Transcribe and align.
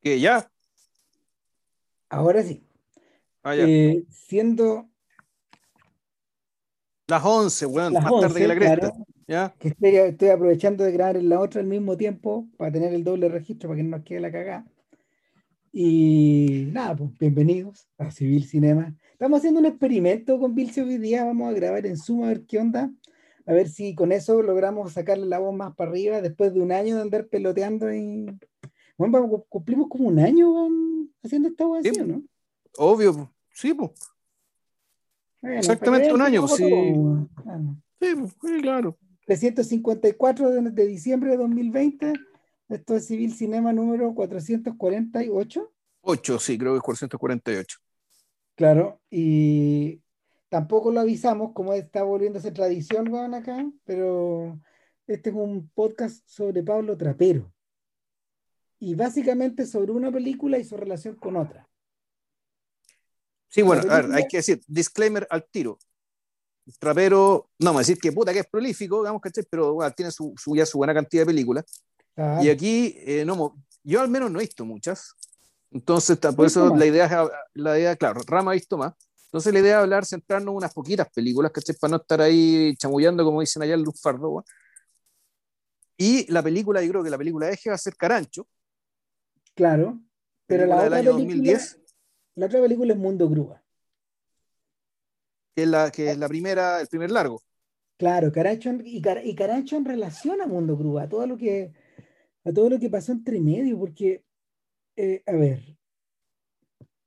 ¿Qué, 0.00 0.18
ya? 0.18 0.50
Ahora 2.08 2.42
sí. 2.42 2.64
Ah, 3.42 3.54
ya. 3.54 3.64
Eh, 3.66 4.04
siendo 4.08 4.88
Las 7.06 7.24
11, 7.24 7.66
weón, 7.66 7.92
las 7.92 8.02
más 8.04 8.12
tarde 8.12 8.26
11, 8.26 8.40
que 8.40 8.48
la 8.48 8.56
cresta. 8.56 8.76
claro, 8.78 9.06
¿Ya? 9.26 9.54
que 9.58 9.68
estoy, 9.68 9.96
estoy 9.96 10.28
aprovechando 10.28 10.84
de 10.84 10.92
grabar 10.92 11.16
en 11.16 11.28
la 11.28 11.40
otra 11.40 11.60
al 11.60 11.66
mismo 11.66 11.96
tiempo 11.96 12.48
para 12.56 12.72
tener 12.72 12.92
el 12.94 13.04
doble 13.04 13.28
registro 13.28 13.68
para 13.68 13.78
que 13.78 13.82
no 13.84 13.96
nos 13.96 14.04
quede 14.04 14.20
la 14.20 14.32
cagada. 14.32 14.66
Y 15.72 16.68
nada, 16.72 16.96
pues 16.96 17.10
bienvenidos 17.18 17.88
a 17.98 18.10
Civil 18.10 18.44
Cinema. 18.44 18.96
Estamos 19.12 19.38
haciendo 19.38 19.60
un 19.60 19.66
experimento 19.66 20.38
con 20.38 20.54
Vilce 20.54 20.82
hoy 20.82 20.98
día. 20.98 21.24
Vamos 21.24 21.50
a 21.50 21.52
grabar 21.52 21.86
en 21.86 21.96
Zoom 21.96 22.24
a 22.24 22.28
ver 22.28 22.44
qué 22.46 22.58
onda. 22.58 22.90
A 23.46 23.52
ver 23.52 23.68
si 23.68 23.94
con 23.94 24.12
eso 24.12 24.42
logramos 24.42 24.92
sacarle 24.92 25.26
la 25.26 25.38
voz 25.38 25.54
más 25.54 25.74
para 25.76 25.90
arriba 25.90 26.20
después 26.20 26.54
de 26.54 26.60
un 26.60 26.72
año 26.72 26.96
de 26.96 27.02
andar 27.02 27.26
peloteando 27.28 27.92
y. 27.94 28.26
Bueno, 29.08 29.46
cumplimos 29.48 29.88
como 29.88 30.08
un 30.08 30.18
año 30.18 30.68
haciendo 31.22 31.48
esta 31.48 31.64
Sí, 31.82 32.00
¿o 32.00 32.04
¿no? 32.04 32.22
Obvio, 32.76 33.32
sí, 33.50 33.72
pues. 33.72 33.92
Bueno, 35.40 35.56
Exactamente 35.56 36.12
un 36.12 36.20
año, 36.20 36.46
sí. 36.46 36.68
Claro. 37.42 37.76
Sí, 37.98 38.60
claro. 38.60 38.98
354 39.24 40.50
de, 40.50 40.70
de 40.70 40.86
diciembre 40.86 41.30
de 41.30 41.38
2020. 41.38 42.12
Esto 42.68 42.96
es 42.96 43.06
Civil 43.06 43.32
Cinema 43.32 43.72
número 43.72 44.14
448. 44.14 45.72
8, 46.02 46.38
sí, 46.38 46.58
creo 46.58 46.72
que 46.72 46.76
es 46.76 46.82
448. 46.82 47.78
Claro, 48.54 49.00
y 49.10 50.02
tampoco 50.50 50.90
lo 50.90 51.00
avisamos, 51.00 51.52
como 51.54 51.72
está 51.72 52.02
volviéndose 52.02 52.52
tradición, 52.52 53.10
weón, 53.10 53.32
acá, 53.32 53.66
pero 53.84 54.60
este 55.06 55.30
es 55.30 55.36
un 55.36 55.70
podcast 55.70 56.22
sobre 56.28 56.62
Pablo 56.62 56.98
Trapero. 56.98 57.50
Y 58.80 58.94
básicamente 58.94 59.66
sobre 59.66 59.92
una 59.92 60.10
película 60.10 60.58
y 60.58 60.64
su 60.64 60.76
relación 60.76 61.14
con 61.16 61.36
otra. 61.36 61.68
Sí, 63.48 63.62
bueno, 63.62 63.82
a 63.82 63.84
ver, 63.84 63.92
película- 64.02 64.16
hay 64.16 64.28
que 64.28 64.36
decir, 64.38 64.60
disclaimer 64.66 65.26
al 65.30 65.44
tiro. 65.50 65.78
Trapero, 66.78 67.50
no 67.58 67.66
vamos 67.66 67.80
a 67.80 67.82
decir 67.82 67.98
que 67.98 68.12
puta 68.12 68.32
que 68.32 68.38
es 68.40 68.46
prolífico, 68.46 69.00
digamos, 69.00 69.20
¿cachai? 69.20 69.44
Pero 69.50 69.74
bueno, 69.74 69.92
tiene 69.92 70.10
su, 70.12 70.32
su- 70.36 70.54
ya 70.56 70.64
su 70.64 70.78
buena 70.78 70.94
cantidad 70.94 71.22
de 71.22 71.26
películas. 71.26 71.64
Y 72.42 72.48
aquí, 72.48 72.94
eh, 72.98 73.24
no, 73.24 73.56
yo 73.82 74.00
al 74.00 74.08
menos 74.08 74.30
no 74.30 74.38
he 74.38 74.42
visto 74.42 74.64
muchas. 74.64 75.12
Entonces, 75.70 76.18
por 76.18 76.46
eso 76.46 76.74
la 76.76 76.86
idea, 76.86 77.06
es, 77.06 77.30
la 77.54 77.78
idea, 77.78 77.96
claro, 77.96 78.20
Rama 78.26 78.52
ha 78.52 78.54
visto 78.54 78.76
más. 78.78 78.94
Entonces, 79.26 79.52
la 79.52 79.60
idea 79.60 79.76
es 79.78 79.82
hablar, 79.82 80.04
centrarnos 80.04 80.52
en 80.52 80.56
unas 80.56 80.72
poquitas 80.74 81.08
películas, 81.10 81.52
¿cachai? 81.52 81.76
Para 81.76 81.92
no 81.92 81.96
estar 81.98 82.20
ahí 82.20 82.74
chamullando, 82.76 83.24
como 83.24 83.40
dicen 83.40 83.62
allá 83.62 83.74
en 83.74 83.82
Luz 83.82 84.00
Fardo. 84.00 84.30
weón. 84.30 84.44
Y 85.96 86.30
la 86.32 86.42
película, 86.42 86.82
yo 86.82 86.90
creo 86.90 87.04
que 87.04 87.10
la 87.10 87.18
película 87.18 87.50
eje 87.50 87.68
va 87.70 87.74
a 87.74 87.78
ser 87.78 87.94
Carancho, 87.96 88.46
claro, 89.60 90.00
pero 90.46 90.64
la 90.66 90.76
del 90.78 90.86
otra, 90.86 90.98
año 91.00 91.16
película, 91.16 91.52
2010, 91.52 91.80
la 92.36 92.46
otra 92.46 92.60
película 92.62 92.92
es 92.94 92.98
Mundo 92.98 93.28
Grúa. 93.28 93.62
que 95.54 95.62
es 95.64 95.68
la, 95.68 95.90
que 95.90 96.10
es 96.10 96.16
la 96.18 96.28
primera, 96.28 96.80
el 96.80 96.86
primer 96.88 97.10
largo. 97.10 97.42
Claro, 97.98 98.32
Caracho 98.32 98.70
en- 98.70 98.82
y, 98.86 99.02
Car- 99.02 99.20
y 99.26 99.34
Caracho 99.34 99.76
en 99.76 99.84
relación 99.84 100.40
a 100.40 100.46
Mundo 100.46 100.78
Grúa, 100.78 101.02
a 101.02 101.08
todo 101.10 101.26
lo 101.26 101.36
que, 101.36 101.72
a 102.44 102.52
todo 102.52 102.70
lo 102.70 102.78
que 102.78 102.88
pasó 102.88 103.12
entre 103.12 103.38
medio, 103.40 103.78
porque, 103.78 104.24
eh, 104.96 105.22
a 105.26 105.32
ver, 105.32 105.76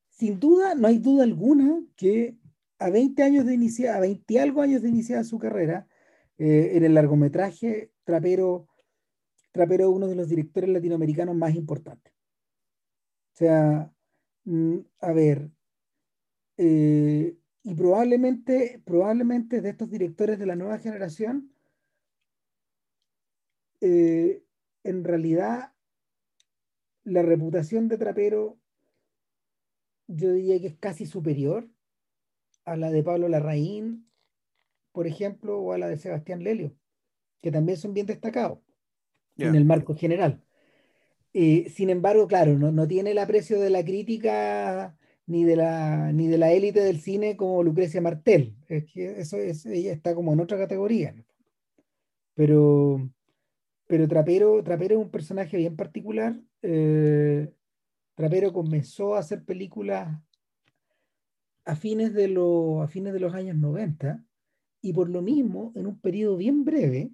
sin 0.10 0.40
duda, 0.40 0.76
no 0.76 0.88
hay 0.88 1.00
duda 1.00 1.24
alguna 1.24 1.82
que 1.96 2.38
a 2.78 2.92
20 2.92 3.24
años 3.24 3.46
de 3.48 3.56
iniciar, 3.56 3.96
a 3.98 4.00
20 4.00 4.32
y 4.36 4.38
algo 4.38 4.62
años 4.62 4.84
de 4.84 4.90
iniciar 4.90 5.26
su 5.26 5.40
carrera, 5.40 5.88
eh, 6.38 6.74
en 6.76 6.84
el 6.84 6.94
largometraje, 6.94 7.92
Trapero, 8.04 8.68
Trapero 9.52 9.90
es 9.90 9.96
uno 9.96 10.08
de 10.08 10.16
los 10.16 10.30
directores 10.30 10.70
latinoamericanos 10.70 11.36
más 11.36 11.56
importantes. 11.56 12.13
O 13.34 13.36
sea, 13.36 13.92
mm, 14.46 14.78
a 15.00 15.12
ver, 15.12 15.50
eh, 16.58 17.36
y 17.64 17.76
probablemente, 17.76 18.82
probablemente 18.86 19.62
de 19.62 19.70
estos 19.70 19.90
directores 19.90 20.38
de 20.38 20.46
la 20.46 20.56
nueva 20.56 20.78
generación, 20.78 21.52
eh, 23.82 24.44
en 24.84 25.04
realidad 25.04 25.74
la 27.04 27.22
reputación 27.24 27.88
de 27.88 27.98
Trapero 27.98 28.60
yo 30.08 30.32
diría 30.32 30.60
que 30.60 30.68
es 30.68 30.78
casi 30.78 31.06
superior 31.06 31.68
a 32.66 32.78
la 32.78 32.92
de 32.92 33.04
Pablo 33.04 33.28
Larraín, 33.30 34.08
por 34.92 35.08
ejemplo, 35.08 35.60
o 35.60 35.74
a 35.74 35.78
la 35.78 35.88
de 35.88 35.98
Sebastián 35.98 36.44
Lelio, 36.44 36.76
que 37.42 37.52
también 37.52 37.78
son 37.78 37.94
bien 37.94 38.06
destacados 38.06 38.60
en 39.38 39.56
el 39.56 39.66
marco 39.66 39.96
general. 39.96 40.44
Eh, 41.34 41.70
sin 41.70 41.90
embargo, 41.90 42.28
claro, 42.28 42.58
no, 42.58 42.72
no 42.72 42.88
tiene 42.88 43.12
el 43.12 43.18
aprecio 43.18 43.60
de 43.60 43.70
la 43.70 43.84
crítica 43.84 44.96
ni 45.26 45.44
de 45.46 45.56
la, 45.56 46.12
ni 46.14 46.28
de 46.28 46.38
la 46.38 46.52
élite 46.52 46.82
del 46.82 47.00
cine 47.02 47.36
como 47.38 47.64
Lucrecia 47.64 48.02
Martel. 48.02 48.56
Es 48.68 48.86
que 48.92 49.20
eso 49.20 49.38
es, 49.38 49.66
ella 49.66 49.94
está 49.94 50.14
como 50.16 50.34
en 50.34 50.42
otra 50.42 50.58
categoría. 50.58 51.16
Pero, 52.36 53.10
pero 53.88 54.08
Trapero, 54.08 54.64
Trapero 54.64 54.96
es 54.96 55.02
un 55.02 55.12
personaje 55.12 55.58
bien 55.58 55.76
particular. 55.76 56.40
eh, 56.64 57.54
Trapero 58.16 58.54
comenzó 58.54 59.16
a 59.16 59.20
hacer 59.20 59.46
películas 59.46 60.20
a 61.66 61.76
fines 61.76 62.14
de, 62.14 62.28
lo- 62.30 62.82
a 62.82 62.88
fines 62.88 63.12
de 63.14 63.20
los 63.20 63.34
años 63.34 63.58
90 63.58 64.24
y 64.82 64.94
por 64.94 65.10
lo 65.10 65.22
mismo, 65.22 65.72
en 65.76 65.88
un 65.88 66.00
periodo 66.00 66.38
bien 66.38 66.64
breve, 66.66 67.12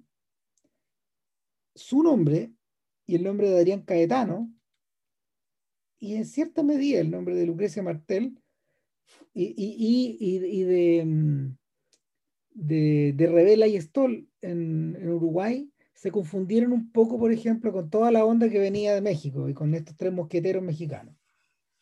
su 1.75 2.03
nombre 2.03 2.51
y 3.09 3.15
el 3.15 3.23
nombre 3.23 3.49
de 3.49 3.57
Adrián 3.57 3.81
Caetano 3.81 4.53
y 5.97 6.13
en 6.13 6.25
cierta 6.25 6.61
medida 6.61 6.99
el 6.99 7.09
nombre 7.09 7.33
de 7.35 7.47
Lucrecia 7.47 7.81
Martel 7.81 8.39
y, 9.33 9.45
y- 9.45 10.17
y- 10.19 10.45
y- 10.45 10.63
de, 10.63 11.05
mm, 11.05 11.57
de, 12.51 13.13
de 13.17 13.27
Revela 13.27 13.65
y 13.65 13.81
Stoll 13.81 14.29
en, 14.41 14.95
en 14.95 15.09
Uruguay 15.09 15.71
se 15.95 16.11
confundieron 16.11 16.71
un 16.71 16.91
poco, 16.91 17.17
por 17.17 17.31
ejemplo, 17.31 17.73
con 17.73 17.89
toda 17.89 18.11
la 18.11 18.23
onda 18.23 18.47
que 18.47 18.59
venía 18.59 18.93
de 18.93 19.01
México 19.01 19.49
y 19.49 19.55
con 19.55 19.73
estos 19.73 19.97
tres 19.97 20.13
mosqueteros 20.13 20.61
mexicanos. 20.61 21.15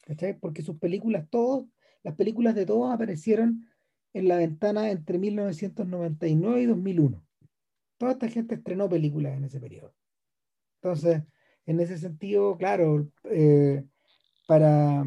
¿Cachai? 0.05 0.39
Porque 0.39 0.61
sus 0.61 0.77
películas, 0.77 1.27
todos, 1.29 1.65
las 2.03 2.15
películas 2.15 2.55
de 2.55 2.65
todos 2.65 2.89
aparecieron 2.93 3.67
en 4.13 4.29
la 4.29 4.37
ventana 4.37 4.91
entre 4.91 5.17
1999 5.19 6.61
y 6.61 6.65
2001. 6.67 7.21
Toda 7.97 8.13
esta 8.13 8.29
gente 8.29 8.55
estrenó 8.55 8.87
películas 8.87 9.35
en 9.37 9.43
ese 9.43 9.59
periodo. 9.59 9.93
Entonces, 10.81 11.23
en 11.65 11.79
ese 11.79 11.97
sentido, 11.97 12.57
claro, 12.57 13.09
eh, 13.25 13.83
para, 14.47 15.05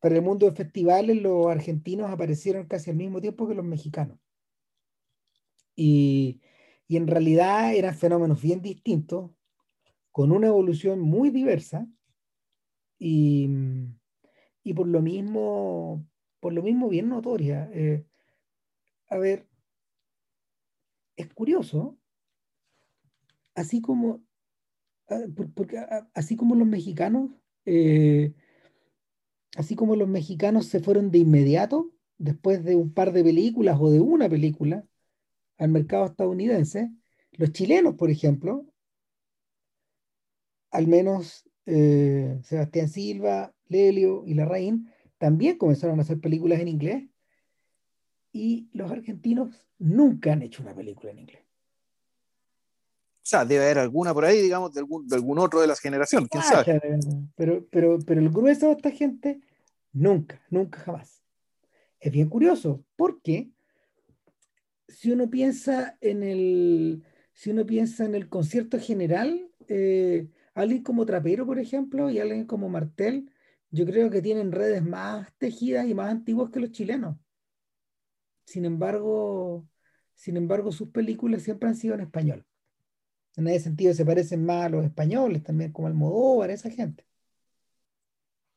para 0.00 0.14
el 0.14 0.22
mundo 0.22 0.46
de 0.46 0.56
festivales, 0.56 1.20
los 1.22 1.46
argentinos 1.46 2.10
aparecieron 2.10 2.66
casi 2.66 2.90
al 2.90 2.96
mismo 2.96 3.20
tiempo 3.20 3.46
que 3.46 3.54
los 3.54 3.64
mexicanos. 3.64 4.18
Y, 5.76 6.40
y 6.88 6.96
en 6.96 7.06
realidad 7.06 7.74
eran 7.74 7.94
fenómenos 7.94 8.40
bien 8.40 8.62
distintos, 8.62 9.30
con 10.12 10.32
una 10.32 10.46
evolución 10.46 11.00
muy 11.00 11.30
diversa, 11.30 11.88
y, 12.98 13.48
y 14.62 14.74
por 14.74 14.86
lo 14.86 15.02
mismo, 15.02 16.06
por 16.40 16.52
lo 16.52 16.62
mismo 16.62 16.88
bien 16.88 17.08
notoria. 17.08 17.68
Eh, 17.72 18.06
a 19.08 19.18
ver, 19.18 19.46
es 21.16 21.32
curioso, 21.34 21.98
así 23.54 23.80
como, 23.80 24.24
porque, 25.54 25.78
ah, 25.78 26.08
así 26.14 26.36
como 26.36 26.54
los 26.54 26.66
mexicanos, 26.66 27.30
eh, 27.64 28.34
así 29.56 29.74
como 29.76 29.96
los 29.96 30.08
mexicanos 30.08 30.66
se 30.66 30.80
fueron 30.80 31.10
de 31.10 31.18
inmediato, 31.18 31.92
después 32.18 32.64
de 32.64 32.76
un 32.76 32.92
par 32.92 33.12
de 33.12 33.24
películas 33.24 33.78
o 33.80 33.90
de 33.90 34.00
una 34.00 34.28
película, 34.28 34.84
al 35.58 35.70
mercado 35.70 36.06
estadounidense, 36.06 36.90
los 37.32 37.52
chilenos, 37.52 37.94
por 37.94 38.10
ejemplo, 38.10 38.66
al 40.70 40.88
menos 40.88 41.48
eh, 41.66 42.40
Sebastián 42.42 42.88
Silva, 42.88 43.54
Lelio 43.68 44.24
y 44.26 44.34
Larraín, 44.34 44.90
también 45.18 45.56
comenzaron 45.56 45.98
a 45.98 46.02
hacer 46.02 46.20
películas 46.20 46.60
en 46.60 46.68
inglés 46.68 47.04
y 48.32 48.68
los 48.72 48.90
argentinos 48.90 49.66
nunca 49.78 50.32
han 50.32 50.42
hecho 50.42 50.62
una 50.62 50.74
película 50.74 51.12
en 51.12 51.20
inglés. 51.20 51.43
O 53.24 53.26
sea, 53.26 53.46
debe 53.46 53.64
haber 53.64 53.78
alguna 53.78 54.12
por 54.12 54.26
ahí, 54.26 54.42
digamos, 54.42 54.74
de 54.74 54.80
algún, 54.80 55.08
de 55.08 55.16
algún 55.16 55.38
otro 55.38 55.58
de 55.62 55.66
la 55.66 55.76
generación, 55.76 56.26
quién 56.26 56.42
sabe. 56.42 56.64
Cacha, 56.64 56.80
Pero, 57.34 57.66
pero, 57.70 57.98
pero 58.06 58.20
el 58.20 58.28
grueso 58.28 58.66
de 58.66 58.72
esta 58.72 58.90
gente, 58.90 59.40
nunca, 59.94 60.42
nunca 60.50 60.78
jamás. 60.80 61.22
Es 62.00 62.12
bien 62.12 62.28
curioso, 62.28 62.84
porque 62.96 63.50
si 64.88 65.10
uno 65.10 65.30
piensa 65.30 65.96
en 66.02 66.22
el, 66.22 67.02
si 67.32 67.48
uno 67.48 67.64
piensa 67.64 68.04
en 68.04 68.14
el 68.14 68.28
concierto 68.28 68.78
general, 68.78 69.50
eh, 69.68 70.28
alguien 70.52 70.82
como 70.82 71.06
Trapero, 71.06 71.46
por 71.46 71.58
ejemplo, 71.58 72.10
y 72.10 72.18
alguien 72.18 72.44
como 72.44 72.68
Martel, 72.68 73.30
yo 73.70 73.86
creo 73.86 74.10
que 74.10 74.20
tienen 74.20 74.52
redes 74.52 74.84
más 74.84 75.32
tejidas 75.38 75.88
y 75.88 75.94
más 75.94 76.10
antiguas 76.10 76.50
que 76.50 76.60
los 76.60 76.72
chilenos. 76.72 77.16
Sin 78.44 78.66
embargo, 78.66 79.66
sin 80.14 80.36
embargo, 80.36 80.72
sus 80.72 80.90
películas 80.90 81.40
siempre 81.40 81.70
han 81.70 81.74
sido 81.74 81.94
en 81.94 82.02
español. 82.02 82.46
En 83.36 83.48
ese 83.48 83.64
sentido 83.64 83.94
se 83.94 84.04
parecen 84.04 84.44
más 84.44 84.66
a 84.66 84.68
los 84.68 84.84
españoles 84.84 85.42
también, 85.42 85.72
como 85.72 85.88
Almodóvar, 85.88 86.50
esa 86.50 86.70
gente. 86.70 87.04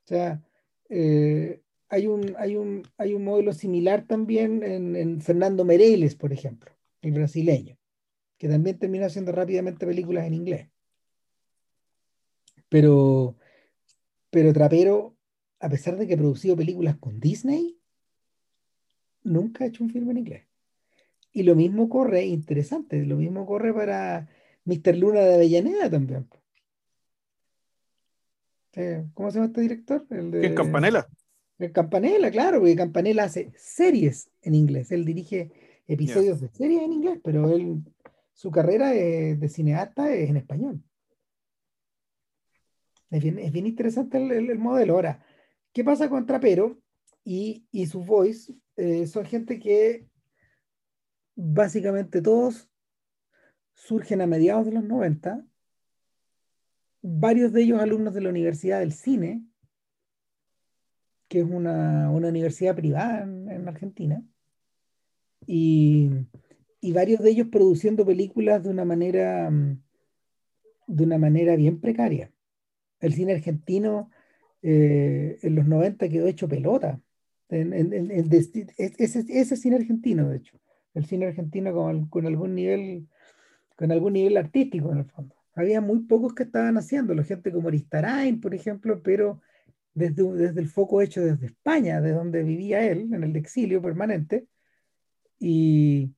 O 0.05 0.07
sea, 0.07 0.41
eh, 0.89 1.61
hay, 1.89 2.07
un, 2.07 2.35
hay, 2.37 2.55
un, 2.55 2.83
hay 2.97 3.13
un 3.13 3.23
modelo 3.23 3.53
similar 3.53 4.05
también 4.05 4.63
en, 4.63 5.21
Fernando 5.21 5.65
Meirelles, 5.65 6.15
por 6.15 6.31
ejemplo, 6.31 6.71
el 7.01 7.11
brasileño, 7.11 7.77
que 8.37 8.47
también 8.47 8.77
terminó 8.77 9.05
haciendo 9.05 9.31
rápidamente 9.31 9.85
películas 9.85 10.25
en 10.25 10.33
inglés. 10.33 10.69
Pero, 12.69 13.35
pero 14.29 14.53
Trapero, 14.53 15.15
a 15.59 15.69
pesar 15.69 15.97
de 15.97 16.07
que 16.07 16.13
ha 16.13 16.17
producido 16.17 16.55
películas 16.55 16.97
con 16.97 17.19
Disney, 17.19 17.79
nunca 19.23 19.63
ha 19.63 19.67
hecho 19.67 19.83
un 19.83 19.89
filme 19.89 20.11
en 20.11 20.17
inglés. 20.19 20.43
Y 21.31 21.43
lo 21.43 21.55
mismo 21.55 21.89
corre, 21.89 22.25
interesante, 22.25 23.05
lo 23.05 23.17
mismo 23.17 23.45
corre 23.45 23.73
para 23.73 24.27
Mr. 24.67 24.95
Luna 24.95 25.21
de 25.21 25.35
Avellaneda 25.35 25.89
también. 25.89 26.27
¿Cómo 29.15 29.31
se 29.31 29.35
llama 29.35 29.47
este 29.47 29.61
director? 29.61 30.05
El 30.11 30.29
de... 30.29 30.53
Campanella? 30.53 31.07
El 31.57 31.71
Campanella, 31.71 32.29
claro, 32.29 32.59
porque 32.59 32.75
Campanella 32.75 33.23
hace 33.23 33.51
series 33.55 34.29
en 34.43 34.53
inglés. 34.53 34.91
Él 34.91 35.03
dirige 35.03 35.51
episodios 35.87 36.39
de 36.41 36.49
series 36.49 36.83
en 36.83 36.93
inglés, 36.93 37.19
pero 37.23 37.51
él, 37.51 37.81
su 38.33 38.51
carrera 38.51 38.91
de 38.91 39.49
cineasta 39.49 40.13
es 40.13 40.29
en 40.29 40.37
español. 40.37 40.83
Es 43.09 43.23
bien, 43.23 43.65
interesante 43.65 44.17
el, 44.17 44.59
modelo. 44.59 44.95
Ahora, 44.95 45.23
¿qué 45.71 45.83
pasa 45.83 46.09
con 46.09 46.25
Trapero 46.25 46.77
y, 47.23 47.65
y 47.71 47.85
su 47.85 48.03
voice? 48.03 48.53
Eh, 48.75 49.07
son 49.07 49.25
gente 49.25 49.59
que 49.59 50.07
básicamente 51.35 52.21
todos 52.21 52.66
surgen 53.77 54.21
a 54.21 54.27
mediados 54.27 54.65
de 54.65 54.71
los 54.71 54.83
90, 54.83 55.45
varios 57.03 57.53
de 57.53 57.61
ellos 57.61 57.79
alumnos 57.79 58.13
de 58.15 58.21
la 58.21 58.29
Universidad 58.29 58.79
del 58.79 58.91
Cine, 58.91 59.45
que 61.27 61.39
es 61.39 61.45
una, 61.45 62.09
universidad 62.09 62.75
privada 62.75 63.21
en, 63.21 63.67
Argentina, 63.67 64.23
y, 65.45 66.09
y, 66.81 66.91
varios 66.91 67.21
de 67.21 67.29
ellos 67.29 67.47
produciendo 67.51 68.05
películas 68.05 68.63
de 68.63 68.69
una 68.69 68.83
manera 68.83 69.49
de 70.87 71.03
una 71.03 71.17
manera 71.17 71.55
bien 71.55 71.79
precaria. 71.79 72.31
El 72.99 73.13
cine 73.13 73.33
argentino 73.33 74.09
eh, 74.61 75.37
en 75.41 75.55
los 75.55 75.67
90 75.67 76.09
quedó 76.09 76.27
hecho 76.27 76.47
pelota. 76.47 76.99
ese, 77.49 79.25
ese 79.29 79.57
cine 79.57 79.75
argentino, 79.75 80.29
de 80.29 80.37
hecho 80.37 80.59
el 80.97 81.05
cine 81.05 81.27
argentino 81.27 81.73
con, 82.09 82.25
algún 82.25 82.55
nivel 82.55 83.07
con 83.77 83.91
algún 83.93 84.13
nivel 84.13 84.35
artístico 84.35 84.91
en 84.91 84.97
el 84.97 85.05
fondo. 85.05 85.35
Había 85.55 85.79
muy 85.79 85.99
pocos 85.99 86.33
que 86.33 86.43
estaban 86.43 86.77
haciéndolo, 86.77 87.23
gente 87.23 87.53
como 87.53 87.69
Aristarain, 87.69 88.41
por 88.41 88.53
ejemplo, 88.53 89.01
pero 89.01 89.41
desde, 89.93 90.23
desde 90.33 90.59
el 90.59 90.67
foco 90.67 91.01
hecho 91.01 91.21
desde 91.21 91.45
España, 91.45 92.01
de 92.01 92.11
donde 92.11 92.43
vivía 92.43 92.85
él, 92.85 93.13
en 93.13 93.23
el 93.23 93.35
exilio 93.35 93.81
permanente, 93.81 94.47
y, 95.39 96.11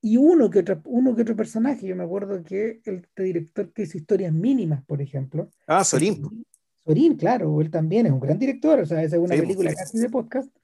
y 0.00 0.16
uno, 0.16 0.50
que 0.50 0.58
otro, 0.58 0.82
uno 0.84 1.14
que 1.14 1.22
otro 1.22 1.36
personaje. 1.36 1.86
Yo 1.86 1.96
me 1.96 2.04
acuerdo 2.04 2.42
que 2.42 2.82
el 2.84 2.96
este 2.96 3.22
director 3.22 3.72
que 3.72 3.82
hizo 3.82 3.96
historias 3.96 4.32
mínimas, 4.32 4.84
por 4.84 5.00
ejemplo. 5.00 5.50
Ah, 5.66 5.84
Sorín. 5.84 6.44
Sorín, 6.84 7.16
claro, 7.16 7.60
él 7.60 7.70
también 7.70 8.06
es 8.06 8.12
un 8.12 8.20
gran 8.20 8.38
director, 8.38 8.80
o 8.80 8.86
sea, 8.86 9.02
esa 9.02 9.16
es 9.16 9.22
una 9.22 9.36
película 9.36 9.72
casi 9.72 9.98
de 9.98 10.10
podcast. 10.10 10.54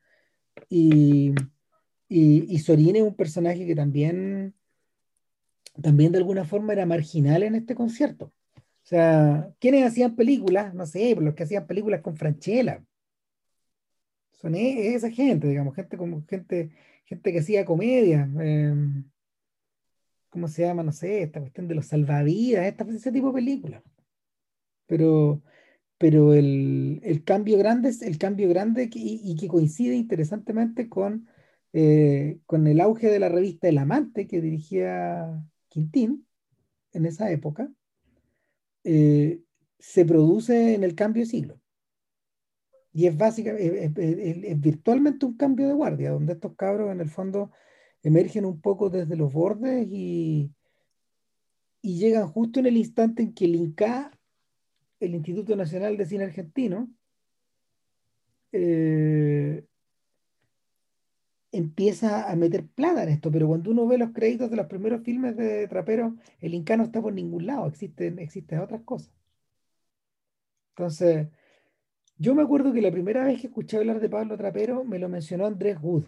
Y, 0.69 1.33
y, 2.09 2.59
Sorín 2.59 2.97
es 2.97 3.03
un 3.03 3.15
personaje 3.15 3.67
que 3.67 3.75
también, 3.75 4.55
también 5.83 6.13
de 6.13 6.19
alguna 6.19 6.45
forma 6.45 6.73
era 6.73 6.87
marginal 6.87 7.43
en 7.43 7.55
este 7.55 7.75
concierto. 7.75 8.33
O 8.57 8.87
sea, 8.91 9.53
¿quiénes 9.61 9.87
hacían 9.87 10.17
películas? 10.17 10.75
No 10.75 10.87
sé, 10.87 11.15
los 11.17 11.35
que 11.35 11.45
hacían 11.45 11.67
películas 11.67 12.01
con 12.03 12.17
Franchella. 12.17 12.85
Son 14.33 14.55
e, 14.55 14.95
esa 14.95 15.11
gente, 15.11 15.49
digamos, 15.49 15.75
gente 15.75 15.97
como 15.97 16.25
gente, 16.27 16.71
gente 17.05 17.33
que 17.33 17.39
hacía 17.41 17.65
comedia. 17.65 18.29
Em, 18.41 19.05
¿Cómo 20.31 20.49
se 20.49 20.63
llama? 20.63 20.83
No 20.83 20.93
sé, 20.93 21.23
esta 21.23 21.41
cuestión 21.41 21.69
de 21.69 21.75
los 21.75 21.87
salvavidas, 21.87 22.67
esta, 22.67 22.85
ese 22.85 23.13
tipo 23.13 23.29
de 23.29 23.35
películas. 23.35 23.83
Pero, 24.87 25.43
pero 25.99 26.35
el, 26.35 27.01
el, 27.05 27.25
cambio 27.25 27.59
grande 27.59 27.91
es 27.91 28.03
el 28.03 28.19
cambio 28.19 28.49
grande 28.49 28.91
y 28.93 29.37
que 29.37 29.49
coincide 29.49 29.95
interesantemente 29.97 30.89
con 30.89 31.29
eh, 31.73 32.41
con 32.47 32.67
el 32.67 32.81
auge 32.81 33.09
de 33.09 33.21
la 33.21 33.29
revista 33.29 33.69
El 33.69 33.79
Amante 33.79 34.27
que 34.27 34.41
dirigía 34.41 35.41
Quintín 35.71 36.27
en 36.93 37.07
esa 37.07 37.31
época, 37.31 37.73
eh, 38.85 39.41
se 39.79 40.05
produce 40.05 40.75
en 40.75 40.85
el 40.85 40.95
cambio 40.95 41.23
de 41.23 41.31
siglo. 41.31 41.61
Y 42.93 43.07
es 43.07 43.17
básicamente, 43.17 43.85
es, 43.85 44.61
virtualmente 44.61 45.25
un 45.25 45.37
cambio 45.37 45.69
de 45.69 45.75
guardia, 45.75 46.11
donde 46.11 46.35
estos 46.35 46.55
cabros 46.57 46.91
en 46.91 47.01
el 47.01 47.09
fondo 47.09 47.51
emergen 48.03 48.45
un 48.45 48.61
poco 48.61 48.91
desde 48.91 49.17
los 49.17 49.33
bordes 49.33 49.87
y, 49.89 50.53
y 51.81 51.99
llegan 51.99 52.29
justo 52.29 52.61
en 52.61 52.67
el 52.67 52.77
instante 52.77 53.23
en 53.23 53.33
que 53.33 53.45
el 53.45 53.55
INCA, 53.55 54.11
el 54.99 55.15
Instituto 55.15 55.57
Nacional 55.57 55.97
de 55.97 56.07
Cine 56.07 56.25
Argentino, 56.25 56.91
eh, 58.53 59.65
empieza 61.53 62.31
a 62.31 62.37
meter 62.37 62.67
plata 62.67 63.03
en 63.03 63.09
esto, 63.11 63.31
pero 63.31 63.49
cuando 63.49 63.71
uno 63.71 63.87
ve 63.87 63.99
los 63.99 64.13
créditos 64.13 64.51
de 64.51 64.57
los 64.57 64.67
primeros 64.67 65.03
filmes 65.03 65.37
de 65.37 65.67
Trapero, 65.69 66.17
el 66.41 66.55
Inca 66.55 66.77
no 66.77 66.85
está 66.85 67.03
por 67.03 67.13
ningún 67.13 67.47
lado, 67.47 67.67
existen, 67.67 68.19
existen 68.19 68.61
otras 68.61 68.83
cosas. 68.83 69.13
Entonces, 70.77 71.29
yo 72.19 72.35
me 72.35 72.43
acuerdo 72.43 72.73
que 72.73 72.83
la 72.83 72.93
primera 72.93 73.25
vez 73.25 73.41
que 73.41 73.49
escuché 73.49 73.79
hablar 73.79 74.01
de 74.01 74.09
Pablo 74.09 74.37
Trapero 74.37 74.85
me 74.85 74.99
lo 74.99 75.09
mencionó 75.09 75.47
Andrés 75.47 75.79
Wood. 75.81 76.05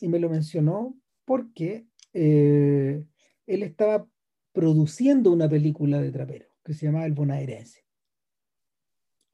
Y 0.00 0.08
me 0.08 0.20
lo 0.20 0.28
mencionó 0.28 0.96
porque 1.24 1.86
eh, 2.12 3.04
él 3.46 3.62
estaba 3.62 4.06
produciendo 4.52 5.32
una 5.32 5.48
película 5.48 6.00
de 6.00 6.12
Trapero 6.12 6.46
que 6.64 6.74
se 6.74 6.86
llamaba 6.86 7.06
El 7.06 7.12
Bonaerense. 7.12 7.87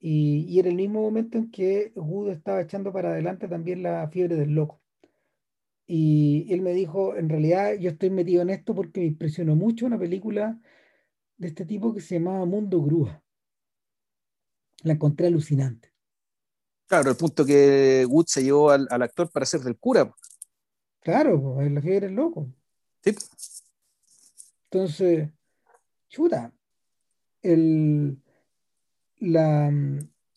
Y, 0.07 0.59
era 0.59 0.69
el 0.69 0.75
mismo 0.75 1.01
momento 1.01 1.39
en 1.39 1.51
que 1.51 1.91
Wood 1.95 2.29
estaba 2.33 2.61
echando 2.61 2.93
para 2.93 3.09
adelante 3.09 3.49
también 3.49 3.83
la 3.83 4.07
fiebre 4.11 4.37
del 4.37 4.51
loco. 4.51 4.83
Y 5.87 6.47
él 6.53 6.61
me 6.61 6.75
dijo, 6.75 7.17
en 7.17 7.31
realidad 7.31 7.73
yo 7.81 7.89
estoy 7.89 8.11
metido 8.11 8.43
en 8.43 8.51
esto 8.51 8.75
porque 8.75 9.01
me 9.01 9.07
impresionó 9.07 9.57
mucho 9.57 9.87
una 9.87 9.99
película 9.99 10.61
de 11.39 11.49
este 11.49 11.65
tipo 11.65 11.95
que 11.95 12.03
se 12.03 12.17
llamaba 12.17 12.45
Mundo 12.45 12.83
Grúa. 12.83 13.23
La 14.83 14.93
encontré 14.93 15.29
alucinante. 15.29 15.91
Claro, 16.87 17.11
el 17.11 17.17
punto 17.17 17.47
que 17.47 18.05
Wood 18.07 18.27
se 18.27 18.43
llevó 18.45 18.73
al, 18.73 18.87
actor 18.91 19.31
para 19.31 19.47
ser 19.47 19.63
del 19.63 19.79
cura. 19.79 20.15
Claro, 21.01 21.63
la 21.63 21.81
fiebre 21.81 22.09
del 22.09 22.17
loco. 22.17 22.53
Sí. 23.03 23.17
Entonces, 24.65 25.31
chuta, 26.11 26.53
el, 27.41 28.19
la, 29.19 29.73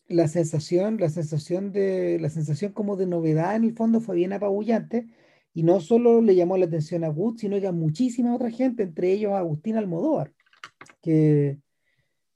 la, 0.08 0.28
sensación, 0.28 0.98
la 0.98 1.08
sensación 1.10 1.72
de, 1.72 2.18
la 2.20 2.30
sensación 2.30 2.72
como 2.72 2.96
de 2.96 3.06
novedad 3.06 3.56
en 3.56 3.64
el 3.64 3.74
fondo 3.74 4.00
fue 4.00 4.16
bien 4.16 4.32
apabullante 4.32 5.06
y 5.54 5.62
no 5.62 5.80
solo 5.80 6.22
le 6.22 6.34
llamó 6.34 6.56
la 6.56 6.66
atención 6.66 7.04
a 7.04 7.10
Wood, 7.10 7.38
sino 7.38 7.60
que 7.60 7.66
a 7.66 7.72
muchísima 7.72 8.34
otra 8.34 8.50
gente, 8.50 8.82
entre 8.82 9.12
ellos 9.12 9.32
a 9.32 9.38
Agustín 9.38 9.76
Almodóvar, 9.76 10.32
que, 11.02 11.58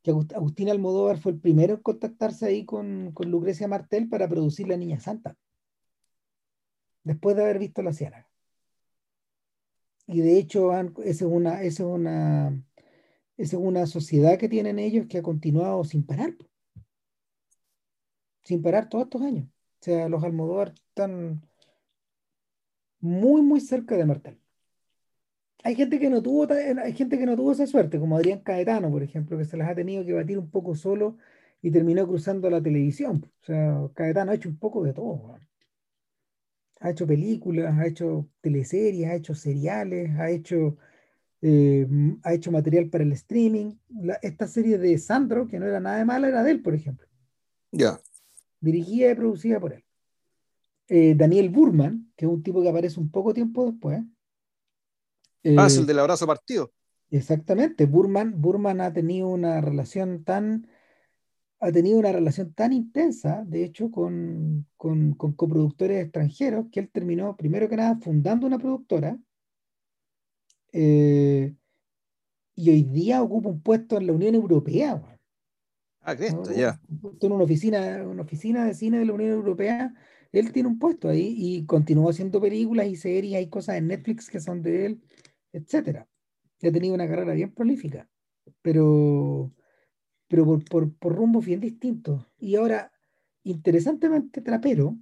que 0.03 0.11
Agustín 0.11 0.69
Almodóvar 0.69 1.19
fue 1.19 1.33
el 1.33 1.41
primero 1.41 1.75
en 1.75 1.81
contactarse 1.83 2.47
ahí 2.47 2.65
con, 2.65 3.13
con, 3.13 3.31
Lucrecia 3.31 3.69
Martel 3.69 4.09
para 4.09 4.29
producir 4.29 4.69
La 4.69 4.77
Niña 4.77 4.99
Santa, 5.01 5.37
después 7.05 7.37
de 7.37 7.43
haber 7.43 7.59
visto 7.59 7.83
La 7.83 7.93
Ciénaga. 7.93 8.29
Y 10.07 10.21
de 10.21 10.39
hecho, 10.39 10.73
es 11.05 11.23
una, 11.23 11.63
esa 11.63 11.85
es 11.85 11.89
una, 11.89 12.63
es 13.43 13.55
una 13.55 13.87
sociedad 13.87 14.39
que 14.39 14.49
tienen 14.49 14.79
ellos 14.79 15.07
que 15.09 15.19
ha 15.19 15.23
continuado 15.23 15.83
sin 15.85 16.05
parar. 16.05 16.35
Sin 18.45 18.63
parar 18.63 18.89
todos 18.89 19.05
estos 19.05 19.23
años. 19.23 19.47
O 19.47 19.85
sea, 19.85 20.09
los 20.09 20.23
Almodóvar 20.23 20.75
están 20.89 21.43
muy, 23.01 23.43
muy 23.43 23.61
cerca 23.61 23.97
de 23.97 24.05
Martel. 24.07 24.39
Hay 25.65 25.75
gente 25.75 25.99
que 25.99 26.09
no 26.11 26.23
tuvo, 26.23 26.47
hay 26.53 26.93
gente 26.93 27.19
que 27.19 27.27
no 27.27 27.37
tuvo 27.37 27.53
esa 27.53 27.67
suerte, 27.67 27.99
como 27.99 28.17
Adrián 28.17 28.41
Caetano, 28.41 28.91
por 28.91 29.03
ejemplo, 29.03 29.39
que 29.39 29.45
se 29.45 29.57
las 29.57 29.69
ha 29.69 29.75
tenido 29.75 30.05
que 30.05 30.13
batir 30.13 30.39
un 30.39 30.51
poco 30.51 30.75
solo 30.75 31.17
y 31.63 31.71
terminó 31.71 32.07
cruzando 32.07 32.49
la 32.51 32.63
televisión. 32.63 33.31
O 33.43 33.45
sea, 33.45 33.89
Caetano 33.95 34.33
ha 34.33 34.35
hecho 34.37 34.49
un 34.49 34.59
poco 34.59 34.83
de 34.85 34.93
todo. 34.93 35.37
Ha 36.81 36.91
hecho 36.91 37.07
películas, 37.07 37.77
ha 37.79 37.87
hecho 37.87 38.29
teleseries, 38.41 39.09
ha 39.09 39.15
hecho 39.15 39.35
seriales, 39.35 40.11
ha 40.19 40.31
hecho 40.31 40.77
eh, 41.43 41.87
ha 42.23 42.33
hecho 42.33 42.53
material 42.53 42.89
para 42.89 43.05
el 43.05 43.13
streaming. 43.13 43.75
esta 44.23 44.47
serie 44.47 44.79
de 44.79 44.97
Sandro, 44.97 45.49
que 45.49 45.59
no 45.59 45.67
era 45.67 45.81
nada 45.81 45.99
de 45.99 46.05
mala, 46.05 46.29
era 46.29 46.43
de 46.43 46.53
él, 46.53 46.63
por 46.63 46.75
ejemplo. 46.75 47.07
Ya. 47.73 48.01
Dirigida 48.61 49.11
y 49.11 49.15
producida 49.17 49.59
por 49.59 49.73
él. 49.73 49.85
Eh, 50.89 51.15
Daniel 51.17 51.51
Burman, 51.51 52.13
que 52.17 52.27
es 52.27 52.31
un 52.31 52.43
tipo 52.43 52.63
que 52.63 52.69
aparece 52.69 53.01
un 53.01 53.11
poco 53.11 53.35
tiempo 53.35 53.71
después. 53.71 54.01
ah, 55.59 55.67
es 55.67 55.77
el 55.77 55.83
eh, 55.83 55.87
del 55.87 55.99
abrazo 55.99 56.27
partido. 56.27 56.73
Exactamente. 57.11 57.87
Burman, 57.87 58.41
Burman 58.41 58.81
ha 58.81 58.93
tenido 58.93 59.29
una 59.29 59.61
relación 59.61 60.25
tan 60.25 60.69
ha 61.63 61.71
tenido 61.71 61.97
una 62.01 62.11
relación 62.11 62.53
tan 62.55 62.73
intensa, 62.73 63.45
de 63.47 63.65
hecho, 63.65 63.89
con, 63.93 64.67
con, 64.77 65.15
con 65.15 65.33
coproductores 65.33 66.03
extranjeros, 66.03 66.67
que 66.73 66.81
él 66.81 66.91
terminó, 66.91 67.37
primero 67.37 67.69
que 67.69 67.77
nada, 67.77 67.97
fundando 68.01 68.49
una 68.49 68.59
productora. 68.59 69.17
Eh, 70.73 71.55
y 72.55 72.71
hoy 72.71 72.83
día 72.85 73.23
ocupa 73.23 73.49
un 73.49 73.62
puesto 73.62 73.97
en 73.99 74.07
la 74.07 74.12
Unión 74.12 74.35
Europea. 74.35 75.02
Ah, 76.00 76.14
¿no? 76.14 76.19
Cristo, 76.19 76.52
ya. 76.52 76.81
Un 76.88 77.00
puesto 77.00 77.26
en 77.26 77.33
una 77.33 77.45
oficina, 77.45 78.07
una 78.07 78.23
oficina 78.23 78.64
de 78.64 78.75
cine 78.75 78.99
de 78.99 79.07
la 79.07 79.12
Unión 79.12 79.31
Europea. 79.31 79.95
Él 80.33 80.52
tiene 80.52 80.69
un 80.69 80.79
puesto 80.79 81.09
ahí 81.09 81.35
y 81.37 81.67
continuó 81.67 82.11
haciendo 82.11 82.41
películas 82.41 82.87
y 82.87 82.97
series, 82.97 83.37
hay 83.37 83.49
cosas 83.49 83.76
en 83.76 83.88
Netflix 83.88 84.31
que 84.31 84.41
son 84.41 84.62
de 84.62 84.87
él, 84.87 85.02
etcétera. 85.52 86.09
Ha 86.62 86.71
tenido 86.71 86.95
una 86.95 87.09
carrera 87.09 87.35
bien 87.35 87.52
prolífica, 87.52 88.09
pero, 88.62 89.52
pero 90.29 90.45
por, 90.45 90.64
por, 90.64 90.95
por 90.95 91.14
rumbos 91.14 91.45
bien 91.45 91.61
distintos. 91.61 92.25
Y 92.38 92.57
ahora, 92.57 92.93
interesantemente, 93.43 94.41
Trapero, 94.41 94.97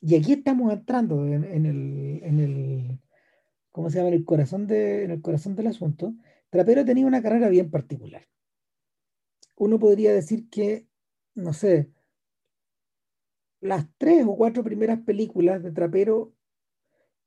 y 0.00 0.16
aquí 0.16 0.32
estamos 0.32 0.72
entrando 0.72 1.26
en, 1.26 1.44
en 1.44 1.66
el, 1.66 2.20
en 2.22 2.38
el, 2.40 3.00
¿cómo 3.70 3.90
se 3.90 3.98
llama? 3.98 4.08
En 4.08 4.14
el 4.14 4.24
corazón 4.24 4.66
del 4.66 5.66
asunto. 5.66 6.14
Trapero 6.50 6.84
tenía 6.84 7.06
una 7.06 7.22
carrera 7.22 7.48
bien 7.48 7.70
particular. 7.70 8.26
Uno 9.56 9.78
podría 9.78 10.12
decir 10.12 10.48
que, 10.48 10.88
no 11.34 11.52
sé, 11.52 11.90
las 13.60 13.86
tres 13.98 14.24
o 14.26 14.36
cuatro 14.36 14.64
primeras 14.64 15.00
películas 15.00 15.62
de 15.62 15.70
Trapero 15.70 16.32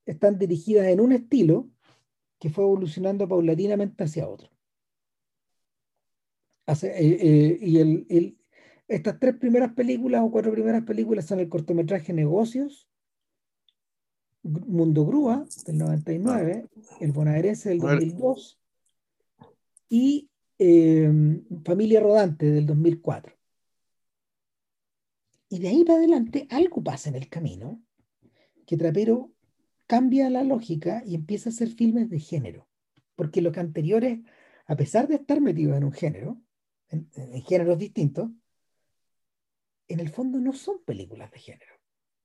están 0.06 0.38
dirigidas 0.38 0.88
en 0.88 1.00
un 1.00 1.12
estilo 1.12 1.70
que 2.40 2.50
fue 2.50 2.64
evolucionando 2.64 3.28
paulatinamente 3.28 4.04
hacia 4.04 4.28
otro. 4.28 4.50
Eh, 6.68 6.78
eh, 6.84 7.58
y 7.62 8.38
estas 8.88 9.20
tres 9.20 9.36
primeras 9.36 9.74
películas 9.74 10.22
o 10.24 10.32
cuatro 10.32 10.52
primeras 10.52 10.84
películas 10.84 11.26
son 11.26 11.40
el 11.40 11.50
cortometraje 11.50 12.14
Negocios, 12.14 12.90
Mundo 14.44 15.06
Grúa 15.06 15.46
del 15.66 15.78
99, 15.78 16.68
El 17.00 17.12
Bonaerense 17.14 17.70
del 17.70 17.82
A 17.82 17.86
ver. 17.86 18.00
2002 18.00 18.60
y 19.90 20.30
eh, 20.60 21.12
Familia 21.64 22.02
Rodante 22.02 22.52
del 22.52 22.66
2004. 22.66 23.34
Y 25.50 25.60
de 25.60 25.68
ahí 25.70 25.84
para 25.84 26.00
adelante 26.00 26.48
algo 26.50 26.84
pasa 26.84 27.10
en 27.10 27.16
el 27.16 27.30
camino 27.30 27.82
que 28.66 28.76
Trapero 28.76 29.32
cambia 29.88 30.30
la 30.30 30.44
lógica 30.44 31.04
y 31.06 31.16
empieza 31.16 31.50
a 31.50 31.54
hacer 31.54 31.70
filmes 31.70 32.10
de 32.10 32.20
género. 32.20 32.68
Porque 33.16 33.42
los 33.42 33.56
anteriores, 33.58 34.20
a 34.66 34.76
pesar 34.76 35.08
de 35.08 35.16
estar 35.16 35.40
metidos 35.40 35.78
en 35.78 35.84
un 35.84 35.92
género, 35.92 36.42
en, 36.90 37.10
en 37.16 37.42
géneros 37.44 37.78
distintos, 37.78 38.30
en 39.88 40.00
el 40.00 40.10
fondo 40.10 40.40
no 40.40 40.54
son 40.54 40.84
películas 40.84 41.32
de 41.32 41.40
género. 41.40 41.74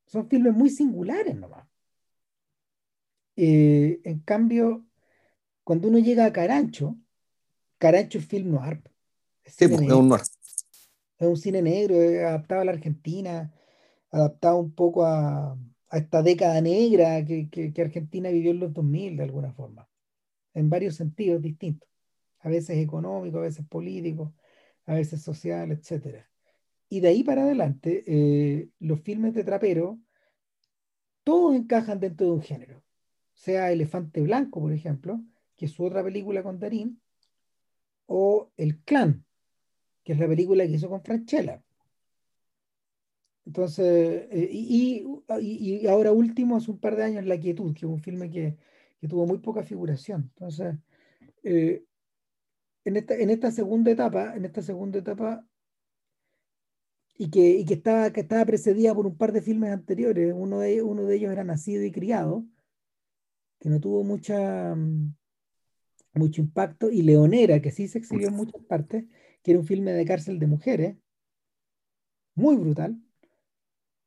Son 0.06 0.28
filmes 0.28 0.54
muy 0.54 0.70
singulares 0.70 1.36
nomás. 1.36 1.68
Eh, 3.38 4.00
en 4.04 4.20
cambio, 4.20 4.84
cuando 5.64 5.88
uno 5.88 5.98
llega 5.98 6.26
a 6.26 6.32
Carancho, 6.32 6.96
Carancho 7.78 8.18
es 8.18 8.26
film 8.26 8.52
noir. 8.52 8.82
Es 9.44 9.54
Sí, 9.56 9.66
es 9.66 9.72
un 9.72 9.86
noir. 9.88 10.22
Es 11.18 11.26
un 11.28 11.36
cine 11.36 11.62
negro, 11.62 11.96
es 12.02 12.20
adaptado 12.24 12.62
a 12.62 12.64
la 12.64 12.72
Argentina, 12.72 13.52
adaptado 14.10 14.58
un 14.58 14.72
poco 14.74 15.04
a, 15.06 15.52
a 15.90 15.98
esta 15.98 16.22
década 16.22 16.60
negra 16.60 17.24
que, 17.24 17.48
que- 17.50 17.72
que 17.72 17.82
Argentina 17.82 18.30
vivió 18.30 18.52
en 18.52 18.60
los 18.60 18.72
2000 18.72 19.16
de 19.16 19.24
alguna 19.24 19.52
forma, 19.52 19.88
en 20.54 20.70
varios 20.70 20.96
sentidos 20.96 21.42
distintos, 21.42 21.88
a 22.40 22.48
veces 22.50 22.78
económico, 22.78 23.38
a 23.38 23.42
veces 23.42 23.66
político, 23.68 24.34
a 24.86 24.94
veces 24.94 25.22
social, 25.22 25.72
etc. 25.72 26.28
Y 26.90 27.00
de 27.00 27.08
ahí 27.08 27.24
para 27.24 27.42
adelante, 27.44 28.04
eh, 28.06 28.70
los 28.80 29.00
filmes 29.02 29.34
de 29.34 29.44
Trapero, 29.44 30.00
todos 31.24 31.54
encajan 31.54 32.00
dentro 32.00 32.26
de 32.26 32.32
un 32.32 32.42
género, 32.42 32.82
sea 33.38 33.72
Elefante 33.72 34.20
Blanco, 34.22 34.60
por 34.60 34.72
ejemplo, 34.72 35.22
que 35.56 35.66
es 35.66 35.72
su 35.72 35.84
otra 35.84 36.04
película 36.04 36.42
con 36.42 36.58
Darín, 36.60 37.00
o 38.06 38.50
El 38.56 38.80
Clan, 38.82 39.24
que 40.04 40.14
es 40.14 40.18
la 40.20 40.28
película 40.28 40.64
que 40.66 40.72
hizo 40.72 40.88
con 40.90 41.02
Franchella. 41.04 41.62
Entonces, 43.46 44.26
eh, 44.30 44.48
y, 44.52 45.04
y- 45.40 45.86
ahora 45.86 46.12
último, 46.12 46.56
hace 46.56 46.70
un 46.70 46.78
par 46.80 46.96
de 46.96 47.04
años, 47.04 47.24
La 47.26 47.38
Quietud, 47.40 47.72
que 47.74 47.86
es 47.86 47.90
un 47.92 48.00
filme 48.00 48.30
que, 48.30 48.56
que 49.00 49.08
tuvo 49.08 49.26
muy 49.26 49.38
poca 49.38 49.62
figuración. 49.62 50.30
Entonces, 50.34 50.76
eh, 51.44 51.84
en 52.84 52.96
esta, 52.96 53.14
en 53.14 53.30
esta 53.30 53.50
segunda 53.52 53.90
etapa, 53.92 54.34
en 54.36 54.44
esta 54.44 54.62
segunda 54.62 54.98
etapa, 54.98 55.46
y 57.16 57.30
que, 57.30 57.50
y 57.58 57.64
que 57.66 57.74
estaba, 57.74 58.12
que 58.12 58.20
estaba 58.20 58.44
precedida 58.46 58.94
por 58.94 59.06
un 59.06 59.16
par 59.16 59.32
de 59.32 59.42
filmes 59.42 59.72
anteriores, 59.72 60.32
uno 60.36 60.60
de, 60.60 60.82
uno 60.82 61.04
de 61.04 61.16
ellos 61.16 61.32
era 61.32 61.44
Nacido 61.44 61.84
y 61.84 61.92
Criado, 61.92 62.46
que 63.60 63.68
no 63.68 63.80
tuvo 63.80 64.04
mucha, 64.04 64.74
mm, 64.74 65.14
mucho 66.14 66.40
impacto, 66.40 66.90
y 66.90 67.02
Leonera, 67.02 67.60
que 67.60 67.70
sí 67.70 67.88
se 67.88 67.98
exhibió 67.98 68.28
en 68.28 68.34
muchas 68.34 68.62
partes, 68.64 69.04
que 69.42 69.52
era 69.52 69.60
un 69.60 69.66
filme 69.66 69.92
de 69.92 70.04
cárcel 70.04 70.38
de 70.38 70.46
mujeres, 70.46 70.96
muy 72.34 72.56
brutal. 72.56 73.00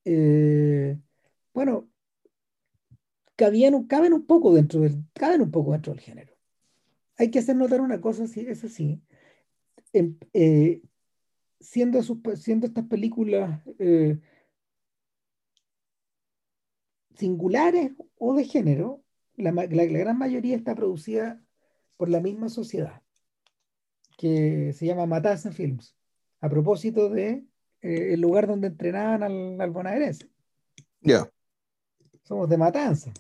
Eh, 0.05 0.98
bueno, 1.53 1.89
cabían, 3.36 3.84
caben 3.88 4.13
un 4.13 4.25
poco 4.25 4.53
dentro 4.53 4.81
del, 4.81 5.03
caben 5.13 5.41
un 5.41 5.51
poco 5.51 5.74
dentro 5.74 5.93
del 5.93 6.01
género. 6.01 6.34
Hay 7.17 7.29
que 7.29 7.39
hacer 7.39 7.55
notar 7.55 7.81
una 7.81 8.01
cosa, 8.01 8.27
sí, 8.27 8.46
eso 8.48 8.67
sí, 8.67 9.01
em- 9.93 10.17
eh, 10.34 10.81
siendo, 11.60 12.01
sus 12.03 12.20
siendo 12.36 12.67
estas 12.67 12.86
películas 12.86 13.62
eh, 13.79 14.20
singulares 17.15 17.91
o 18.17 18.36
de 18.36 18.46
género, 18.46 19.03
la, 19.41 19.51
ma- 19.51 19.65
la- 19.65 19.86
la 19.86 20.00
gran 20.00 20.17
mayoría 20.17 20.55
está 20.55 20.75
producida 20.75 21.41
por 21.98 22.10
la 22.10 22.19
misma 22.19 22.50
sociedad, 22.50 23.01
que 24.17 24.74
se 24.74 24.86
llama 24.86 25.05
Matanza 25.05 25.51
Films, 25.51 25.95
a 26.39 26.50
propósito 26.50 27.10
de 27.10 27.43
eh, 27.81 28.13
el 28.13 28.21
lugar 28.21 28.48
donde 28.48 28.67
entrenaban 28.67 29.24
al, 29.24 29.60
al 29.60 29.71
bonaerense. 29.71 30.29
Ya. 31.01 31.29
Somos 32.24 32.48
de 32.50 32.57
Matanza. 32.57 33.12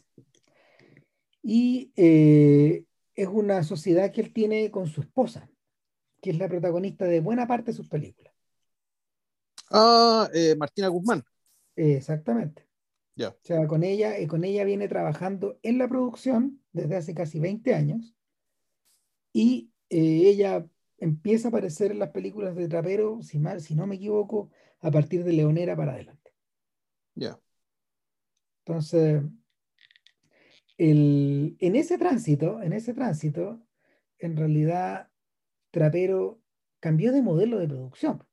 Y 1.43 1.91
eh, 1.95 2.85
es 3.15 3.27
una 3.27 3.63
sociedad 3.63 4.11
que 4.11 4.21
él 4.21 4.31
tiene 4.31 4.69
con 4.71 4.87
su 4.87 5.01
esposa, 5.01 5.49
que 6.21 6.29
es 6.29 6.37
la 6.37 6.47
protagonista 6.47 7.05
de 7.05 7.19
buena 7.19 7.47
parte 7.47 7.71
de 7.71 7.77
sus 7.77 7.87
películas. 7.87 8.33
Ah, 9.71 10.29
eh, 10.33 10.55
Martina 10.55 10.87
Guzmán. 10.89 11.23
Exactamente. 11.75 12.67
Ya. 13.21 13.29
O 13.29 13.37
sea, 13.43 13.67
con 13.67 13.83
ella, 13.83 14.17
eh, 14.17 14.27
con 14.27 14.43
ella 14.43 14.63
viene 14.63 14.87
trabajando 14.87 15.59
en 15.61 15.77
la 15.77 15.87
producción 15.87 16.59
desde 16.71 16.95
hace 16.95 17.13
casi 17.13 17.39
20 17.39 17.75
años 17.75 18.15
y 19.31 19.71
eh, 19.89 20.23
ella 20.25 20.65
empieza 20.97 21.47
a 21.47 21.49
aparecer 21.49 21.91
en 21.91 21.99
las 21.99 22.09
películas 22.09 22.55
de 22.55 22.67
Trapero, 22.67 23.21
si, 23.21 23.37
mal, 23.37 23.61
si 23.61 23.75
no 23.75 23.85
me 23.85 23.95
equivoco, 23.95 24.49
a 24.79 24.89
partir 24.89 25.23
de 25.23 25.33
Leonera 25.33 25.75
para 25.75 25.93
adelante. 25.93 26.33
Ya. 27.13 27.39
Entonces, 28.65 29.21
el, 30.77 31.57
en 31.59 31.75
ese 31.75 31.99
tránsito, 31.99 32.59
en 32.63 32.73
ese 32.73 32.95
tránsito, 32.95 33.61
en 34.17 34.35
realidad 34.35 35.09
Trapero 35.69 36.41
cambió 36.79 37.11
de 37.11 37.21
modelo 37.21 37.59
de 37.59 37.67
producción, 37.67 38.23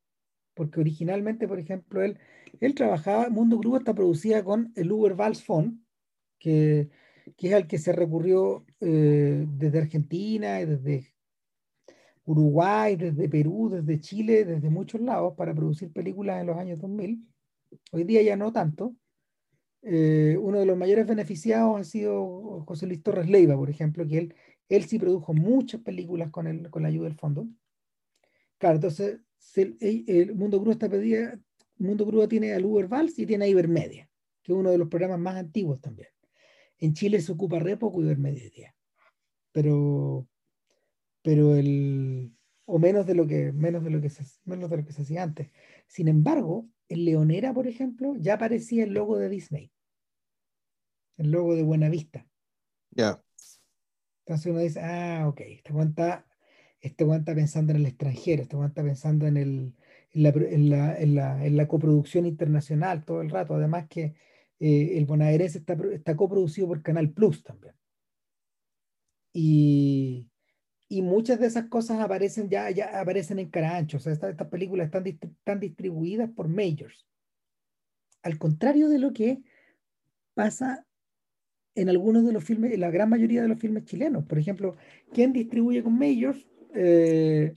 porque 0.54 0.80
originalmente, 0.80 1.46
por 1.46 1.58
ejemplo, 1.58 2.02
él, 2.02 2.18
él 2.60 2.74
trabajaba, 2.74 3.28
Mundo 3.30 3.58
Grúa 3.58 3.78
está 3.78 3.94
producida 3.94 4.44
con 4.44 4.72
el 4.76 4.90
Uber 4.92 5.14
Vals 5.14 5.42
Fund, 5.42 5.80
que, 6.38 6.90
que 7.36 7.48
es 7.48 7.54
al 7.54 7.66
que 7.66 7.78
se 7.78 7.92
recurrió 7.92 8.64
eh, 8.80 9.44
desde 9.48 9.78
Argentina 9.78 10.60
desde 10.66 11.14
Uruguay, 12.28 12.96
desde 12.96 13.28
Perú, 13.28 13.70
desde 13.70 14.00
Chile, 14.00 14.44
desde 14.44 14.68
muchos 14.68 15.00
lados 15.00 15.34
para 15.34 15.54
producir 15.54 15.90
películas 15.90 16.40
en 16.40 16.46
los 16.46 16.58
años 16.58 16.78
2000. 16.78 17.26
Hoy 17.92 18.04
día 18.04 18.20
ya 18.22 18.36
no 18.36 18.52
tanto. 18.52 18.94
Eh, 19.82 20.36
uno 20.38 20.58
de 20.58 20.66
los 20.66 20.76
mayores 20.76 21.06
beneficiados 21.06 21.80
ha 21.80 21.84
sido 21.84 22.64
José 22.66 22.86
Luis 22.86 23.02
Torres 23.02 23.30
Leiva, 23.30 23.56
por 23.56 23.70
ejemplo, 23.70 24.06
que 24.06 24.18
él, 24.18 24.34
él 24.68 24.84
sí 24.84 24.98
produjo 24.98 25.32
muchas 25.32 25.80
películas 25.80 26.30
con, 26.30 26.46
el, 26.46 26.68
con 26.68 26.82
la 26.82 26.88
ayuda 26.88 27.08
del 27.08 27.16
fondo. 27.16 27.48
Claro, 28.58 28.74
entonces 28.74 29.20
el, 29.56 30.34
Mundo 30.34 30.60
Grúa 30.60 30.74
está 30.74 30.88
pedida, 30.88 31.38
Mundo 31.78 32.04
Grúa 32.06 32.28
tiene 32.28 32.52
al 32.52 32.64
Uber 32.64 32.88
Vals 32.88 33.18
y 33.18 33.26
tiene 33.26 33.44
a 33.44 33.48
Ibermedia, 33.48 34.10
que 34.42 34.52
es 34.52 34.58
uno 34.58 34.70
de 34.70 34.78
los 34.78 34.88
programas 34.88 35.18
más 35.20 35.36
antiguos 35.36 35.80
también. 35.80 36.08
En 36.78 36.94
Chile 36.94 37.20
se 37.20 37.32
ocupa 37.32 37.58
re 37.58 37.76
poco 37.76 38.02
Ibermedia 38.02 38.74
pero, 39.52 40.28
pero 41.22 41.56
el, 41.56 42.32
o 42.66 42.78
menos 42.78 43.06
de 43.06 43.14
lo 43.14 43.26
que, 43.26 43.52
menos 43.52 43.82
de 43.82 43.90
lo 43.90 44.00
que 44.00 44.10
se, 44.10 44.24
menos 44.44 44.70
de 44.70 44.76
lo 44.76 44.84
que 44.84 44.92
se 44.92 45.02
hacía 45.02 45.22
antes. 45.22 45.50
Sin 45.86 46.08
embargo, 46.08 46.68
en 46.88 47.04
Leonera, 47.04 47.52
por 47.52 47.66
ejemplo, 47.66 48.14
ya 48.18 48.34
aparecía 48.34 48.84
el 48.84 48.92
logo 48.92 49.18
de 49.18 49.28
Disney, 49.28 49.72
el 51.16 51.30
logo 51.30 51.56
de 51.56 51.62
Buenavista. 51.62 52.26
Ya. 52.90 53.22
Entonces 54.24 54.46
uno 54.46 54.60
dice, 54.60 54.80
ah, 54.80 55.26
ok, 55.26 55.40
este 55.40 55.72
está, 55.80 56.26
este 56.80 57.04
está 57.04 57.34
pensando 57.34 57.72
en 57.72 57.78
el 57.78 57.86
extranjero, 57.86 58.42
este 58.42 58.56
está 58.64 58.82
pensando 58.82 59.26
en 59.26 59.36
el, 59.38 59.74
en 60.12 61.56
la, 61.56 61.68
coproducción 61.68 62.26
internacional 62.26 63.04
todo 63.04 63.20
el 63.20 63.30
rato. 63.30 63.54
Además 63.54 63.86
que 63.88 64.14
eh, 64.60 64.92
el 64.96 65.06
bonaerense 65.06 65.58
está, 65.58 65.76
está 65.92 66.16
coproducido 66.16 66.68
por 66.68 66.82
Canal 66.82 67.10
Plus 67.10 67.42
también. 67.42 67.74
Y, 69.32 70.26
muchas 71.02 71.38
de 71.38 71.46
esas 71.46 71.66
cosas 71.66 72.00
aparecen 72.00 72.48
ya, 72.48 72.70
ya 72.70 73.00
aparecen 73.00 73.38
en 73.38 73.50
Carancho. 73.50 73.98
O 73.98 74.00
sea, 74.00 74.12
estas, 74.12 74.34
películas 74.48 74.86
están, 74.86 75.06
están 75.06 75.60
distribuidas 75.60 76.30
por 76.30 76.48
majors. 76.48 77.06
Al 78.22 78.38
contrario 78.38 78.88
de 78.88 78.98
lo 78.98 79.12
que 79.12 79.42
pasa 80.34 80.86
en 81.74 81.88
algunos 81.88 82.24
de 82.24 82.32
los 82.32 82.42
filmes, 82.42 82.72
en 82.72 82.80
la 82.80 82.90
gran 82.90 83.08
mayoría 83.08 83.42
de 83.42 83.48
los 83.48 83.60
filmes 83.60 83.84
chilenos. 83.84 84.24
Por 84.24 84.38
ejemplo, 84.38 84.76
¿quién 85.12 85.32
distribuye 85.32 85.82
con 85.82 85.96
majors? 85.96 86.48
Eh, 86.74 87.52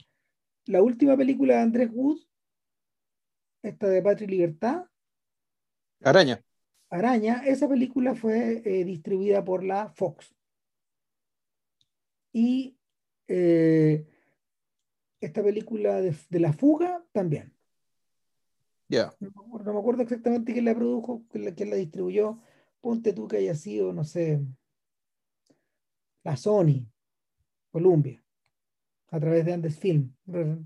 la 0.66 0.82
última 0.82 1.16
película 1.16 1.56
de 1.56 1.60
Andrés 1.62 1.90
Wood, 1.92 2.18
esta 3.62 3.88
de 3.88 4.02
Patria 4.02 4.26
y 4.26 4.30
Libertad. 4.30 4.84
Araña. 6.02 6.42
Araña, 6.90 7.42
esa 7.46 7.68
película 7.68 8.14
fue 8.14 8.62
eh, 8.64 8.84
distribuida 8.84 9.44
por 9.44 9.64
la 9.64 9.88
Fox. 9.90 10.34
Y 12.32 12.76
eh, 13.28 14.06
esta 15.20 15.42
película 15.42 16.00
de, 16.00 16.40
La 16.40 16.52
Fuga 16.52 17.04
también. 17.12 17.54
Ya. 18.88 19.14
No, 19.20 19.72
me 19.72 19.78
acuerdo 19.78 20.02
exactamente 20.02 20.52
quién 20.52 20.66
la 20.66 20.74
produjo, 20.74 21.24
quién 21.30 21.70
la, 21.70 21.76
distribuyó. 21.76 22.40
Ponte 22.80 23.12
tú 23.12 23.28
que 23.28 23.38
haya 23.38 23.54
sido, 23.54 23.92
no 23.92 24.04
sé, 24.04 24.44
la 26.24 26.36
Sony, 26.36 26.86
Columbia, 27.70 28.22
a 29.08 29.20
través 29.20 29.46
de 29.46 29.52
Andes 29.52 29.78
Film. 29.78 30.12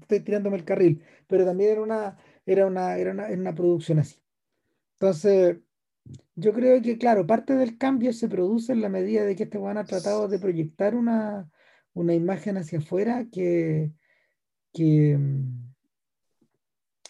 Estoy 0.00 0.20
tirándome 0.20 0.56
el 0.56 0.64
carril, 0.64 1.04
pero 1.28 1.44
también 1.44 1.72
era 1.72 1.82
una, 1.82 2.18
era 2.46 2.66
una, 2.66 2.96
era 2.96 3.10
una, 3.10 3.28
era 3.28 3.40
una 3.40 3.54
producción 3.54 3.98
así. 3.98 4.22
Entonces, 4.94 5.58
yo 6.36 6.52
creo 6.52 6.80
que, 6.80 6.98
claro, 6.98 7.26
parte 7.26 7.54
del 7.54 7.76
cambio 7.76 8.12
se 8.12 8.28
produce 8.28 8.72
en 8.72 8.80
la 8.80 8.88
medida 8.88 9.24
de 9.24 9.36
que 9.36 9.44
este 9.44 9.58
Juan 9.58 9.78
ha 9.78 9.84
tratado 9.84 10.28
de 10.28 10.38
proyectar 10.38 10.94
una, 10.94 11.50
una 11.92 12.14
imagen 12.14 12.56
hacia 12.56 12.78
afuera 12.78 13.26
que, 13.30 13.92
que 14.72 15.18
mm, 15.18 15.74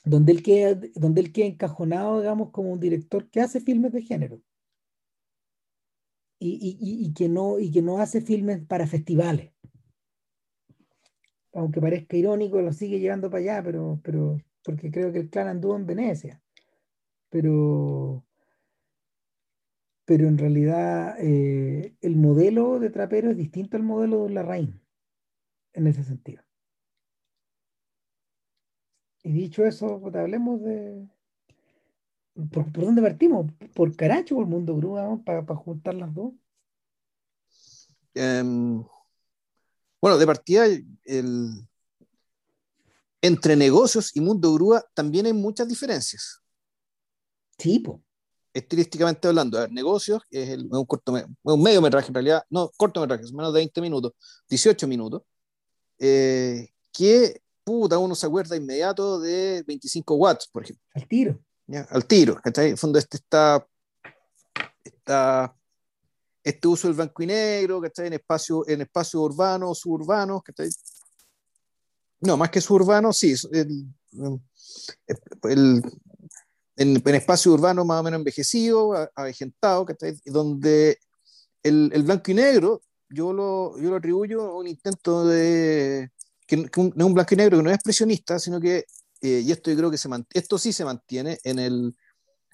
donde 0.04 0.32
él 0.32 0.42
queda, 0.42 0.80
donde 0.94 1.20
él 1.20 1.32
queda 1.32 1.46
encajonado, 1.46 2.20
digamos, 2.20 2.50
como 2.50 2.72
un 2.72 2.80
director 2.80 3.28
que 3.28 3.40
hace 3.40 3.60
filmes 3.60 3.92
de 3.92 4.02
género. 4.02 4.40
Y, 6.38 6.76
y, 6.78 7.14
que 7.14 7.30
no, 7.30 7.58
y 7.58 7.70
que 7.70 7.80
no 7.80 7.98
hace 7.98 8.20
filmes 8.20 8.62
para 8.66 8.86
festivales. 8.86 9.52
Aunque 11.54 11.80
parezca 11.80 12.16
irónico, 12.16 12.60
lo 12.60 12.74
sigue 12.74 13.00
llevando 13.00 13.30
para 13.30 13.40
allá, 13.40 13.62
pero, 13.64 13.98
pero 14.04 14.38
porque 14.66 14.90
creo 14.90 15.12
que 15.12 15.20
el 15.20 15.30
clan 15.30 15.46
anduvo 15.46 15.76
en 15.76 15.86
Venecia. 15.86 16.42
Pero, 17.30 18.26
pero 20.04 20.26
en 20.26 20.38
realidad 20.38 21.16
eh, 21.20 21.96
el 22.00 22.16
modelo 22.16 22.80
de 22.80 22.90
trapero 22.90 23.30
es 23.30 23.36
distinto 23.36 23.76
al 23.76 23.84
modelo 23.84 24.24
de 24.24 24.30
Larraín 24.30 24.82
en 25.72 25.86
ese 25.86 26.02
sentido. 26.02 26.42
Y 29.22 29.32
dicho 29.32 29.64
eso, 29.64 30.00
pues, 30.00 30.14
hablemos 30.16 30.60
de... 30.62 31.08
¿Por, 32.50 32.70
dónde 32.72 33.02
partimos? 33.02 33.46
¿Por 33.74 33.94
Caracho 33.96 34.36
o 34.36 34.40
el 34.40 34.46
Mundo 34.46 34.76
Grúa 34.76 35.20
para, 35.24 35.44
juntar 35.54 35.94
las 35.94 36.12
dos? 36.12 36.34
Em, 38.14 38.84
bueno, 40.00 40.18
de 40.18 40.26
partida, 40.26 40.66
el... 41.04 41.68
entre 43.20 43.56
negocios 43.56 44.14
y 44.14 44.20
Mundo 44.20 44.52
Grúa 44.54 44.84
también 44.94 45.26
hay 45.26 45.32
muchas 45.32 45.68
diferencias. 45.68 46.40
Tipo 47.56 48.02
estilísticamente 48.56 49.28
hablando, 49.28 49.58
a 49.58 49.62
ver, 49.62 49.72
negocios, 49.72 50.22
es, 50.30 50.48
el, 50.48 50.66
un, 50.70 50.86
corto, 50.86 51.12
un 51.42 51.62
medio 51.62 51.82
metraje 51.82 52.08
en 52.08 52.14
realidad, 52.14 52.42
no, 52.48 52.70
cortometraje, 52.76 53.22
es 53.24 53.32
menos 53.32 53.52
de 53.52 53.60
20 53.60 53.80
minutos, 53.82 54.12
18 54.48 54.88
minutos, 54.88 55.22
eh, 55.98 56.68
que, 56.90 57.42
puta, 57.62 57.98
uno 57.98 58.14
se 58.14 58.26
acuerda 58.26 58.56
inmediato 58.56 59.20
de 59.20 59.62
25 59.66 60.14
watts, 60.14 60.48
por 60.48 60.62
ejemplo. 60.62 60.82
Al 60.94 61.06
tiro. 61.06 61.38
¿ya? 61.66 61.86
Al 61.90 62.06
tiro, 62.06 62.40
está 62.42 62.64
En 62.64 62.70
el 62.70 62.78
fondo 62.78 62.98
este 62.98 63.18
está, 63.18 63.66
está 64.82 65.54
este 66.42 66.68
uso 66.68 66.88
del 66.88 66.96
blanco 66.96 67.22
y 67.22 67.26
negro, 67.26 67.80
que 67.82 67.88
está 67.88 68.06
en 68.06 68.14
espacio, 68.14 68.66
en 68.66 68.80
espacio 68.80 69.20
urbano, 69.20 69.74
suburbano, 69.74 70.40
que 70.40 70.52
está 70.52 70.64
no, 72.20 72.36
más 72.36 72.50
que 72.50 72.60
suburbano, 72.60 73.12
sí, 73.12 73.34
el, 73.52 73.86
el, 75.44 75.82
en, 76.76 77.02
en 77.04 77.14
espacio 77.14 77.52
urbano 77.52 77.84
más 77.84 78.00
o 78.00 78.02
menos 78.02 78.18
envejecido, 78.18 79.10
avejentado, 79.14 79.86
donde 80.26 80.98
el, 81.62 81.90
el, 81.92 82.02
blanco 82.02 82.30
y 82.30 82.34
negro 82.34 82.82
yo 83.08 83.32
lo, 83.32 83.78
yo 83.78 83.90
lo 83.90 83.96
atribuyo 83.96 84.42
a 84.42 84.56
un 84.56 84.66
intento 84.66 85.26
de, 85.26 86.10
que, 86.46 86.56
no 86.56 86.64
es 86.64 87.04
un 87.04 87.14
blanco 87.14 87.34
y 87.34 87.36
negro 87.36 87.58
que 87.58 87.62
no 87.62 87.70
es 87.70 87.76
expresionista, 87.76 88.38
sino 88.38 88.60
que, 88.60 88.84
eh, 89.20 89.42
y 89.44 89.52
esto 89.52 89.70
yo 89.70 89.76
creo 89.76 89.90
que 89.90 89.98
se 89.98 90.08
esto 90.32 90.58
sí 90.58 90.72
se 90.72 90.84
mantiene 90.84 91.38
en 91.44 91.58
el, 91.58 91.94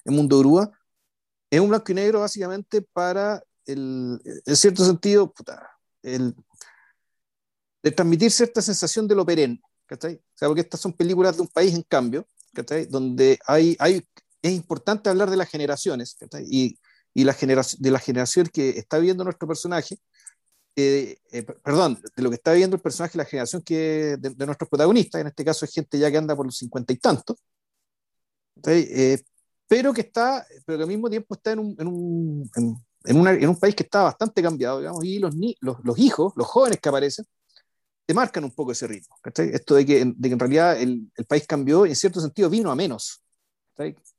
el 0.05 0.13
mundo 0.13 0.39
grúa, 0.39 0.71
es 1.49 1.59
un 1.59 1.69
blanco 1.69 1.91
y 1.91 1.95
negro 1.95 2.21
básicamente 2.21 2.81
para, 2.81 3.43
el, 3.65 4.19
en 4.45 4.55
cierto 4.55 4.85
sentido, 4.85 5.31
puta, 5.31 5.69
el, 6.01 6.35
de 7.83 7.91
transmitir 7.91 8.31
cierta 8.31 8.61
sensación 8.61 9.07
de 9.07 9.15
lo 9.15 9.25
perenne, 9.25 9.61
O 9.91 9.97
sea, 9.99 10.47
porque 10.47 10.61
estas 10.61 10.79
son 10.79 10.93
películas 10.93 11.35
de 11.35 11.41
un 11.41 11.49
país 11.49 11.75
en 11.75 11.83
cambio, 11.83 12.25
donde 12.89 13.37
hay, 13.45 13.75
hay, 13.79 14.01
es 14.41 14.51
importante 14.51 15.09
hablar 15.09 15.29
de 15.29 15.37
las 15.37 15.49
generaciones 15.49 16.17
y, 16.45 16.79
y 17.13 17.23
la 17.25 17.33
generación, 17.33 17.81
de 17.81 17.91
la 17.91 17.99
generación 17.99 18.47
que 18.51 18.69
está 18.69 18.97
viviendo 18.99 19.23
nuestro 19.23 19.47
personaje, 19.47 19.99
eh, 20.75 21.17
eh, 21.31 21.43
perdón, 21.43 22.01
de 22.15 22.23
lo 22.23 22.29
que 22.29 22.35
está 22.35 22.53
viviendo 22.53 22.75
el 22.75 22.81
personaje, 22.81 23.17
la 23.17 23.25
generación 23.25 23.61
que, 23.61 24.17
de, 24.17 24.45
nuestros 24.45 24.69
protagonistas, 24.69 25.21
en 25.21 25.27
este 25.27 25.45
caso 25.45 25.65
es 25.65 25.71
gente 25.71 25.99
ya 25.99 26.09
que 26.09 26.17
anda 26.17 26.35
por 26.35 26.45
los 26.45 26.57
cincuenta 26.57 26.93
y 26.93 26.97
tantos, 26.97 27.37
eh, 28.67 29.21
pero 29.67 29.93
que 29.93 30.01
está, 30.01 30.45
pero 30.65 30.77
que 30.77 30.83
al 30.83 30.89
mismo 30.89 31.09
tiempo 31.09 31.35
está 31.35 31.51
en 31.51 31.59
un, 31.59 31.75
en 31.77 31.87
un, 31.87 32.51
en, 33.05 33.27
en 33.27 33.49
un 33.49 33.59
país 33.59 33.75
que 33.75 33.83
está 33.83 34.03
bastante 34.03 34.41
cambiado, 34.41 34.79
digamos, 34.79 35.03
y 35.03 35.19
los, 35.19 35.35
los, 35.59 35.77
los 35.83 35.99
hijos, 35.99 36.33
los 36.35 36.47
jóvenes 36.47 36.79
que 36.79 36.89
aparecen, 36.89 37.25
te 38.05 38.13
marcan 38.13 38.43
un 38.43 38.51
poco 38.51 38.71
ese 38.71 38.87
ritmo. 38.87 39.15
Esto 39.23 39.75
de 39.75 39.85
que, 39.85 40.05
de 40.05 40.29
que, 40.29 40.33
en 40.33 40.39
realidad 40.39 40.79
el, 40.79 41.11
el, 41.15 41.25
país 41.25 41.45
cambió 41.47 41.85
y 41.85 41.89
en 41.89 41.95
cierto 41.95 42.19
sentido 42.19 42.49
vino 42.49 42.71
a 42.71 42.75
menos. 42.75 43.23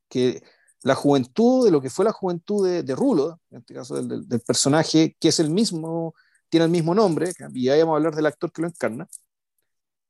Que 0.08 0.42
la 0.82 0.94
juventud, 0.94 1.64
de 1.64 1.70
lo 1.70 1.80
que 1.80 1.90
fue 1.90 2.04
la 2.04 2.12
juventud 2.12 2.66
de, 2.66 2.82
de 2.82 2.94
Rulo, 2.94 3.40
en 3.50 3.58
este 3.58 3.74
caso 3.74 3.96
del, 3.96 4.28
del, 4.28 4.40
personaje, 4.40 5.16
que 5.18 5.28
es 5.28 5.40
el 5.40 5.50
mismo, 5.50 6.14
tiene 6.48 6.64
el 6.64 6.70
mismo 6.70 6.94
nombre, 6.94 7.32
y 7.52 7.64
ya 7.64 7.76
vamos 7.78 7.94
a 7.94 7.96
hablar 7.96 8.14
del 8.14 8.26
actor 8.26 8.52
que 8.52 8.62
lo 8.62 8.68
encarna, 8.68 9.08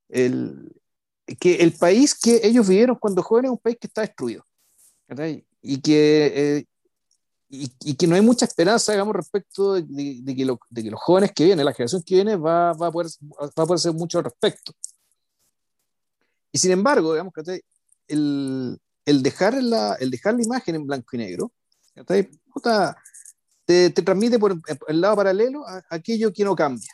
el, 0.09 0.73
que 1.39 1.57
el 1.57 1.73
país 1.73 2.19
que 2.19 2.41
ellos 2.43 2.69
vivieron 2.69 2.97
cuando 2.97 3.23
jóvenes 3.23 3.51
es 3.51 3.53
un 3.53 3.59
país 3.59 3.77
que 3.81 3.87
está 3.87 4.03
destruido. 4.03 4.45
Y 5.63 5.81
que, 5.81 6.33
eh, 6.35 6.67
y, 7.49 7.95
que 7.95 8.07
no 8.07 8.15
hay 8.15 8.21
mucha 8.21 8.47
esperanza, 8.47 8.93
digamos, 8.93 9.15
respecto 9.15 9.75
de, 9.75 9.83
de, 9.83 10.35
que, 10.35 10.45
de, 10.71 10.83
que, 10.83 10.91
los 10.91 11.01
jóvenes 11.01 11.33
que 11.33 11.45
vienen, 11.45 11.65
la 11.65 11.73
generación 11.73 12.03
que 12.03 12.15
viene, 12.17 12.37
va, 12.37 12.73
va, 12.73 12.89
a, 12.89 12.93
poder, 12.93 13.11
va 13.41 13.47
a 13.47 13.67
poder 13.67 13.75
hacer 13.75 13.93
mucho 13.93 14.19
al 14.19 14.25
respecto. 14.25 14.73
Y 16.51 16.59
sin 16.59 16.73
embargo, 16.73 17.13
digamos, 17.13 17.33
el, 18.09 18.81
el, 19.05 19.23
dejar 19.23 19.63
la, 19.63 19.95
el 19.95 20.11
dejar 20.11 20.35
la 20.35 20.43
imagen 20.43 20.75
en 20.77 20.87
blanco 20.87 21.17
y 21.17 21.19
negro, 21.19 21.53
te, 22.07 22.31
te, 23.65 24.03
transmite 24.03 24.39
por 24.39 24.61
el 24.89 25.01
lado 25.01 25.17
paralelo 25.17 25.67
a, 25.67 25.83
aquello 25.91 26.33
que 26.33 26.45
no 26.45 26.57
cambia, 26.57 26.93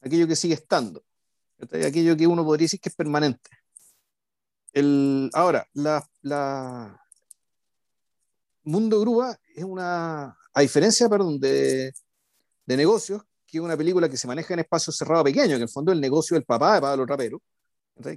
aquello 0.00 0.26
que 0.26 0.36
sigue 0.36 0.54
estando, 0.54 1.04
aquello 1.60 2.16
que 2.16 2.26
uno 2.26 2.44
podría 2.44 2.66
decir 2.66 2.80
que 2.80 2.88
es 2.88 2.94
permanente. 2.94 3.50
El, 4.72 5.30
ahora, 5.34 5.66
la, 5.74 6.06
la, 6.22 6.98
Mundo 8.64 9.00
Grúa 9.00 9.38
es 9.54 9.64
una, 9.64 10.36
a 10.52 10.60
diferencia, 10.60 11.08
perdón, 11.08 11.38
de, 11.38 11.92
de 12.66 12.76
negocios, 12.76 13.22
que 13.46 13.58
es 13.58 13.64
una 13.64 13.76
película 13.76 14.08
que 14.08 14.16
se 14.16 14.26
maneja 14.26 14.54
en 14.54 14.60
espacio 14.60 14.92
cerrado 14.92 15.24
pequeño, 15.24 15.48
que 15.48 15.54
en 15.56 15.62
el 15.62 15.68
fondo 15.68 15.92
es 15.92 15.96
el 15.96 16.00
negocio 16.00 16.34
del 16.34 16.44
papá 16.44 16.76
de 16.76 16.80
Pablo 16.80 17.06
Trapero, 17.06 17.42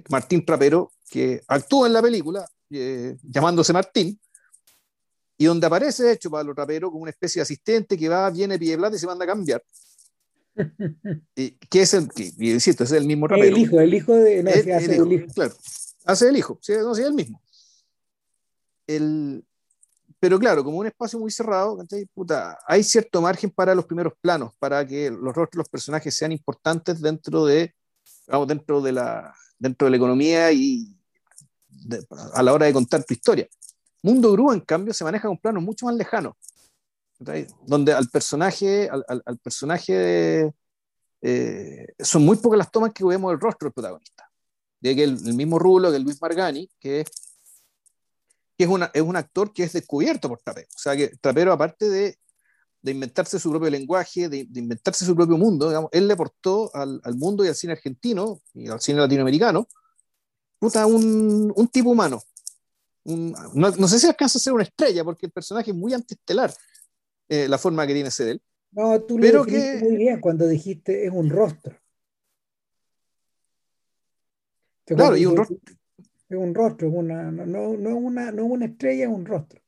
Martín 0.08 0.44
Trapero, 0.44 0.92
que 1.10 1.42
actúa 1.46 1.86
en 1.86 1.92
la 1.92 2.02
película 2.02 2.46
eh, 2.70 3.16
llamándose 3.22 3.72
Martín, 3.72 4.18
y 5.38 5.44
donde 5.44 5.66
aparece, 5.66 6.04
de 6.04 6.12
hecho, 6.12 6.30
Pablo 6.30 6.54
Trapero 6.54 6.90
como 6.90 7.02
una 7.02 7.10
especie 7.10 7.40
de 7.40 7.42
asistente 7.42 7.98
que 7.98 8.08
va, 8.08 8.30
viene, 8.30 8.58
pide 8.58 8.78
plata 8.78 8.96
y 8.96 8.98
se 8.98 9.06
manda 9.06 9.24
a 9.24 9.28
cambiar. 9.28 9.62
y, 11.36 11.50
que 11.50 11.82
es 11.82 11.92
el, 11.92 12.08
que, 12.08 12.32
insisto, 12.38 12.84
es 12.84 12.92
el 12.92 13.04
mismo 13.04 13.28
Trapero. 13.28 13.54
El 13.54 13.62
hijo, 13.62 13.80
el 13.80 13.94
hijo 13.94 14.14
de... 14.14 14.42
No, 14.42 14.50
hace 14.50 14.96
el 14.96 15.12
hijo, 15.12 15.26
Claro, 15.34 15.54
hace 16.06 16.28
el 16.30 16.36
hijo, 16.36 16.58
sí, 16.62 16.72
no, 16.78 16.94
sí, 16.94 17.02
el 17.02 17.12
mismo. 17.12 17.42
El, 18.86 19.44
pero 20.18 20.38
claro, 20.38 20.64
como 20.64 20.78
un 20.78 20.86
espacio 20.86 21.18
muy 21.18 21.30
cerrado, 21.30 21.78
Puta, 22.14 22.58
hay 22.66 22.82
cierto 22.82 23.20
margen 23.20 23.50
para 23.50 23.74
los 23.74 23.84
primeros 23.84 24.14
planos, 24.20 24.52
para 24.58 24.86
que 24.86 25.10
los 25.10 25.34
rostros 25.34 25.52
de 25.52 25.58
los 25.58 25.68
personajes 25.68 26.14
sean 26.14 26.32
importantes 26.32 27.00
dentro 27.00 27.44
de, 27.44 27.74
vamos, 28.26 28.48
dentro 28.48 28.80
de 28.80 28.92
la, 28.92 29.34
dentro 29.58 29.86
de 29.86 29.90
la 29.90 29.96
economía 29.96 30.52
y, 30.52 30.96
a 32.34 32.42
la 32.42 32.52
hora 32.52 32.66
de 32.66 32.72
contar 32.72 33.04
tu 33.04 33.14
historia. 33.14 33.46
Mundo 34.02 34.32
Grúa, 34.32 34.54
en 34.54 34.60
cambio, 34.60 34.94
se 34.94 35.04
maneja 35.04 35.28
con 35.28 35.38
planos 35.38 35.62
mucho 35.62 35.86
más 35.86 35.94
lejanos, 35.94 36.34
donde 37.18 37.92
al 37.92 38.08
personaje, 38.08 38.88
al, 38.88 39.04
al, 39.08 39.38
personaje 39.38 40.52
eh, 41.22 41.86
son 41.98 42.24
muy 42.24 42.36
pocas 42.36 42.58
las 42.58 42.70
tomas 42.70 42.92
que 42.92 43.04
vemos 43.04 43.32
el 43.32 43.40
rostro 43.40 43.66
del 43.66 43.72
protagonista. 43.72 44.30
De 44.80 44.94
que 44.94 45.04
el, 45.04 45.18
mismo 45.34 45.58
Rulo, 45.58 45.90
que 45.90 45.96
el 45.96 46.02
Luis 46.02 46.20
Margani, 46.20 46.68
que, 46.78 47.04
que 48.56 48.64
es, 48.64 48.70
una, 48.70 48.90
es 48.94 49.02
un 49.02 49.16
actor 49.16 49.52
que 49.52 49.64
es 49.64 49.72
descubierto 49.72 50.28
por 50.28 50.40
Trapero. 50.40 50.68
O 50.74 50.78
sea, 50.78 50.96
que 50.96 51.08
Trapero, 51.20 51.52
aparte 51.52 51.88
de, 51.88 52.18
de 52.82 52.92
inventarse 52.92 53.38
su 53.38 53.50
propio 53.50 53.70
lenguaje, 53.70 54.28
de, 54.28 54.44
de, 54.44 54.60
inventarse 54.60 55.04
su 55.04 55.14
propio 55.14 55.36
mundo, 55.36 55.68
digamos, 55.68 55.90
él 55.92 56.06
le 56.06 56.14
aportó 56.14 56.74
al, 56.74 57.00
al, 57.04 57.16
mundo 57.16 57.44
y 57.44 57.48
al 57.48 57.54
cine 57.54 57.74
argentino 57.74 58.40
y 58.54 58.68
al 58.68 58.80
cine 58.80 59.00
latinoamericano 59.00 59.68
puta, 60.58 60.86
un, 60.86 61.52
un 61.54 61.68
tipo 61.68 61.90
humano. 61.90 62.22
Un, 63.04 63.32
no, 63.54 63.70
no, 63.70 63.88
sé 63.88 64.00
si 64.00 64.06
alcanza 64.06 64.38
a 64.38 64.40
ser 64.40 64.52
una 64.52 64.64
estrella, 64.64 65.04
porque 65.04 65.26
el 65.26 65.32
personaje 65.32 65.70
es 65.70 65.76
muy 65.76 65.94
antiestelar, 65.94 66.52
eh, 67.28 67.48
la 67.48 67.58
forma 67.58 67.86
que 67.86 67.94
tiene 67.94 68.10
ser 68.10 68.28
él. 68.28 68.42
No, 68.72 69.00
tú 69.02 69.16
lo 69.16 69.22
pero 69.22 69.44
que... 69.44 69.78
muy 69.80 69.96
bien 69.96 70.20
cuando 70.20 70.46
dijiste 70.46 71.06
es 71.06 71.12
un 71.12 71.30
rostro. 71.30 71.76
Claro, 74.84 75.16
y 75.16 75.26
un 75.26 75.36
rostro. 75.36 75.56
Es 76.28 76.36
un 76.36 76.54
rostro, 76.54 76.90
una, 76.90 77.30
no, 77.30 77.76
no, 77.76 77.96
una, 77.96 78.32
no 78.32 78.44
una 78.44 78.66
estrella, 78.66 79.04
es 79.04 79.10
un 79.10 79.24
rostro. 79.24 79.60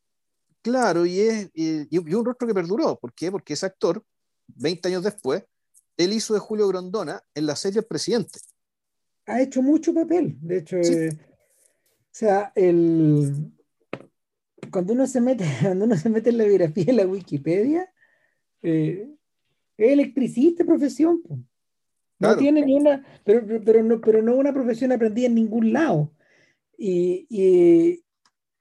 Claro, 0.63 1.07
y, 1.07 1.21
es, 1.21 1.51
y, 1.55 1.87
y, 1.95 2.15
un 2.15 2.25
rostro 2.25 2.49
que 2.49 2.55
perduró. 2.55 2.99
¿Por 2.99 3.13
qué? 3.13 3.31
Porque 3.31 3.53
ese 3.53 3.67
actor, 3.67 4.03
20 4.49 4.89
años 4.89 5.05
después, 5.05 5.45
él 5.97 6.13
hizo 6.13 6.35
de 6.35 6.41
Julio 6.41 6.69
Grondona 6.69 7.23
en 7.35 7.47
la 7.47 7.57
serie 7.57 7.81
El 7.81 7.87
Presidente 7.87 8.41
ha 9.29 9.43
hecho 9.43 9.63
mucho 9.63 9.95
papel. 9.95 10.37
De 10.41 10.59
hecho, 10.59 10.79
eh, 10.79 11.11
o 11.11 12.11
sea, 12.11 12.51
el, 12.55 13.53
cuando, 14.71 14.95
uno 14.95 15.07
se 15.07 15.21
mete, 15.21 15.45
cuando 15.63 15.85
uno 15.85 15.97
se 15.97 16.09
mete 16.09 16.31
en 16.31 16.39
la 16.39 16.45
biografía 16.45 16.87
de 16.87 16.93
la 16.95 17.07
Wikipedia, 17.07 17.93
eh, 18.63 19.09
es 19.77 19.93
electricista 19.93 20.65
profesión. 20.65 21.23
No 22.21 22.37
tiene 22.37 22.63
ni 22.67 22.75
una, 22.75 23.07
pero, 23.25 23.63
pero, 23.65 23.81
no, 23.85 24.01
pero 24.01 24.21
no 24.23 24.35
una 24.35 24.53
profesión 24.53 24.91
aprendida 24.91 25.29
en 25.29 25.37
ningún 25.37 25.73
lado. 25.73 26.11
Y, 26.81 27.27
y, 27.29 28.05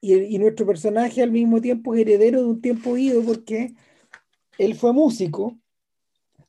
y, 0.00 0.38
nuestro 0.38 0.66
personaje 0.66 1.22
al 1.22 1.30
mismo 1.30 1.60
tiempo 1.60 1.94
es 1.94 2.00
heredero 2.00 2.40
de 2.40 2.46
un 2.46 2.60
tiempo 2.60 2.96
ido 2.96 3.22
porque 3.22 3.74
él 4.58 4.74
fue 4.74 4.92
músico, 4.92 5.56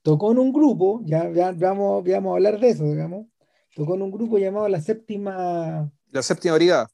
tocó 0.01 0.32
en 0.32 0.39
un 0.39 0.51
grupo, 0.51 1.01
ya, 1.05 1.32
ya 1.32 1.51
vamos, 1.51 2.03
vamos 2.03 2.32
a 2.32 2.36
hablar 2.36 2.60
de 2.60 2.69
eso, 2.69 2.86
digamos, 2.86 3.27
tocó 3.75 3.95
en 3.95 4.01
un 4.01 4.12
grupo 4.12 4.39
llamado 4.39 4.67
la 4.67 4.82
séptima. 4.82 5.91
La 6.12 6.23
séptima 6.23 6.55
brigada. 6.55 6.89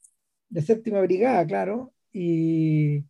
La 0.50 0.60
séptima 0.60 1.00
brigada, 1.00 1.46
claro. 1.46 1.94
Y 2.12 3.04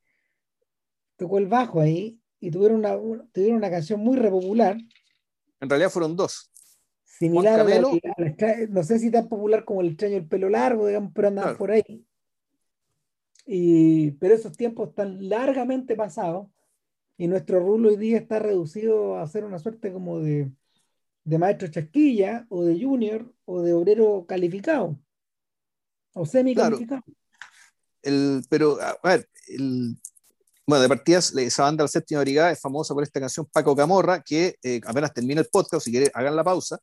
tocó 1.16 1.38
el 1.38 1.46
bajo 1.46 1.81
ahí 1.81 2.20
y 2.40 2.50
tuvieron 2.50 2.79
una, 2.79 2.96
tuvieron 3.33 3.57
una 3.57 3.70
canción 3.70 4.00
muy 4.00 4.16
repopular. 4.16 4.76
En 5.61 5.68
realidad 5.68 5.90
fueron 5.90 6.14
dos. 6.14 6.50
Similar 7.18 7.61
a 7.61 7.64
la, 7.64 7.81
no 8.68 8.83
sé 8.83 8.98
si 8.98 9.11
tan 9.11 9.29
popular 9.29 9.64
como 9.64 9.81
el 9.81 9.88
extraño 9.88 10.16
el 10.16 10.26
pelo 10.26 10.50
largo, 10.50 10.87
digamos, 10.87 11.12
pero 11.14 11.29
andaban 11.29 11.57
por 11.57 11.70
ahí. 11.70 12.05
Y, 13.46 14.11
pero 14.12 14.35
esos 14.35 14.57
tiempos 14.57 14.90
están 14.90 15.29
largamente 15.29 15.94
pasados 15.94 16.48
y 17.16 17.29
nuestro 17.29 17.61
rulo 17.61 17.88
hoy 17.88 17.96
día 17.96 18.18
está 18.18 18.38
reducido 18.38 19.18
a 19.18 19.26
ser 19.29 19.44
una 19.44 19.59
suerte 19.59 19.92
como 19.92 20.18
de, 20.18 20.50
de 21.24 21.38
maestro 21.38 21.68
chasquilla 21.68 22.46
o 22.50 22.64
de 22.64 22.83
junior 22.83 23.33
o 23.46 23.62
de 23.62 23.72
obrero 23.72 24.26
calificado 24.26 24.98
o 26.12 26.26
semi 26.26 26.55
calificado. 26.55 27.02
El, 28.02 28.44
pero, 28.50 28.79
a 28.81 28.98
ver, 29.02 29.29
el, 29.48 29.96
bueno, 30.66 30.83
de 30.83 30.88
partidas, 30.88 31.35
esa 31.35 31.62
banda 31.62 31.85
La 31.85 31.88
Séptima 31.88 32.20
Brigada 32.20 32.50
es 32.50 32.61
famosa 32.61 32.92
por 32.92 33.02
esta 33.02 33.20
canción 33.20 33.46
Paco 33.50 33.74
Camorra, 33.74 34.22
que 34.22 34.57
eh, 34.62 34.81
apenas 34.87 35.14
termina 35.14 35.40
el 35.40 35.48
podcast, 35.50 35.85
si 35.85 35.90
quieren, 35.90 36.11
hagan 36.12 36.37
la 36.37 36.44
pausa 36.44 36.79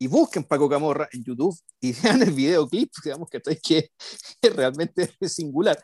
y 0.00 0.06
busquen 0.06 0.44
Paco 0.44 0.68
Camorra 0.68 1.08
en 1.12 1.22
YouTube 1.22 1.56
y 1.78 1.92
vean 2.02 2.22
el 2.22 2.32
videoclip, 2.32 2.90
digamos 3.04 3.28
que, 3.28 3.40
que 3.40 3.90
es 4.42 4.56
realmente 4.56 5.10
singular. 5.28 5.78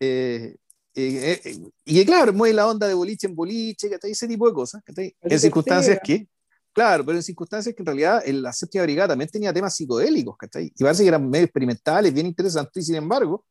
Eh, 0.00 0.56
eh, 0.96 1.40
eh, 1.44 1.58
y 1.84 2.04
claro, 2.04 2.32
mueve 2.32 2.54
la 2.54 2.66
onda 2.66 2.88
de 2.88 2.94
boliche 2.94 3.26
en 3.26 3.34
boliche, 3.34 3.90
que 3.90 3.98
ese 4.10 4.28
tipo 4.28 4.48
de 4.48 4.54
cosas, 4.54 4.82
en 4.96 5.40
circunstancias 5.40 5.98
que 6.02 6.26
Claro, 6.72 7.04
pero 7.04 7.16
en 7.16 7.22
circunstancias 7.22 7.72
que 7.72 7.82
en 7.82 7.86
realidad 7.86 8.22
en 8.26 8.42
la 8.42 8.52
séptima 8.52 8.82
brigada 8.82 9.10
también 9.10 9.30
tenía 9.30 9.52
temas 9.52 9.76
psicodélicos, 9.76 10.36
¿cachai? 10.36 10.72
Y 10.74 10.82
parece 10.82 11.04
que 11.04 11.08
eran 11.08 11.30
medio 11.30 11.44
experimentales, 11.44 12.12
bien 12.12 12.26
interesantes, 12.26 12.82
y 12.82 12.86
sin 12.86 12.96
embargo, 12.96 13.44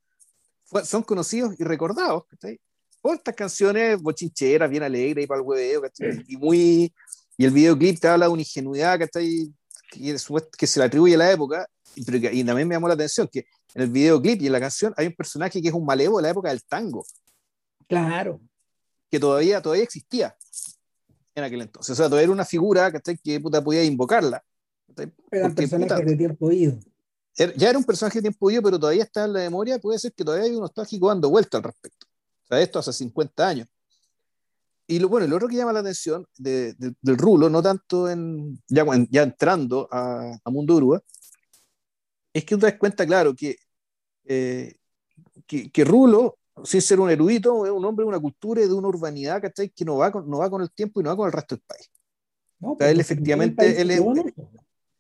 son 0.84 1.04
conocidos 1.04 1.56
y 1.58 1.64
recordados, 1.64 2.26
¿cachai? 2.28 2.60
Por 3.02 3.16
estas 3.16 3.34
canciones 3.34 4.02
bochincheras, 4.02 4.70
bien 4.70 4.84
alegres 4.84 5.24
y 5.24 5.28
para 5.28 5.40
el 5.40 5.48
hueveo, 5.48 5.82
¿cachai? 5.82 6.22
Y 6.28 6.36
muy. 6.36 6.94
Y 7.38 7.46
el 7.46 7.52
videoclip 7.52 7.98
te 7.98 8.10
habla 8.10 8.26
de 8.26 8.34
una 8.34 8.42
ingenuidad, 8.42 9.00
¿cachai? 9.00 9.54
Que, 9.94 10.18
que 10.58 10.68
se 10.68 10.80
le 10.80 10.86
atribuye 10.86 11.16
a 11.16 11.18
la 11.18 11.32
época, 11.32 11.68
y, 11.96 12.44
también 12.44 12.68
me 12.68 12.76
llamó 12.76 12.88
la 12.88 12.96
atención 12.96 13.30
que 13.32 13.46
en 13.76 13.84
el 13.84 13.90
videoclip 13.90 14.42
y 14.42 14.48
en 14.48 14.52
la 14.52 14.60
canción 14.60 14.94
hay 14.98 15.08
un 15.08 15.14
personaje 15.14 15.62
que 15.62 15.68
es 15.68 15.74
un 15.74 15.86
malevo 15.86 16.18
de 16.18 16.24
la 16.24 16.30
época 16.30 16.50
del 16.50 16.64
tango. 16.64 17.06
Claro. 17.88 18.42
Que 19.10 19.20
todavía, 19.20 19.62
todavía 19.62 19.84
existía 19.84 20.36
en 21.36 21.44
aquel 21.44 21.62
entonces. 21.62 21.92
O 21.92 21.96
sea, 21.96 22.06
todavía 22.06 22.24
era 22.24 22.32
una 22.32 22.46
figura 22.46 22.92
que 22.92 23.40
puta 23.40 23.64
podía 23.64 23.84
invocarla. 23.84 24.44
Era 25.32 25.48
un 25.48 25.56
personaje 25.56 26.04
de 26.04 26.16
tiempo 26.16 26.52
ido. 26.52 26.80
ya 27.36 27.70
era 27.70 27.78
un 27.78 27.84
personaje 27.84 28.20
de 28.20 28.24
tiempo 28.24 28.52
ido, 28.52 28.62
pero 28.62 28.80
todavía 28.80 29.04
está 29.04 29.26
en 29.26 29.34
la 29.34 29.40
memoria. 29.40 29.80
Puede 29.80 30.00
ser 30.00 30.14
que 30.14 30.24
todavía 30.24 30.46
hay 30.46 30.56
un 30.56 30.62
nostálgico 30.62 31.10
dando 31.10 31.30
vuelta 31.30 31.58
al 31.58 31.64
respecto. 31.64 32.08
O 32.44 32.48
sea, 32.48 32.62
esto 32.62 32.80
hace 32.80 32.94
50 32.94 33.48
años. 33.48 33.68
Y 34.86 35.00
lo, 35.00 35.08
bueno, 35.10 35.28
lo 35.28 35.36
otro 35.38 35.48
que 35.48 35.56
llama 35.56 35.74
la 35.74 35.80
atención 35.80 36.26
de, 36.38 36.74
del 36.78 37.18
rulo, 37.18 37.50
no 37.50 37.62
tanto 37.62 38.10
en, 38.10 38.62
ya, 38.68 38.86
ya 39.10 39.24
entrando 39.24 39.88
a, 39.92 40.38
a 40.44 40.50
Mundo 40.50 40.76
Grúa, 40.76 41.02
es 42.34 42.44
que 42.44 42.56
tú 42.56 42.60
te 42.60 42.66
das 42.68 42.80
cuenta, 42.80 43.06
claro, 43.06 43.34
que, 43.34 43.56
eh, 44.26 44.76
que, 45.48 45.72
que, 45.72 45.86
Rulo 45.86 46.38
sin 46.64 46.82
ser 46.82 47.00
un 47.00 47.10
erudito, 47.10 47.66
es 47.66 47.72
un 47.72 47.84
hombre 47.86 48.04
de 48.04 48.10
una 48.10 48.20
cultura 48.20 48.62
y 48.62 48.68
de 48.68 48.74
una 48.74 48.88
urbanidad 48.88 49.42
¿cachai? 49.42 49.70
que 49.70 49.86
no 49.86 49.98
va, 49.98 50.12
con, 50.12 50.30
no 50.30 50.40
va 50.40 50.50
con 50.50 50.62
el 50.62 50.72
tiempo 50.72 51.00
y 51.00 51.04
no 51.04 51.10
va 51.10 51.16
con 51.16 51.28
el 51.28 51.34
resto 51.34 51.56
del 51.56 51.64
país. 51.66 51.90
No, 52.60 52.78
él 52.80 53.00
efectivamente, 53.00 53.82
él 53.82 53.92
es, 53.92 54.02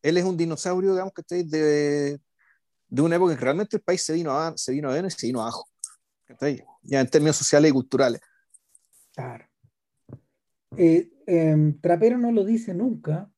él 0.01 0.17
es 0.17 0.23
un 0.23 0.35
dinosaurio, 0.35 0.91
digamos, 0.91 1.13
¿cachai? 1.13 1.43
De, 1.43 2.19
de 2.87 3.01
una 3.01 3.15
época 3.15 3.33
en 3.33 3.39
que 3.39 3.43
realmente 3.45 3.77
el 3.77 3.83
país 3.83 4.03
se 4.03 4.13
vino 4.13 4.31
a, 4.31 4.53
se 4.57 4.71
vino 4.73 4.89
a 4.89 4.99
y 4.99 5.09
se 5.09 5.27
vino 5.27 5.41
abajo. 5.41 5.65
Ya 6.81 6.99
en 6.99 7.07
términos 7.07 7.37
sociales 7.37 7.69
y 7.69 7.73
culturales. 7.73 8.19
Claro. 9.15 9.45
Eh, 10.77 11.11
eh, 11.27 11.75
Trapero 11.81 12.17
no 12.17 12.31
lo 12.31 12.43
dice 12.43 12.73
nunca, 12.73 13.31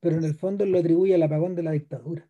pero 0.00 0.16
en 0.16 0.24
el 0.24 0.34
fondo 0.34 0.64
lo 0.66 0.78
atribuye 0.78 1.14
al 1.14 1.22
apagón 1.22 1.54
de 1.54 1.62
la 1.62 1.72
dictadura. 1.72 2.28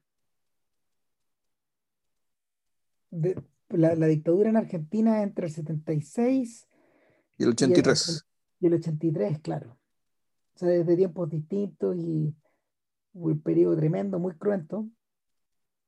De, 3.11 3.41
la, 3.71 3.95
la, 3.95 4.07
dictadura 4.07 4.51
en 4.51 4.57
Argentina 4.57 5.23
entre 5.23 5.47
el 5.47 5.53
76 5.53 6.69
y 7.39 7.43
el 7.43 7.51
83. 7.51 8.27
Y 8.61 8.67
el, 8.67 8.75
83, 8.75 9.41
claro. 9.41 9.79
O 10.55 10.59
sea, 10.59 10.69
desde 10.69 10.97
tiempos 10.97 11.29
distintos 11.29 11.97
y 11.97 12.35
un 13.13 13.41
periodo 13.41 13.77
tremendo, 13.77 14.19
muy 14.19 14.35
cruento, 14.35 14.89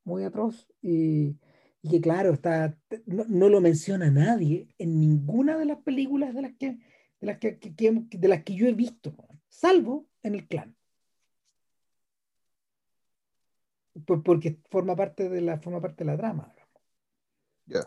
muy 0.04 0.24
atroz, 0.24 0.66
y, 0.82 1.38
y 1.82 1.90
que 1.90 2.00
claro, 2.00 2.32
está, 2.32 2.76
no, 3.06 3.24
no, 3.28 3.48
lo 3.48 3.60
menciona 3.60 4.10
nadie 4.10 4.68
en 4.78 5.00
ninguna 5.00 5.56
de 5.56 5.66
las 5.66 5.78
películas 5.78 6.34
de 6.34 6.42
las 6.42 6.52
que, 6.58 6.78
de 7.20 7.26
las 7.26 7.38
que, 7.38 7.58
que, 7.58 7.74
que 7.74 8.18
de 8.18 8.28
las 8.28 8.44
que 8.44 8.54
yo 8.54 8.66
he 8.66 8.72
visto, 8.72 9.14
salvo 9.48 10.06
en 10.22 10.34
el 10.34 10.46
clan. 10.46 10.78
porque 14.04 14.60
forma 14.70 14.94
parte 14.94 15.28
de 15.28 15.40
la 15.40 15.58
forma 15.58 15.80
parte 15.80 16.04
de 16.04 16.10
la 16.10 16.16
trama 16.16 16.54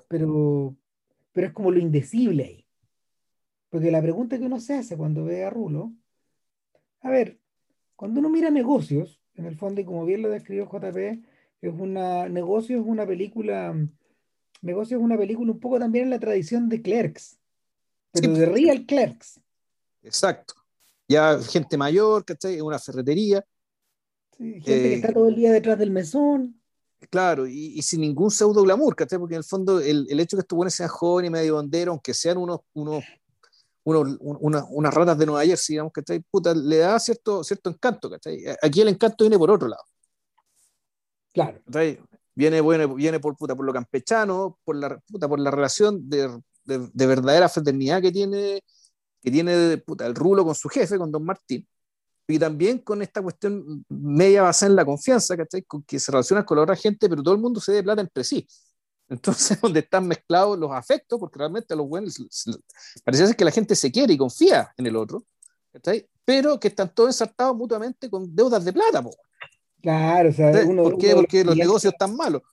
pero, 0.07 0.75
pero 1.31 1.47
es 1.47 1.53
como 1.53 1.71
lo 1.71 1.79
indecible 1.79 2.43
ahí. 2.43 2.67
Porque 3.69 3.89
la 3.89 4.01
pregunta 4.01 4.37
que 4.37 4.45
uno 4.45 4.59
se 4.59 4.75
hace 4.75 4.95
cuando 4.95 5.23
ve 5.23 5.43
a 5.43 5.49
Rulo, 5.49 5.93
a 7.01 7.09
ver, 7.09 7.39
cuando 7.95 8.19
uno 8.19 8.29
mira 8.29 8.51
negocios, 8.51 9.19
en 9.35 9.45
el 9.45 9.55
fondo, 9.55 9.81
y 9.81 9.85
como 9.85 10.05
bien 10.05 10.21
lo 10.21 10.29
describió 10.29 10.69
JP, 10.69 11.23
es 11.61 11.73
una, 11.73 12.29
negocio 12.29 12.79
es 12.79 12.85
una 12.85 13.07
película, 13.07 13.73
negocio 14.61 14.97
es 14.97 15.03
una 15.03 15.17
película 15.17 15.51
un 15.51 15.59
poco 15.59 15.79
también 15.79 16.05
en 16.05 16.09
la 16.11 16.19
tradición 16.19 16.69
de 16.69 16.81
Clerks, 16.81 17.40
pero 18.11 18.33
de 18.33 18.45
Real 18.45 18.85
Clerks. 18.85 19.39
Exacto. 20.03 20.53
Ya 21.07 21.39
gente 21.39 21.77
mayor, 21.77 22.25
¿cachai? 22.25 22.61
Una 22.61 22.79
ferretería. 22.79 23.43
gente 24.37 24.63
que 24.65 24.93
está 24.95 25.13
todo 25.13 25.27
el 25.27 25.35
día 25.35 25.51
detrás 25.51 25.77
del 25.77 25.91
mesón. 25.91 26.61
Claro, 27.09 27.47
y, 27.47 27.81
sin 27.81 28.01
ningún 28.01 28.29
pseudo 28.29 28.61
glamour, 28.63 28.95
¿cachai? 28.95 29.17
Porque 29.17 29.35
en 29.35 29.39
el 29.39 29.43
fondo 29.43 29.79
el, 29.79 30.07
el 30.09 30.19
hecho 30.19 30.37
de 30.37 30.41
que 30.41 30.45
estos 30.45 30.55
buenos 30.55 30.73
sean 30.73 30.89
jóvenes 30.89 31.29
y 31.29 31.31
medio 31.31 31.55
bandero, 31.55 31.91
aunque 31.91 32.13
sean 32.13 32.37
unos, 32.37 32.59
unos, 32.73 33.03
unos 33.83 34.17
una, 34.19 34.63
unas 34.69 34.93
ratas 34.93 35.17
de 35.17 35.25
Nueva 35.25 35.43
Jersey, 35.43 35.73
digamos, 35.73 35.91
¿cachai? 35.93 36.19
Puta, 36.19 36.53
le 36.53 36.77
da 36.77 36.99
cierto, 36.99 37.43
cierto 37.43 37.71
encanto, 37.71 38.09
¿cachai? 38.09 38.43
Aquí 38.61 38.81
el 38.81 38.89
encanto 38.89 39.23
viene 39.23 39.37
por 39.37 39.49
otro 39.49 39.67
lado. 39.67 39.83
Claro. 41.33 41.59
Viene, 42.33 42.61
bueno, 42.61 42.95
viene 42.95 43.19
por, 43.19 43.35
puta, 43.35 43.55
por 43.55 43.65
lo 43.65 43.73
campechano, 43.73 44.59
por 44.63 44.75
la, 44.75 44.97
puta, 44.99 45.27
por 45.27 45.39
la 45.39 45.51
relación 45.51 46.07
de, 46.09 46.29
de, 46.63 46.89
de 46.93 47.05
verdadera 47.05 47.49
fraternidad 47.49 48.01
que 48.01 48.11
tiene, 48.11 48.61
que 49.21 49.31
tiene 49.31 49.77
puta, 49.77 50.05
el 50.05 50.15
rulo 50.15 50.45
con 50.45 50.55
su 50.55 50.69
jefe, 50.69 50.97
con 50.97 51.11
don 51.11 51.23
Martín 51.25 51.67
y 52.31 52.39
también 52.39 52.79
con 52.79 53.01
esta 53.01 53.21
cuestión 53.21 53.85
media 53.89 54.43
basada 54.43 54.69
en 54.69 54.75
la 54.75 54.85
confianza, 54.85 55.35
¿cachai? 55.35 55.63
Con 55.63 55.83
que 55.83 55.99
se 55.99 56.11
relaciona 56.11 56.45
con 56.45 56.57
la 56.57 56.63
otra 56.63 56.75
gente, 56.75 57.09
pero 57.09 57.21
todo 57.21 57.33
el 57.33 57.41
mundo 57.41 57.59
se 57.59 57.73
dé 57.73 57.83
plata 57.83 58.01
entre 58.01 58.23
sí. 58.23 58.47
Entonces, 59.09 59.59
donde 59.61 59.81
están 59.81 60.07
mezclados 60.07 60.57
los 60.57 60.71
afectos, 60.71 61.19
porque 61.19 61.39
realmente 61.39 61.73
a 61.73 61.77
los 61.77 61.87
buenos 61.87 62.15
parece 63.03 63.35
que 63.35 63.45
la 63.45 63.51
gente 63.51 63.75
se 63.75 63.91
quiere 63.91 64.13
y 64.13 64.17
confía 64.17 64.73
en 64.77 64.87
el 64.87 64.95
otro, 64.95 65.25
¿cachai? 65.71 66.07
Pero 66.23 66.59
que 66.59 66.69
están 66.69 66.93
todos 66.93 67.09
ensartados 67.09 67.55
mutuamente 67.55 68.09
con 68.09 68.33
deudas 68.33 68.63
de 68.63 68.73
plata, 68.73 69.01
po. 69.03 69.11
Claro, 69.81 70.29
o 70.29 70.33
sea, 70.33 70.51
uno, 70.65 70.83
¿por 70.83 70.97
qué? 70.97 71.15
porque 71.15 71.43
los 71.43 71.55
negocios 71.55 71.93
están 71.93 72.15
malos. 72.15 72.43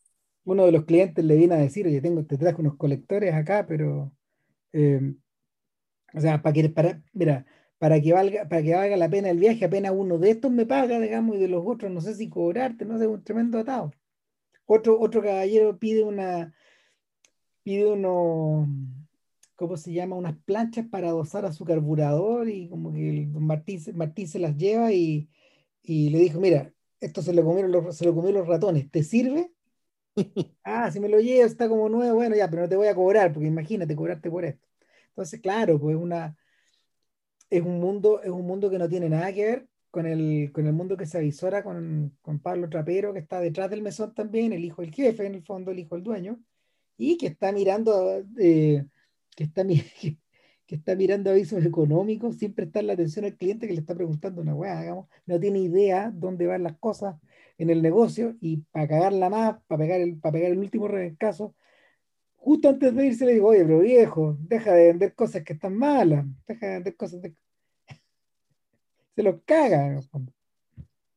Uno 0.48 0.64
de 0.64 0.72
los 0.72 0.86
clientes 0.86 1.22
le 1.22 1.36
viene 1.36 1.54
a 1.56 1.58
decir, 1.58 1.86
oye, 1.86 2.00
tengo, 2.00 2.24
te 2.24 2.38
traje 2.38 2.58
unos 2.58 2.76
colectores 2.76 3.34
acá, 3.34 3.66
pero, 3.66 4.12
eh, 4.72 5.14
o 6.14 6.20
sea, 6.20 6.40
para 6.40 6.54
que, 6.54 6.70
para, 6.70 7.02
mira, 7.12 7.44
para 7.78 8.00
que 8.00 8.14
valga, 8.14 8.48
para 8.48 8.62
que 8.62 8.74
valga 8.74 8.96
la 8.96 9.10
pena 9.10 9.28
el 9.28 9.38
viaje, 9.38 9.66
apenas 9.66 9.92
uno 9.94 10.16
de 10.16 10.30
estos 10.30 10.50
me 10.50 10.64
paga, 10.64 10.98
digamos, 11.00 11.36
y 11.36 11.40
de 11.40 11.48
los 11.48 11.62
otros 11.66 11.92
no 11.92 12.00
sé 12.00 12.14
si 12.14 12.30
cobrarte, 12.30 12.86
no 12.86 12.98
sé, 12.98 13.06
un 13.06 13.22
tremendo 13.22 13.58
atado. 13.58 13.92
Otro, 14.64 14.98
otro 14.98 15.22
caballero 15.22 15.78
pide 15.78 16.02
una, 16.02 16.54
pide 17.62 17.84
uno, 17.92 18.66
¿cómo 19.54 19.76
se 19.76 19.92
llama? 19.92 20.16
Unas 20.16 20.38
planchas 20.46 20.86
para 20.88 21.08
adosar 21.08 21.44
a 21.44 21.52
su 21.52 21.66
carburador 21.66 22.48
y 22.48 22.70
como 22.70 22.90
que 22.94 23.10
el 23.10 23.26
Martín, 23.28 23.82
Martín 23.96 24.28
se 24.28 24.38
las 24.38 24.56
lleva 24.56 24.92
y, 24.92 25.28
y 25.82 26.08
le 26.08 26.20
dijo, 26.20 26.40
mira, 26.40 26.72
esto 27.00 27.20
se 27.20 27.34
lo 27.34 27.44
comieron 27.44 27.70
los, 27.70 27.94
se 27.94 28.06
lo 28.06 28.14
comieron 28.14 28.40
los 28.40 28.48
ratones, 28.48 28.90
¿te 28.90 29.02
sirve? 29.02 29.52
ah, 30.64 30.90
si 30.90 31.00
me 31.00 31.08
lo 31.08 31.20
llevo 31.20 31.46
está 31.46 31.68
como 31.68 31.88
nuevo, 31.88 32.14
bueno, 32.16 32.36
ya, 32.36 32.48
pero 32.48 32.62
no 32.62 32.68
te 32.68 32.76
voy 32.76 32.88
a 32.88 32.94
cobrar, 32.94 33.32
porque 33.32 33.48
imagínate 33.48 33.96
cobrarte 33.96 34.30
por 34.30 34.44
esto. 34.44 34.66
Entonces, 35.10 35.40
claro, 35.40 35.78
pues 35.80 35.96
una, 35.96 36.36
es 37.50 37.62
un 37.62 37.80
mundo, 37.80 38.22
es 38.22 38.30
un 38.30 38.46
mundo 38.46 38.70
que 38.70 38.78
no 38.78 38.88
tiene 38.88 39.08
nada 39.08 39.32
que 39.32 39.44
ver 39.44 39.68
con 39.90 40.06
el, 40.06 40.52
con 40.52 40.66
el 40.66 40.72
mundo 40.72 40.96
que 40.96 41.06
se 41.06 41.18
avisora 41.18 41.62
con, 41.62 42.16
con 42.22 42.40
Pablo 42.40 42.68
Trapero, 42.68 43.12
que 43.12 43.20
está 43.20 43.40
detrás 43.40 43.70
del 43.70 43.82
mesón 43.82 44.14
también, 44.14 44.52
el 44.52 44.64
hijo 44.64 44.82
del 44.82 44.94
jefe, 44.94 45.26
en 45.26 45.34
el 45.34 45.42
fondo, 45.42 45.70
el 45.70 45.78
hijo 45.78 45.94
del 45.94 46.04
dueño, 46.04 46.40
y 46.96 47.16
que 47.16 47.28
está 47.28 47.52
mirando, 47.52 48.22
eh, 48.38 48.84
que, 49.36 49.44
está, 49.44 49.64
que, 50.00 50.18
que, 50.66 50.74
está 50.76 50.94
mirando 50.94 51.30
avisos 51.30 51.64
económicos, 51.64 52.36
siempre 52.36 52.66
está 52.66 52.80
en 52.80 52.88
la 52.88 52.92
atención 52.94 53.24
al 53.24 53.36
cliente 53.36 53.66
que 53.66 53.74
le 53.74 53.80
está 53.80 53.94
preguntando 53.94 54.42
una 54.42 54.54
weá, 54.54 54.80
digamos, 54.80 55.08
no 55.26 55.40
tiene 55.40 55.60
idea 55.60 56.12
dónde 56.14 56.46
van 56.46 56.62
las 56.62 56.76
cosas 56.78 57.16
en 57.58 57.70
el 57.70 57.82
negocio, 57.82 58.36
y 58.40 58.58
para 58.70 58.88
cagarla 58.88 59.28
más, 59.30 59.56
para 59.66 59.80
pegar 59.80 60.00
el, 60.00 60.18
para 60.18 60.32
pegar 60.32 60.52
el 60.52 60.58
último 60.58 60.88
caso 61.18 61.54
justo 62.38 62.68
antes 62.70 62.94
de 62.94 63.06
irse 63.06 63.26
le 63.26 63.34
digo, 63.34 63.48
oye, 63.48 63.64
pero 63.64 63.80
viejo, 63.80 64.36
deja 64.40 64.72
de 64.72 64.86
vender 64.86 65.14
cosas 65.14 65.44
que 65.44 65.52
están 65.52 65.76
malas, 65.76 66.24
deja 66.46 66.66
de 66.66 66.72
vender 66.74 66.96
cosas 66.96 67.20
de... 67.20 67.34
Se 69.14 69.22
los 69.22 69.42
caga. 69.44 70.00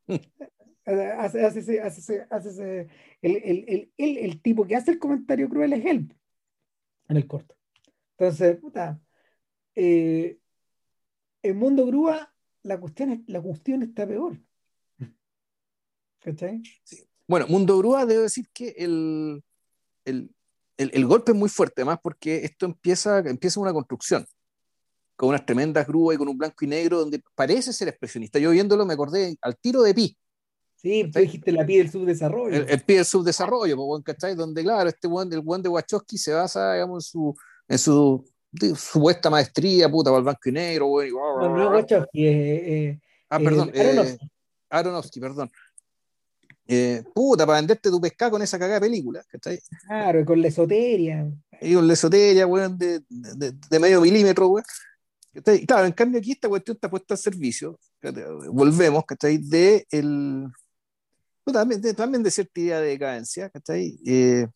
hace, 0.86 1.46
hace, 1.46 1.80
hace, 1.82 2.28
hace 2.30 2.88
el, 3.22 3.38
el, 3.38 3.92
el, 3.98 4.18
el, 4.18 4.42
tipo 4.42 4.66
que 4.66 4.76
hace 4.76 4.92
el 4.92 5.00
comentario 5.00 5.48
cruel 5.48 5.74
es 5.74 5.86
él, 5.86 6.14
en 7.08 7.18
el 7.18 7.28
corto. 7.28 7.56
Entonces, 8.18 8.58
puta, 8.58 9.00
eh, 9.76 10.38
el 11.44 11.56
mundo 11.56 11.86
grúa, 11.86 12.34
la 12.64 12.80
cuestión, 12.80 13.12
es, 13.12 13.20
la 13.28 13.42
cuestión 13.42 13.84
está 13.84 14.06
peor. 14.08 14.38
¿Cachai? 16.22 16.62
Sí. 16.84 17.04
Bueno, 17.28 17.48
Mundo 17.48 17.78
Grúa, 17.78 18.06
debo 18.06 18.24
decir 18.24 18.46
que 18.54 18.76
el, 18.78 19.42
el, 20.04 20.30
el, 20.78 21.06
golpe 21.06 21.32
es 21.32 21.38
muy 21.38 21.48
fuerte, 21.48 21.82
además 21.82 22.00
porque 22.04 22.44
esto 22.44 22.66
empieza, 22.66 23.20
empieza 23.20 23.60
una 23.60 23.72
construcción 23.72 24.26
con 25.16 25.30
unas 25.30 25.46
tremendas 25.46 25.88
grúas 25.88 26.16
y 26.16 26.18
con 26.18 26.28
un 26.28 26.38
blanco 26.38 26.66
y 26.66 26.68
negro 26.68 27.00
donde 27.00 27.22
parece 27.36 27.72
ser 27.72 27.88
expresionista. 27.88 28.38
Yo 28.38 28.52
viéndolo 28.52 28.86
me 28.86 28.96
acordé 28.96 29.38
al 29.42 29.56
tiro 29.58 29.82
de 29.84 29.94
Pi. 29.94 30.18
Sí, 30.76 31.10
tú 31.10 31.20
dijiste 31.20 31.52
la 31.52 31.66
Pi 31.66 31.78
del 31.78 31.90
subdesarrollo. 31.90 32.54
El, 32.54 32.70
el 32.70 32.82
Pi 32.82 32.96
del 32.96 33.06
subdesarrollo, 33.06 33.78
¿cachai? 34.04 34.36
Donde, 34.36 34.64
claro, 34.64 34.90
este 34.90 35.08
buen, 35.08 35.32
el 35.32 35.62
de 35.62 35.70
Wachowski 35.70 36.18
se 36.18 36.34
basa, 36.34 36.74
digamos, 36.74 37.06
en 37.06 37.12
su, 37.12 37.36
en 37.70 37.78
su 37.78 38.26
supuesta 38.76 39.30
maestría, 39.30 39.90
puta, 39.90 40.10
para 40.10 40.18
el 40.18 40.24
blanco 40.24 40.50
y 40.50 40.52
negro, 40.52 40.88
No, 41.40 41.56
no 41.56 41.70
Wachowski, 41.70 42.28
eh, 42.28 43.00
ah, 43.30 43.40
perdón. 43.40 43.72
Aronofsky. 43.74 44.32
Aronofsky, 44.70 45.20
perdón 45.22 45.52
eh, 46.68 47.04
puta, 47.14 47.46
para 47.46 47.60
venderte 47.60 47.90
tu 47.90 48.00
pescado 48.00 48.32
con 48.32 48.42
esa 48.42 48.58
cagada 48.58 48.80
de 48.80 48.88
película, 48.88 49.24
¿cachai? 49.28 49.60
Claro, 49.88 50.26
con 50.26 50.42
la 50.42 50.48
esoteria. 50.48 51.32
Y 51.62 51.74
con 51.74 51.88
la 51.88 51.94
esoteria, 51.94 52.48
weón, 52.48 52.78
de, 52.78 53.02
de, 53.10 53.54
de, 53.70 53.80
medio 53.80 54.02
milímetro, 54.02 54.48
weón. 54.48 54.66
Claro, 55.66 55.86
en 55.86 55.94
cambio 55.94 56.20
aquí 56.20 56.32
esta 56.32 56.50
cuestión 56.50 56.76
está 56.76 56.90
puesta 56.90 57.14
al 57.14 57.18
servicio, 57.18 57.80
volvemos, 58.52 59.06
¿cachai? 59.06 59.38
De 59.38 59.86
el, 59.90 60.48
también, 61.46 61.82
de, 61.82 61.94
también 61.94 62.24
de 62.24 62.32
cierta 62.32 62.60
idea 62.60 62.82
de 62.82 62.88
decadencia, 62.90 63.50
¿cachai? 63.50 64.00
Eh, 64.06 64.48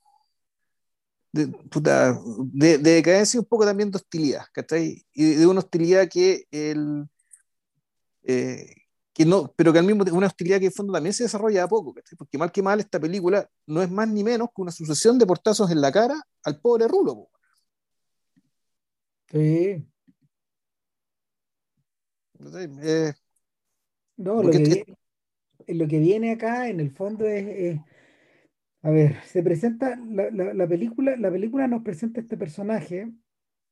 de, 1.31 1.47
puta, 1.47 2.19
de, 2.53 2.77
de, 2.77 2.91
decadencia 2.91 3.37
y 3.37 3.39
un 3.39 3.45
poco 3.45 3.65
también 3.65 3.91
de 3.91 3.97
hostilidad, 3.97 4.45
¿cachai? 4.51 5.05
Y 5.13 5.35
de 5.35 5.47
una 5.47 5.59
hostilidad 5.59 6.09
que 6.09 6.45
el, 6.51 7.07
eh, 8.23 8.65
que 9.15 9.25
no, 9.25 9.53
pero 9.55 9.71
que 9.71 9.79
al 9.79 9.85
mismo 9.85 10.03
tiempo 10.03 10.17
una 10.17 10.27
hostilidad 10.27 10.59
que 10.59 10.65
en 10.65 10.73
fondo 10.73 10.91
también 10.91 11.13
se 11.13 11.23
desarrolla 11.23 11.63
a 11.63 11.69
poco, 11.69 11.95
porque 12.17 12.37
mal 12.37 12.51
que 12.51 12.61
mal 12.61 12.81
esta 12.81 12.99
película 12.99 13.49
no 13.65 13.81
es 13.81 13.89
más 13.89 14.09
ni 14.09 14.25
menos 14.25 14.49
que 14.53 14.61
una 14.61 14.71
sucesión 14.71 15.17
de 15.17 15.25
portazos 15.25 15.71
en 15.71 15.79
la 15.79 15.89
cara 15.89 16.21
al 16.43 16.59
pobre 16.59 16.85
Rulo. 16.85 17.29
Sí. 19.31 19.87
Eh, 22.81 23.13
no, 24.17 24.43
lo 24.43 24.51
que, 24.51 24.57
viene, 24.57 24.85
lo 25.67 25.87
que, 25.87 25.99
viene, 25.99 26.31
acá 26.33 26.67
en 26.67 26.81
el 26.81 26.91
fondo 26.91 27.25
es, 27.25 27.79
a 28.81 28.89
ver, 28.89 29.23
se 29.23 29.41
presenta 29.41 29.95
la, 29.95 30.29
la, 30.29 30.53
la, 30.53 30.67
película, 30.67 31.15
la 31.15 31.31
película 31.31 31.69
nos 31.69 31.83
presenta 31.83 32.19
este 32.19 32.35
personaje 32.35 33.13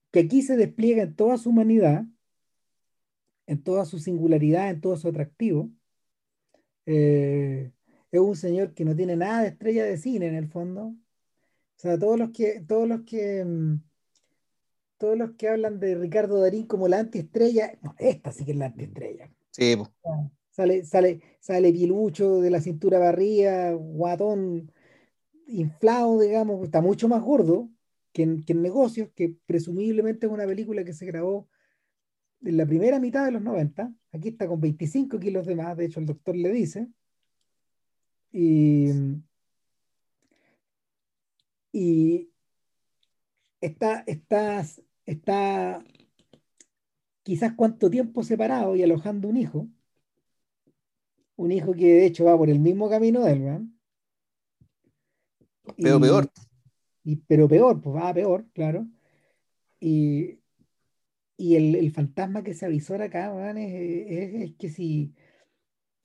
que 0.09 0.21
aquí 0.21 0.41
se 0.41 0.55
despliega 0.55 1.03
en 1.03 1.17
toda 1.17 1.37
su 1.37 1.49
humanidad, 1.49 2.05
en 3.47 3.63
toda 3.63 3.85
su 3.85 3.99
singularidad, 3.99 4.69
en 4.69 4.81
todo 4.81 4.95
su 4.97 5.07
atractivo. 5.07 5.69
Eh, 6.85 7.71
es 8.11 8.19
un 8.19 8.35
señor 8.35 8.73
que 8.73 8.85
no 8.85 8.95
tiene 8.95 9.15
nada 9.15 9.41
de 9.41 9.49
estrella 9.49 9.85
de 9.85 9.97
cine 9.97 10.27
en 10.27 10.35
el 10.35 10.47
fondo. 10.47 10.87
O 10.87 10.95
sea, 11.77 11.97
todos 11.97 12.17
los 12.17 12.31
que, 12.31 12.61
todos 12.61 12.87
los 12.87 13.01
que, 13.01 13.43
mm, 13.43 13.81
todos 14.97 15.17
los 15.17 15.31
que 15.31 15.49
hablan 15.49 15.79
de 15.79 15.95
Ricardo 15.95 16.39
Darín 16.39 16.65
como 16.67 16.87
la 16.87 16.99
antiestrella, 16.99 17.77
no, 17.81 17.95
esta 17.97 18.31
sí 18.31 18.45
que 18.45 18.51
es 18.51 18.57
la 18.57 18.67
antiestrella. 18.67 19.29
Sí, 19.51 19.75
Sale, 20.49 20.85
sale, 20.85 21.19
sale 21.39 21.73
pilucho 21.73 22.39
de 22.39 22.51
la 22.51 22.61
cintura 22.61 22.99
barría, 22.99 23.73
guatón, 23.73 24.71
inflado, 25.47 26.19
digamos, 26.19 26.63
está 26.63 26.79
mucho 26.79 27.07
más 27.07 27.23
gordo 27.23 27.69
que 28.11 28.21
en, 28.21 28.43
que 28.43 28.53
en 28.53 28.61
negocios, 28.61 29.09
que 29.15 29.35
presumiblemente 29.47 30.27
es 30.27 30.31
una 30.31 30.45
película 30.45 30.83
que 30.83 30.93
se 30.93 31.07
grabó 31.07 31.49
en 32.43 32.57
la 32.57 32.65
primera 32.65 32.99
mitad 32.99 33.25
de 33.25 33.31
los 33.31 33.41
90, 33.41 33.93
aquí 34.11 34.29
está 34.29 34.47
con 34.47 34.59
25 34.59 35.19
kilos 35.19 35.45
de 35.45 35.55
más, 35.55 35.77
de 35.77 35.85
hecho 35.85 35.99
el 35.99 36.05
doctor 36.05 36.35
le 36.35 36.51
dice, 36.51 36.87
y, 38.31 38.89
y 41.71 42.29
está, 43.61 44.03
está, 44.07 44.65
está 45.05 45.83
quizás 47.23 47.53
cuánto 47.55 47.89
tiempo 47.89 48.23
separado 48.23 48.75
y 48.75 48.83
alojando 48.83 49.27
un 49.27 49.37
hijo, 49.37 49.67
un 51.35 51.51
hijo 51.51 51.73
que 51.73 51.85
de 51.85 52.05
hecho 52.05 52.25
va 52.25 52.37
por 52.37 52.49
el 52.49 52.59
mismo 52.59 52.89
camino 52.89 53.23
de 53.23 53.31
él, 53.31 53.39
¿verdad? 53.41 53.61
Pero 55.77 55.99
peor. 55.99 56.31
Y, 57.05 57.15
pero 57.17 57.47
peor, 57.47 57.81
pues 57.81 57.95
va 57.95 58.13
peor, 58.13 58.45
claro. 58.53 58.87
Y, 59.79 60.39
y 61.37 61.55
el, 61.55 61.75
el, 61.75 61.91
fantasma 61.91 62.43
que 62.43 62.53
se 62.53 62.65
avisora 62.65 63.05
acá, 63.05 63.51
es, 63.51 64.33
es, 64.35 64.55
que 64.55 64.69
si 64.69 65.13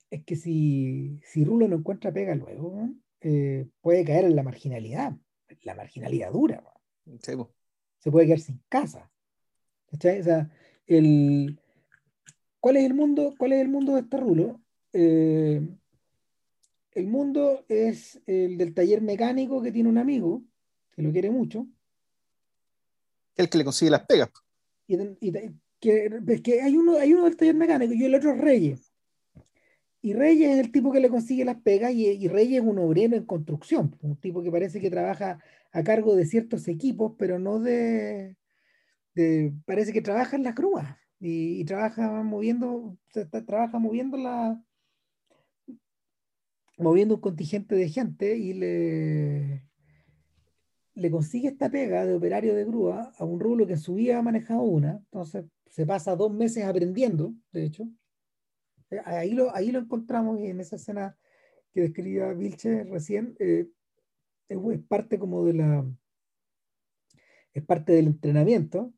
es 0.09 0.23
que 0.23 0.35
si, 0.35 1.19
si 1.23 1.43
Rulo 1.43 1.67
no 1.67 1.77
encuentra 1.77 2.11
pega 2.11 2.35
luego, 2.35 2.89
eh, 3.21 3.67
puede 3.81 4.03
caer 4.03 4.25
en 4.25 4.35
la 4.35 4.43
marginalidad, 4.43 5.15
la 5.61 5.75
marginalidad 5.75 6.31
dura. 6.31 6.63
Se 7.19 8.11
puede 8.11 8.25
quedar 8.25 8.39
sin 8.39 8.61
casa. 8.69 9.11
O 9.91 9.97
sea, 9.97 10.49
el, 10.87 11.59
¿cuál 12.59 12.77
es 12.77 12.85
el 12.85 12.93
mundo? 12.93 13.35
¿Cuál 13.37 13.53
es 13.53 13.61
el 13.61 13.69
mundo 13.69 13.93
de 13.93 14.01
este 14.01 14.17
Rulo? 14.17 14.61
Eh, 14.93 15.61
el 16.93 17.07
mundo 17.07 17.65
es 17.67 18.19
el 18.25 18.57
del 18.57 18.73
taller 18.73 19.01
mecánico 19.01 19.61
que 19.61 19.71
tiene 19.71 19.89
un 19.89 19.97
amigo, 19.99 20.43
que 20.91 21.03
lo 21.03 21.11
quiere 21.11 21.29
mucho. 21.29 21.67
El 23.35 23.47
que 23.47 23.59
le 23.59 23.63
consigue 23.63 23.91
las 23.91 24.05
pegas 24.05 24.29
y, 24.89 25.31
que, 25.79 26.41
que, 26.43 26.61
hay, 26.61 26.75
uno, 26.75 26.97
hay 26.97 27.13
uno 27.13 27.25
del 27.25 27.37
taller 27.37 27.55
mecánico 27.55 27.93
y 27.93 28.03
el 28.03 28.15
otro 28.15 28.33
es 28.33 28.41
Reyes. 28.41 28.93
y 30.01 30.13
Reyes 30.13 30.51
es 30.51 30.59
el 30.59 30.71
tipo 30.71 30.91
que 30.91 30.99
le 30.99 31.09
consigue 31.09 31.45
las 31.45 31.61
pegas 31.61 31.93
y, 31.93 32.27
Reyes 32.27 32.61
es 32.61 32.67
un 32.67 32.79
obrero 32.79 33.15
en 33.15 33.25
construcción, 33.25 33.95
un 34.01 34.17
tipo 34.17 34.41
que 34.43 34.51
parece 34.51 34.79
que 34.81 34.89
trabaja 34.89 35.39
a 35.71 35.83
cargo 35.83 36.15
de 36.15 36.25
ciertos 36.25 36.67
equipos, 36.67 37.13
pero 37.17 37.39
no 37.39 37.59
de, 37.59 38.35
parece 39.65 39.93
que 39.93 40.01
trabaja 40.01 40.35
en 40.35 40.43
las 40.43 40.55
grúas 40.55 40.97
y, 41.19 41.63
trabaja 41.65 42.23
moviendo, 42.23 42.97
trabaja 43.45 43.79
moviendo 43.79 44.17
la, 44.17 44.61
moviendo 46.77 47.15
un 47.15 47.21
contingente 47.21 47.75
de 47.75 47.89
gente 47.89 48.37
y 48.37 48.53
le, 48.53 49.68
le 50.95 51.11
consigue 51.11 51.49
esta 51.49 51.69
pega 51.69 52.05
de 52.05 52.15
operario 52.15 52.55
de 52.55 52.65
grúa 52.65 53.13
a 53.17 53.25
un 53.25 53.39
rulo 53.39 53.65
que 53.65 53.73
en 53.73 53.79
su 53.79 53.95
vida 53.95 54.19
ha 54.19 54.21
manejado 54.21 54.61
una, 54.61 54.97
entonces 54.97 55.45
se 55.69 55.85
pasa 55.85 56.15
dos 56.15 56.33
meses 56.33 56.65
aprendiendo, 56.65 57.33
de 57.51 57.65
hecho. 57.65 57.87
Eh, 58.89 59.01
ahí 59.05 59.31
lo, 59.31 59.55
ahí 59.55 59.71
lo 59.71 59.79
encontramos 59.79 60.39
en 60.39 60.59
esa 60.59 60.75
escena 60.77 61.17
que 61.73 61.81
describía 61.81 62.33
Vilche 62.33 62.83
recién, 62.85 63.35
eh, 63.39 63.67
es, 64.47 64.57
parte 64.87 65.19
como 65.19 65.45
de 65.45 65.53
la, 65.53 65.85
es 67.53 67.63
parte 67.63 67.93
del 67.93 68.07
entrenamiento. 68.07 68.93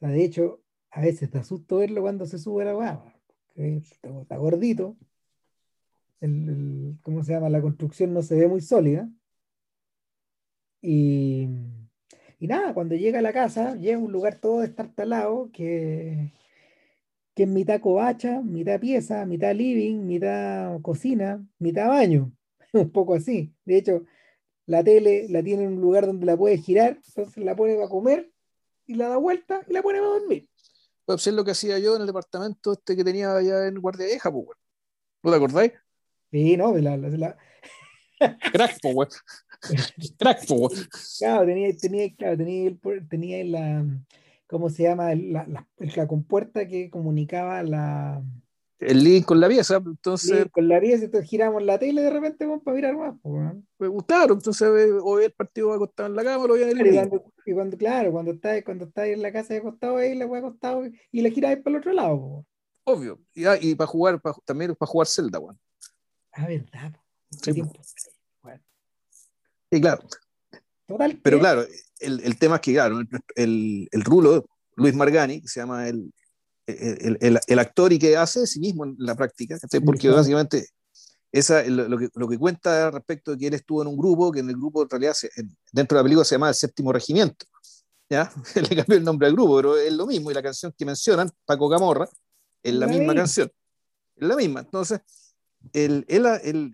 De 0.00 0.24
hecho, 0.24 0.62
a 0.90 1.00
veces 1.00 1.30
te 1.30 1.38
asusto 1.38 1.78
verlo 1.78 2.02
cuando 2.02 2.26
se 2.26 2.38
sube 2.38 2.64
la 2.64 2.72
guava, 2.72 3.14
está, 3.54 4.36
gordito, 4.36 4.96
el, 6.20 6.98
¿cómo 7.02 7.22
se 7.22 7.32
llama? 7.32 7.48
La 7.48 7.60
construcción 7.60 8.12
no 8.12 8.22
se 8.22 8.36
ve 8.36 8.48
muy 8.48 8.60
sólida. 8.60 9.08
Y, 10.80 11.48
y 12.38 12.46
nada, 12.46 12.74
cuando 12.74 12.94
llega 12.94 13.18
a 13.18 13.22
la 13.22 13.32
casa, 13.32 13.74
llega 13.76 13.96
a 13.96 14.00
un 14.00 14.12
lugar 14.12 14.36
todo 14.40 14.60
destartalado 14.60 15.50
que, 15.52 16.32
que 17.34 17.42
es 17.44 17.48
mitad 17.48 17.80
covacha, 17.80 18.40
mitad 18.42 18.80
pieza, 18.80 19.26
mitad 19.26 19.54
living, 19.54 20.06
mitad 20.06 20.80
cocina, 20.82 21.44
mitad 21.58 21.88
baño. 21.88 22.32
un 22.72 22.90
poco 22.90 23.14
así. 23.14 23.54
De 23.64 23.78
hecho, 23.78 24.04
la 24.66 24.84
tele 24.84 25.26
la 25.28 25.42
tiene 25.42 25.64
en 25.64 25.74
un 25.74 25.80
lugar 25.80 26.06
donde 26.06 26.26
la 26.26 26.36
puede 26.36 26.58
girar, 26.58 27.00
entonces 27.06 27.44
la 27.44 27.56
pone 27.56 27.74
para 27.74 27.88
comer 27.88 28.30
y 28.86 28.94
la 28.94 29.08
da 29.08 29.16
vuelta 29.16 29.62
y 29.66 29.72
la 29.72 29.82
pone 29.82 29.98
para 29.98 30.10
dormir. 30.10 30.48
Pues 31.04 31.26
es 31.26 31.32
lo 31.32 31.44
que 31.44 31.52
hacía 31.52 31.78
yo 31.78 31.96
en 31.96 32.02
el 32.02 32.06
departamento 32.06 32.72
este 32.72 32.94
que 32.94 33.04
tenía 33.04 33.34
allá 33.34 33.66
en 33.66 33.80
Guardia 33.80 34.06
Vieja, 34.06 34.30
pues, 34.30 34.46
¿No 35.22 35.30
te 35.30 35.36
acordáis? 35.36 35.72
Sí, 36.30 36.56
no, 36.56 36.76
la, 36.76 36.96
la, 36.96 37.08
la... 37.08 37.36
Crack, 38.52 38.78
pues, 38.82 39.22
Crack, 40.18 40.46
pues. 40.46 41.18
Claro, 41.18 41.46
tenía, 41.46 41.76
tenía, 41.76 42.14
claro, 42.14 42.36
tenía, 42.36 42.76
tenía 43.08 43.44
la, 43.44 43.86
¿cómo 44.46 44.70
se 44.70 44.84
llama? 44.84 45.14
La, 45.14 45.46
la, 45.46 45.66
la 45.78 46.06
compuerta 46.06 46.66
que 46.68 46.90
comunicaba 46.90 47.62
la, 47.62 48.22
el 48.80 49.02
link 49.02 49.24
con 49.24 49.40
la 49.40 49.48
pieza, 49.48 49.82
entonces... 49.84 50.46
con 50.52 50.68
la 50.68 50.80
pieza, 50.80 51.06
entonces 51.06 51.28
giramos 51.28 51.62
la 51.64 51.80
tele 51.80 52.00
de 52.00 52.10
repente 52.10 52.46
para 52.64 52.76
mirar 52.76 52.96
más. 52.96 53.16
Pues, 53.22 53.56
Me 53.78 53.88
gustaron, 53.88 54.38
entonces 54.38 54.68
hoy 55.02 55.24
el 55.24 55.32
partido 55.32 55.68
va 55.68 55.74
acostado 55.74 56.08
en 56.08 56.14
la 56.14 56.22
cama, 56.22 56.46
lo 56.46 56.54
voy 56.54 56.62
a 56.62 56.66
ver. 56.66 56.86
Y 56.86 56.94
cuando, 56.94 57.32
y 57.44 57.52
cuando, 57.52 57.76
claro, 57.76 58.12
cuando 58.12 58.30
está, 58.32 58.62
cuando 58.62 58.84
está 58.84 59.06
en 59.08 59.20
la 59.20 59.32
casa 59.32 59.54
de 59.54 59.60
acostado, 59.60 59.96
ahí 59.96 60.14
la 60.14 60.26
voy 60.26 60.38
acostado 60.38 60.84
y 61.10 61.22
la 61.22 61.30
giráis 61.30 61.58
para 61.58 61.74
el 61.74 61.80
otro 61.80 61.92
lado. 61.92 62.46
Obvio, 62.84 63.20
y, 63.34 63.46
ah, 63.46 63.58
y 63.60 63.74
para 63.74 63.88
jugar, 63.88 64.20
para, 64.20 64.36
también 64.44 64.76
para 64.76 64.88
jugar 64.88 65.08
Zelda, 65.08 65.40
weón. 65.40 65.58
Ah, 66.32 66.46
verdad. 66.46 66.92
Sí, 67.30 67.60
bueno. 68.42 68.62
Y 69.70 69.80
claro. 69.80 70.02
Total. 70.86 71.20
Pero 71.22 71.38
claro, 71.38 71.66
el, 72.00 72.20
el, 72.20 72.38
tema 72.38 72.56
es 72.56 72.62
que, 72.62 72.72
claro, 72.72 73.00
el, 73.34 73.88
el 73.90 74.04
rulo, 74.04 74.46
Luis 74.76 74.94
Margani, 74.94 75.42
que 75.42 75.48
se 75.48 75.60
llama 75.60 75.88
el, 75.88 76.12
el, 76.68 77.58
actor 77.58 77.92
y 77.92 77.98
que 77.98 78.16
hace 78.16 78.40
de 78.40 78.46
sí 78.46 78.60
mismo 78.60 78.84
en 78.84 78.96
la 78.98 79.14
práctica, 79.14 79.58
porque 79.84 80.08
básicamente 80.10 80.68
esa, 81.32 81.62
lo, 81.64 81.98
que, 81.98 82.08
lo 82.14 82.28
que 82.28 82.38
cuenta 82.38 82.90
respecto 82.90 83.32
de 83.32 83.38
que 83.38 83.46
él 83.48 83.54
estuvo 83.54 83.82
en 83.82 83.88
un 83.88 83.96
grupo, 83.96 84.32
que 84.32 84.40
en 84.40 84.48
el 84.48 84.56
grupo 84.56 84.82
en 84.82 84.90
realidad 84.90 85.14
dentro 85.72 85.96
de 85.96 86.00
la 86.00 86.04
película 86.04 86.24
se 86.24 86.34
llama 86.34 86.48
el 86.48 86.54
séptimo 86.54 86.92
regimiento, 86.92 87.46
¿ya? 88.08 88.32
Le 88.54 88.76
cambió 88.76 88.96
el 88.96 89.04
nombre 89.04 89.28
al 89.28 89.34
grupo, 89.34 89.56
pero 89.56 89.76
es 89.76 89.92
lo 89.92 90.06
mismo, 90.06 90.30
y 90.30 90.34
la 90.34 90.42
canción 90.42 90.72
que 90.76 90.84
mencionan, 90.84 91.30
Paco 91.44 91.70
Camorra, 91.70 92.08
es 92.62 92.74
la, 92.74 92.86
misma 92.86 93.14
canción, 93.14 93.50
es 94.16 94.28
la 94.28 94.36
misma, 94.36 94.60
entonces 94.60 95.00
él, 95.72 96.04
él, 96.08 96.26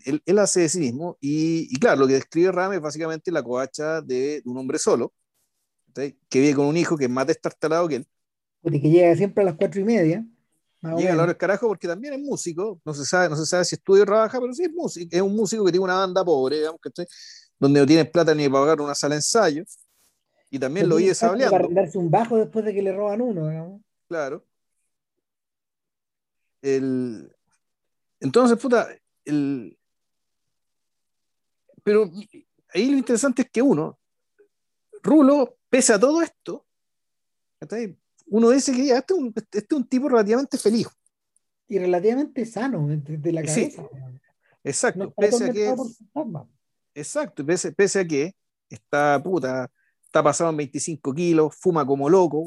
él, 0.05 0.23
él, 0.25 0.39
hace 0.39 0.61
de 0.61 0.69
sí 0.69 0.79
mismo, 0.79 1.17
y, 1.21 1.69
y, 1.75 1.79
claro, 1.79 2.01
lo 2.01 2.07
que 2.07 2.15
describe 2.15 2.53
Ram 2.53 2.73
es 2.73 2.81
básicamente 2.81 3.33
la 3.33 3.43
coacha 3.43 4.01
de, 4.01 4.43
un 4.45 4.57
hombre 4.59 4.79
solo, 4.79 5.13
que 5.95 6.41
vive 6.41 6.55
con 6.55 6.67
un 6.67 6.77
hijo 6.77 6.97
que 6.97 7.05
es 7.05 7.11
más 7.11 7.27
destartalado 7.27 7.89
que 7.89 7.97
él, 7.97 8.07
que 8.63 8.91
llega 8.91 9.15
siempre 9.17 9.43
a 9.43 9.47
las 9.47 9.55
cuatro 9.55 9.81
y 9.81 9.85
media. 9.85 10.25
Llega 10.99 11.13
a 11.13 11.17
la 11.17 11.23
hora 11.23 11.33
del 11.33 11.39
carajo 11.39 11.67
porque 11.67 11.89
también 11.89 12.13
es 12.13 12.21
músico, 12.21 12.79
no 12.85 12.93
se 12.93 13.07
sabe, 13.07 13.31
no 13.31 13.37
se 13.37 13.47
sabe 13.47 13.65
si 13.65 13.75
estudia 13.75 14.03
o 14.03 14.07
trabaja, 14.07 14.39
pero 14.39 14.53
sí 14.53 14.65
es 14.65 14.73
músico, 14.73 15.17
es 15.17 15.23
un 15.23 15.35
músico 15.35 15.65
que 15.65 15.73
tiene 15.73 15.85
una 15.85 15.95
banda 15.95 16.23
pobre, 16.23 16.59
digamos, 16.59 16.79
donde 17.59 17.81
no 17.81 17.87
tiene 17.87 18.05
plata 18.05 18.35
ni 18.35 18.47
para 18.51 18.65
pagar 18.65 18.81
una 18.83 18.95
sala 18.95 19.15
de 19.15 19.21
ensayo, 19.21 19.65
y 20.51 20.59
también 20.59 20.87
lo 20.87 20.97
oye 20.97 21.15
sableando. 21.15 21.57
Para 21.57 21.69
darse 21.69 21.97
un 21.97 22.11
bajo 22.11 22.37
después 22.37 22.67
de 22.67 22.75
que 22.75 22.83
le 22.83 22.93
roban 22.93 23.23
uno, 23.23 23.49
digamos. 23.49 23.81
Claro. 24.09 24.45
El... 26.61 27.34
Entonces, 28.25 28.59
puta, 28.59 28.89
el... 29.27 29.79
pero 31.83 32.11
ahí 32.73 32.91
lo 32.91 32.97
interesante 32.97 33.43
es 33.43 33.51
que 33.51 33.61
uno, 33.61 33.99
Rulo, 35.03 35.59
pese 35.69 35.93
a 35.93 36.01
todo 36.01 36.23
esto, 36.23 36.65
uno 38.27 38.49
dice 38.49 38.73
que 38.73 38.87
ya, 38.87 38.99
este, 38.99 39.15
este, 39.35 39.59
es 39.59 39.67
un, 39.73 39.87
tipo 39.87 40.09
relativamente 40.09 40.57
feliz. 40.57 40.89
Y 41.69 41.79
relativamente 41.79 42.47
sano 42.47 42.87
de, 42.89 43.33
la 43.33 43.43
cabeza. 43.43 43.87
exacto, 44.63 45.13
pese 45.15 45.45
a 45.45 45.53
que. 45.53 45.75
Exacto, 46.95 47.45
pese, 47.45 47.73
pese, 47.73 48.01
a 48.01 48.07
que 48.07 48.35
está 48.71 49.23
puta, 49.23 49.71
está 50.03 50.23
pasado 50.23 50.49
en 50.49 50.57
25 50.57 51.13
kilos, 51.13 51.55
fuma 51.55 51.85
como 51.85 52.09
loco. 52.09 52.45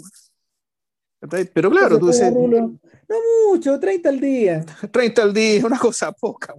Pero 1.53 1.69
claro, 1.71 1.97
tú 1.97 2.07
dices. 2.07 2.31
No 2.33 2.79
mucho, 3.49 3.79
30 3.79 4.09
al 4.09 4.19
día. 4.19 4.65
30 4.91 5.23
al 5.23 5.33
día, 5.33 5.65
una 5.65 5.79
cosa 5.79 6.11
poca. 6.11 6.53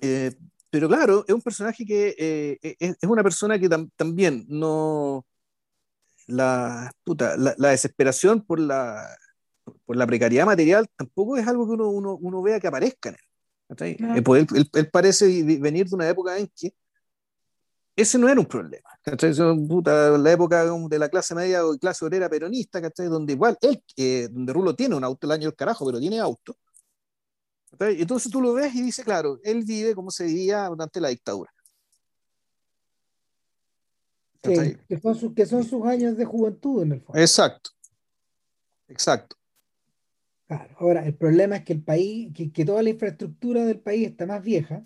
Eh, 0.00 0.32
pero 0.70 0.88
claro, 0.88 1.24
es 1.26 1.34
un 1.34 1.42
personaje 1.42 1.84
que 1.84 2.14
eh, 2.18 2.76
es, 2.78 2.96
una 3.02 3.22
persona 3.22 3.58
que 3.58 3.68
también 3.96 4.44
no, 4.48 5.24
la, 6.26 6.92
puta, 7.04 7.36
la, 7.36 7.54
la, 7.56 7.68
desesperación 7.70 8.42
por 8.42 8.58
la, 8.60 9.16
por 9.84 9.96
la 9.96 10.06
precariedad 10.06 10.46
material 10.46 10.88
tampoco 10.96 11.36
es 11.36 11.46
algo 11.46 11.66
que 11.66 11.72
uno, 11.72 11.88
uno, 11.88 12.16
uno 12.20 12.42
vea 12.42 12.60
que 12.60 12.68
aparezca 12.68 13.10
en 13.10 13.16
él. 13.16 13.20
Eh, 13.80 14.22
pues 14.22 14.46
él, 14.52 14.68
él, 14.74 14.90
parece 14.90 15.26
venir 15.58 15.88
de 15.88 15.94
una 15.94 16.08
época 16.08 16.36
en 16.38 16.48
que 16.54 16.74
ese 17.94 18.18
no 18.18 18.28
era 18.28 18.40
un 18.40 18.46
problema. 18.46 18.88
Puta, 19.68 20.16
la 20.16 20.32
época 20.32 20.64
de 20.64 20.98
la 20.98 21.08
clase 21.08 21.34
media 21.34 21.66
o 21.66 21.76
clase 21.78 22.04
obrera 22.04 22.28
peronista, 22.28 22.80
donde 23.08 23.32
igual 23.32 23.58
él, 23.60 23.82
eh, 23.96 24.28
donde 24.30 24.52
Rulo 24.52 24.74
tiene 24.74 24.94
un 24.94 25.04
auto 25.04 25.26
el 25.26 25.32
año 25.32 25.48
del 25.48 25.56
carajo, 25.56 25.84
pero 25.86 25.98
tiene 25.98 26.18
auto. 26.18 26.56
Entonces 27.78 28.30
tú 28.30 28.40
lo 28.40 28.52
ves 28.52 28.74
y 28.74 28.82
dices, 28.82 29.04
claro, 29.04 29.38
él 29.42 29.64
vive 29.64 29.94
como 29.94 30.10
se 30.10 30.24
vivía 30.24 30.66
durante 30.66 31.00
la 31.00 31.08
dictadura 31.08 31.52
que, 34.42 34.98
son 35.00 35.34
que 35.34 35.46
son 35.46 35.64
sus 35.64 35.86
años 35.86 36.16
de 36.16 36.24
juventud 36.24 36.82
en 36.82 36.92
el 36.92 37.00
fondo. 37.00 37.20
Exacto. 37.20 37.70
Exacto. 38.88 39.36
Claro. 40.46 40.76
Ahora, 40.78 41.06
el 41.06 41.14
problema 41.14 41.56
es 41.56 41.64
que 41.64 41.72
el 41.72 41.82
país, 41.82 42.32
que, 42.34 42.64
toda 42.64 42.82
la 42.82 42.90
infraestructura 42.90 43.64
del 43.64 43.80
país 43.80 44.08
está 44.08 44.26
más 44.26 44.42
vieja, 44.42 44.84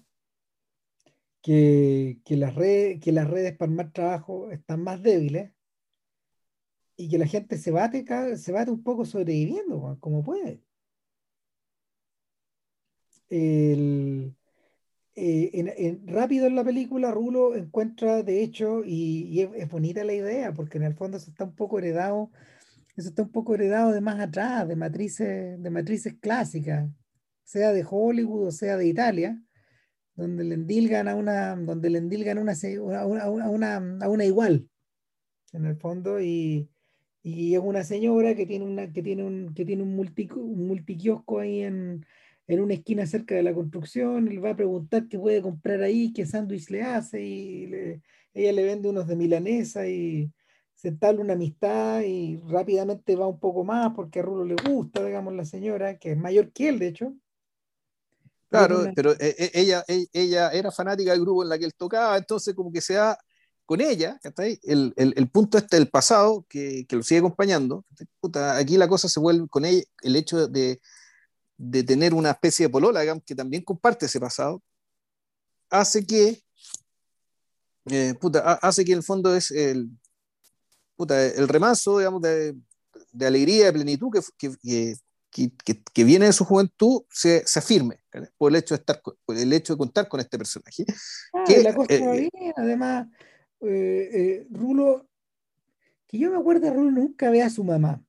que, 1.47 2.37
las 2.37 2.57
redes, 2.57 3.01
que 3.01 3.13
las 3.13 3.31
redes 3.31 3.57
para 3.57 3.71
armar 3.71 3.93
trabajo 3.93 4.51
están 4.51 4.83
más 4.83 5.01
débiles 5.01 5.53
y 6.97 7.09
que 7.09 7.19
la 7.19 7.27
gente 7.27 7.57
se 7.57 7.71
bate, 7.71 8.05
se 8.37 8.53
bate 8.53 8.71
un 8.73 8.83
poco 8.83 9.05
sobreviviendo, 9.05 9.97
como 10.01 10.25
puede. 10.25 10.61
El, 13.29 14.35
eh, 15.15 15.51
en, 15.53 16.07
rápido 16.09 16.47
en 16.47 16.57
la 16.57 16.65
película 16.65 17.13
Rulo 17.13 17.55
encuentra 17.55 18.25
de 18.25 18.43
hecho 18.43 18.83
y, 18.85 19.41
es, 19.41 19.69
bonita 19.69 20.03
la 20.05 20.15
idea 20.15 20.53
porque 20.53 20.79
en 20.79 20.85
el 20.85 20.95
fondo 20.95 21.17
eso 21.17 21.31
está 21.31 21.45
un 21.45 21.57
poco 21.57 21.79
heredado 21.79 22.31
eso 22.97 23.09
está 23.09 23.23
un 23.23 23.33
poco 23.33 23.55
heredado 23.57 23.91
de 23.91 24.01
más 24.01 24.21
atrás 24.21 24.69
de 24.69 24.77
matrices 24.77 25.61
de 25.61 25.71
matrices 25.71 26.15
clásicas 26.21 26.89
sea 27.43 27.73
de 27.73 27.85
Hollywood 27.89 28.47
o 28.47 28.53
sea 28.53 28.77
de 28.77 28.87
Italia 28.87 29.43
donde 30.17 30.45
le 30.45 30.55
endilgan 30.55 31.09
a 31.09 31.15
una 31.15 31.55
donde 31.57 31.91
le 31.91 31.99
endilgan 31.99 32.39
una, 32.39 32.53
a, 32.99 33.07
una, 33.07 33.77
a 33.77 34.09
una 34.09 34.25
igual 34.25 34.69
en 35.53 35.67
el 35.67 35.77
fondo 35.77 36.21
y, 36.21 36.69
y 37.23 37.55
es 37.55 37.61
una 37.61 37.85
señora 37.85 38.35
que 38.35 38.47
tiene 38.47 38.65
una 38.65 38.93
que 38.93 39.03
tiene 39.03 39.25
un 39.25 39.55
que 39.55 39.65
tiene 39.65 39.83
un, 39.83 39.95
multi, 39.95 40.29
un 40.35 40.67
multiquiosco 40.67 41.41
ahí 41.41 41.63
en 41.63 42.05
en 42.49 42.61
una 42.61 42.75
esquina 42.75 43.07
cerca 43.07 43.35
de 43.35 43.43
la 43.43 43.55
construcción, 43.55 44.29
él 44.29 44.45
va 44.45 44.51
a 44.51 44.57
preguntar 44.57 45.09
qué 45.09 45.19
puede 45.19 45.43
comprar 45.43 45.83
ahí, 45.83 46.13
qué 46.13 46.27
sándwich 46.27 46.71
le 46.71 46.83
hace, 46.83 47.23
y 47.23 48.01
ella 48.35 48.53
le 48.53 48.65
vende 48.65 48.89
unos 48.89 49.07
de 49.07 49.17
milanesa 49.17 49.89
y 49.89 50.31
se 50.75 50.89
entabla 50.89 51.23
una 51.23 51.33
amistad 51.33 52.03
y 52.03 52.37
rápidamente 52.49 53.17
va 53.17 53.27
un 53.27 53.41
poco 53.41 53.65
más 53.65 53.93
porque 53.95 54.21
a 54.21 54.23
Rulo 54.23 54.45
le 54.45 54.55
gusta, 54.55 55.05
digamos, 55.05 55.35
la 55.35 55.45
señora, 55.45 55.99
que 55.99 56.13
es 56.13 56.19
mayor 56.19 56.53
que 56.53 56.69
él, 56.69 56.79
de 56.79 56.89
hecho. 56.89 57.15
Claro, 58.49 58.85
pero 58.95 59.13
eh, 59.13 59.35
eh, 59.39 59.51
ella, 59.55 59.85
e, 59.89 60.07
ella 60.13 60.51
era 60.51 60.71
fanática 60.71 61.11
del 61.11 61.21
grupo 61.21 61.43
en 61.43 61.49
la 61.49 61.59
que 61.59 61.65
él 61.65 61.75
tocaba, 61.75 62.17
entonces 62.17 62.55
como 62.55 62.73
que 62.73 62.81
se 62.81 62.95
da 62.95 63.19
con 63.65 63.81
ella, 63.81 64.21
el, 64.63 64.95
el, 64.97 65.13
el, 65.17 65.29
punto 65.29 65.59
este 65.59 65.77
del 65.77 65.91
pasado 65.91 66.47
que, 66.49 66.87
que 66.89 66.95
lo 66.95 67.03
sigue 67.03 67.19
acompañando, 67.19 67.85
Puta, 68.21 68.57
aquí 68.57 68.77
la 68.77 68.87
cosa 68.87 69.09
se 69.09 69.19
vuelve 69.19 69.49
con 69.49 69.65
ella, 69.65 69.83
el 70.03 70.15
hecho 70.15 70.47
de, 70.47 70.81
de 71.57 71.83
tener 71.83 72.15
una 72.15 72.31
especie 72.31 72.67
de 72.67 72.71
polola, 72.71 73.03
que 73.21 73.35
también 73.35 73.65
comparte 73.65 74.07
ese 74.07 74.21
pasado, 74.21 74.63
hace 75.69 76.07
que, 76.07 76.41
eh, 77.87 78.15
puta, 78.21 78.53
hace 78.55 78.85
que 78.85 78.93
en 78.93 78.99
el 78.99 79.05
fondo 79.05 79.35
es 79.35 79.51
el, 79.51 79.91
puta, 80.95 81.27
el 81.27 81.49
remazo, 81.49 81.99
digamos, 81.99 82.23
de, 82.23 82.55
de 83.11 83.27
alegría, 83.27 83.67
de 83.67 83.73
plenitud 83.73 84.11
que, 84.13 84.57
que, 84.63 84.97
que, 85.31 85.83
que, 85.93 86.05
viene 86.05 86.27
de 86.27 86.33
su 86.33 86.45
juventud 86.45 87.03
se, 87.11 87.45
se 87.47 87.59
afirme 87.59 88.01
por 88.37 88.51
el 88.51 88.57
hecho 88.57 88.75
de 88.75 88.81
estar 88.81 89.01
por 89.03 89.37
el 89.37 89.53
hecho 89.53 89.75
de 89.75 89.79
contar 89.79 90.09
con 90.09 90.21
este 90.21 90.39
personaje. 90.39 90.85
Ah, 91.33 91.45
que, 91.47 91.63
la 91.63 91.75
cosa 91.75 91.93
eh, 91.95 92.31
bien, 92.33 92.53
además 92.57 93.07
eh, 93.61 94.11
eh, 94.13 94.47
Rulo 94.51 95.09
que 96.07 96.19
yo 96.19 96.31
me 96.31 96.37
acuerdo 96.37 96.73
Rulo 96.73 96.91
nunca 96.91 97.31
ve 97.31 97.43
a 97.43 97.51
su 97.51 97.65
mamá 97.65 98.03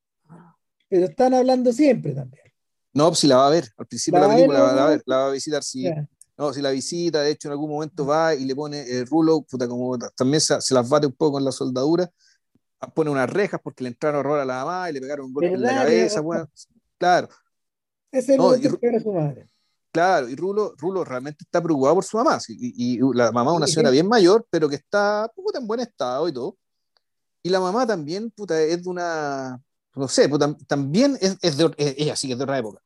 pero 0.90 1.06
están 1.06 1.34
hablando 1.34 1.74
siempre 1.74 2.14
también. 2.14 2.46
No 2.94 3.14
si 3.14 3.28
la 3.28 3.38
va 3.38 3.48
a 3.48 3.52
ver 3.52 3.68
al 3.78 3.86
principio 3.86 4.22
de 4.22 4.28
la 4.28 4.34
película 4.34 4.60
la, 4.60 4.66
va 4.74 4.86
a 4.86 4.90
ver, 4.90 5.04
la 5.06 5.18
va 5.18 5.28
a 5.28 5.32
visitar 5.32 5.64
si 5.64 5.90
no 6.38 6.54
si 6.54 6.62
la 6.62 6.72
visita 6.72 7.22
de 7.22 7.32
hecho 7.32 7.48
en 7.48 7.54
algún 7.54 7.70
momento 7.70 8.06
va 8.06 8.34
y 8.34 8.46
le 8.46 8.56
pone 8.56 8.86
Rulo 9.06 9.42
puta, 9.42 9.68
como 9.68 9.98
también 10.16 10.42
se, 10.42 10.60
se 10.62 10.74
las 10.74 10.88
bate 10.88 11.08
un 11.08 11.14
poco 11.14 11.34
con 11.34 11.46
la 11.46 11.52
soldadura 11.52 12.10
pone 12.94 13.10
unas 13.10 13.30
rejas 13.30 13.60
porque 13.64 13.84
le 13.84 13.90
entraron 13.90 14.20
horror 14.20 14.40
a 14.40 14.46
la 14.46 14.64
mamá 14.64 14.90
y 14.90 14.94
le 14.94 15.02
pegaron 15.02 15.26
un 15.26 15.34
golpe 15.34 15.54
en 15.54 15.62
la 15.62 15.76
cabeza 15.76 16.22
bueno, 16.22 16.50
Claro. 16.98 17.30
Ese 18.12 18.34
es 18.34 18.38
no, 18.38 18.54
el 18.54 18.62
que 18.62 19.00
su 19.00 19.14
madre. 19.14 19.50
Claro, 19.98 20.30
y 20.30 20.36
Rulo, 20.36 20.76
Rulo 20.78 21.04
realmente 21.04 21.44
está 21.44 21.60
preocupado 21.60 21.96
por 21.96 22.04
su 22.04 22.18
mamá. 22.18 22.38
Y, 22.50 22.98
y 22.98 23.00
la 23.16 23.32
mamá 23.32 23.50
es 23.50 23.58
una 23.58 23.66
señora 23.66 23.90
bien 23.90 24.08
mayor, 24.08 24.46
pero 24.48 24.70
que 24.70 24.76
está 24.76 25.28
puta, 25.36 25.58
en 25.58 25.66
buen 25.66 25.80
estado 25.80 26.28
y 26.28 26.34
todo. 26.34 26.56
Y 27.42 27.50
la 27.50 27.60
mamá 27.60 27.88
también, 27.88 28.30
puta, 28.30 28.62
es 28.62 28.84
de 28.84 28.90
una. 28.92 29.60
No 29.96 30.08
sé, 30.08 30.30
puta, 30.30 30.56
también 30.68 31.18
es, 31.20 31.40
es 31.42 31.58
de. 31.58 31.74
ella 31.98 32.16
sí 32.16 32.28
que 32.28 32.34
es 32.34 32.38
de 32.38 32.44
otra 32.44 32.60
época. 32.60 32.80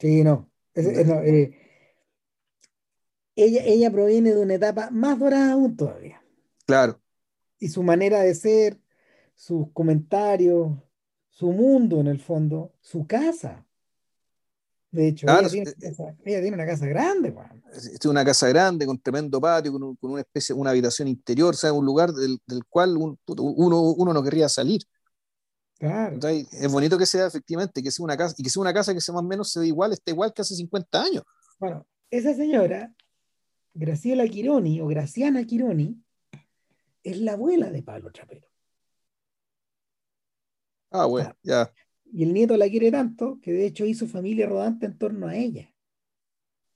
Sí, 0.00 0.24
no. 0.24 0.50
Es, 0.74 1.06
no 1.06 1.20
eh, 1.22 1.56
ella, 3.36 3.62
ella 3.64 3.92
proviene 3.92 4.34
de 4.34 4.40
una 4.40 4.54
etapa 4.54 4.90
más 4.90 5.20
dorada 5.20 5.52
aún 5.52 5.76
todavía. 5.76 6.20
Claro. 6.66 7.00
Y 7.60 7.68
su 7.68 7.84
manera 7.84 8.22
de 8.22 8.34
ser, 8.34 8.80
sus 9.36 9.70
comentarios, 9.72 10.72
su 11.30 11.52
mundo 11.52 12.00
en 12.00 12.08
el 12.08 12.18
fondo, 12.18 12.72
su 12.80 13.06
casa. 13.06 13.65
De 14.96 15.08
hecho, 15.08 15.26
ella, 15.26 15.46
tiene 15.46 15.70
eh, 15.70 15.74
casa, 15.78 16.04
ella, 16.24 16.40
tiene 16.40 16.54
una 16.54 16.64
casa 16.64 16.86
grande. 16.86 17.34
Es 17.70 18.06
una 18.06 18.24
casa 18.24 18.48
grande, 18.48 18.86
con 18.86 18.98
tremendo 18.98 19.38
patio, 19.38 19.70
con, 19.70 19.82
un, 19.82 19.96
con 19.96 20.12
una 20.12 20.22
especie, 20.22 20.54
una 20.54 20.70
habitación 20.70 21.06
interior, 21.06 21.52
o 21.52 21.56
sea, 21.56 21.70
un 21.70 21.84
lugar 21.84 22.12
del, 22.14 22.38
del 22.46 22.64
cual 22.64 22.96
un, 22.96 23.18
uno, 23.26 23.82
uno 23.82 24.14
no 24.14 24.22
querría 24.22 24.48
salir. 24.48 24.80
Claro. 25.78 26.14
Entonces, 26.14 26.48
es 26.50 26.72
bonito 26.72 26.96
que 26.96 27.04
sea 27.04 27.26
efectivamente, 27.26 27.82
que 27.82 27.90
sea 27.90 28.04
una 28.04 28.16
casa, 28.16 28.34
y 28.38 28.42
que 28.42 28.48
sea 28.48 28.62
una 28.62 28.72
casa 28.72 28.94
que 28.94 29.02
sea 29.02 29.14
más 29.14 29.22
o 29.22 29.26
menos 29.26 29.52
se 29.52 29.60
ve 29.60 29.66
igual, 29.66 29.92
está 29.92 30.10
igual 30.10 30.32
que 30.32 30.40
hace 30.40 30.54
50 30.54 31.02
años. 31.02 31.22
Bueno, 31.58 31.86
esa 32.10 32.32
señora, 32.32 32.94
Graciela 33.74 34.26
Quironi, 34.26 34.80
o 34.80 34.86
Graciana 34.86 35.44
Quironi, 35.44 36.02
es 37.02 37.18
la 37.20 37.32
abuela 37.32 37.70
de 37.70 37.82
Pablo 37.82 38.10
Trapero. 38.10 38.48
Ah, 40.90 41.04
bueno, 41.04 41.36
ya. 41.42 41.70
Y 42.12 42.22
el 42.22 42.32
nieto 42.32 42.56
la 42.56 42.68
quiere 42.68 42.90
tanto 42.90 43.40
que 43.42 43.52
de 43.52 43.66
hecho 43.66 43.84
hizo 43.84 44.06
familia 44.06 44.46
rodante 44.46 44.86
en 44.86 44.98
torno 44.98 45.28
a 45.28 45.36
ella. 45.36 45.72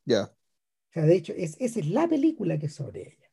Ya. 0.05 0.25
O 0.25 0.93
sea, 0.93 1.05
de 1.05 1.15
hecho, 1.15 1.33
es, 1.37 1.57
esa 1.61 1.81
es 1.81 1.89
la 1.89 2.09
película 2.09 2.59
que 2.59 2.67
es 2.67 2.75
sobre 2.75 3.03
ella. 3.03 3.31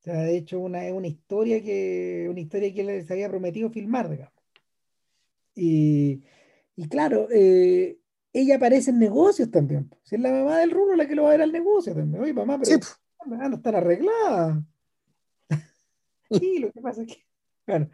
O 0.00 0.02
sea, 0.02 0.22
de 0.22 0.36
hecho, 0.36 0.60
una, 0.60 0.86
es 0.86 0.92
una 0.92 1.06
historia 1.06 1.62
que, 1.62 2.26
una 2.28 2.40
historia 2.40 2.72
que 2.74 2.84
les 2.84 3.10
había 3.10 3.28
prometido 3.28 3.70
filmar, 3.70 4.10
digamos. 4.10 4.32
Y, 5.54 6.22
y 6.76 6.88
claro, 6.88 7.28
eh, 7.30 7.98
ella 8.32 8.56
aparece 8.56 8.90
en 8.90 8.98
negocios 8.98 9.50
también. 9.50 9.90
Si 10.02 10.16
es 10.16 10.20
la 10.20 10.30
mamá 10.30 10.58
del 10.58 10.70
Rulo 10.70 10.94
la 10.94 11.08
que 11.08 11.14
lo 11.14 11.22
va 11.22 11.30
a 11.30 11.32
ver 11.32 11.42
al 11.42 11.52
negocio 11.52 11.94
también. 11.94 12.22
Oye, 12.22 12.34
mamá, 12.34 12.58
pero 12.58 12.80
sí. 12.82 12.92
no 13.24 13.56
están 13.56 13.74
arregladas. 13.74 14.62
sí, 16.30 16.58
lo 16.58 16.70
que 16.70 16.80
pasa 16.80 17.02
es 17.02 17.08
que, 17.08 17.24
bueno, 17.66 17.88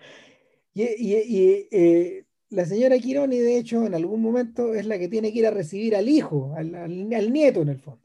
y, 0.74 0.82
y, 0.82 1.68
eh, 1.70 2.26
la 2.52 2.66
señora 2.66 2.98
Quironi, 2.98 3.38
de 3.38 3.58
hecho, 3.58 3.86
en 3.86 3.94
algún 3.94 4.22
momento 4.22 4.74
es 4.74 4.86
la 4.86 4.98
que 4.98 5.08
tiene 5.08 5.32
que 5.32 5.38
ir 5.38 5.46
a 5.46 5.50
recibir 5.50 5.96
al 5.96 6.08
hijo, 6.08 6.54
al, 6.56 6.74
al, 6.74 7.32
nieto 7.32 7.62
en 7.62 7.70
el 7.70 7.80
fondo. 7.80 8.02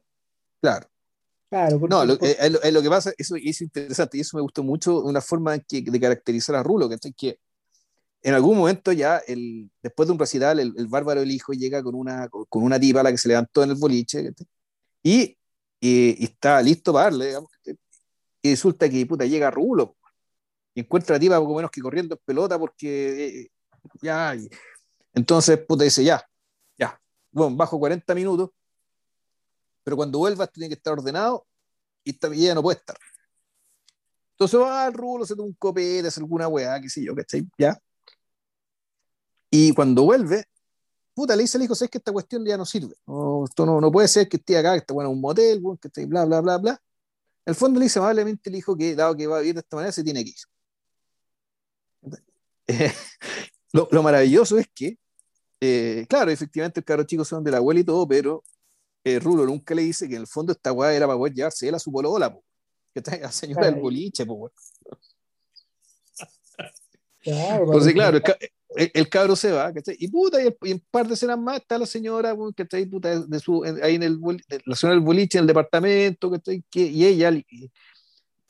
Claro. 0.62 0.88
Claro, 1.50 1.80
no, 1.88 2.04
lo, 2.04 2.20
es, 2.20 2.74
lo, 2.74 2.82
que 2.82 2.90
pasa, 2.90 3.14
eso 3.18 3.38
es 3.38 3.62
interesante 3.62 4.18
y 4.18 4.20
eso 4.20 4.36
me 4.36 4.42
gustó 4.42 4.64
mucho, 4.64 5.00
una 5.00 5.22
forma 5.22 5.58
que, 5.60 5.82
de 5.82 6.00
caracterizar 6.00 6.56
a 6.58 6.64
Rulo, 6.64 6.90
que, 6.90 6.98
que 7.14 7.40
en 8.22 8.34
algún 8.34 8.58
momento 8.58 8.92
ya, 8.92 9.20
el, 9.26 9.70
después 9.82 10.08
de 10.08 10.12
un 10.12 10.20
recital, 10.20 10.60
el, 10.60 10.74
el, 10.76 10.88
bárbaro 10.88 11.22
el 11.22 11.32
hijo 11.32 11.54
llega 11.54 11.82
con 11.82 11.96
una, 11.96 12.28
con 12.28 12.64
una 12.64 12.78
tipa 12.78 13.00
a 13.00 13.04
la 13.04 13.12
que 13.12 13.18
se 13.18 13.30
levantó 13.30 13.64
en 13.64 13.70
el 13.70 13.78
boliche 13.78 14.34
y, 15.04 15.22
y, 15.22 15.38
y, 15.80 16.24
está 16.26 16.62
listo 16.62 16.92
para 16.92 17.06
darle, 17.06 17.28
digamos, 17.28 17.50
y 18.42 18.50
resulta 18.50 18.90
que 18.90 19.06
puta, 19.06 19.26
llega 19.26 19.50
Rulo 19.50 19.96
y 20.74 20.82
encuentra 20.82 21.16
a 21.16 21.18
la 21.18 21.22
tipa 21.22 21.40
poco 21.40 21.56
menos 21.56 21.72
que 21.72 21.82
corriendo 21.82 22.16
en 22.16 22.22
pelota 22.26 22.60
porque 22.60 23.52
ya. 24.02 24.36
entonces, 25.14 25.58
puta, 25.68 25.84
dice, 25.84 26.04
ya, 26.04 26.24
ya, 26.78 27.00
bueno, 27.32 27.56
bajo 27.56 27.80
40 27.80 28.14
minutos, 28.16 28.50
pero 29.84 29.96
cuando 29.98 30.20
vuelvas 30.20 30.52
tiene 30.52 30.68
que 30.68 30.76
estar 30.76 30.94
ordenado 30.94 31.46
y 32.04 32.12
esta 32.12 32.28
ella 32.28 32.56
no 32.56 32.62
puede 32.62 32.78
estar. 32.78 32.98
Entonces 34.32 34.60
va 34.60 34.86
al 34.86 34.94
rulo, 34.94 35.26
se 35.26 35.36
toma 35.36 35.48
un 35.48 35.54
copete, 35.54 36.08
hace 36.10 36.20
alguna 36.20 36.48
weá, 36.48 36.80
qué 36.80 36.90
sé 36.90 37.04
yo, 37.04 37.16
¿cachai? 37.16 37.48
Ya. 37.58 37.76
Y 39.50 39.74
cuando 39.74 40.04
vuelve, 40.04 40.46
puta, 41.14 41.36
le 41.36 41.44
dice 41.44 41.58
al 41.58 41.64
hijo, 41.64 41.74
¿sabes 41.74 41.90
que 41.90 41.98
esta 41.98 42.12
cuestión 42.12 42.46
ya 42.46 42.58
no 42.58 42.66
sirve? 42.66 42.96
Esto 43.46 43.66
no, 43.66 43.82
no 43.82 43.92
puede 43.92 44.08
ser 44.08 44.30
que 44.30 44.38
esté 44.38 44.58
acá, 44.58 44.74
que 44.74 44.80
esté 44.80 44.94
bueno, 44.94 45.10
un 45.10 45.20
motel, 45.22 45.62
que 45.82 45.88
esté 45.88 46.06
bla, 46.06 46.26
bla, 46.26 46.42
bla, 46.42 46.58
bla. 46.58 46.72
En 47.46 47.52
el 47.52 47.56
fondo 47.56 47.80
le 47.80 47.86
dice 47.86 47.98
amablemente 47.98 48.50
el 48.50 48.58
hijo 48.58 48.78
que, 48.78 48.94
dado 48.96 49.16
que 49.18 49.26
va 49.26 49.38
a 49.38 49.40
vivir 49.40 49.56
de 49.56 49.62
esta 49.62 49.76
manera, 49.78 49.92
se 49.92 50.04
tiene 50.04 50.24
que 50.24 50.32
ir. 50.32 50.36
Lo, 53.74 53.88
lo, 53.92 54.04
maravilloso 54.04 54.58
es 54.58 54.68
que, 54.74 54.98
eh, 55.60 56.06
claro, 56.10 56.32
efectivamente 56.32 56.80
el 56.80 56.86
carro 56.86 57.04
chico 57.04 57.26
son 57.26 57.44
de 57.44 57.52
la 57.52 57.58
abuela 57.58 57.80
y 57.80 57.84
todo, 57.84 58.08
pero 58.08 58.44
eh, 59.04 59.20
Rulo 59.20 59.46
nunca 59.46 59.74
le 59.74 59.84
dice 59.84 60.08
que 60.08 60.16
en 60.16 60.22
el 60.22 60.28
fondo 60.28 60.52
esta 60.52 60.72
weá 60.72 60.94
era 60.94 61.08
para 61.08 61.18
poder 61.18 61.34
llevarse 61.34 61.68
él 61.68 61.76
a 61.76 61.80
su 61.80 61.92
polola, 61.92 62.34
po, 62.34 62.44
que 62.94 63.00
está 63.00 63.18
la 63.18 63.32
señora 63.32 63.62
claro. 63.62 63.76
del 63.76 63.82
boliche, 63.82 64.26
po, 64.26 64.52
Claro, 67.20 67.66
Entonces, 67.66 67.94
claro, 67.94 68.18
el, 68.18 68.24
el, 68.78 68.92
el, 68.94 69.10
cabro 69.10 69.36
se 69.36 69.52
va, 69.52 69.74
¿cachai? 69.74 69.98
Y 70.00 70.08
puta, 70.08 70.42
y, 70.42 70.48
y, 70.64 70.72
en 70.72 70.80
par 70.90 71.06
de 71.08 71.14
escenas 71.14 71.38
más 71.38 71.58
está 71.58 71.78
la 71.78 71.86
señora, 71.86 72.34
que 72.56 72.64
está 72.64 72.78
ahí, 72.78 72.86
puta, 72.86 73.20
de 73.20 73.40
su, 73.40 73.64
ahí 73.84 73.96
en 73.96 74.04
el, 74.04 74.20
la 74.66 74.76
señora 74.76 74.96
del 74.96 75.04
boliche, 75.04 75.38
en 75.38 75.44
el 75.44 75.48
departamento, 75.48 76.32
¿cachai? 76.32 76.64
Que, 76.70 76.82
y 76.84 77.06
ella, 77.06 77.32
y, 77.32 77.70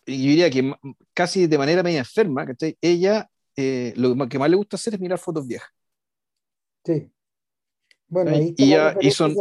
y 0.06 0.24
yo 0.24 0.30
diría 0.30 0.50
que 0.52 0.74
casi 1.14 1.48
de 1.48 1.58
manera 1.58 1.82
media 1.82 2.00
enferma, 2.00 2.46
¿cachai? 2.46 2.78
Ella 2.80 3.28
eh, 3.58 3.92
lo 3.96 4.30
que 4.30 4.38
más 4.38 4.50
le 4.50 4.56
gusta 4.56 4.76
hacer 4.76 4.94
es 4.94 5.00
mirar 5.00 5.18
fotos 5.18 5.48
viejas. 5.48 5.70
Sí. 6.86 7.12
Bueno, 8.08 8.32
ahí 8.32 8.54
y, 8.56 8.70
ya, 8.70 8.96
y 9.02 9.12
son, 9.12 9.36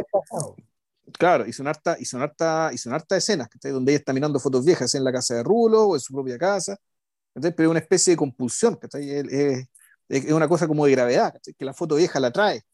claro, 1.13 1.47
y 1.47 1.53
son 1.53 1.69
harta, 1.69 1.97
y 2.01 2.05
son 2.07 2.23
harta, 2.23 2.71
y 2.73 2.79
son 2.79 2.95
harta 2.95 3.17
escenas, 3.17 3.49
donde 3.63 3.93
ella 3.93 3.99
está 3.99 4.15
mirando 4.15 4.41
fotos 4.41 4.65
viejas 4.65 4.95
en 4.95 5.05
la 5.05 5.13
casa 5.13 5.35
de 5.35 5.43
Rulo 5.43 5.85
o 5.85 5.95
en 5.95 6.01
su 6.01 6.15
propia 6.15 6.39
casa, 6.39 6.77
pero 7.35 7.55
es 7.59 7.69
una 7.69 7.79
especie 7.79 8.15
de 8.15 8.17
compulsión, 8.17 8.79
es, 8.83 8.95
es, 8.95 9.69
es, 10.09 10.33
una 10.33 10.49
cosa 10.49 10.67
como 10.67 10.87
de 10.87 10.93
gravedad, 10.93 11.35
que 11.57 11.65
la 11.65 11.75
foto 11.75 11.97
vieja 11.97 12.19
la 12.19 12.33
trae. 12.33 12.65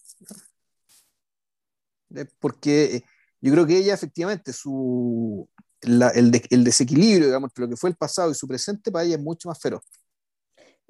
Porque 2.39 2.97
eh, 2.97 3.05
yo 3.41 3.53
creo 3.53 3.67
que 3.67 3.79
ella 3.79 3.95
efectivamente, 3.95 4.53
su, 4.53 5.49
la, 5.81 6.09
el, 6.11 6.31
de, 6.31 6.47
el 6.51 6.63
desequilibrio, 6.63 7.27
digamos, 7.27 7.51
entre 7.51 7.65
lo 7.65 7.71
que 7.71 7.77
fue 7.77 7.91
el 7.91 7.97
pasado 7.97 8.31
y 8.31 8.35
su 8.35 8.47
presente 8.47 8.93
para 8.93 9.05
ella 9.05 9.17
es 9.17 9.23
mucho 9.23 9.49
más 9.49 9.61
feroz. 9.61 9.83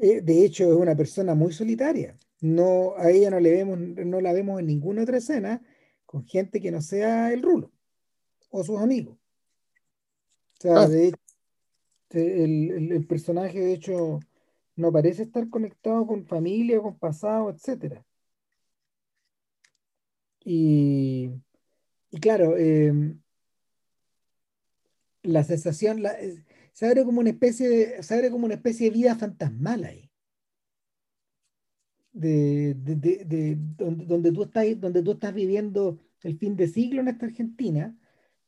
Eh, 0.03 0.21
de 0.21 0.45
hecho, 0.45 0.65
es 0.65 0.77
una 0.77 0.97
persona 0.97 1.35
muy 1.37 1.53
solitaria. 1.53 2.19
No, 2.41 2.95
a 2.97 3.11
ella 3.11 3.31
no, 3.31 3.39
le 3.39 3.53
vemos, 3.53 3.79
no 3.79 4.21
la 4.21 4.33
vemos 4.33 4.59
en 4.59 4.67
ninguna 4.67 5.03
otra 5.03 5.19
escena 5.19 5.63
con 6.07 6.27
gente 6.27 6.61
que 6.61 6.73
no 6.73 6.83
sea 6.83 7.33
el 7.33 7.41
rulo 7.41 7.71
o 8.51 8.65
sus 8.65 8.81
amigos. 8.81 9.17
O 10.59 10.63
sea, 10.63 10.83
ah. 10.83 10.89
de 10.89 11.09
hecho, 11.09 11.19
el, 12.11 12.71
el, 12.73 12.93
el, 12.93 13.07
personaje, 13.07 13.61
de 13.61 13.75
hecho, 13.75 14.19
no 14.75 14.93
parece 14.93 15.23
estar 15.23 15.49
conectado 15.49 16.05
con 16.05 16.27
familia, 16.27 16.81
con 16.81 16.99
pasado, 16.99 17.51
etc. 17.51 18.03
Y, 20.45 21.31
y 22.11 22.21
claro, 22.21 22.57
eh, 22.59 22.93
la 25.23 25.45
sensación, 25.45 26.03
la, 26.03 26.17
se 26.73 26.87
abre 26.87 27.05
como 27.05 27.21
una 27.21 27.31
especie 27.31 27.69
de, 27.69 28.03
se 28.03 28.15
abre 28.15 28.31
como 28.31 28.47
una 28.47 28.55
especie 28.55 28.91
de 28.91 28.97
vida 28.97 29.15
fantasmal 29.15 29.85
ahí. 29.85 30.11
De, 32.13 32.75
de, 32.75 32.97
de, 32.97 33.25
de 33.25 33.57
donde, 33.59 34.05
donde, 34.05 34.33
tú 34.33 34.43
estás, 34.43 34.67
donde 34.79 35.03
tú 35.03 35.13
estás 35.13 35.33
viviendo 35.33 35.99
el 36.23 36.39
fin 36.39 36.57
de 36.57 36.69
siglo 36.69 37.01
en 37.01 37.09
esta 37.09 37.27
Argentina, 37.27 37.97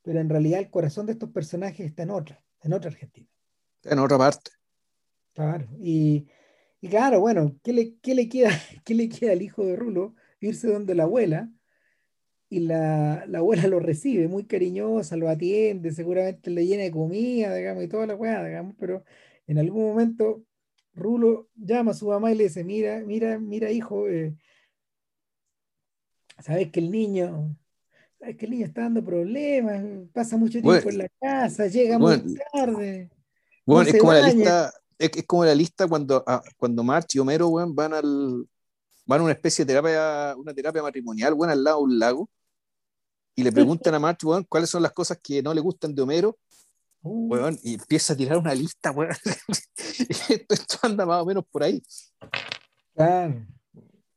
pero 0.03 0.19
en 0.19 0.29
realidad 0.29 0.59
el 0.59 0.69
corazón 0.69 1.07
de 1.07 1.13
estos 1.13 1.31
personajes 1.31 1.85
está 1.85 2.03
en 2.03 2.11
otra, 2.11 2.43
en 2.61 2.73
otra 2.73 2.91
Argentina. 2.91 3.27
En 3.83 3.99
otra 3.99 4.17
parte. 4.17 4.51
Claro, 5.33 5.67
y, 5.79 6.27
y 6.79 6.87
claro, 6.87 7.19
bueno, 7.19 7.59
¿qué 7.63 7.73
le, 7.73 7.95
qué 7.97 8.15
le 8.15 8.29
queda, 8.29 8.49
¿qué 8.85 8.93
le 8.93 9.09
queda 9.09 9.31
al 9.33 9.41
hijo 9.41 9.65
de 9.65 9.75
Rulo? 9.75 10.15
Irse 10.39 10.67
donde 10.67 10.93
la 10.93 11.03
abuela, 11.03 11.49
y 12.49 12.59
la, 12.59 13.25
la, 13.27 13.39
abuela 13.39 13.63
lo 13.67 13.79
recibe 13.79 14.27
muy 14.27 14.45
cariñosa, 14.45 15.15
lo 15.17 15.29
atiende, 15.29 15.91
seguramente 15.91 16.51
le 16.51 16.65
llena 16.65 16.83
de 16.83 16.91
comida, 16.91 17.53
digamos, 17.55 17.83
y 17.83 17.87
toda 17.87 18.07
la 18.07 18.15
weá, 18.15 18.43
digamos, 18.43 18.75
pero 18.79 19.03
en 19.47 19.57
algún 19.57 19.83
momento 19.83 20.43
Rulo 20.93 21.49
llama 21.55 21.91
a 21.91 21.93
su 21.93 22.07
mamá 22.07 22.31
y 22.31 22.35
le 22.35 22.45
dice, 22.45 22.63
mira, 22.63 23.01
mira, 23.05 23.37
mira, 23.37 23.69
hijo, 23.69 24.07
eh, 24.07 24.35
sabes 26.39 26.71
que 26.71 26.79
el 26.79 26.89
niño, 26.89 27.57
sabes 28.17 28.37
que 28.37 28.45
el 28.45 28.51
niño 28.51 28.65
está 28.65 28.81
dando 28.81 29.03
problemas, 29.03 29.83
pasa 30.13 30.37
mucho 30.37 30.61
tiempo 30.61 30.89
en 30.89 30.97
la 30.97 31.09
casa, 31.19 31.67
llega 31.67 31.99
muy 31.99 32.37
tarde. 32.53 33.09
Bueno, 33.65 33.89
es 33.89 33.97
como 33.97 34.13
la 34.13 34.31
lista, 34.31 34.73
es, 34.97 35.09
como 35.25 35.45
la 35.45 35.55
lista 35.55 35.87
cuando, 35.87 36.23
ah, 36.25 36.41
cuando 36.57 36.83
March 36.83 37.15
y 37.15 37.19
Homero 37.19 37.51
van 37.73 37.93
al 37.93 38.47
van 39.05 39.21
a 39.21 39.23
una 39.23 39.33
especie 39.33 39.65
de 39.65 39.73
terapia, 39.73 40.35
una 40.37 40.53
terapia 40.53 40.81
matrimonial, 40.81 41.33
bueno, 41.33 41.53
al 41.53 41.63
lado 41.63 41.77
de 41.77 41.83
un 41.83 41.99
lago, 41.99 42.29
y 43.35 43.43
le 43.43 43.51
preguntan 43.51 43.93
a 43.93 43.99
March, 43.99 44.23
cuáles 44.47 44.69
son 44.69 44.81
las 44.81 44.93
cosas 44.93 45.19
que 45.21 45.43
no 45.43 45.53
le 45.53 45.61
gustan 45.61 45.93
de 45.93 46.01
Homero, 46.01 46.37
uh. 47.03 47.49
y 47.63 47.73
empieza 47.75 48.13
a 48.13 48.15
tirar 48.15 48.37
una 48.37 48.53
lista, 48.53 48.93
esto, 50.49 50.79
anda 50.81 51.05
más 51.05 51.21
o 51.21 51.25
menos 51.25 51.45
por 51.51 51.63
ahí. 51.63 51.83
Claro. 52.93 53.45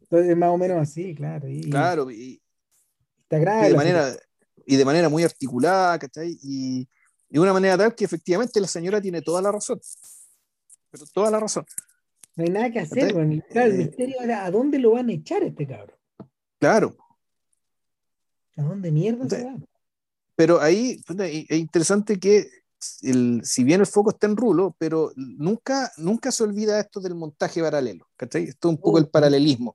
Entonces, 0.01 0.37
más 0.37 0.51
o 0.51 0.57
menos 0.57 0.79
así, 0.79 1.15
claro. 1.15 1.49
Y, 1.49 1.69
claro, 1.69 2.11
y, 2.11 2.41
de 3.29 3.75
manera, 3.75 4.17
y 4.65 4.77
de 4.77 4.85
manera 4.85 5.09
muy 5.09 5.25
articulada, 5.25 5.99
¿cachai? 5.99 6.39
Y 6.43 6.89
de 7.29 7.41
una 7.41 7.53
manera 7.53 7.77
tal 7.77 7.95
que 7.95 8.05
efectivamente 8.05 8.61
la 8.61 8.69
señora 8.69 9.01
tiene 9.01 9.21
toda 9.21 9.43
la 9.43 9.53
razón. 9.53 9.81
Pero 10.91 11.05
toda 11.13 11.31
la 11.31 11.41
razón. 11.41 11.67
No 12.39 12.45
hay 12.45 12.51
nada 12.51 12.71
que 12.71 12.79
hacer, 12.79 13.17
el 13.17 13.43
eh, 13.51 13.73
misterio 13.73 14.21
era 14.21 14.45
a 14.45 14.51
dónde 14.53 14.79
lo 14.79 14.93
van 14.93 15.09
a 15.09 15.13
echar 15.13 15.43
este 15.43 15.67
cabrón. 15.67 15.99
Claro. 16.61 16.97
¿A 18.57 18.63
dónde 18.63 18.93
mierda 18.93 19.29
se 19.29 19.43
va? 19.43 19.57
Pero 20.37 20.61
ahí 20.61 21.03
es 21.09 21.59
interesante 21.59 22.21
que 22.21 22.49
el, 23.03 23.41
si 23.43 23.65
bien 23.65 23.81
el 23.81 23.89
foco 23.89 24.11
está 24.11 24.29
en 24.29 24.37
Rulo, 24.37 24.77
pero 24.79 25.11
nunca, 25.17 25.91
nunca 25.97 26.31
se 26.31 26.45
olvida 26.45 26.79
esto 26.79 27.01
del 27.01 27.17
montaje 27.17 27.61
paralelo. 27.61 28.07
¿cachai? 28.17 28.45
Esto 28.45 28.69
es 28.69 28.77
un 28.77 28.81
poco 28.81 28.99
el 28.99 29.09
paralelismo. 29.09 29.75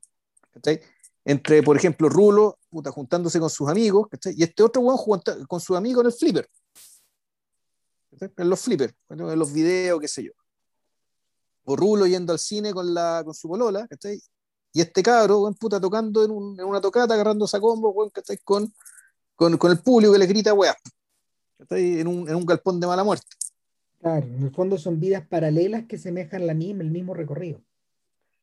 ¿cachai? 0.51 0.79
Entre, 1.25 1.63
por 1.63 1.75
ejemplo, 1.75 2.07
Rulo 2.07 2.59
puta, 2.69 2.91
juntándose 2.91 3.41
con 3.41 3.49
sus 3.49 3.67
amigos, 3.67 4.07
¿cachai? 4.09 4.35
y 4.37 4.43
este 4.43 4.63
otro 4.63 4.83
weón 4.83 5.21
con 5.49 5.59
sus 5.59 5.75
amigos 5.75 6.01
en 6.03 6.05
el 6.05 6.13
flipper. 6.13 6.49
En 8.37 8.49
los 8.49 8.61
flippers, 8.61 8.93
en 9.09 9.37
los 9.37 9.51
videos, 9.51 9.99
qué 9.99 10.07
sé 10.07 10.23
yo 10.23 10.31
o 11.65 11.75
Rulo 11.75 12.05
yendo 12.05 12.33
al 12.33 12.39
cine 12.39 12.73
con, 12.73 12.93
la, 12.93 13.21
con 13.23 13.33
su 13.33 13.47
polola, 13.47 13.87
¿cachai? 13.87 14.21
Y 14.73 14.81
este 14.81 15.03
cabro, 15.03 15.39
buen 15.39 15.53
puta, 15.53 15.79
tocando 15.79 16.23
en, 16.23 16.31
un, 16.31 16.59
en, 16.59 16.65
una 16.65 16.81
tocata, 16.81 17.13
agarrando 17.13 17.45
esa 17.45 17.59
combo, 17.59 17.93
buen, 17.93 18.09
¿cachai? 18.09 18.37
Con, 18.43 18.73
con, 19.35 19.57
con, 19.57 19.71
el 19.71 19.79
público 19.79 20.13
que 20.13 20.19
le 20.19 20.25
grita, 20.25 20.53
weá, 20.53 20.75
¿cachai? 21.57 21.99
En 21.99 22.07
un, 22.07 22.27
en 22.27 22.35
un 22.35 22.45
galpón 22.45 22.79
de 22.79 22.87
mala 22.87 23.03
muerte. 23.03 23.27
Claro, 23.99 24.25
en 24.25 24.43
el 24.43 24.53
fondo 24.53 24.77
son 24.77 24.99
vidas 24.99 25.25
paralelas 25.27 25.85
que 25.87 25.97
semejan 25.97 26.45
la 26.45 26.53
misma, 26.53 26.83
el 26.83 26.91
mismo 26.91 27.13
recorrido. 27.13 27.61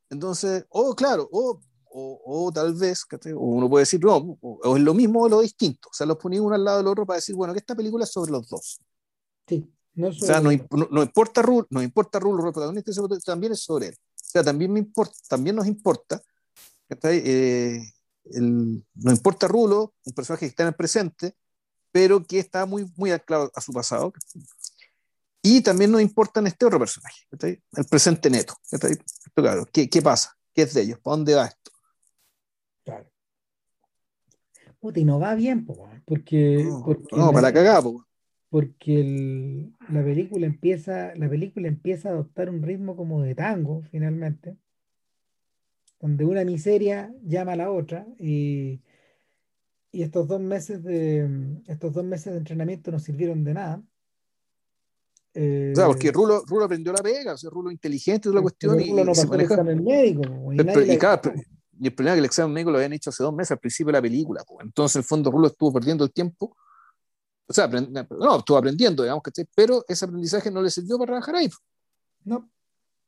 Entonces, 0.08 0.64
o 0.70 0.94
claro, 0.94 1.28
o, 1.30 1.60
o, 1.92 2.46
o 2.46 2.52
tal 2.52 2.74
vez, 2.74 3.04
¿cachai? 3.04 3.32
uno 3.32 3.68
puede 3.68 3.82
decir, 3.82 4.02
no, 4.02 4.38
o, 4.40 4.76
es 4.76 4.82
lo 4.82 4.94
mismo 4.94 5.22
o 5.22 5.28
lo 5.28 5.40
distinto. 5.40 5.88
O 5.90 5.92
sea, 5.92 6.06
los 6.06 6.16
ponía 6.16 6.40
uno 6.40 6.54
al 6.54 6.64
lado 6.64 6.78
del 6.78 6.86
otro 6.86 7.04
para 7.04 7.16
decir, 7.16 7.34
bueno, 7.34 7.52
que 7.52 7.58
esta 7.58 7.74
película 7.74 8.04
es 8.04 8.10
sobre 8.10 8.32
los 8.32 8.48
dos. 8.48 8.80
Sí. 9.46 9.68
No 9.95 10.09
o 10.09 10.12
sea, 10.12 10.41
no, 10.41 10.51
no, 10.91 11.03
importa 11.03 11.43
Rulo, 11.43 11.66
no 11.70 11.82
importa 11.82 12.18
Rulo, 12.18 12.47
el 12.47 12.53
protagonista 12.53 12.93
también 13.24 13.53
es 13.53 13.62
sobre 13.62 13.88
él. 13.88 13.95
O 13.95 14.24
sea, 14.32 14.45
también, 14.45 14.72
me 14.72 14.78
importa, 14.78 15.14
también 15.28 15.57
nos 15.57 15.66
importa, 15.66 16.22
eh, 17.03 17.82
el, 18.24 18.86
nos 18.95 19.14
importa 19.14 19.49
Rulo, 19.49 19.95
un 20.05 20.12
personaje 20.12 20.47
que 20.47 20.51
está 20.51 20.62
en 20.62 20.68
el 20.68 20.74
presente, 20.74 21.34
pero 21.91 22.24
que 22.24 22.38
está 22.38 22.66
muy, 22.66 22.91
muy 22.97 23.11
anclado 23.11 23.51
a 23.55 23.61
su 23.61 23.72
pasado. 23.72 24.12
Y 25.43 25.62
también 25.62 25.91
nos 25.91 26.03
importa 26.03 26.41
en 26.41 26.47
este 26.47 26.66
otro 26.66 26.78
personaje, 26.78 27.26
el 27.41 27.84
presente 27.86 28.30
neto. 28.30 28.55
Claro, 29.34 29.66
¿qué, 29.72 29.88
¿qué, 29.88 30.03
pasa? 30.03 30.36
¿Qué 30.55 30.62
es 30.62 30.74
de 30.74 30.82
ellos? 30.82 30.99
¿Para 31.01 31.16
dónde 31.16 31.34
va 31.34 31.47
esto? 31.47 31.70
Claro. 32.84 33.11
Puta, 34.78 35.01
y 35.01 35.05
no 35.05 35.18
va 35.18 35.34
bien, 35.34 35.66
porque, 36.07 36.64
no, 36.64 36.97
no 37.12 37.32
para 37.32 37.53
cagar, 37.53 37.82
porque 38.51 39.70
la 39.88 40.03
película 40.03 40.44
empieza, 40.44 41.14
la 41.14 41.30
película 41.30 41.68
empieza 41.68 42.09
a 42.09 42.12
adoptar 42.12 42.51
un 42.51 42.62
ritmo 42.62 42.96
como 42.96 43.22
de 43.22 43.36
tango, 43.36 43.82
finalmente, 43.92 44.57
donde 46.01 46.24
una 46.24 46.44
miseria 46.44 47.14
llama 47.22 47.53
a 47.53 47.57
la 47.57 47.70
otra, 47.70 48.07
y, 48.18 48.80
y 49.92 50.03
estos 50.03 50.26
dos 50.26 50.40
meses 50.40 50.82
de 50.82 51.61
estos 51.68 51.92
dos 51.92 52.05
meses 52.05 52.32
de 52.32 52.38
entrenamiento 52.38 52.90
no 52.90 52.98
sirvieron 52.98 53.44
de 53.44 53.55
nada. 53.55 53.82
Eh, 55.32 55.70
o 55.72 55.76
sea, 55.76 55.86
porque 55.86 56.11
Rulo, 56.11 56.42
Rulo 56.44 56.64
aprendió 56.64 56.92
la 56.92 57.03
pega, 57.05 57.34
o 57.34 57.38
sea, 57.38 57.51
Rulo 57.51 57.70
inteligente 57.70 58.28
es 58.28 58.34
la 58.34 58.42
cuestión. 58.42 58.80
y, 58.80 58.92
no 58.92 59.05
pasó 59.05 59.32
el 59.32 59.42
examen 59.42 59.84
médico. 59.84 60.22
Y, 60.53 60.57
y, 60.57 60.96
y, 61.82 61.86
el 61.86 61.94
problema 61.94 62.14
es 62.14 62.16
que 62.16 62.18
el 62.18 62.24
examen 62.24 62.53
médico 62.53 62.72
lo 62.72 62.78
habían 62.78 62.94
hecho 62.94 63.11
hace 63.11 63.22
dos 63.22 63.32
meses 63.32 63.53
al 63.53 63.61
principio 63.61 63.92
de 63.92 63.98
la 63.98 64.03
película. 64.03 64.44
Entonces, 64.61 64.96
en 64.96 65.01
el 65.01 65.05
fondo, 65.05 65.30
Rulo 65.30 65.46
estuvo 65.46 65.72
perdiendo 65.72 66.05
el 66.05 66.12
tiempo 66.12 66.57
o 67.51 67.53
sea, 67.53 67.66
no, 67.66 68.38
estuvo 68.38 68.57
aprendiendo, 68.57 69.03
digamos, 69.03 69.24
que 69.24 69.44
pero 69.57 69.84
ese 69.88 70.05
aprendizaje 70.05 70.53
no 70.53 70.62
le 70.62 70.70
sirvió 70.70 70.96
para 70.98 71.09
trabajar 71.09 71.34
ahí. 71.34 71.51
No. 72.22 72.48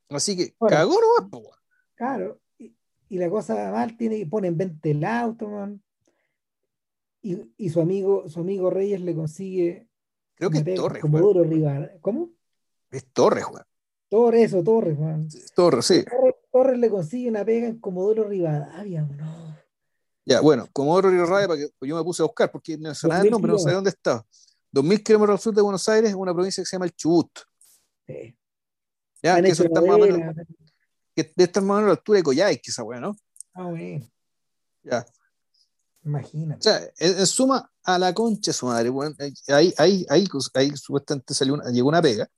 Así 0.08 0.36
que 0.36 0.52
cagó 0.68 0.98
nomás, 1.00 1.52
Claro, 1.94 2.40
y, 2.58 2.74
y, 3.08 3.18
la 3.18 3.30
cosa 3.30 3.70
mal 3.70 3.96
tiene 3.96 4.18
que 4.18 4.26
poner 4.26 4.50
en 4.50 4.58
venta 4.58 4.88
el 4.88 5.04
auto, 5.04 5.48
man. 5.48 5.80
Y, 7.22 7.52
y, 7.56 7.70
su 7.70 7.80
amigo, 7.80 8.28
su 8.28 8.40
amigo 8.40 8.68
Reyes 8.68 9.00
le 9.00 9.14
consigue. 9.14 9.86
Creo 10.34 10.50
que 10.50 10.58
es 10.58 10.74
Torres, 10.74 11.00
como 11.00 11.20
duro 11.20 11.44
rival. 11.44 11.98
¿Cómo? 12.00 12.30
Es 12.90 13.06
Torres, 13.12 13.44
Juan. 13.44 13.62
Torres, 14.08 14.46
eso, 14.46 14.64
Torres, 14.64 14.98
Juan. 14.98 15.28
Torres, 15.54 15.86
sí. 15.86 16.04
Torres, 16.50 16.78
le 16.80 16.90
consigue 16.90 17.30
una 17.30 17.44
pega 17.44 17.68
en 17.68 17.78
Comodoro 17.78 18.24
Rivadavia, 18.24 19.02
no. 19.02 19.51
Ya, 20.24 20.40
bueno, 20.40 20.68
Comodoro 20.72 21.10
Rivadavia, 21.10 21.48
para 21.48 21.58
que 21.58 21.68
pues 21.78 21.88
yo 21.88 21.96
me 21.96 22.04
puse 22.04 22.22
a 22.22 22.26
buscar 22.26 22.50
porque 22.50 22.78
no 22.78 22.94
sabía 22.94 23.20
el 23.20 23.30
nombre, 23.30 23.52
no 23.52 23.58
sabía 23.58 23.76
dónde 23.76 23.90
estaba. 23.90 24.24
2.000 24.72 25.02
kilómetros 25.02 25.38
al 25.38 25.42
sur 25.42 25.54
de 25.54 25.62
Buenos 25.62 25.88
Aires, 25.88 26.14
una 26.14 26.32
provincia 26.32 26.62
que 26.62 26.66
se 26.66 26.76
llama 26.76 26.86
el 26.86 26.92
Chubut. 26.92 27.30
Sí. 28.06 28.36
Ya, 29.22 29.40
que 29.40 29.48
eso 29.48 29.64
está 29.64 29.80
más 29.80 29.96
o 29.96 29.98
menos, 29.98 30.36
que 31.14 31.32
de 31.36 31.44
estar 31.44 31.62
más 31.62 31.74
o 31.74 31.76
menos 31.76 31.84
a 31.84 31.88
la 31.88 31.98
altura 31.98 32.16
de 32.18 32.22
Coyhaique, 32.22 32.70
esa 32.70 32.82
weá, 32.82 33.00
¿no? 33.00 33.16
Ah, 33.54 33.64
bueno. 33.64 34.06
Ya. 34.82 35.04
Imagínate. 36.04 36.58
O 36.58 36.62
sea, 36.62 36.90
en, 36.98 37.26
suma, 37.26 37.70
a 37.82 37.98
la 37.98 38.14
concha 38.14 38.52
su 38.52 38.66
madre, 38.66 38.88
bueno, 38.88 39.14
ahí, 39.48 39.74
ahí, 39.78 40.06
ahí, 40.08 40.26
ahí 40.54 40.76
supuestamente 40.76 41.34
salió 41.34 41.54
una, 41.54 41.70
llegó 41.70 41.88
una 41.88 42.02
pega. 42.02 42.28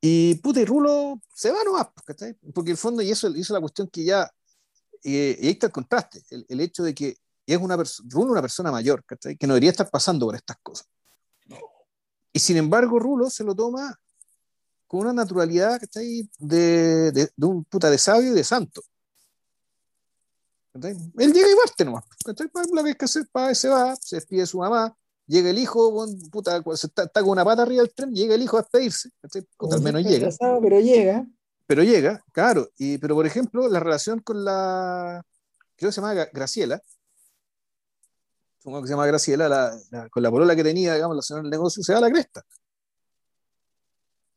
Y 0.00 0.36
puta, 0.36 0.60
y 0.60 0.64
Rulo 0.64 1.20
se 1.34 1.50
va 1.50 1.62
nomás, 1.64 1.88
porque 2.54 2.70
el 2.70 2.76
fondo, 2.76 3.02
y 3.02 3.10
eso 3.10 3.28
hizo 3.28 3.52
la 3.54 3.60
cuestión 3.60 3.88
que 3.88 4.04
ya 4.04 4.30
y, 5.02 5.16
ahí 5.16 5.50
está 5.50 5.66
el 5.66 5.72
contraste, 5.72 6.22
el, 6.30 6.60
hecho 6.60 6.82
de 6.82 6.94
que 6.94 7.16
es 7.46 7.58
una, 7.58 7.76
Rulo 8.08 8.32
una 8.32 8.40
persona 8.40 8.70
mayor, 8.70 9.04
que 9.04 9.46
no 9.46 9.54
debería 9.54 9.70
estar 9.70 9.90
pasando 9.90 10.26
por 10.26 10.34
estas 10.34 10.56
cosas. 10.62 10.86
Y 12.32 12.38
sin 12.38 12.56
embargo, 12.56 12.98
Rulo 12.98 13.30
se 13.30 13.44
lo 13.44 13.54
toma 13.54 13.98
con 14.86 15.00
una 15.00 15.12
naturalidad 15.12 15.80
¿cachai? 15.80 16.28
De, 16.38 17.10
de, 17.12 17.30
de 17.34 17.46
un 17.46 17.64
puta 17.64 17.90
de 17.90 17.98
sabio 17.98 18.32
y 18.32 18.34
de 18.34 18.44
santo. 18.44 18.82
Él 20.82 21.32
llega 21.32 21.50
y 21.50 21.54
parte 21.54 21.84
nomás. 21.84 22.04
La 22.72 22.82
vez 22.82 22.96
que 22.96 23.08
se, 23.08 23.22
se 23.54 23.68
va, 23.68 23.96
se 23.96 24.16
despide 24.16 24.40
de 24.40 24.46
su 24.46 24.58
mamá, 24.58 24.94
llega 25.26 25.50
el 25.50 25.58
hijo, 25.58 26.06
puta, 26.30 26.62
está, 26.72 27.04
está, 27.04 27.20
con 27.22 27.30
una 27.30 27.44
pata 27.44 27.62
arriba 27.62 27.82
del 27.82 27.94
tren, 27.94 28.12
llega 28.12 28.34
el 28.34 28.42
hijo 28.42 28.58
a 28.58 28.62
despedirse, 28.62 29.10
al 29.70 29.80
menos 29.80 30.02
llega. 30.02 30.28
pero 30.60 30.80
llega. 30.80 31.26
Pero 31.66 31.82
llega, 31.82 32.24
claro. 32.32 32.70
Y, 32.78 32.98
pero, 32.98 33.14
por 33.14 33.26
ejemplo, 33.26 33.68
la 33.68 33.80
relación 33.80 34.20
con 34.20 34.44
la, 34.44 35.22
creo 35.76 35.88
que 35.90 35.92
se 35.92 36.00
llama 36.00 36.14
Graciela, 36.32 36.80
supongo 38.58 38.82
que 38.82 38.88
se 38.88 38.92
llama 38.94 39.06
Graciela, 39.06 39.48
la, 39.48 40.08
con 40.10 40.22
la 40.22 40.30
polola 40.30 40.56
que 40.56 40.64
tenía, 40.64 40.94
digamos, 40.94 41.16
la 41.16 41.22
señora 41.22 41.42
del 41.42 41.50
negocio, 41.50 41.82
se 41.82 41.92
da 41.92 42.00
la 42.00 42.10
cresta. 42.10 42.44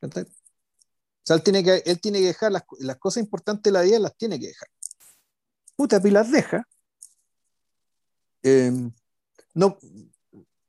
O 0.02 0.10
sea, 1.24 1.36
él 1.36 1.44
tiene 1.44 1.64
que, 1.64 1.84
él 1.86 2.00
tiene 2.00 2.20
que 2.20 2.28
dejar 2.28 2.52
las, 2.52 2.64
las, 2.80 2.98
cosas 2.98 3.24
importantes 3.24 3.64
de 3.64 3.72
la 3.72 3.82
vida, 3.82 4.00
las 4.00 4.16
tiene 4.16 4.40
que 4.40 4.48
dejar. 4.48 4.70
Puta, 5.76 6.02
y 6.04 6.12
las 6.12 6.32
deja. 6.32 6.68
Em, 8.42 8.92
no, 9.54 9.78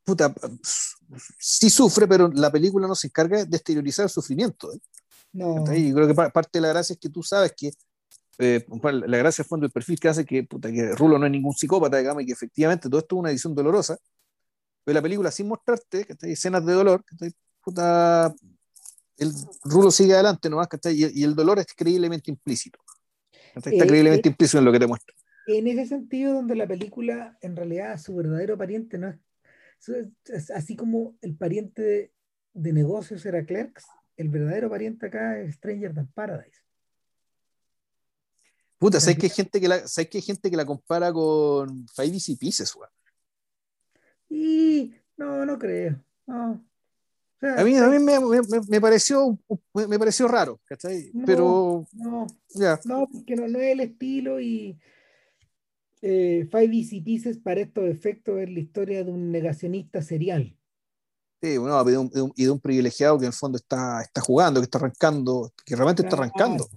puta, 0.04 0.34
sí 1.38 1.70
sufre, 1.70 2.06
pero 2.08 2.28
la 2.28 2.50
película 2.50 2.88
no 2.88 2.94
se 2.94 3.06
encarga 3.06 3.44
de 3.44 3.56
exteriorizar 3.56 4.04
el 4.04 4.10
sufrimiento. 4.10 4.72
¿eh? 4.72 4.80
No. 5.32 5.64
Y 5.74 5.92
creo 5.92 6.08
que 6.08 6.14
parte 6.14 6.50
de 6.52 6.60
la 6.60 6.68
gracia 6.68 6.94
es 6.94 6.98
que 6.98 7.08
tú 7.08 7.22
sabes 7.22 7.52
que 7.56 7.72
eh, 8.38 8.64
la 8.82 9.18
gracia 9.18 9.44
fondo 9.44 9.64
del 9.64 9.72
perfil 9.72 10.00
que 10.00 10.08
hace 10.08 10.24
que, 10.24 10.44
puta, 10.44 10.72
que 10.72 10.92
Rulo 10.92 11.18
no 11.18 11.26
es 11.26 11.32
ningún 11.32 11.52
psicópata, 11.52 11.98
digamos, 11.98 12.22
y 12.22 12.26
que 12.26 12.32
efectivamente 12.32 12.88
todo 12.88 13.00
esto 13.00 13.16
es 13.16 13.20
una 13.20 13.30
edición 13.30 13.54
dolorosa, 13.54 13.98
pero 14.82 14.94
la 14.94 15.02
película 15.02 15.30
sin 15.30 15.48
mostrarte 15.48 16.04
que 16.04 16.16
hay 16.22 16.32
escenas 16.32 16.64
de 16.64 16.72
dolor, 16.72 17.04
que 17.04 17.30
puta, 17.62 18.34
el 19.18 19.32
Rulo 19.64 19.90
sigue 19.90 20.14
adelante 20.14 20.48
nomás, 20.48 20.68
y, 20.86 21.20
y 21.20 21.24
el 21.24 21.34
dolor 21.34 21.58
es 21.58 21.66
creíblemente 21.76 22.30
implícito. 22.30 22.78
Está 23.54 23.70
eh, 23.70 23.86
creíblemente 23.86 24.28
eh, 24.28 24.32
implícito 24.32 24.58
en 24.58 24.64
lo 24.64 24.72
que 24.72 24.78
te 24.78 24.86
muestra. 24.86 25.14
En 25.46 25.66
ese 25.66 25.86
sentido, 25.86 26.34
donde 26.34 26.56
la 26.56 26.66
película, 26.66 27.36
en 27.42 27.56
realidad, 27.56 27.98
su 27.98 28.14
verdadero 28.16 28.56
pariente 28.56 28.98
no 28.98 29.08
es, 29.08 30.50
así 30.50 30.76
como 30.76 31.16
el 31.20 31.36
pariente 31.36 31.82
de, 31.82 32.12
de 32.54 32.72
negocios 32.72 33.24
era 33.26 33.44
Clerks, 33.44 33.84
el 34.20 34.28
verdadero 34.28 34.68
pariente 34.68 35.06
acá 35.06 35.40
es 35.40 35.54
Stranger 35.54 35.94
Than 35.94 36.08
Paradise. 36.08 36.60
Puta, 38.78 39.00
¿sabes 39.00 39.18
que 39.18 39.26
hay 39.26 39.30
gente 39.30 39.60
que 39.60 39.68
la, 39.68 39.86
¿sabes 39.86 40.08
que 40.08 40.18
hay 40.18 40.22
gente 40.22 40.50
que 40.50 40.56
la 40.56 40.64
compara 40.64 41.12
con 41.12 41.86
Five 41.88 42.14
Easy 42.14 42.36
Pieces, 42.36 42.74
weón? 42.74 42.90
Y 44.28 44.94
no, 45.16 45.44
no 45.44 45.58
creo. 45.58 46.02
No. 46.26 46.64
a 47.42 47.64
mí, 47.64 47.76
a 47.76 47.88
mí 47.88 47.98
me, 47.98 48.20
me, 48.20 48.40
me, 48.68 48.80
pareció, 48.80 49.38
me 49.74 49.98
pareció 49.98 50.28
raro, 50.28 50.60
¿cachai? 50.64 51.10
No, 51.12 51.26
Pero. 51.26 51.86
No, 51.92 52.26
no, 52.84 53.08
porque 53.10 53.36
no, 53.36 53.48
no, 53.48 53.58
es 53.58 53.72
el 53.72 53.80
estilo 53.80 54.40
y. 54.40 54.78
Eh, 56.02 56.48
Five 56.50 56.74
Easy 56.74 57.02
Pieces, 57.02 57.36
para 57.36 57.60
estos 57.60 57.84
efectos, 57.84 58.38
es 58.40 58.50
la 58.50 58.60
historia 58.60 59.04
de 59.04 59.10
un 59.10 59.30
negacionista 59.30 60.00
serial. 60.00 60.56
Sí, 61.42 61.56
bueno, 61.56 61.82
y 61.88 61.92
de, 61.92 61.98
un, 61.98 62.32
y 62.36 62.58
privilegiado 62.58 63.18
que 63.18 63.24
en 63.24 63.28
el 63.28 63.32
fondo 63.32 63.56
está, 63.56 64.02
está 64.02 64.20
jugando, 64.20 64.60
que 64.60 64.64
está 64.64 64.78
arrancando, 64.78 65.50
que 65.64 65.74
realmente 65.74 66.02
está 66.02 66.16
arrancando. 66.16 66.68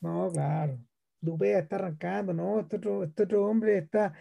No, 0.00 0.30
claro. 0.32 0.76
Dupea 1.20 1.60
está 1.60 1.76
arrancando, 1.76 2.32
¿no? 2.32 2.60
Este 2.60 2.76
otro, 2.76 3.04
este 3.04 3.24
otro 3.24 3.46
hombre 3.46 3.78
está, 3.78 4.12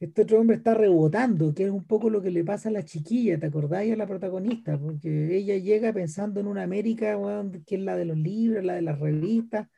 este 0.00 0.22
otro 0.22 0.40
hombre 0.40 0.56
está 0.56 0.74
rebotando, 0.74 1.54
que 1.54 1.64
es 1.64 1.70
un 1.70 1.84
poco 1.84 2.10
lo 2.10 2.22
que 2.22 2.30
le 2.30 2.44
pasa 2.44 2.68
a 2.68 2.72
la 2.72 2.84
chiquilla, 2.84 3.38
¿te 3.38 3.46
acordáis? 3.46 3.92
A 3.92 3.96
la 3.96 4.06
protagonista, 4.06 4.78
porque 4.78 5.36
ella 5.36 5.56
llega 5.58 5.92
pensando 5.92 6.40
en 6.40 6.48
una 6.48 6.64
América, 6.64 7.16
que 7.66 7.76
es 7.76 7.80
la 7.80 7.96
de 7.96 8.04
los 8.04 8.16
libros, 8.16 8.64
la 8.64 8.74
de 8.74 8.82
las 8.82 8.98
revistas, 8.98 9.68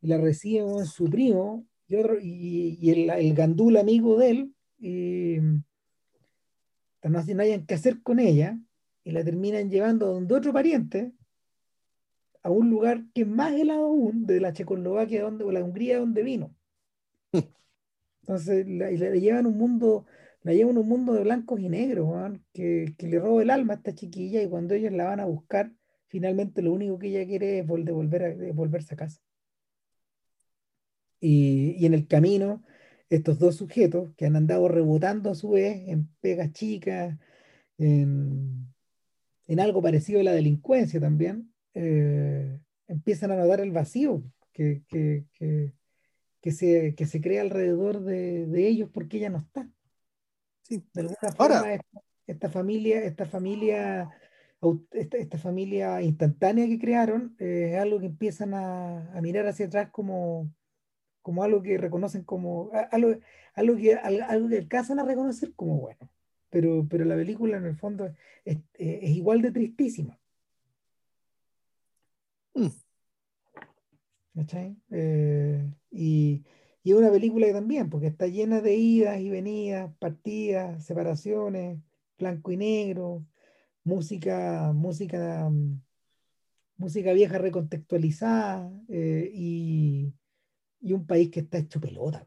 y 0.00 0.08
la 0.08 0.18
recibe 0.18 0.84
su 0.84 1.04
primo, 1.04 1.64
y, 1.88 1.96
otro, 1.96 2.18
y, 2.20 2.90
el, 2.90 3.10
el, 3.10 3.34
gandul 3.34 3.76
amigo 3.76 4.18
de 4.18 4.30
él, 4.30 4.54
y 4.78 5.38
no, 7.02 7.22
no 7.22 7.42
hayan 7.42 7.66
que 7.66 7.74
hacer 7.74 8.02
con 8.02 8.18
ella, 8.18 8.58
y 9.06 9.12
la 9.12 9.22
terminan 9.22 9.70
llevando 9.70 10.12
donde 10.12 10.34
otro 10.34 10.52
pariente, 10.52 11.12
a 12.42 12.50
un 12.50 12.70
lugar 12.70 13.04
que 13.14 13.22
es 13.22 13.28
más 13.28 13.52
helado 13.52 13.84
aún 13.84 14.26
de 14.26 14.40
la 14.40 14.52
Checoslovaquia 14.52 15.22
donde, 15.22 15.44
o 15.44 15.52
la 15.52 15.62
Hungría 15.62 16.00
donde 16.00 16.24
vino. 16.24 16.56
Entonces 18.22 18.66
la, 18.66 18.90
llevan 18.90 19.46
un 19.46 19.56
mundo, 19.58 20.06
la 20.42 20.54
llevan 20.54 20.76
un 20.76 20.88
mundo 20.88 21.12
de 21.12 21.22
blancos 21.22 21.60
y 21.60 21.68
negros, 21.68 22.08
que, 22.52 22.96
que, 22.98 23.06
le 23.06 23.20
roba 23.20 23.42
el 23.42 23.50
alma 23.50 23.74
a 23.74 23.76
esta 23.76 23.94
chiquilla 23.94 24.42
y 24.42 24.48
cuando 24.48 24.74
ellos 24.74 24.92
la 24.92 25.04
van 25.04 25.20
a 25.20 25.26
buscar, 25.26 25.72
finalmente 26.08 26.60
lo 26.60 26.72
único 26.72 26.98
que 26.98 27.06
ella 27.06 27.24
quiere 27.26 27.60
es 27.60 27.66
volver 27.66 28.24
a, 28.24 28.52
volverse 28.54 28.94
a 28.94 28.96
casa. 28.96 29.20
Y, 31.20 31.76
y, 31.78 31.86
en 31.86 31.94
el 31.94 32.08
camino, 32.08 32.64
estos 33.08 33.38
dos 33.38 33.54
sujetos 33.54 34.12
que 34.16 34.26
han 34.26 34.34
andado 34.34 34.66
rebotando 34.66 35.30
a 35.30 35.36
su 35.36 35.50
vez 35.50 35.84
en 35.86 36.08
pegas 36.20 36.52
chicas, 36.52 37.16
en, 37.78 38.66
en 39.46 39.60
algo 39.60 39.82
parecido 39.82 40.20
a 40.20 40.24
la 40.24 40.32
delincuencia 40.32 41.00
también, 41.00 41.52
eh, 41.74 42.58
empiezan 42.88 43.30
a 43.32 43.36
notar 43.36 43.60
el 43.60 43.72
vacío 43.72 44.22
que, 44.52 44.82
que, 44.88 45.24
que, 46.40 46.50
se, 46.50 46.94
que 46.94 47.06
se 47.06 47.20
crea 47.20 47.42
alrededor 47.42 48.00
de, 48.00 48.46
de, 48.46 48.66
ellos 48.66 48.90
porque 48.92 49.18
ella 49.18 49.30
no 49.30 49.38
está. 49.38 49.68
Sí. 50.62 50.82
De 50.92 51.02
alguna 51.02 51.32
forma, 51.36 51.78
esta, 52.26 52.48
familia, 52.48 53.04
esta 53.04 53.26
familia, 53.26 54.10
esta, 54.92 55.16
esta, 55.16 55.38
familia 55.38 56.02
instantánea 56.02 56.66
que 56.66 56.78
crearon 56.78 57.36
eh, 57.38 57.72
es 57.74 57.80
algo 57.80 58.00
que 58.00 58.06
empiezan 58.06 58.54
a, 58.54 59.12
a, 59.12 59.20
mirar 59.20 59.46
hacia 59.46 59.66
atrás 59.66 59.90
como, 59.90 60.50
como 61.22 61.44
algo 61.44 61.62
que 61.62 61.78
reconocen 61.78 62.24
como 62.24 62.70
algo, 62.90 63.20
algo, 63.54 63.76
que, 63.76 63.94
algo 63.94 64.48
que 64.48 64.58
alcanzan 64.58 64.98
a 64.98 65.04
reconocer 65.04 65.52
como 65.54 65.78
bueno. 65.78 66.10
Pero, 66.56 66.86
pero 66.88 67.04
la 67.04 67.16
película 67.16 67.58
en 67.58 67.66
el 67.66 67.76
fondo 67.76 68.06
es, 68.42 68.58
es 68.78 69.10
igual 69.10 69.42
de 69.42 69.52
tristísima. 69.52 70.18
Mm. 72.54 72.68
Eh, 74.90 75.70
y, 75.90 76.42
y, 76.82 76.90
es 76.90 76.96
una 76.96 77.10
película 77.10 77.46
que 77.46 77.52
también, 77.52 77.90
porque 77.90 78.06
está 78.06 78.26
llena 78.26 78.62
de 78.62 78.74
idas 78.74 79.20
y 79.20 79.28
venidas, 79.28 79.92
partidas, 79.98 80.82
separaciones, 80.82 81.78
blanco 82.18 82.50
y 82.50 82.56
negro, 82.56 83.26
música, 83.84 84.72
música, 84.74 85.50
música 86.78 87.12
vieja 87.12 87.36
recontextualizada 87.36 88.72
eh, 88.88 89.30
y, 89.30 90.14
y, 90.80 90.92
un 90.94 91.06
país 91.06 91.30
que 91.30 91.40
está 91.40 91.58
hecho 91.58 91.82
pelota. 91.82 92.26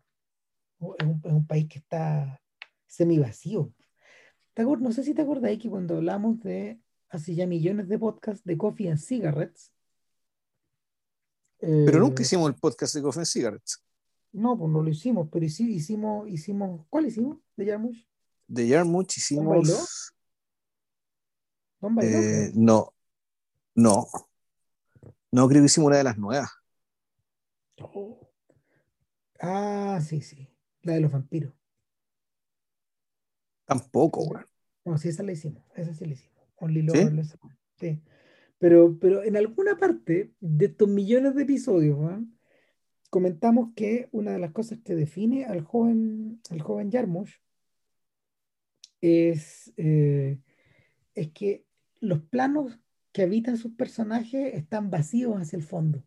Es 1.00 1.08
un, 1.08 1.20
es 1.26 1.34
un 1.34 1.48
país 1.48 1.68
que 1.68 1.80
está 1.80 2.40
semi 2.86 3.18
vacío. 3.18 3.74
No 4.60 4.92
sé 4.92 5.04
si 5.04 5.14
te 5.14 5.22
acordáis 5.22 5.60
que 5.60 5.70
cuando 5.70 5.98
hablamos 5.98 6.42
de 6.42 6.80
hace 7.10 7.34
ya 7.34 7.48
millones 7.48 7.88
de 7.88 7.98
podcasts 7.98 8.44
de 8.44 8.58
Coffee 8.58 8.90
and 8.90 9.00
Cigarettes, 9.00 9.72
pero 11.60 12.00
nunca 12.00 12.22
eh, 12.22 12.26
hicimos 12.26 12.50
el 12.50 12.56
podcast 12.56 12.96
de 12.96 13.02
Coffee 13.02 13.26
Cigarettes. 13.26 13.84
No, 14.32 14.58
pues 14.58 14.72
no 14.72 14.82
lo 14.82 14.90
hicimos, 14.90 15.28
pero 15.32 15.48
sí 15.50 15.70
hicimos, 15.74 16.30
hicimos, 16.30 16.86
¿cuál 16.90 17.08
hicimos? 17.08 17.38
¿De 17.56 17.66
Yarmouth? 17.66 17.98
De 18.48 18.68
Yarmouth 18.68 19.18
hicimos. 19.18 20.14
Eh, 22.02 22.52
no, 22.54 22.94
no. 23.76 24.08
No, 25.32 25.48
creo 25.48 25.62
que 25.62 25.66
hicimos 25.66 25.88
una 25.88 25.98
de 25.98 26.04
las 26.04 26.18
nuevas. 26.18 26.50
Oh. 27.82 28.30
Ah, 29.40 30.00
sí, 30.06 30.22
sí. 30.22 30.48
La 30.82 30.94
de 30.94 31.02
los 31.02 31.12
vampiros. 31.12 31.54
Tampoco, 33.66 34.26
güey. 34.26 34.44
No, 34.90 34.98
sí, 34.98 35.10
esa 35.10 35.22
la 35.22 35.34
hicimos. 35.34 35.64
Esa 35.76 35.94
sí 35.94 36.04
la 36.06 36.14
hicimos. 36.14 36.36
Only 36.56 36.90
¿Sí? 36.90 37.30
sí. 37.80 38.02
Pero, 38.58 38.98
pero 39.00 39.24
en 39.24 39.38
alguna 39.38 39.78
parte 39.78 40.34
de 40.40 40.66
estos 40.66 40.90
millones 40.90 41.36
de 41.36 41.44
episodios, 41.44 42.00
comentamos 43.12 43.70
que 43.76 44.10
una 44.12 44.32
de 44.32 44.40
las 44.40 44.52
cosas 44.52 44.80
que 44.84 44.96
define 44.96 45.46
al 45.46 45.62
joven, 45.62 46.42
al 46.50 46.62
joven 46.62 46.92
Jarmusch 46.92 47.36
es, 49.00 49.72
eh, 49.78 50.40
es 51.14 51.32
que 51.34 51.66
los 52.00 52.24
planos 52.24 52.80
que 53.12 53.22
habitan 53.22 53.58
sus 53.58 53.74
personajes 53.74 54.56
están 54.56 54.90
vacíos 54.90 55.40
hacia 55.40 55.58
el 55.58 55.64
fondo. 55.64 56.04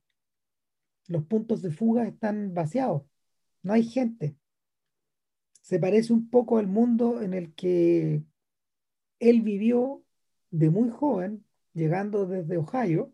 Los 1.06 1.24
puntos 1.26 1.62
de 1.62 1.70
fuga 1.70 2.08
están 2.08 2.52
vaciados. 2.52 3.04
No 3.62 3.74
hay 3.74 3.84
gente. 3.84 4.36
Se 5.60 5.78
parece 5.78 6.12
un 6.12 6.28
poco 6.30 6.58
al 6.58 6.66
mundo 6.66 7.22
en 7.22 7.32
el 7.32 7.54
que 7.54 8.24
él 9.22 9.42
vivió 9.42 10.02
de 10.50 10.70
muy 10.70 10.90
joven 10.90 11.44
llegando 11.74 12.26
desde 12.26 12.58
Ohio, 12.58 13.12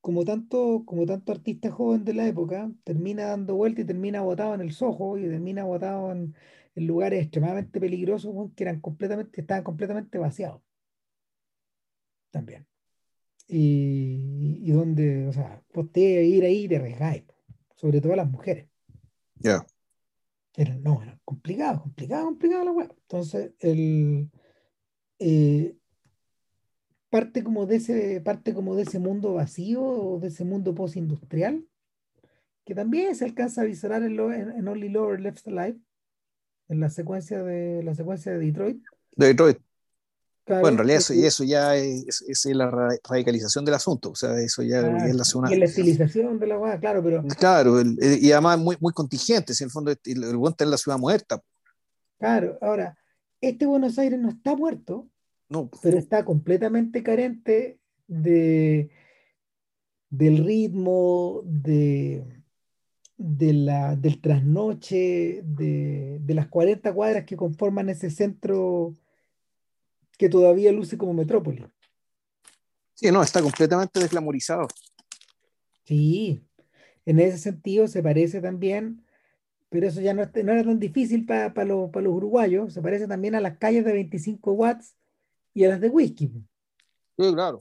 como 0.00 0.24
tanto, 0.24 0.84
como 0.86 1.04
tanto 1.04 1.32
artista 1.32 1.70
joven 1.70 2.04
de 2.04 2.14
la 2.14 2.26
época, 2.26 2.72
termina 2.84 3.26
dando 3.26 3.54
vuelta 3.56 3.82
y 3.82 3.84
termina 3.84 4.22
botado 4.22 4.54
en 4.54 4.62
el 4.62 4.72
Soho 4.72 5.18
y 5.18 5.28
termina 5.28 5.64
botado 5.64 6.10
en, 6.12 6.34
lugares 6.76 7.22
extremadamente 7.22 7.78
peligrosos 7.78 8.52
que 8.56 8.64
eran 8.64 8.80
completamente, 8.80 9.42
estaban 9.42 9.64
completamente 9.64 10.16
vaciados. 10.16 10.62
También. 12.30 12.66
Y, 13.48 14.70
donde, 14.70 15.26
o 15.26 15.32
sea, 15.32 15.62
usted 15.74 16.22
ir 16.22 16.44
ahí 16.44 16.68
de 16.68 16.76
arriesgáis, 16.76 17.24
sobre 17.76 18.00
todo 18.00 18.16
las 18.16 18.30
mujeres. 18.30 18.68
Ya. 19.34 19.66
Era, 20.60 20.76
no, 20.76 21.02
era 21.02 21.18
complicado, 21.24 21.80
complicado, 21.80 22.26
complicado 22.26 22.64
la 22.64 22.72
web. 22.72 22.94
Entonces, 23.00 23.52
el, 23.60 24.30
eh, 25.18 25.74
parte 27.08 27.42
como 27.42 27.64
de 27.64 27.76
ese, 27.76 28.20
parte 28.20 28.52
como 28.52 28.76
de 28.76 28.82
ese 28.82 28.98
mundo 28.98 29.32
vacío 29.32 29.82
o 29.82 30.20
de 30.20 30.28
ese 30.28 30.44
mundo 30.44 30.74
postindustrial, 30.74 31.66
que 32.66 32.74
también 32.74 33.14
se 33.14 33.24
alcanza 33.24 33.62
a 33.62 33.64
viscerar 33.64 34.02
en, 34.02 34.20
en, 34.20 34.68
Only 34.68 34.90
Lower 34.90 35.18
Left 35.18 35.48
Alive, 35.48 35.78
en 36.68 36.80
la 36.80 36.90
secuencia 36.90 37.42
de 37.42 37.82
la 37.82 37.94
secuencia 37.94 38.32
de 38.32 38.40
Detroit. 38.40 38.84
De 39.16 39.28
Detroit. 39.28 39.56
Bueno, 40.50 40.68
en 40.68 40.76
realidad 40.78 40.98
eso, 40.98 41.14
y 41.14 41.24
eso 41.24 41.44
ya 41.44 41.76
es, 41.76 42.22
es, 42.26 42.44
la 42.46 42.70
radicalización 42.70 43.64
del 43.64 43.74
asunto, 43.74 44.10
o 44.10 44.14
sea, 44.14 44.38
eso 44.40 44.62
ya, 44.62 44.80
es 45.06 45.14
la 45.14 45.24
zona. 45.24 45.52
Y 45.52 45.58
la 45.58 45.66
estilización 45.66 46.38
de 46.38 46.46
la 46.46 46.58
weá, 46.58 46.78
claro, 46.78 47.02
pero. 47.02 47.22
Claro, 47.38 47.80
y 47.80 48.32
además 48.32 48.58
muy, 48.58 48.76
muy 48.80 48.92
contingente, 48.92 49.54
si 49.54 49.62
en 49.62 49.68
el 49.68 49.72
fondo 49.72 49.90
el, 49.90 49.98
el, 50.04 50.24
el 50.24 50.54
en 50.58 50.70
la 50.70 50.76
ciudad 50.76 50.98
muerta. 50.98 51.40
Claro, 52.18 52.58
ahora, 52.60 52.98
este 53.40 53.66
Buenos 53.66 53.98
Aires 53.98 54.18
no 54.18 54.28
está 54.28 54.56
muerto, 54.56 55.08
no. 55.48 55.70
pero 55.82 55.98
está 55.98 56.24
completamente 56.24 57.02
carente 57.02 57.78
de, 58.06 58.90
del 60.10 60.44
ritmo, 60.44 61.42
de, 61.44 62.24
de 63.16 63.52
la, 63.52 63.96
del 63.96 64.20
trasnoche, 64.20 65.42
de, 65.44 66.18
de 66.20 66.34
las 66.34 66.48
40 66.48 66.92
cuadras 66.92 67.24
que 67.24 67.36
conforman 67.36 67.88
ese 67.88 68.10
centro 68.10 68.94
que 70.20 70.28
todavía 70.28 70.70
luce 70.70 70.98
como 70.98 71.14
metrópoli. 71.14 71.64
Sí, 72.92 73.10
no, 73.10 73.22
está 73.22 73.40
completamente 73.40 73.98
desglamorizado. 74.00 74.68
Sí, 75.84 76.44
en 77.06 77.20
ese 77.20 77.38
sentido 77.38 77.88
se 77.88 78.02
parece 78.02 78.42
también, 78.42 79.02
pero 79.70 79.86
eso 79.86 80.02
ya 80.02 80.12
no, 80.12 80.22
no 80.22 80.52
era 80.52 80.62
tan 80.62 80.78
difícil 80.78 81.24
para 81.24 81.64
los, 81.64 81.88
pa 81.90 82.02
los 82.02 82.12
uruguayos, 82.12 82.74
se 82.74 82.82
parece 82.82 83.08
también 83.08 83.34
a 83.34 83.40
las 83.40 83.56
calles 83.56 83.82
de 83.86 83.94
25 83.94 84.52
watts 84.52 84.94
y 85.54 85.64
a 85.64 85.70
las 85.70 85.80
de 85.80 85.88
whisky. 85.88 86.26
Sí, 87.16 87.32
claro. 87.32 87.58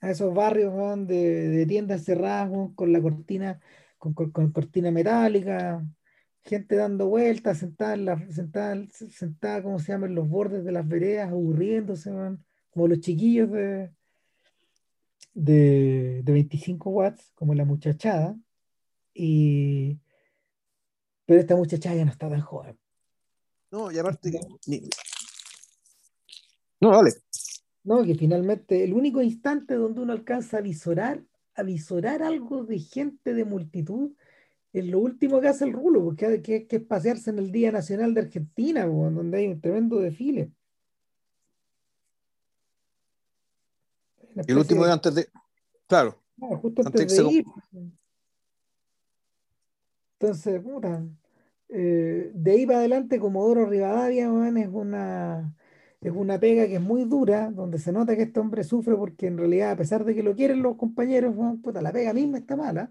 a 0.00 0.10
esos 0.10 0.32
barrios 0.32 0.72
weón, 0.72 1.06
de, 1.06 1.48
de 1.50 1.66
tiendas 1.66 2.04
cerradas 2.04 2.50
con 2.74 2.90
la 2.90 3.02
cortina, 3.02 3.60
con, 3.98 4.14
con- 4.14 4.30
con 4.30 4.50
cortina 4.50 4.90
metálica, 4.90 5.84
gente 6.44 6.76
dando 6.76 7.08
vueltas, 7.08 7.58
sentada, 7.58 7.94
en 7.94 8.04
la, 8.04 8.32
sentada, 8.32 8.76
sentada, 8.90 9.62
¿cómo 9.62 9.78
se 9.78 9.92
llama?, 9.92 10.06
en 10.06 10.14
los 10.14 10.28
bordes 10.28 10.64
de 10.64 10.72
las 10.72 10.86
veredas, 10.86 11.30
aburriéndose, 11.30 12.10
weón, 12.10 12.44
como 12.70 12.88
los 12.88 13.00
chiquillos 13.00 13.50
de, 13.50 13.90
de, 15.34 16.22
de 16.24 16.32
25 16.32 16.90
watts, 16.90 17.32
como 17.34 17.54
la 17.54 17.64
muchachada, 17.64 18.36
y, 19.14 19.98
pero 21.26 21.40
esta 21.40 21.56
muchachada 21.56 21.96
ya 21.96 22.04
no 22.04 22.10
está 22.12 22.28
tan 22.28 22.40
joven. 22.40 22.78
No, 23.70 23.90
y 23.90 23.98
aparte. 23.98 24.30
que- 24.30 24.88
No, 26.80 26.90
dale. 26.90 27.12
No, 27.84 28.04
que 28.04 28.14
finalmente 28.14 28.84
el 28.84 28.92
único 28.92 29.22
instante 29.22 29.74
donde 29.74 30.02
uno 30.02 30.12
alcanza 30.12 30.58
a 30.58 30.60
visorar, 30.60 31.22
a 31.54 31.62
visorar 31.62 32.22
algo 32.22 32.64
de 32.64 32.78
gente, 32.78 33.34
de 33.34 33.44
multitud, 33.44 34.12
es 34.72 34.86
lo 34.86 35.00
último 35.00 35.40
que 35.40 35.48
hace 35.48 35.64
el 35.64 35.72
rulo, 35.72 36.02
porque 36.02 36.40
que, 36.40 36.66
que 36.66 36.76
es 36.76 36.82
pasearse 36.82 37.30
en 37.30 37.38
el 37.38 37.52
Día 37.52 37.70
Nacional 37.70 38.14
de 38.14 38.22
Argentina, 38.22 38.86
po, 38.86 39.10
donde 39.10 39.38
hay 39.38 39.48
un 39.48 39.60
tremendo 39.60 39.98
desfile. 39.98 40.50
El 44.34 44.56
último 44.56 44.84
día 44.84 44.94
antes 44.94 45.14
de. 45.14 45.28
Claro, 45.86 46.18
no, 46.38 46.56
justo 46.58 46.82
antes 46.86 47.16
de 47.16 47.32
ir. 47.32 47.44
Entonces, 50.18 50.62
puta, 50.62 51.04
eh, 51.68 52.30
de 52.32 52.50
ahí 52.50 52.64
para 52.64 52.78
adelante, 52.78 53.18
Comodoro 53.18 53.66
Rivadavia, 53.66 54.24
es 54.24 54.68
una, 54.68 55.54
es 56.00 56.12
una 56.12 56.38
pega 56.38 56.66
que 56.66 56.76
es 56.76 56.80
muy 56.80 57.04
dura, 57.04 57.50
donde 57.50 57.78
se 57.78 57.92
nota 57.92 58.16
que 58.16 58.22
este 58.22 58.40
hombre 58.40 58.64
sufre 58.64 58.96
porque 58.96 59.26
en 59.26 59.36
realidad, 59.36 59.72
a 59.72 59.76
pesar 59.76 60.04
de 60.04 60.14
que 60.14 60.22
lo 60.22 60.34
quieren 60.34 60.62
los 60.62 60.76
compañeros, 60.76 61.34
puta, 61.62 61.82
la 61.82 61.92
pega 61.92 62.14
misma 62.14 62.38
está 62.38 62.56
mala. 62.56 62.90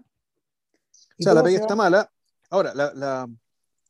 O 1.22 1.24
sea, 1.24 1.34
la 1.34 1.42
pega 1.42 1.58
está 1.60 1.76
mala. 1.76 2.10
Ahora, 2.50 2.74
la, 2.74 2.92
la- 2.94 3.28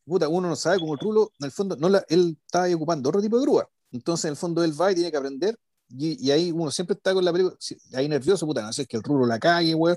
puta, 0.05 0.29
uno 0.29 0.49
no 0.49 0.57
sabe 0.57 0.79
cómo 0.81 0.95
el 0.95 0.99
rulo, 1.01 1.31
en 1.39 1.47
el 1.47 1.53
fondo, 1.53 1.77
no 1.77 1.89
la, 1.89 2.05
él 2.09 2.37
está 2.45 2.65
ahí 2.65 2.75
ocupando 2.75 3.09
otro 3.09 3.21
tipo 3.23 3.37
de 3.39 3.43
grúa. 3.43 3.69
Entonces, 3.91 4.25
en 4.27 4.31
el 4.33 4.37
fondo, 4.37 4.65
él 4.65 4.79
va 4.81 4.91
y 4.93 4.95
tiene 4.95 5.11
que 5.11 5.17
aprender. 5.17 5.57
Y, 5.89 6.27
y 6.27 6.31
ahí 6.31 6.51
uno 6.53 6.71
siempre 6.71 6.97
está 6.97 7.13
con 7.13 7.25
la 7.25 7.33
película, 7.33 7.57
ahí 7.95 8.09
nervioso, 8.09 8.47
puta, 8.47 8.63
no 8.63 8.73
sé, 8.73 8.83
es 8.83 8.89
que 8.89 8.97
el 8.97 9.03
rulo 9.03 9.27
la 9.27 9.39
cague, 9.39 9.75
weón. 9.75 9.97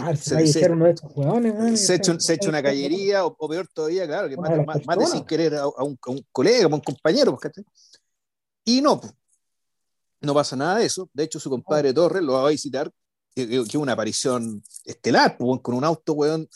Ah, 0.00 0.14
se 0.16 0.34
Se, 0.52 0.58
uno 0.72 0.84
de 0.84 0.90
estos 0.92 1.10
y 1.72 1.76
se 1.76 1.94
echa, 1.94 2.12
se- 2.20 2.34
echa 2.34 2.48
una 2.48 2.62
callería, 2.62 3.24
o, 3.26 3.34
o 3.38 3.48
peor 3.48 3.66
todavía, 3.72 4.06
claro, 4.06 4.28
que 4.28 4.36
mate, 4.36 4.52
de 4.52 4.58
las 4.58 4.66
ma- 4.66 4.72
mate 4.86 5.06
sin 5.12 5.24
querer 5.26 5.54
a, 5.56 5.62
a 5.62 5.82
un, 5.84 5.98
a 6.06 6.10
un 6.10 6.26
colega, 6.32 6.64
a 6.64 6.68
un 6.74 6.80
compañero, 6.80 7.32
pues, 7.32 7.40
¿cachai? 7.42 7.64
Y 8.64 8.80
no, 8.80 9.00
pues, 9.00 9.12
no 10.20 10.34
pasa 10.34 10.56
nada 10.56 10.78
de 10.78 10.86
eso. 10.86 11.08
De 11.12 11.24
hecho, 11.24 11.38
su 11.40 11.50
compadre 11.50 11.92
Torres 11.92 12.22
lo 12.22 12.34
va 12.34 12.46
a 12.46 12.50
visitar, 12.50 12.90
que 13.36 13.76
una 13.78 13.92
aparición 13.92 14.62
estelar, 14.84 15.36
pues, 15.36 15.46
weón, 15.46 15.58
con 15.60 15.74
un 15.74 15.84
auto, 15.84 16.14
weón, 16.14 16.48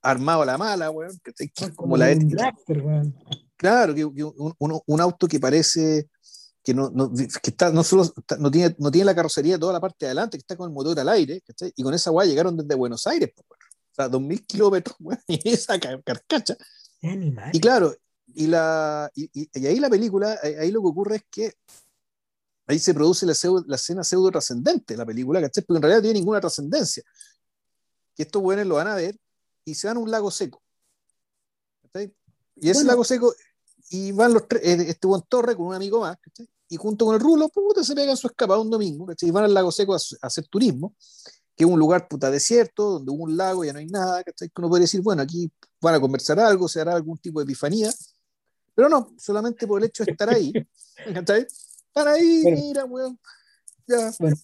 armado 0.00 0.42
a 0.42 0.46
la 0.46 0.58
mala, 0.58 0.90
weón, 0.90 1.12
como 1.54 1.74
como 1.76 1.96
la 1.98 2.06
un 2.12 2.34
weón. 2.82 3.14
Claro, 3.56 3.94
que, 3.94 4.00
que 4.14 4.24
un, 4.24 4.54
un- 4.58 4.80
un 4.86 5.00
auto 5.00 5.28
que 5.28 5.38
parece 5.38 6.08
que 6.64 6.72
no, 6.74 6.90
no- 6.90 7.12
que 7.12 7.26
está, 7.50 7.70
no 7.70 7.84
solo 7.84 8.04
está- 8.04 8.36
no, 8.38 8.50
tiene, 8.50 8.74
no 8.78 8.90
tiene 8.90 9.04
la 9.04 9.14
carrocería 9.14 9.58
toda 9.58 9.72
la 9.72 9.80
parte 9.80 9.98
de 10.00 10.06
adelante, 10.06 10.38
que 10.38 10.42
está 10.42 10.56
con 10.56 10.68
el 10.70 10.74
motor 10.74 10.98
al 10.98 11.08
aire, 11.10 11.40
¿cachai? 11.42 11.72
y 11.76 11.82
con 11.82 11.92
esa 11.92 12.10
guay 12.10 12.28
llegaron 12.28 12.56
desde 12.56 12.74
Buenos 12.74 13.06
Aires, 13.06 13.30
pues, 13.34 13.46
weón. 13.50 13.60
o 13.90 13.94
sea, 13.94 14.08
2.000 14.08 14.46
kilómetros, 14.46 14.96
weón, 15.00 15.20
y 15.28 15.50
esa 15.50 15.78
car- 15.78 16.02
carcacha. 16.02 16.56
Animal. 17.02 17.50
Y 17.52 17.60
claro, 17.60 17.94
y, 18.34 18.46
la, 18.46 19.10
y, 19.14 19.28
y- 19.34 19.50
y 19.52 19.66
ahí 19.66 19.78
la 19.78 19.90
película, 19.90 20.38
ahí 20.42 20.70
lo 20.70 20.80
que 20.80 20.88
ocurre 20.88 21.16
es 21.16 21.24
que 21.30 21.52
ahí 22.72 22.78
se 22.78 22.94
produce 22.94 23.24
la, 23.26 23.34
pseudo- 23.34 23.64
la 23.66 23.76
escena 23.76 24.02
pseudo 24.04 24.30
trascendente 24.30 24.94
de 24.94 24.98
la 24.98 25.06
película, 25.06 25.40
¿cachai? 25.40 25.64
Porque 25.64 25.78
en 25.78 25.82
realidad 25.82 25.98
no 25.98 26.02
tiene 26.02 26.18
ninguna 26.18 26.40
trascendencia. 26.40 27.02
Que 28.14 28.24
estos 28.24 28.42
buenos 28.42 28.66
lo 28.66 28.74
van 28.76 28.88
a 28.88 28.94
ver 28.94 29.16
y 29.64 29.74
se 29.74 29.86
van 29.86 29.96
a 29.96 30.00
un 30.00 30.10
lago 30.10 30.30
seco. 30.30 30.62
¿cachai? 31.82 32.14
Y 32.56 32.70
ese 32.70 32.80
Bueno. 32.80 32.88
lago 32.92 33.04
seco, 33.04 33.34
y 33.90 34.12
van 34.12 34.32
los 34.34 34.48
tres, 34.48 34.62
eh, 34.64 34.84
este 34.88 35.06
buen 35.06 35.22
Torre 35.28 35.56
con 35.56 35.66
un 35.66 35.74
amigo 35.74 36.00
más, 36.00 36.16
¿cachai? 36.20 36.48
Y 36.68 36.76
junto 36.76 37.04
con 37.04 37.14
el 37.14 37.20
Rulo, 37.20 37.48
puta, 37.50 37.84
se 37.84 37.94
pegan 37.94 38.16
su 38.16 38.26
escapada 38.26 38.58
un 38.60 38.70
domingo, 38.70 39.06
¿cachai? 39.06 39.28
Y 39.28 39.32
van 39.32 39.44
al 39.44 39.52
lago 39.54 39.70
seco 39.70 39.94
a, 39.94 39.98
a 39.98 40.26
hacer 40.26 40.46
turismo, 40.48 40.94
que 41.54 41.64
es 41.64 41.70
un 41.70 41.78
lugar 41.78 42.08
puta 42.08 42.30
desierto, 42.30 42.92
donde 42.92 43.10
hubo 43.12 43.24
un 43.24 43.36
lago, 43.36 43.64
ya 43.64 43.72
no 43.74 43.78
hay 43.78 43.86
nada, 43.86 44.22
¿cachai? 44.24 44.48
Que 44.48 44.54
uno 44.60 44.68
puede 44.70 44.82
decir, 44.82 45.02
bueno, 45.02 45.22
aquí 45.22 45.50
van 45.80 45.94
a 45.94 46.00
conversar 46.00 46.38
algo, 46.40 46.68
se 46.68 46.80
hará 46.80 46.94
algún 46.94 47.18
tipo 47.18 47.40
de 47.40 47.44
epifanía, 47.44 47.92
pero 48.74 48.88
no, 48.88 49.14
solamente 49.18 49.66
por 49.66 49.80
el 49.82 49.88
hecho 49.88 50.04
de 50.04 50.12
estar 50.12 50.30
ahí, 50.30 50.50
¿cachai? 51.14 51.46
Están 51.94 52.08
ahí, 52.08 52.42
Bueno. 52.42 52.58
mira, 52.58 52.84
weón, 52.86 53.18
ya, 53.86 54.08
Esa 54.08 54.34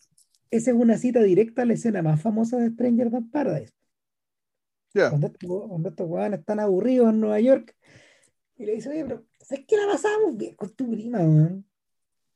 es 0.50 0.68
una 0.76 0.98
cita 0.98 1.22
directa 1.22 1.62
a 1.62 1.64
la 1.64 1.72
escena 1.72 2.02
más 2.02 2.20
famosa 2.20 2.58
de 2.58 2.68
Stranger 2.70 3.10
Than 3.10 3.30
Paradise. 3.30 3.72
ya. 4.92 5.08
Cuando 5.08 5.32
cuando 5.46 5.88
estos 5.88 6.06
hueones 6.08 6.40
están 6.40 6.60
aburridos 6.60 7.08
en 7.08 7.20
Nueva 7.20 7.40
York 7.40 7.74
y 8.56 8.66
le 8.66 8.74
dice, 8.74 8.90
oye, 8.90 9.04
pero 9.04 9.24
¿sabes 9.40 9.64
qué 9.66 9.76
la 9.78 9.86
pasamos 9.86 10.36
bien 10.36 10.56
con 10.56 10.68
tu 10.74 10.90
prima, 10.90 11.20
weón? 11.20 11.64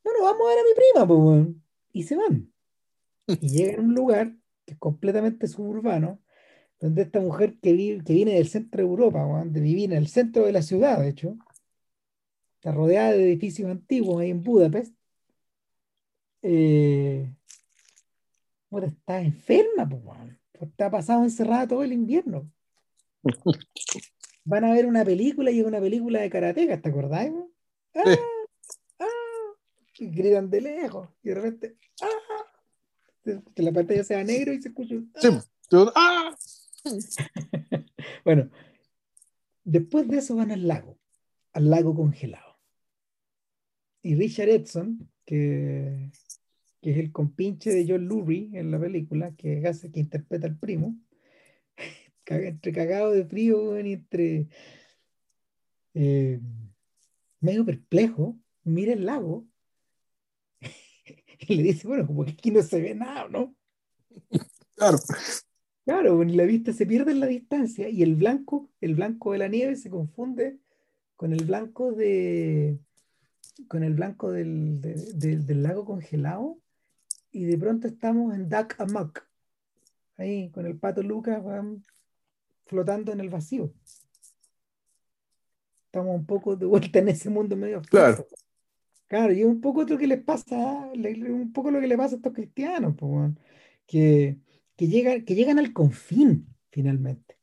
Bueno, 0.03 0.19
vamos 0.23 0.41
a 0.47 0.49
ver 0.49 0.59
a 0.59 0.63
mi 0.63 0.75
prima, 0.75 1.07
pues, 1.07 1.19
weón. 1.19 1.63
Y 1.91 2.03
se 2.03 2.15
van. 2.15 2.51
Y 3.27 3.49
llegan 3.49 3.79
a 3.81 3.83
un 3.83 3.93
lugar 3.93 4.35
que 4.65 4.73
es 4.73 4.79
completamente 4.79 5.47
suburbano, 5.47 6.23
donde 6.79 7.03
esta 7.03 7.19
mujer 7.19 7.59
que, 7.61 7.73
vive, 7.73 8.03
que 8.03 8.13
viene 8.13 8.33
del 8.33 8.47
centro 8.47 8.81
de 8.81 8.89
Europa, 8.89 9.23
weón, 9.27 9.53
de 9.53 9.61
vivir 9.61 9.91
en 9.91 9.97
el 9.97 10.07
centro 10.07 10.45
de 10.45 10.53
la 10.53 10.63
ciudad, 10.63 10.99
de 10.99 11.09
hecho, 11.09 11.37
está 12.55 12.71
rodeada 12.71 13.11
de 13.11 13.23
edificios 13.25 13.69
antiguos 13.69 14.19
ahí 14.19 14.31
en 14.31 14.41
Budapest, 14.41 14.95
eh, 16.43 17.33
bueno, 18.69 18.87
está 18.87 19.21
enferma, 19.21 19.87
pues. 19.87 20.01
Está 20.53 20.89
pasado 20.89 21.23
encerrada 21.23 21.67
todo 21.67 21.83
el 21.83 21.93
invierno. 21.93 22.49
Van 24.45 24.65
a 24.65 24.73
ver 24.73 24.85
una 24.85 25.05
película 25.05 25.51
y 25.51 25.59
es 25.59 25.65
una 25.65 25.79
película 25.79 26.21
de 26.21 26.29
karateka, 26.29 26.81
¿te 26.81 26.89
acordás? 26.89 27.29
weón? 27.29 27.51
¡Ah! 27.95 28.01
Sí. 28.05 28.19
¡Ah! 28.99 29.05
Y 29.99 30.07
gritan 30.07 30.49
de 30.49 30.61
lejos 30.61 31.09
y 31.21 31.29
de 31.29 31.35
repente 31.35 31.77
¡ah! 32.01 33.39
que 33.55 33.63
la 33.63 33.71
pantalla 33.71 34.03
sea 34.03 34.23
negro 34.23 34.51
y 34.53 34.61
se 34.61 34.69
escucha 34.69 34.95
Sí, 35.21 35.27
¡ah! 35.71 35.93
¡ah! 35.95 36.35
Bueno, 38.25 38.49
después 39.63 40.07
de 40.07 40.17
eso 40.17 40.35
van 40.35 40.51
al 40.51 40.67
lago, 40.67 40.97
al 41.53 41.69
lago 41.69 41.95
congelado. 41.95 42.57
Y 44.01 44.15
Richard 44.15 44.49
Edson, 44.49 45.09
que, 45.25 46.11
que 46.83 46.91
es 46.91 46.97
el 46.97 47.13
compinche 47.13 47.71
de 47.71 47.85
John 47.87 48.05
Lurie 48.05 48.49
en 48.59 48.69
la 48.69 48.77
película, 48.79 49.33
que 49.35 49.65
hace, 49.65 49.89
que 49.89 50.01
interpreta 50.01 50.45
al 50.47 50.57
primo, 50.57 50.99
entre 52.25 52.73
cagado 52.73 53.11
de 53.11 53.25
frío 53.25 53.79
y 53.79 53.93
entre 53.93 54.47
eh, 55.93 56.41
medio 57.39 57.65
perplejo, 57.65 58.37
mira 58.65 58.91
el 58.93 59.05
lago 59.05 59.47
y 61.39 61.55
le 61.55 61.63
dice, 61.63 61.87
bueno, 61.87 62.05
como 62.05 62.25
que 62.25 62.31
aquí 62.31 62.51
no 62.51 62.61
se 62.61 62.81
ve 62.81 62.93
nada, 62.93 63.29
¿no? 63.29 63.55
Claro, 64.75 64.97
Claro, 65.85 66.23
la 66.23 66.43
vista 66.43 66.71
se 66.73 66.85
pierde 66.85 67.11
en 67.11 67.19
la 67.19 67.27
distancia 67.27 67.89
y 67.89 68.03
el 68.03 68.15
blanco, 68.15 68.69
el 68.81 68.95
blanco 68.95 69.31
de 69.31 69.37
la 69.37 69.47
nieve 69.47 69.75
se 69.75 69.89
confunde 69.89 70.59
con 71.15 71.31
el 71.33 71.45
blanco 71.45 71.93
de 71.93 72.79
con 73.67 73.83
el 73.83 73.93
blanco 73.93 74.31
del, 74.31 74.81
de- 74.81 74.95
del- 75.13 75.45
del 75.45 75.63
lago 75.63 75.85
congelado 75.85 76.57
y 77.33 77.45
de 77.45 77.57
pronto 77.57 77.87
estamos 77.87 78.33
en 78.33 78.47
Duck 78.47 78.75
Amok, 78.77 79.21
ahí 80.17 80.49
con 80.51 80.65
el 80.65 80.77
pato 80.77 81.01
Lucas 81.01 81.43
flotando 82.65 83.11
en 83.11 83.19
el 83.19 83.29
vacío. 83.29 83.73
Estamos 85.85 86.15
un 86.15 86.25
poco 86.25 86.55
de 86.55 86.65
vuelta 86.65 86.99
en 86.99 87.09
ese 87.09 87.29
mundo 87.29 87.55
medio 87.57 87.81
Claro. 87.81 88.07
abstracto. 88.07 88.35
Claro, 89.07 89.33
y 89.33 89.41
es 89.41 89.45
un 89.45 89.61
poco 89.61 89.83
lo 89.83 89.97
que 89.97 90.07
les 90.07 90.23
pasa, 90.23 90.55
un 90.55 91.51
poco 91.53 91.69
lo 91.69 91.79
que 91.79 91.87
le 91.87 91.97
pasa 91.97 92.15
a 92.15 92.17
estos 92.17 92.33
cristianos, 92.33 92.95
pues, 92.97 93.31
que, 93.85 94.37
que 94.75 94.87
llegan, 94.87 95.25
que 95.25 95.35
llegan 95.35 95.59
al 95.59 95.73
confín, 95.73 96.47
finalmente. 96.71 97.37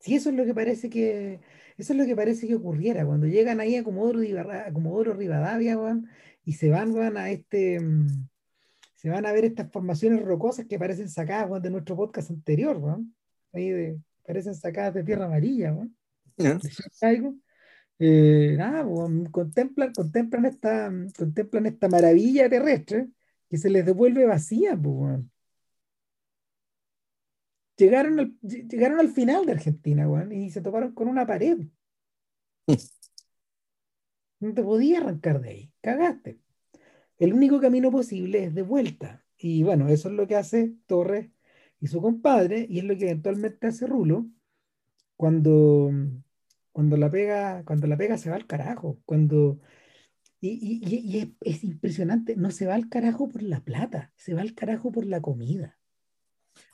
Sí, 0.00 0.16
eso 0.16 0.30
es 0.30 0.36
lo 0.36 0.44
que 0.44 0.54
parece 0.54 0.90
que, 0.90 1.40
eso 1.78 1.92
es 1.92 1.98
lo 1.98 2.04
que 2.04 2.16
parece 2.16 2.46
que 2.46 2.56
ocurriera, 2.56 3.06
cuando 3.06 3.26
llegan 3.26 3.60
ahí 3.60 3.76
a 3.76 3.84
Comodoro, 3.84 4.20
Comodoro 4.72 5.14
Rivadavia, 5.14 5.78
y 6.44 6.52
se 6.54 6.68
van, 6.68 6.90
weón, 6.92 7.16
a 7.16 7.30
este, 7.30 7.80
mm, 7.80 8.28
se 9.00 9.08
van 9.08 9.24
a 9.24 9.32
ver 9.32 9.46
estas 9.46 9.72
formaciones 9.72 10.22
rocosas 10.22 10.66
que 10.66 10.78
parecen 10.78 11.08
sacadas 11.08 11.62
de 11.62 11.70
nuestro 11.70 11.96
podcast 11.96 12.30
anterior, 12.30 12.78
ahí 13.50 13.70
de, 13.70 13.98
parecen 14.26 14.54
sacadas 14.54 14.92
de 14.92 15.04
tierra 15.04 15.24
amarilla. 15.24 15.74
Eh, 17.98 18.56
nada, 18.58 18.86
contemplan, 19.30 19.94
contemplan, 19.94 20.44
esta, 20.44 20.92
contemplan 21.16 21.64
esta 21.64 21.88
maravilla 21.88 22.50
terrestre 22.50 23.08
que 23.48 23.56
se 23.56 23.70
les 23.70 23.86
devuelve 23.86 24.26
vacía. 24.26 24.78
Llegaron, 27.78 28.20
al, 28.20 28.38
llegaron 28.42 29.00
al 29.00 29.08
final 29.08 29.46
de 29.46 29.52
Argentina 29.52 30.06
y 30.30 30.50
se 30.50 30.60
toparon 30.60 30.92
con 30.92 31.08
una 31.08 31.26
pared. 31.26 31.58
No 34.40 34.52
te 34.52 34.62
podías 34.62 35.02
arrancar 35.02 35.40
de 35.40 35.48
ahí, 35.48 35.72
cagaste 35.80 36.38
el 37.20 37.34
único 37.34 37.60
camino 37.60 37.90
posible 37.92 38.44
es 38.44 38.54
de 38.54 38.62
vuelta. 38.62 39.22
Y 39.36 39.62
bueno, 39.62 39.88
eso 39.88 40.08
es 40.08 40.14
lo 40.14 40.26
que 40.26 40.36
hace 40.36 40.74
Torres 40.86 41.30
y 41.78 41.86
su 41.86 42.00
compadre, 42.00 42.66
y 42.68 42.78
es 42.78 42.84
lo 42.84 42.96
que 42.96 43.04
eventualmente 43.04 43.66
hace 43.66 43.86
Rulo 43.86 44.26
cuando, 45.16 45.90
cuando, 46.72 46.96
la, 46.96 47.10
pega, 47.10 47.62
cuando 47.64 47.86
la 47.86 47.96
pega 47.96 48.16
se 48.16 48.30
va 48.30 48.36
al 48.36 48.46
carajo. 48.46 48.98
Cuando, 49.04 49.60
y, 50.40 51.36
es, 51.42 51.62
impresionante, 51.62 52.36
no 52.36 52.50
se 52.50 52.66
va 52.66 52.74
al 52.74 52.88
carajo 52.88 53.28
por 53.28 53.42
la 53.42 53.62
plata, 53.62 54.12
se 54.16 54.32
va 54.32 54.40
al 54.40 54.54
carajo 54.54 54.90
por 54.90 55.04
la 55.04 55.20
comida. 55.20 55.78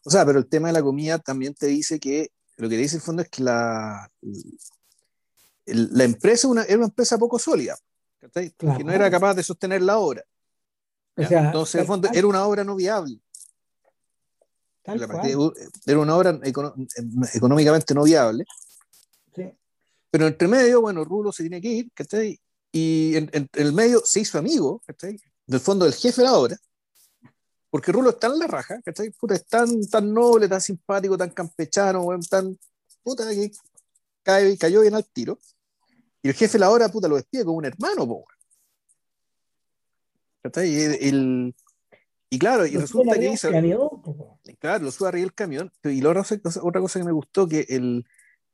O 0.04 0.10
sea, 0.10 0.24
pero 0.24 0.38
el 0.38 0.46
tema 0.46 0.68
de 0.68 0.74
la 0.74 0.82
comida 0.82 1.18
también 1.18 1.54
te 1.54 1.66
dice 1.66 1.98
que 1.98 2.30
lo 2.56 2.68
que 2.68 2.76
dice 2.76 2.96
el 2.96 3.02
fondo 3.02 3.22
es 3.22 3.28
que 3.28 3.42
la, 3.42 4.10
la 5.66 6.04
empresa 6.04 6.46
una, 6.46 6.62
era 6.62 6.76
una 6.76 6.86
empresa 6.86 7.18
poco 7.18 7.40
sólida, 7.40 7.76
que 8.32 8.84
no 8.84 8.92
era 8.92 9.10
capaz 9.10 9.34
de 9.34 9.42
sostener 9.42 9.82
la 9.82 9.98
obra. 9.98 10.22
Entonces, 11.16 11.76
en 11.76 11.80
el 11.80 11.86
fondo, 11.86 12.08
era 12.12 12.26
una 12.26 12.44
obra 12.44 12.62
no 12.64 12.76
viable. 12.76 13.18
era 14.84 15.98
una 15.98 16.16
obra 16.16 16.38
económicamente 16.42 17.94
no 17.94 18.04
viable. 18.04 18.44
Pero 20.10 20.26
entre 20.28 20.48
medio, 20.48 20.80
bueno, 20.80 21.04
Rulo 21.04 21.32
se 21.32 21.42
tiene 21.42 21.60
que 21.60 21.68
ir, 21.68 21.90
¿cachai? 21.92 22.40
Y 22.72 23.16
en, 23.16 23.48
el 23.52 23.72
medio 23.72 24.00
se 24.04 24.20
hizo 24.20 24.38
amigo, 24.38 24.82
¿cachai? 24.86 25.20
Del 25.46 25.60
fondo 25.60 25.84
del 25.84 25.94
jefe 25.94 26.22
de 26.22 26.28
la 26.28 26.34
obra, 26.34 26.56
porque 27.70 27.92
Rulo 27.92 28.10
está 28.10 28.28
en 28.28 28.38
la 28.38 28.46
raja, 28.46 28.80
¿cachai? 28.82 29.10
Puta, 29.10 29.34
es 29.34 29.46
tan, 29.46 29.86
tan 29.88 30.12
noble, 30.12 30.48
tan 30.48 30.60
simpático, 30.60 31.18
tan 31.18 31.30
campechano, 31.30 32.06
tan. 32.30 32.58
Puta, 33.02 33.28
que 33.28 33.50
cae, 34.22 34.56
cayó 34.56 34.80
bien 34.80 34.94
al 34.94 35.04
tiro. 35.04 35.38
Y 36.22 36.28
el 36.28 36.34
jefe 36.34 36.54
de 36.54 36.60
la 36.60 36.70
obra, 36.70 36.88
puta, 36.88 37.08
lo 37.08 37.16
despide 37.16 37.44
como 37.44 37.58
un 37.58 37.66
hermano, 37.66 38.06
po, 38.06 38.24
y, 40.64 41.54
y 42.28 42.38
claro, 42.38 42.66
y 42.66 42.76
resulta 42.76 43.18
que 43.18 43.32
hizo. 43.32 43.48
claro, 44.58 44.84
lo 44.84 44.90
sube 44.90 45.08
arriba 45.08 45.24
el 45.24 45.34
camión. 45.34 45.72
Y 45.84 46.00
la 46.00 46.10
otra, 46.10 46.80
cosa 46.80 46.98
que 46.98 47.04
me 47.04 47.12
gustó, 47.12 47.46
que 47.48 47.66
el 47.68 48.04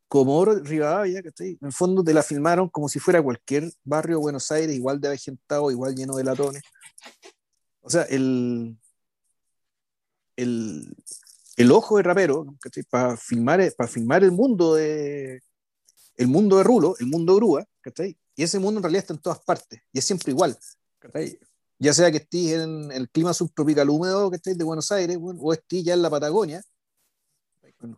Comodoro 0.08 0.58
Rivadavia, 0.60 1.22
En 1.38 1.58
el 1.62 1.72
fondo 1.72 2.04
te 2.04 2.12
la 2.12 2.22
filmaron 2.22 2.68
como 2.68 2.88
si 2.88 2.98
fuera 2.98 3.22
cualquier 3.22 3.72
barrio 3.82 4.16
de 4.16 4.22
Buenos 4.22 4.50
Aires, 4.50 4.76
igual 4.76 5.00
de 5.00 5.08
avejentado, 5.08 5.70
igual 5.70 5.94
lleno 5.94 6.16
de 6.16 6.24
latones. 6.24 6.62
O 7.80 7.88
sea, 7.88 8.02
el, 8.02 8.76
el, 10.36 10.94
el 11.56 11.72
ojo 11.72 11.96
de 11.96 12.02
rapero, 12.02 12.44
Para 12.90 13.16
filmar, 13.16 13.72
para 13.74 13.88
filmar 13.88 14.22
el 14.22 14.32
mundo 14.32 14.74
de 14.74 15.40
el 16.16 16.28
mundo 16.28 16.58
de 16.58 16.64
Rulo, 16.64 16.94
el 16.98 17.06
mundo 17.06 17.32
de 17.32 17.38
Grúa, 17.38 17.68
Y 18.36 18.42
ese 18.42 18.58
mundo 18.58 18.78
en 18.78 18.84
realidad 18.84 19.02
está 19.02 19.14
en 19.14 19.20
todas 19.20 19.40
partes, 19.40 19.80
y 19.92 19.98
es 19.98 20.04
siempre 20.04 20.30
igual, 20.30 20.56
ya 21.82 21.92
sea 21.92 22.12
que 22.12 22.18
estés 22.18 22.60
en 22.60 22.92
el 22.92 23.10
clima 23.10 23.34
subtropical 23.34 23.90
húmedo 23.90 24.30
que 24.30 24.36
estés 24.36 24.56
de 24.56 24.62
Buenos 24.62 24.92
Aires, 24.92 25.18
o 25.20 25.52
estés 25.52 25.82
ya 25.82 25.94
en 25.94 26.02
la 26.02 26.10
Patagonia, 26.10 26.62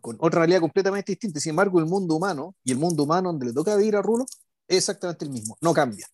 con, 0.01 0.17
otra 0.19 0.39
realidad 0.39 0.59
completamente 0.59 1.11
distinta. 1.11 1.39
Sin 1.39 1.51
embargo, 1.51 1.79
el 1.79 1.85
mundo 1.85 2.15
humano 2.15 2.55
y 2.63 2.71
el 2.71 2.79
mundo 2.79 3.03
humano 3.03 3.29
donde 3.29 3.45
le 3.45 3.53
toca 3.53 3.75
vivir 3.75 3.95
a 3.95 4.01
Rulo 4.01 4.25
es 4.67 4.77
exactamente 4.77 5.25
el 5.25 5.31
mismo, 5.31 5.55
no 5.61 5.71
cambia. 5.71 6.07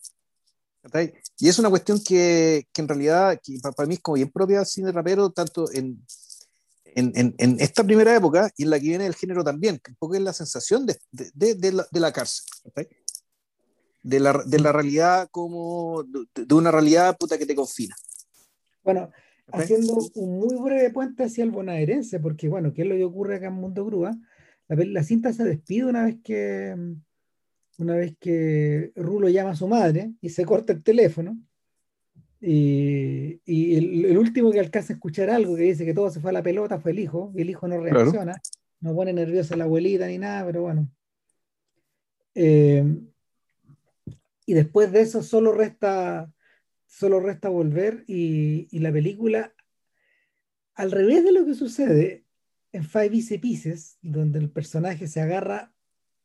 Y 1.37 1.47
es 1.47 1.59
una 1.59 1.69
cuestión 1.69 2.01
que, 2.03 2.67
que 2.73 2.81
en 2.81 2.87
realidad 2.89 3.39
que 3.41 3.57
para, 3.61 3.87
mí 3.87 3.93
es 3.93 4.01
como 4.01 4.15
bien 4.15 4.31
propia 4.31 4.57
del 4.57 4.65
cine 4.65 4.91
rapero, 4.91 5.29
tanto 5.29 5.71
en, 5.71 6.05
en, 6.83 7.33
en, 7.37 7.55
esta 7.61 7.85
primera 7.85 8.13
época 8.13 8.51
y 8.57 8.63
en 8.63 8.71
la 8.71 8.79
que 8.81 8.87
viene 8.87 9.05
el 9.05 9.15
género 9.15 9.45
también, 9.45 9.79
que 9.79 9.91
un 9.91 9.97
poco 9.97 10.15
es 10.15 10.21
la 10.21 10.33
sensación 10.33 10.85
de, 10.85 10.99
de, 11.11 11.55
de, 11.55 11.71
la, 11.71 11.87
de 11.89 11.99
la, 12.01 12.11
cárcel 12.11 12.43
de 14.03 14.19
la, 14.19 14.43
de 14.45 14.59
la 14.59 14.71
realidad 14.71 15.27
como 15.31 16.03
de, 16.03 16.55
una 16.55 16.71
realidad 16.71 17.17
puta 17.17 17.37
que 17.37 17.45
te 17.45 17.55
confina. 17.55 17.95
Bueno, 18.83 19.11
haciendo 19.51 19.97
un 20.15 20.39
muy 20.39 20.55
breve 20.55 20.89
puente 20.89 21.23
hacia 21.23 21.43
el 21.43 21.51
bonaerense, 21.51 22.19
porque 22.19 22.49
bueno, 22.49 22.73
¿qué 22.73 22.81
es 22.81 22.87
lo 22.87 22.95
que 22.95 23.03
ocurre 23.03 23.35
acá 23.35 23.47
en 23.47 23.53
Mundo 23.53 23.85
Grúa? 23.85 24.15
La, 24.67 24.75
la 24.75 25.03
cinta 25.03 25.33
se 25.33 25.43
despide 25.43 25.85
una 25.85 26.05
vez 26.05 26.17
que 26.23 26.75
una 27.81 27.95
vez 27.95 28.15
que 28.19 28.91
Rulo 28.95 29.27
llama 29.27 29.51
a 29.51 29.55
su 29.55 29.67
madre 29.67 30.13
y 30.21 30.29
se 30.29 30.45
corta 30.45 30.73
el 30.73 30.83
teléfono. 30.83 31.37
Y, 32.39 33.39
y 33.45 34.05
el, 34.05 34.17
último 34.17 34.51
que 34.51 34.59
alcanza 34.59 34.93
a 34.93 34.95
escuchar 34.95 35.29
algo 35.29 35.55
que 35.55 35.63
dice 35.63 35.85
que 35.85 35.93
todo 35.93 36.09
se 36.09 36.19
fue 36.19 36.31
a 36.31 36.33
la 36.33 36.43
pelota 36.43 36.79
fue 36.79 36.91
el 36.91 36.99
hijo, 36.99 37.31
y 37.35 37.41
el 37.41 37.51
hijo 37.51 37.67
no 37.67 37.79
reacciona, 37.79 38.41
no 38.79 38.95
pone 38.95 39.13
nerviosa 39.13 39.55
la 39.55 39.65
abuelita 39.65 40.07
ni 40.07 40.17
nada, 40.17 40.45
pero 40.45 40.63
bueno. 40.63 40.89
Eh, 42.33 42.83
y 44.51 44.53
después 44.53 44.91
de 44.91 44.99
eso 44.99 45.23
solo 45.23 45.53
resta, 45.53 46.29
solo 46.85 47.21
resta 47.21 47.47
volver 47.47 48.03
y, 48.05 48.67
y 48.69 48.79
la 48.79 48.91
película, 48.91 49.53
al 50.75 50.91
revés 50.91 51.23
de 51.23 51.31
lo 51.31 51.45
que 51.45 51.53
sucede 51.53 52.25
en 52.73 52.83
Five 52.83 53.15
Easy 53.15 53.37
Pieces, 53.37 53.97
donde 54.01 54.39
el 54.39 54.51
personaje 54.51 55.07
se 55.07 55.21
agarra 55.21 55.71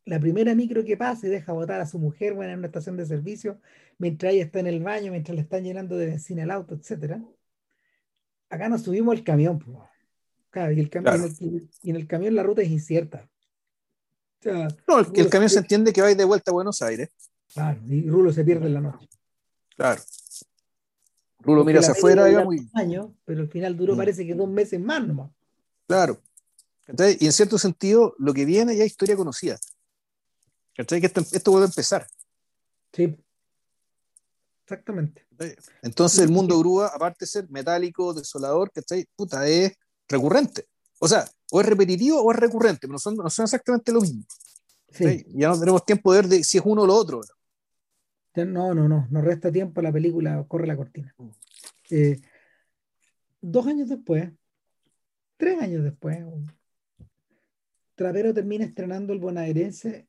la 0.05 0.19
primera 0.19 0.57
micro 0.57 0.85
que 0.85 0.97
pasa 0.97 1.29
y 1.29 1.31
deja 1.31 1.53
botar 1.53 1.81
a 1.81 1.87
su 1.87 2.01
mujer 2.01 2.35
bueno, 2.35 2.51
en 2.51 2.59
una 2.59 2.67
estación 2.67 2.97
de 2.97 3.07
servicio, 3.07 3.61
mientras 3.97 4.33
ella 4.33 4.43
está 4.43 4.59
en 4.59 4.67
el 4.67 4.83
baño, 4.83 5.13
mientras 5.13 5.37
le 5.37 5.43
están 5.43 5.63
llenando 5.63 5.97
de 5.97 6.07
benzina 6.07 6.43
el 6.43 6.51
auto, 6.51 6.75
etc. 6.75 7.23
Acá 8.51 8.69
nos 8.69 8.83
subimos 8.83 9.17
al 9.17 9.23
camión, 9.23 9.65
y, 10.53 10.81
el 10.81 10.91
camión 10.91 11.33
y, 11.39 11.91
en 11.91 11.95
el 11.95 12.09
camión 12.09 12.35
la 12.35 12.43
ruta 12.43 12.63
es 12.63 12.71
incierta. 12.71 13.31
no, 14.45 14.99
el, 14.99 15.07
el 15.15 15.29
camión 15.29 15.49
se 15.49 15.61
entiende 15.61 15.93
que 15.93 16.03
va 16.03 16.13
de 16.13 16.25
vuelta 16.25 16.51
a 16.51 16.55
Buenos 16.55 16.83
Aires. 16.83 17.11
Claro, 17.55 17.81
y 17.89 18.09
Rulo 18.09 18.33
se 18.33 18.45
pierde 18.45 18.67
en 18.67 18.75
la 18.75 18.81
noche. 18.81 19.09
Claro. 19.77 20.03
Rulo 21.41 21.65
mira 21.65 21.81
hacia 21.81 21.93
afuera, 21.93 22.25
digamos. 22.25 22.57
Años, 22.75 23.09
pero 23.25 23.43
al 23.43 23.49
final 23.49 23.77
duró, 23.77 23.95
mm. 23.95 23.99
parece 23.99 24.27
que 24.27 24.35
dos 24.35 24.49
meses 24.49 24.81
más 24.81 25.07
nomás. 25.07 25.31
Claro. 25.87 26.21
y 27.21 27.27
en 27.27 27.33
cierto 27.33 27.59
sentido, 27.59 28.15
lo 28.19 28.35
que 28.35 28.45
viene 28.45 28.77
ya 28.77 28.85
es 28.85 28.91
historia 28.91 29.17
conocida. 29.17 29.59
¿Cachai? 30.77 31.01
Que 31.01 31.07
esto, 31.07 31.21
esto 31.21 31.51
vuelve 31.51 31.67
a 31.67 31.69
empezar. 31.69 32.07
Sí. 32.93 33.17
Exactamente. 34.65 35.27
Entonces 35.83 36.19
el 36.19 36.31
mundo 36.31 36.59
grúa, 36.59 36.89
aparte 36.89 37.19
de 37.21 37.27
ser 37.27 37.49
metálico, 37.51 38.13
desolador, 38.13 38.73
¿cachai? 38.73 39.07
Puta, 39.15 39.47
es 39.47 39.73
recurrente. 40.09 40.67
O 40.99 41.07
sea, 41.07 41.29
o 41.53 41.61
es 41.61 41.67
repetitivo 41.67 42.21
o 42.21 42.33
es 42.33 42.39
recurrente, 42.39 42.81
pero 42.83 42.95
no 42.95 42.99
son, 42.99 43.15
no 43.15 43.31
son 43.31 43.45
exactamente 43.45 43.93
lo 43.93 44.01
mismo. 44.01 44.25
Sí. 44.91 45.25
Ya 45.35 45.49
no 45.49 45.61
tenemos 45.61 45.85
tiempo 45.85 46.13
de 46.13 46.23
ver 46.23 46.45
si 46.45 46.59
es 46.59 46.65
uno 46.67 46.83
o 46.83 46.87
lo 46.87 46.95
otro. 46.95 47.21
No, 48.45 48.75
no, 48.75 48.89
no, 48.89 49.07
nos 49.11 49.25
resta 49.25 49.51
tiempo, 49.51 49.81
la 49.81 49.93
película 49.93 50.45
corre 50.47 50.67
la 50.67 50.77
cortina. 50.77 51.15
Mm. 51.17 51.29
Eh, 51.91 52.21
dos 53.41 53.67
años 53.67 53.89
después, 53.89 54.31
tres 55.37 55.63
años 55.63 55.85
después, 55.85 56.19
Trapero 57.95 58.35
termina 58.35 58.65
estrenando 58.65 59.15
el 59.15 59.21
bonaerense 59.21 60.07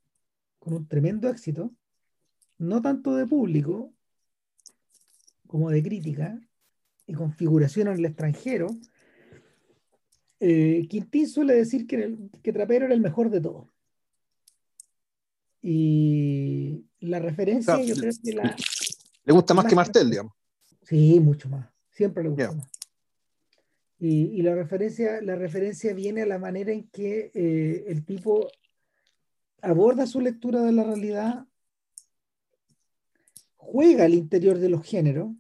con 0.60 0.74
un 0.74 0.88
tremendo 0.88 1.30
éxito, 1.30 1.72
no 2.58 2.82
tanto 2.82 3.16
de 3.16 3.26
público 3.26 3.94
como 5.46 5.70
de 5.70 5.82
crítica 5.82 6.38
y 7.06 7.14
configuración 7.14 7.88
en 7.88 7.94
el 7.94 8.06
extranjero. 8.06 8.68
Eh, 10.42 10.86
Quintín 10.90 11.28
suele 11.28 11.56
decir 11.56 11.88
que, 11.88 12.18
que 12.44 12.52
Trapero 12.52 12.86
era 12.86 12.94
el 12.94 13.00
mejor 13.00 13.30
de 13.30 13.40
todos. 13.40 13.77
Y 15.62 16.86
la 17.00 17.20
referencia, 17.20 17.82
yo 17.82 17.96
creo 17.96 18.12
que 18.24 18.34
la. 18.34 18.56
Le 19.26 19.34
gusta 19.34 19.54
más 19.54 19.66
que 19.66 19.76
Martel, 19.76 20.10
digamos. 20.10 20.34
Sí, 20.84 21.20
mucho 21.20 21.50
más. 21.50 21.68
Siempre 21.92 22.24
le 22.24 22.30
gusta 22.30 22.52
más. 22.52 22.70
Y, 24.00 24.42
la, 24.44 24.54
referencia, 24.54 25.22
la 25.22 25.36
referencia 25.36 25.94
viene 25.94 26.22
a 26.22 26.28
la 26.28 26.38
manera 26.38 26.72
en 26.72 26.88
que 26.90 27.32
eh, 27.34 27.86
el 27.88 28.06
tipo 28.06 28.48
aborda 29.62 30.06
su 30.06 30.22
lectura 30.22 30.62
de 30.62 30.72
la 30.72 30.84
realidad, 30.84 31.48
juega 33.56 34.06
al 34.06 34.14
interior 34.14 34.60
de 34.60 34.70
los 34.70 34.86
géneros 34.86 35.32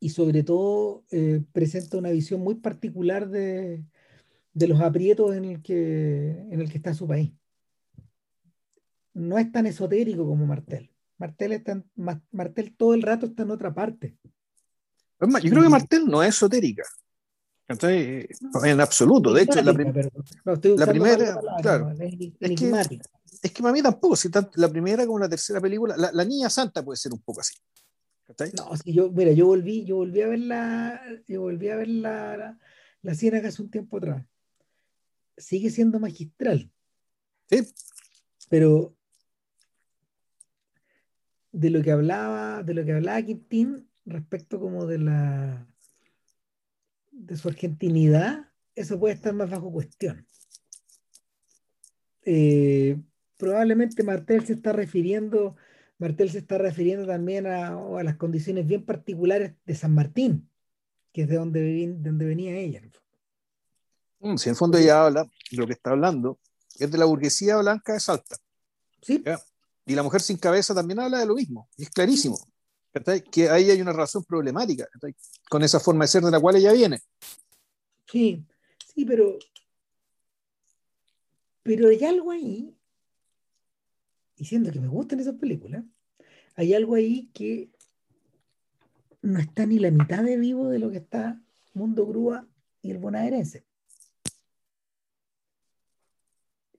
y 0.00 0.08
sobre 0.08 0.42
todo 0.42 1.04
eh, 1.10 1.42
presenta 1.52 1.98
una 1.98 2.10
visión 2.10 2.40
muy 2.40 2.54
particular 2.54 3.28
de, 3.28 3.84
de 4.54 4.68
los 4.68 4.80
aprietos 4.80 5.36
en 5.36 5.44
el, 5.44 5.62
que, 5.62 6.30
en 6.50 6.60
el 6.60 6.70
que 6.70 6.78
está 6.78 6.94
su 6.94 7.06
país 7.06 7.32
no 9.14 9.38
es 9.38 9.50
tan 9.50 9.66
esotérico 9.66 10.26
como 10.26 10.46
Martel. 10.46 10.90
Martel, 11.18 11.52
está 11.52 11.82
Martel 12.32 12.76
todo 12.76 12.94
el 12.94 13.02
rato 13.02 13.26
está 13.26 13.44
en 13.44 13.50
otra 13.50 13.72
parte. 13.72 14.16
yo 15.20 15.50
creo 15.50 15.62
que 15.62 15.68
Martel 15.68 16.06
no 16.06 16.22
es 16.22 16.30
esotérica. 16.30 16.84
En 17.66 18.80
absoluto. 18.80 19.32
De 19.32 19.42
hecho, 19.42 19.62
la, 19.62 19.72
la 19.72 20.86
primera, 20.86 21.40
claro, 21.62 21.92
es 21.98 22.16
que, 22.60 23.00
es 23.42 23.52
que 23.52 23.62
para 23.62 23.72
mí 23.72 23.82
tampoco, 23.82 24.16
si 24.16 24.28
tanto, 24.28 24.50
la 24.56 24.68
primera 24.68 25.06
como 25.06 25.18
la 25.18 25.28
tercera 25.28 25.60
película, 25.62 25.96
la, 25.96 26.24
Niña 26.24 26.50
Santa 26.50 26.84
puede 26.84 26.98
ser 26.98 27.12
un 27.12 27.20
poco 27.22 27.40
así. 27.40 27.54
No, 28.56 28.76
si 28.76 28.92
yo, 28.92 29.10
mira, 29.10 29.32
yo 29.32 29.46
volví, 29.46 29.84
yo 29.84 29.96
volví 29.96 30.20
a 30.20 30.28
ver 30.28 30.40
la, 30.40 31.00
yo 31.26 31.42
volví 31.42 31.68
a 31.68 31.76
ver 31.76 31.88
la, 31.88 32.36
la, 32.36 32.58
la 33.02 33.12
hace 33.12 33.62
un 33.62 33.70
tiempo 33.70 33.96
atrás. 33.96 34.26
Sigue 35.36 35.70
siendo 35.70 35.98
magistral. 35.98 36.70
Sí. 37.48 37.66
Pero 38.50 38.94
de 41.54 41.70
lo 41.70 41.82
que 41.82 41.92
hablaba, 41.92 42.62
de 42.64 42.74
lo 42.74 42.84
que 42.84 42.92
hablaba 42.92 43.22
Quintín 43.22 43.88
respecto 44.04 44.60
como 44.60 44.86
de 44.86 44.98
la 44.98 45.66
de 47.12 47.36
su 47.36 47.48
argentinidad, 47.48 48.50
eso 48.74 48.98
puede 48.98 49.14
estar 49.14 49.32
más 49.32 49.48
bajo 49.48 49.72
cuestión. 49.72 50.26
Eh, 52.22 53.00
probablemente 53.36 54.02
Martel 54.02 54.44
se 54.44 54.54
está 54.54 54.72
refiriendo, 54.72 55.54
Martel 55.98 56.28
se 56.30 56.38
está 56.38 56.58
refiriendo 56.58 57.06
también 57.06 57.46
a, 57.46 57.78
las 58.02 58.16
condiciones 58.16 58.66
bien 58.66 58.84
particulares 58.84 59.54
de 59.64 59.74
San 59.76 59.94
Martín, 59.94 60.50
que 61.12 61.22
es 61.22 61.28
de 61.28 61.36
donde, 61.36 61.94
donde 61.98 62.24
venía 62.24 62.56
ella. 62.56 62.82
Mm, 64.18 64.36
si 64.36 64.48
en 64.48 64.56
fondo 64.56 64.76
ella 64.76 65.06
habla, 65.06 65.30
lo 65.52 65.66
que 65.66 65.74
está 65.74 65.90
hablando 65.90 66.40
es 66.80 66.90
de 66.90 66.98
la 66.98 67.04
burguesía 67.04 67.58
blanca 67.58 67.92
de 67.92 68.00
Salta. 68.00 68.36
Sí. 69.00 69.22
Y 69.86 69.94
la 69.94 70.02
mujer 70.02 70.20
sin 70.20 70.38
cabeza 70.38 70.74
también 70.74 71.00
habla 71.00 71.18
de 71.18 71.26
lo 71.26 71.34
mismo, 71.34 71.68
y 71.76 71.84
es 71.84 71.90
clarísimo. 71.90 72.38
Que 73.30 73.50
ahí 73.50 73.70
hay 73.70 73.80
una 73.80 73.92
razón 73.92 74.22
problemática 74.22 74.88
con 75.50 75.62
esa 75.62 75.80
forma 75.80 76.04
de 76.04 76.08
ser 76.08 76.22
de 76.22 76.30
la 76.30 76.38
cual 76.40 76.56
ella 76.56 76.72
viene. 76.72 77.00
Sí, 78.06 78.46
sí, 78.94 79.04
pero, 79.04 79.36
pero 81.64 81.88
hay 81.88 82.04
algo 82.04 82.30
ahí, 82.30 82.72
diciendo 84.36 84.70
que 84.70 84.78
me 84.78 84.86
gustan 84.86 85.18
esas 85.18 85.34
películas, 85.34 85.84
hay 86.54 86.72
algo 86.72 86.94
ahí 86.94 87.30
que 87.34 87.70
no 89.22 89.40
está 89.40 89.66
ni 89.66 89.80
la 89.80 89.90
mitad 89.90 90.22
de 90.22 90.36
vivo 90.36 90.68
de 90.68 90.78
lo 90.78 90.90
que 90.90 90.98
está 90.98 91.42
Mundo 91.72 92.06
Grúa 92.06 92.46
y 92.80 92.92
el 92.92 92.98
bonaerense. 92.98 93.64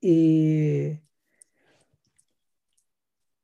Eh, 0.01 1.01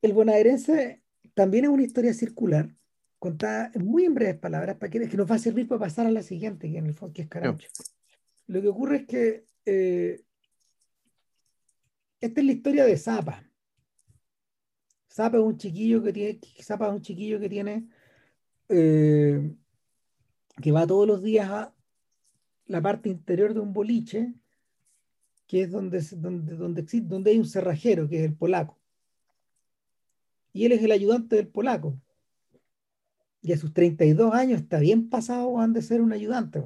el 0.02 0.14
bonaerense 0.14 1.02
también 1.34 1.66
es 1.66 1.72
una 1.72 1.84
historia 1.84 2.14
circular, 2.14 2.76
contada 3.20 3.72
muy 3.80 4.06
en 4.06 4.16
breves 4.16 4.38
palabras, 4.38 4.78
para 4.78 4.90
que, 4.90 5.08
que 5.08 5.18
nos 5.18 5.30
va 5.30 5.36
a 5.36 5.40
servir 5.40 5.68
para 5.68 5.80
pasar 5.80 6.08
a 6.08 6.12
la 6.12 6.24
siguiente, 6.24 6.72
que 6.72 6.78
en 6.78 6.88
el 6.88 6.94
fondo 6.94 7.22
es 7.22 7.28
Carancho. 7.28 7.70
Lo 8.48 8.62
que 8.62 8.68
ocurre 8.68 8.98
es 8.98 9.06
que 9.06 9.46
eh, 9.66 10.24
esta 12.20 12.42
es 12.42 12.46
la 12.46 12.52
historia 12.52 12.86
de 12.86 12.98
Zapa. 12.98 13.44
Zapa 15.10 15.38
es 15.38 15.44
un 15.44 15.58
chiquillo 15.58 16.02
que 16.04 16.14
tiene, 16.14 16.40
Zapa 16.62 16.88
es 16.88 16.94
un 16.94 17.02
chiquillo 17.02 17.40
que 17.40 17.50
tiene, 17.50 17.88
eh, 18.70 19.54
que 20.62 20.72
va 20.72 20.88
todos 20.88 21.08
los 21.08 21.22
días 21.22 21.50
a 21.50 21.76
la 22.66 22.82
parte 22.82 23.10
interior 23.10 23.54
de 23.54 23.60
un 23.60 23.74
boliche, 23.74 24.34
que 25.48 25.64
es 25.64 25.72
donde, 25.72 26.02
donde, 26.18 26.56
donde, 26.56 26.86
donde 27.04 27.32
hay 27.32 27.38
un 27.38 27.46
cerrajero, 27.46 28.08
que 28.08 28.20
es 28.20 28.24
el 28.24 28.36
polaco 28.36 28.81
y 30.54 30.66
él 30.66 30.74
es 30.74 30.84
el 30.84 30.92
ayudante 30.92 31.36
del 31.36 31.48
polaco. 31.48 32.00
Y 33.42 33.54
a 33.54 33.58
sus 33.58 33.74
32 33.74 34.34
años 34.34 34.62
está 34.62 34.80
bien 34.80 35.10
pasado 35.10 35.60
han 35.60 35.74
de 35.74 35.82
ser 35.82 36.02
un 36.02 36.14
ayudante. 36.14 36.64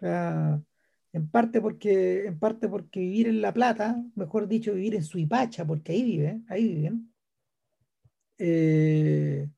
En 0.00 1.28
parte 1.30 1.60
porque 1.60 2.26
en 2.26 2.38
parte 2.38 2.68
porque 2.68 3.00
vivir 3.00 3.28
en 3.28 3.40
La 3.40 3.52
Plata, 3.52 4.02
mejor 4.16 4.48
dicho, 4.48 4.74
vivir 4.74 4.96
en 4.96 5.04
Suipacha, 5.04 5.64
porque 5.64 5.92
ahí 5.92 6.02
vive, 6.02 6.40
ahí 6.48 6.74
viven, 6.74 7.14
eh, 8.38 9.48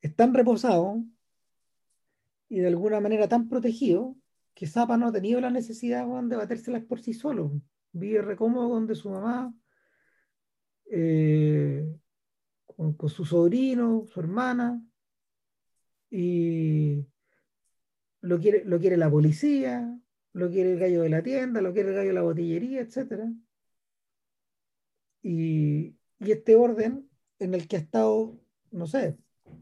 están 0.00 0.32
reposados 0.34 0.98
y 2.48 2.60
de 2.60 2.68
alguna 2.68 3.00
manera 3.00 3.28
tan 3.28 3.48
protegidos 3.48 4.16
que 4.54 4.66
Zapa 4.66 4.96
no 4.96 5.08
ha 5.08 5.12
tenido 5.12 5.40
la 5.40 5.50
necesidad 5.50 6.06
de 6.06 6.36
batérselas 6.36 6.84
por 6.84 7.00
sí 7.00 7.12
solo. 7.12 7.60
Vive 7.92 8.22
recómodo 8.22 8.68
donde 8.68 8.94
su 8.94 9.10
mamá 9.10 9.52
eh, 10.90 11.99
con, 12.96 13.10
su 13.10 13.24
sobrino, 13.24 14.06
su 14.06 14.20
hermana, 14.20 14.82
y 16.10 17.06
lo 18.20 18.40
quiere, 18.40 18.64
lo 18.64 18.80
quiere 18.80 18.96
la 18.96 19.10
policía, 19.10 20.00
lo 20.32 20.50
quiere 20.50 20.72
el 20.72 20.78
gallo 20.78 21.02
de 21.02 21.10
la 21.10 21.22
tienda, 21.22 21.60
lo 21.60 21.72
quiere 21.72 21.90
el 21.90 21.94
gallo 21.96 22.08
de 22.08 22.14
la 22.14 22.22
botillería, 22.22 22.80
etc. 22.80 23.24
Y, 25.22 25.96
este 26.20 26.54
orden 26.54 27.08
en 27.38 27.54
el 27.54 27.66
que 27.66 27.76
ha 27.76 27.78
estado, 27.80 28.38
no 28.70 28.86
sé, 28.86 29.18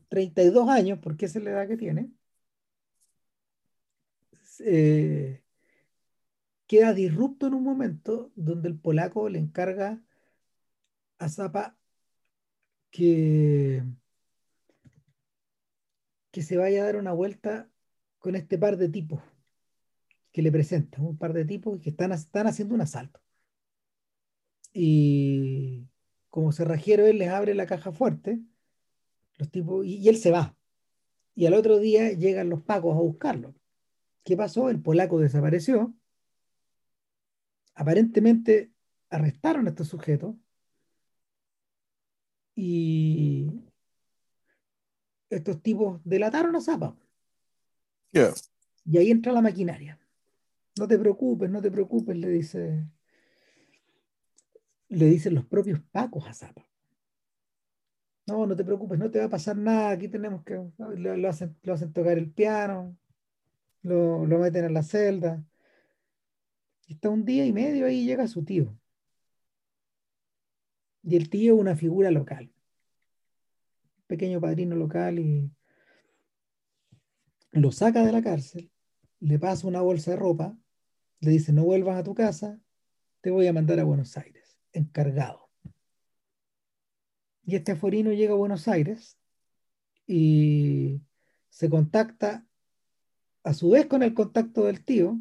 32 0.09 0.69
años, 0.69 0.99
porque 1.01 1.27
esa 1.27 1.39
es 1.39 1.45
la 1.45 1.51
edad 1.51 1.69
que 1.69 1.77
tiene, 1.77 2.11
eh, 4.61 5.43
queda 6.67 6.93
disrupto 6.95 7.47
en 7.47 7.55
un 7.55 7.65
momento 7.65 8.33
donde 8.35 8.69
el 8.69 8.79
polaco 8.79 9.29
le 9.29 9.39
encarga 9.39 10.03
a 11.19 11.29
Zapa 11.29 11.78
que, 12.91 13.83
se 16.33 16.57
vaya 16.57 16.83
a 16.83 16.87
dar 16.87 16.97
una 16.97 17.13
vuelta 17.13 17.69
con 18.19 18.37
este 18.37 18.59
par 18.59 18.77
de 18.77 18.89
tipos 18.89 19.21
que 20.33 20.43
le 20.43 20.53
presentan, 20.53 21.05
un 21.05 21.19
par 21.19 21.33
de 21.33 21.45
tipos 21.45 21.81
que 21.81 21.91
están, 21.91 22.13
están 22.13 22.47
haciendo 22.47 22.75
un 22.75 22.81
asalto. 22.81 23.21
Y 24.73 25.89
como 26.29 26.53
cerrajero, 26.53 27.07
él 27.07 27.19
les 27.19 27.31
abre 27.31 27.55
la 27.55 27.67
caja 27.67 27.91
fuerte, 27.91 28.41
los 29.37 29.51
tipos, 29.51 29.85
y, 29.85 29.97
y 29.97 30.09
él 30.09 30.17
se 30.17 30.31
va. 30.31 30.57
Y 31.35 31.47
al 31.47 31.55
otro 31.55 31.79
día 31.79 32.13
llegan 32.13 32.51
los 32.51 32.63
pacos 32.63 32.95
a 32.95 33.01
buscarlo. 33.01 33.55
¿Qué 34.25 34.37
pasó? 34.37 34.71
El 34.71 34.81
polaco 34.81 35.19
desapareció. 35.19 35.95
Aparentemente 37.75 38.73
arrestaron 39.11 39.67
a 39.67 39.71
estos 39.71 39.89
sujetos 39.89 40.37
y 42.61 43.47
estos 45.31 45.63
tipos 45.63 46.01
delataron 46.03 46.57
a 46.57 46.61
Zapa. 46.61 46.97
Y 48.85 48.99
ahí 48.99 49.13
entra 49.13 49.33
la 49.33 49.41
maquinaria. 49.41 49.97
No 50.77 50.89
te 50.89 50.99
preocupes, 50.99 51.49
no 51.49 51.63
te 51.63 51.71
preocupes, 51.71 52.17
le 52.17 52.29
dice. 52.29 52.85
Le 54.89 55.07
dicen 55.07 55.37
los 55.37 55.47
propios 55.47 55.81
pacos 55.93 56.27
a 56.27 56.35
Zapa. 56.35 56.67
No, 58.27 58.45
no 58.45 58.57
te 58.57 58.65
preocupes, 58.65 58.99
no 58.99 59.09
te 59.09 59.21
va 59.21 59.27
a 59.27 59.31
pasar 59.31 59.57
nada. 59.57 59.91
Aquí 59.91 60.09
tenemos 60.09 60.43
que. 60.43 60.61
Lo, 60.79 61.29
hacen, 61.29 61.57
lo 61.63 61.75
hacen, 61.75 61.93
tocar 61.93 62.19
el 62.19 62.29
piano, 62.33 62.99
lo, 63.83 64.27
lo 64.27 64.39
meten 64.41 64.65
en 64.65 64.75
la 64.75 64.83
celda. 64.83 65.45
Y 66.89 66.95
está 66.95 67.09
un 67.09 67.25
día 67.25 67.47
y 67.47 67.53
medio 67.53 67.87
ahí 67.87 68.05
llega 68.05 68.27
su 68.27 68.45
tío. 68.45 68.77
Y 71.09 71.17
el 71.17 71.31
tío 71.31 71.57
una 71.57 71.75
figura 71.75 72.11
local, 72.11 72.53
pequeño 74.07 74.43
padrino 74.43 74.77
local 74.77 75.19
y 75.19 75.51
lo 77.51 77.73
saca 77.73 78.05
de 78.05 78.13
la 78.13 78.23
cárcel, 78.23 78.71
le 79.19 79.39
pasa 79.39 79.67
una 79.67 79.81
bolsa 79.81 80.11
de 80.11 80.19
ropa, 80.19 80.55
le 81.21 81.31
dice, 81.31 81.51
no 81.55 81.65
vuelvas 81.65 81.97
a 81.97 82.03
tu 82.03 82.15
casa, 82.15 82.61
te 83.23 83.31
voy 83.31 83.47
a 83.47 83.55
mandar 83.55 83.81
a 83.81 83.85
Buenos 83.85 84.19
Aires, 84.19 84.59
encargado. 84.75 85.49
Y 87.47 87.57
este 87.57 87.73
aforino 87.73 88.13
llega 88.13 88.35
a 88.35 88.37
Buenos 88.37 88.69
Aires 88.69 89.19
y 90.07 91.01
se 91.49 91.71
contacta 91.71 92.47
a 93.45 93.55
su 93.55 93.71
vez 93.71 93.87
con 93.87 94.03
el 94.03 94.13
contacto 94.13 94.65
del 94.65 94.85
tío, 94.85 95.19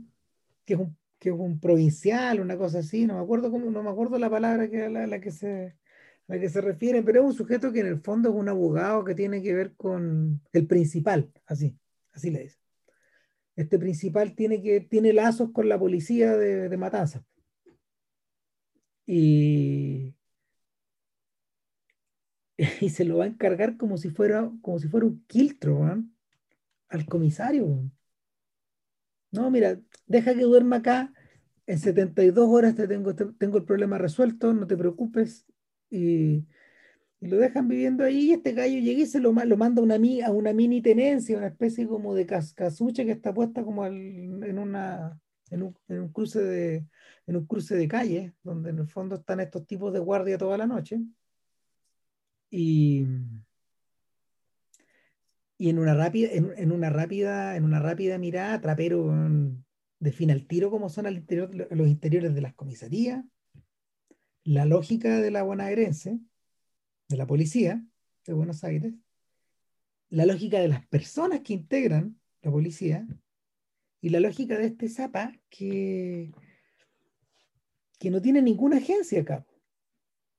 que 0.66 0.74
es 0.74 0.80
un 0.82 0.98
que 1.20 1.30
es 1.30 1.36
un 1.36 1.60
provincial, 1.60 2.40
una 2.40 2.58
cosa 2.58 2.80
así, 2.80 3.06
no 3.06 3.16
me 3.16 3.22
acuerdo 3.22 3.52
cómo, 3.52 3.70
no 3.72 3.84
me 3.84 3.90
acuerdo 3.90 4.20
la 4.20 4.30
palabra 4.30 4.70
que, 4.70 4.84
a 4.84 4.90
la, 4.90 5.20
que 5.20 5.32
se, 5.32 5.76
la 6.28 6.40
que 6.40 6.50
se 6.50 6.62
refiere, 6.62 7.04
pero 7.04 7.22
es 7.22 7.26
un 7.26 7.34
sujeto 7.34 7.72
que 7.72 7.80
en 7.82 7.88
el 7.88 8.02
fondo 8.02 8.30
es 8.30 8.36
un 8.36 8.50
abogado 8.50 9.04
que 9.04 9.16
tiene 9.16 9.42
que 9.42 9.54
ver 9.54 9.76
con 9.76 10.42
el 10.54 10.68
principal, 10.68 11.32
así, 11.46 11.78
así 12.14 12.32
le 12.32 12.44
dice. 12.44 12.58
Este 13.56 13.80
principal 13.80 14.36
tiene, 14.36 14.62
que, 14.62 14.82
tiene 14.82 15.14
lazos 15.14 15.52
con 15.52 15.68
la 15.68 15.80
policía 15.80 16.38
de, 16.38 16.70
de 16.70 16.78
Matanza. 16.78 17.24
Y, 19.08 20.14
y 22.82 22.90
se 22.90 23.06
lo 23.06 23.18
va 23.18 23.26
a 23.26 23.28
encargar 23.28 23.78
como 23.78 23.98
si 23.98 24.10
fuera, 24.10 24.52
como 24.62 24.80
si 24.80 24.88
fuera 24.88 25.06
un 25.06 25.24
quiltro 25.26 25.84
al 26.90 27.06
comisario. 27.06 27.90
No, 29.38 29.52
mira, 29.52 29.80
deja 30.08 30.34
que 30.34 30.42
duerma 30.42 30.78
acá, 30.78 31.14
en 31.68 31.78
72 31.78 32.48
horas 32.50 32.76
te 32.76 32.88
tengo, 32.88 33.14
tengo 33.16 33.58
el 33.58 33.66
problema 33.66 34.00
resuelto, 34.00 34.52
no 34.52 34.66
te 34.66 34.76
preocupes. 34.76 35.46
Y, 35.92 36.46
lo 37.20 37.38
dejan 37.38 37.68
viviendo 37.68 38.04
ahí 38.04 38.32
este 38.32 38.54
gallo 38.54 38.80
llega 38.80 39.02
y 39.02 39.06
se 39.08 39.20
lo, 39.20 39.32
lo 39.34 39.58
manda 39.58 39.82
una, 39.82 39.96
a 40.26 40.32
una 40.32 40.54
mini 40.54 40.82
tenencia, 40.82 41.38
una 41.38 41.48
especie 41.48 41.88
como 41.88 42.14
de 42.14 42.28
casucha 42.28 43.06
que 43.06 43.12
está 43.12 43.34
puesta 43.34 43.64
como 43.64 43.86
en, 43.88 44.60
una, 44.60 45.20
en, 45.50 45.64
un, 45.64 45.76
en 45.88 46.02
un 46.02 46.10
cruce 46.10 46.42
de, 46.42 46.86
en 47.28 47.36
un 47.36 47.46
cruce 47.46 47.76
de 47.76 47.88
calle, 47.88 48.34
donde 48.44 48.72
en 48.72 48.80
el 48.80 48.88
fondo 48.88 49.16
están 49.16 49.40
estos 49.40 49.66
tipos 49.68 49.94
de 49.94 50.00
guardia 50.00 50.38
toda 50.38 50.58
la 50.58 50.68
noche. 50.68 51.00
Y, 52.50 53.06
y 55.58 55.70
en 55.70 55.80
una 55.80 55.96
rápida, 55.96 56.30
en, 56.32 56.72
una 56.72 56.90
rápida, 56.90 57.56
en 57.56 57.64
una 57.64 57.80
rápida 57.80 58.18
mirada, 58.18 58.62
Trapero 58.62 59.12
define 60.00 60.34
al 60.34 60.46
tiro 60.46 60.70
cómo 60.70 60.90
son 60.90 61.08
al 61.08 61.18
interior, 61.18 61.50
los 61.54 61.88
interiores 61.88 62.36
de 62.36 62.42
las 62.42 62.54
comisarías, 62.54 63.26
la 64.44 64.66
lógica 64.66 65.20
de 65.20 65.32
la 65.32 65.42
bonaerense, 65.44 66.20
de 67.10 67.18
la 67.18 67.26
policía 67.26 67.84
de 68.26 68.34
Buenos 68.34 68.64
Aires, 68.64 68.94
la 70.10 70.26
lógica 70.26 70.60
de 70.60 70.68
las 70.68 70.86
personas 70.88 71.42
que 71.42 71.54
integran 71.54 72.20
la 72.42 72.52
policía 72.52 73.08
y 74.00 74.10
la 74.10 74.20
lógica 74.20 74.58
de 74.60 74.68
este 74.68 74.90
Zapa 74.90 75.34
que, 75.50 76.32
que 78.00 78.12
no 78.12 78.22
tiene 78.22 78.44
ninguna 78.44 78.78
agencia 78.78 79.22
acá, 79.22 79.46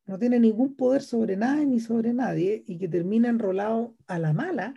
no 0.07 0.19
tiene 0.19 0.39
ningún 0.39 0.75
poder 0.77 1.03
sobre 1.03 1.37
nada 1.37 1.65
ni 1.65 1.81
sobre 1.81 2.15
nadie 2.15 2.63
y 2.67 2.79
que 2.79 2.89
termina 2.89 3.29
enrolado 3.29 3.97
a 4.07 4.19
la 4.19 4.33
mala 4.33 4.75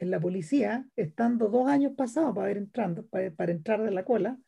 en 0.00 0.10
la 0.10 0.18
policía, 0.18 0.88
estando 0.96 1.48
dos 1.48 1.68
años 1.68 1.92
pasados 1.94 2.34
para, 2.34 2.46
ver 2.46 2.56
entrando, 2.56 3.06
para, 3.06 3.52
entrar 3.52 3.82
de 3.82 3.90
la 3.90 4.04
cola, 4.04 4.38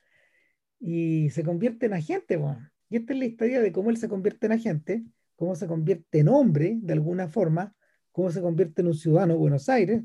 y 0.80 1.28
se 1.30 1.44
convierte 1.44 1.86
en 1.86 1.92
agente. 1.92 2.40
Y 2.88 2.96
esta 2.96 3.12
es 3.12 3.18
la 3.18 3.26
historia 3.26 3.60
de 3.60 3.70
cómo 3.70 3.90
él 3.90 3.98
se 3.98 4.08
convierte 4.08 4.46
en 4.46 4.52
agente, 4.52 5.04
cómo 5.36 5.54
se 5.54 5.66
convierte 5.68 6.20
en 6.20 6.28
hombre 6.28 6.78
de 6.80 6.94
alguna 6.94 7.28
forma, 7.28 7.76
cómo 8.12 8.30
se 8.30 8.40
convierte 8.40 8.80
en 8.80 8.88
un 8.88 8.94
ciudadano 8.94 9.34
de 9.34 9.40
Buenos 9.40 9.68
Aires, 9.68 10.02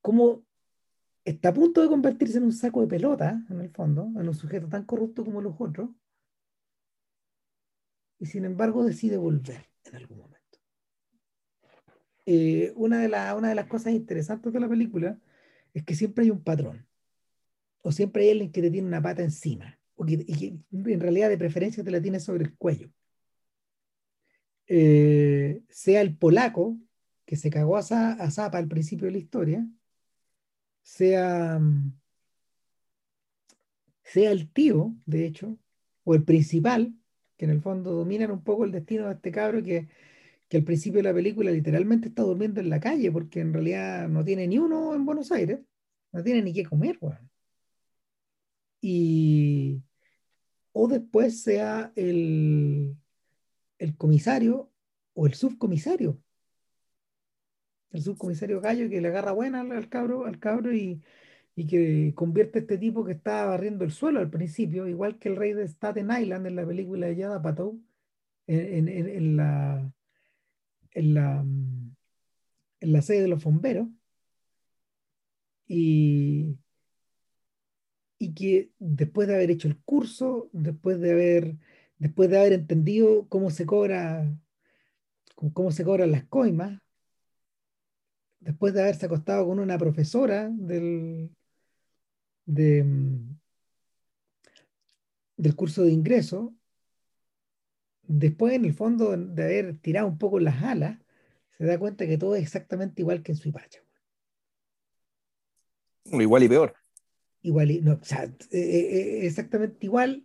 cómo 0.00 0.44
está 1.22 1.50
a 1.50 1.54
punto 1.54 1.82
de 1.82 1.88
convertirse 1.88 2.38
en 2.38 2.44
un 2.44 2.52
saco 2.52 2.80
de 2.80 2.86
pelota, 2.86 3.44
en 3.50 3.60
el 3.60 3.70
fondo, 3.70 4.10
en 4.18 4.28
un 4.28 4.34
sujeto 4.34 4.66
tan 4.66 4.84
corrupto 4.86 5.26
como 5.26 5.42
los 5.42 5.54
otros, 5.58 5.90
y 8.18 8.24
sin 8.24 8.46
embargo 8.46 8.82
decide 8.82 9.18
volver 9.18 9.68
en 9.84 9.96
algún 9.96 10.18
momento. 10.18 10.31
Eh, 12.26 12.72
una, 12.76 13.00
de 13.00 13.08
una 13.34 13.48
de 13.48 13.54
las 13.54 13.66
cosas 13.66 13.92
interesantes 13.92 14.52
de 14.52 14.60
la 14.60 14.68
película 14.68 15.18
es 15.74 15.84
que 15.84 15.94
siempre 15.94 16.24
hay 16.24 16.30
un 16.30 16.42
patrón, 16.42 16.86
o 17.82 17.92
siempre 17.92 18.24
hay 18.24 18.30
alguien 18.30 18.52
que 18.52 18.62
te 18.62 18.70
tiene 18.70 18.88
una 18.88 19.02
pata 19.02 19.22
encima, 19.22 19.78
o 19.96 20.04
que, 20.04 20.24
en 20.72 21.00
realidad 21.00 21.28
de 21.28 21.38
preferencia 21.38 21.82
te 21.84 21.90
la 21.90 22.00
tiene 22.00 22.20
sobre 22.20 22.44
el 22.44 22.54
cuello. 22.56 22.90
Eh, 24.68 25.62
sea 25.68 26.00
el 26.00 26.16
polaco 26.16 26.78
que 27.26 27.36
se 27.36 27.50
cagó 27.50 27.76
a, 27.76 27.82
Zapa 27.82 28.58
al 28.58 28.68
principio 28.68 29.06
de 29.06 29.12
la 29.12 29.18
historia, 29.18 29.66
sea, 30.82 31.60
sea 34.04 34.30
el 34.30 34.50
tío, 34.50 34.94
de 35.06 35.26
hecho, 35.26 35.58
o 36.04 36.14
el 36.14 36.24
principal, 36.24 36.94
que 37.36 37.46
en 37.46 37.50
el 37.52 37.60
fondo 37.60 37.92
dominan 37.92 38.30
un 38.30 38.42
poco 38.42 38.64
el 38.64 38.72
destino 38.72 39.06
de 39.08 39.14
este 39.14 39.32
cabro 39.32 39.62
que 39.62 39.88
que 40.52 40.58
al 40.58 40.64
principio 40.64 40.98
de 40.98 41.04
la 41.04 41.14
película 41.14 41.50
literalmente 41.50 42.08
está 42.08 42.20
durmiendo 42.24 42.60
en 42.60 42.68
la 42.68 42.78
calle 42.78 43.10
porque 43.10 43.40
en 43.40 43.54
realidad 43.54 44.06
no 44.06 44.22
tiene 44.22 44.46
ni 44.46 44.58
uno 44.58 44.94
en 44.94 45.06
Buenos 45.06 45.32
Aires, 45.32 45.60
no 46.12 46.22
tiene 46.22 46.42
ni 46.42 46.52
qué 46.52 46.62
comer, 46.62 46.98
Y 48.82 49.80
o 50.72 50.88
después 50.88 51.42
sea 51.42 51.90
el, 51.96 52.94
el 53.78 53.96
comisario 53.96 54.70
o 55.14 55.26
el 55.26 55.32
subcomisario. 55.32 56.20
El 57.90 58.02
subcomisario 58.02 58.60
Gallo 58.60 58.90
que 58.90 59.00
le 59.00 59.08
agarra 59.08 59.32
buena 59.32 59.62
al, 59.62 59.88
cabro, 59.88 60.26
al 60.26 60.38
cabro 60.38 60.74
y, 60.74 61.02
que 61.56 62.12
convierte 62.14 62.58
a 62.58 62.62
este 62.62 62.76
tipo 62.76 63.06
que 63.06 63.12
estaba 63.12 63.46
barriendo 63.46 63.84
el 63.84 63.90
suelo 63.90 64.20
al 64.20 64.28
principio, 64.28 64.86
igual 64.86 65.18
que 65.18 65.30
el 65.30 65.36
rey 65.36 65.54
de 65.54 65.66
Staten 65.66 66.10
Island 66.10 66.46
en 66.46 66.56
la 66.56 66.66
película 66.66 67.06
de 67.06 67.16
Yada 67.16 67.40
Patou, 67.40 67.80
en 68.46 69.36
la 69.38 69.90
en 70.94 71.14
la, 71.14 71.40
en 71.40 72.92
la 72.92 73.02
sede 73.02 73.22
de 73.22 73.28
los 73.28 73.42
bomberos 73.44 73.88
y, 75.66 76.58
y 78.18 78.34
que 78.34 78.70
después 78.78 79.28
de 79.28 79.34
haber 79.34 79.50
hecho 79.50 79.68
el 79.68 79.78
curso, 79.78 80.48
después 80.52 81.00
de 81.00 81.12
haber, 81.12 81.56
después 81.98 82.30
de 82.30 82.38
haber 82.38 82.52
entendido 82.52 83.26
cómo 83.28 83.50
se 83.50 83.66
cobra, 83.66 84.32
cómo 85.54 85.70
se 85.72 85.84
cobran 85.84 86.12
las 86.12 86.24
coimas, 86.26 86.80
después 88.40 88.74
de 88.74 88.82
haberse 88.82 89.06
acostado 89.06 89.46
con 89.46 89.58
una 89.60 89.78
profesora 89.78 90.50
del, 90.52 91.30
de, 92.44 92.84
del 95.36 95.56
curso 95.56 95.84
de 95.84 95.92
ingreso, 95.92 96.54
después 98.06 98.54
en 98.54 98.64
el 98.64 98.74
fondo 98.74 99.16
de 99.16 99.42
haber 99.42 99.78
tirado 99.78 100.06
un 100.06 100.18
poco 100.18 100.38
las 100.40 100.62
alas, 100.62 100.98
se 101.56 101.64
da 101.64 101.78
cuenta 101.78 102.06
que 102.06 102.18
todo 102.18 102.34
es 102.34 102.42
exactamente 102.42 103.02
igual 103.02 103.22
que 103.22 103.32
en 103.32 103.38
Suipacha. 103.38 103.80
Igual 106.04 106.42
y 106.42 106.48
peor. 106.48 106.74
Igual 107.42 107.70
y, 107.70 107.80
no, 107.80 107.94
o 107.94 108.04
sea, 108.04 108.24
eh, 108.24 108.34
eh, 108.50 109.20
eh, 109.22 109.26
exactamente 109.26 109.86
igual 109.86 110.24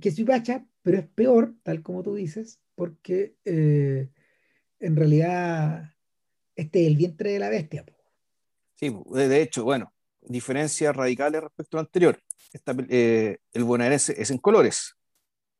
que 0.00 0.10
Suipacha, 0.12 0.64
pero 0.82 0.98
es 0.98 1.08
peor, 1.08 1.54
tal 1.62 1.82
como 1.82 2.02
tú 2.02 2.14
dices, 2.14 2.60
porque 2.76 3.34
en 3.44 4.96
realidad 4.96 5.92
este 6.54 6.82
es 6.82 6.86
el 6.86 6.96
vientre 6.96 7.32
de 7.32 7.38
la 7.40 7.48
bestia. 7.48 7.84
Sí, 8.76 8.94
de 9.10 9.42
hecho, 9.42 9.64
bueno, 9.64 9.92
diferencias 10.20 10.94
radicales 10.94 11.42
respecto 11.42 11.78
al 11.78 11.86
anterior. 11.86 12.22
el 12.88 13.64
bonaerense 13.64 14.20
es 14.20 14.30
en 14.30 14.38
colores. 14.38 14.94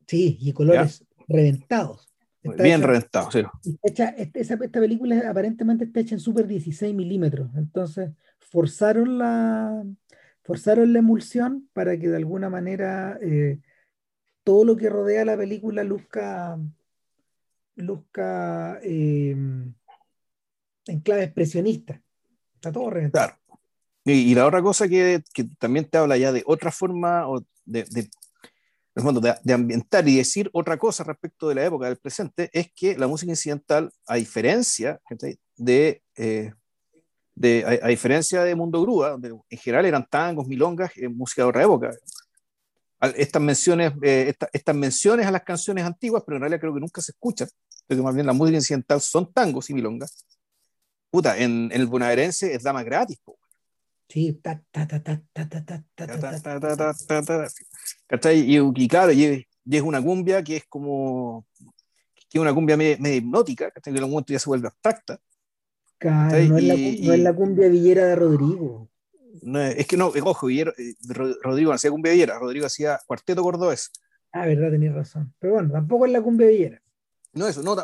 Sí, 0.07 0.37
y 0.39 0.53
colores 0.53 1.03
reventados. 1.27 2.13
Bien 2.43 2.81
reventados, 2.81 3.33
sí. 3.33 3.41
Esta, 3.81 4.09
esta, 4.09 4.57
película 4.57 5.29
aparentemente 5.29 5.85
está 5.85 6.01
hecha 6.01 6.15
en 6.15 6.19
super 6.19 6.45
16 6.45 6.93
milímetros, 6.93 7.49
entonces 7.55 8.11
forzaron 8.39 9.17
la, 9.17 9.83
forzaron 10.43 10.91
la 10.91 10.99
emulsión 10.99 11.69
para 11.73 11.97
que 11.97 12.09
de 12.09 12.17
alguna 12.17 12.49
manera 12.49 13.17
eh, 13.21 13.59
todo 14.43 14.65
lo 14.65 14.75
que 14.75 14.89
rodea 14.89 15.23
la 15.23 15.37
película 15.37 15.85
luzca, 15.85 16.59
luzca 17.75 18.79
eh, 18.83 19.31
en 19.31 20.99
clave 21.01 21.23
expresionista. 21.23 22.01
Está 22.55 22.71
todo 22.71 22.89
reventado. 22.89 23.33
Y, 24.05 24.35
la 24.35 24.45
otra 24.45 24.61
cosa 24.61 24.89
que, 24.89 25.23
que, 25.33 25.45
también 25.57 25.85
te 25.85 25.97
habla 25.97 26.17
ya 26.17 26.33
de 26.33 26.43
otra 26.45 26.71
forma 26.71 27.25
o 27.29 27.39
de, 27.63 27.83
de, 27.85 28.09
de, 28.95 29.53
ambientar 29.53 30.07
y 30.07 30.17
decir 30.17 30.49
otra 30.53 30.77
cosa 30.77 31.03
respecto 31.03 31.49
de 31.49 31.55
la 31.55 31.65
época 31.65 31.87
del 31.87 31.97
presente, 31.97 32.49
es 32.53 32.71
que 32.73 32.97
la 32.97 33.07
música 33.07 33.31
incidental, 33.31 33.91
a 34.05 34.15
diferencia 34.15 34.99
de, 35.55 36.01
eh, 36.15 36.53
a, 37.81 37.87
diferencia 37.87 38.43
de 38.43 38.55
Mundo 38.55 38.81
Grúa, 38.81 39.11
donde 39.11 39.29
en 39.49 39.57
general 39.57 39.85
eran 39.85 40.05
tangos, 40.07 40.47
milongas, 40.47 40.91
eh, 40.95 41.09
música 41.09 41.41
de 41.41 41.49
otra 41.49 41.63
época. 41.63 41.91
Estas 43.15 43.41
menciones, 43.41 43.93
eh, 44.01 44.33
estas 44.53 44.75
menciones 44.75 45.25
a 45.25 45.31
las 45.31 45.43
canciones 45.43 45.83
antiguas, 45.83 46.23
pero 46.25 46.37
en 46.37 46.41
realidad 46.41 46.61
creo 46.61 46.73
que 46.73 46.79
nunca 46.79 47.01
se 47.01 47.11
escuchan, 47.11 47.49
porque 47.87 48.01
más 48.01 48.13
bien 48.13 48.27
la 48.27 48.33
música 48.33 48.57
incidental 48.57 49.01
son 49.01 49.33
tangos 49.33 49.69
y 49.69 49.73
milongas. 49.73 50.23
Puta, 51.09 51.37
en, 51.37 51.69
en 51.71 51.81
el 51.81 51.87
bonaerense 51.87 52.53
es 52.53 52.63
dama 52.63 52.83
gratis, 52.83 53.19
Sí, 54.07 54.39
ta, 54.43 54.61
ta, 54.69 54.87
ta, 54.87 55.01
ta, 55.01 55.23
ta, 55.33 55.49
ta, 55.49 55.65
ta, 55.65 55.83
ta, 57.07 57.23
ta, 57.23 57.47
Y, 58.09 58.57
y 58.57 58.87
claro, 58.87 59.11
y, 59.11 59.47
es 59.69 59.81
una 59.81 60.01
cumbia 60.01 60.43
que 60.43 60.57
es 60.57 60.65
como 60.65 61.45
que 62.29 62.37
es 62.37 62.41
una 62.41 62.53
cumbia 62.53 62.75
medio, 62.75 63.15
hipnótica, 63.15 63.71
que 63.71 63.89
en 63.89 63.97
algún 63.97 64.11
momento 64.11 64.33
ya 64.33 64.39
se 64.39 64.49
vuelve 64.49 64.67
abstracta. 64.67 65.19
Claro, 65.97 66.37
no, 66.45 66.57
es 66.57 66.63
la, 66.63 66.73
no, 66.73 67.13
es 67.13 67.19
la, 67.19 67.33
cumbia 67.33 67.69
villera 67.69 68.05
de 68.07 68.15
Rodrigo. 68.15 68.89
No, 69.41 69.61
es 69.61 69.87
que 69.87 69.97
no, 69.97 70.11
ojo, 70.23 70.47
Villero, 70.47 70.73
Rodrigo 71.41 71.71
no 71.71 71.75
hacía 71.75 71.91
cumbia 71.91 72.11
villera, 72.11 72.37
Rodrigo 72.39 72.65
hacía 72.65 72.99
cuarteto 73.05 73.41
cordobés. 73.41 73.91
Ah, 74.31 74.45
verdad, 74.45 74.71
tenías 74.71 74.93
razón. 74.93 75.33
Pero 75.39 75.53
bueno, 75.53 75.71
tampoco 75.71 76.05
es 76.05 76.11
la 76.11 76.21
cumbia 76.21 76.47
villera. 76.47 76.81
No, 77.33 77.47
eso, 77.47 77.63
no, 77.63 77.75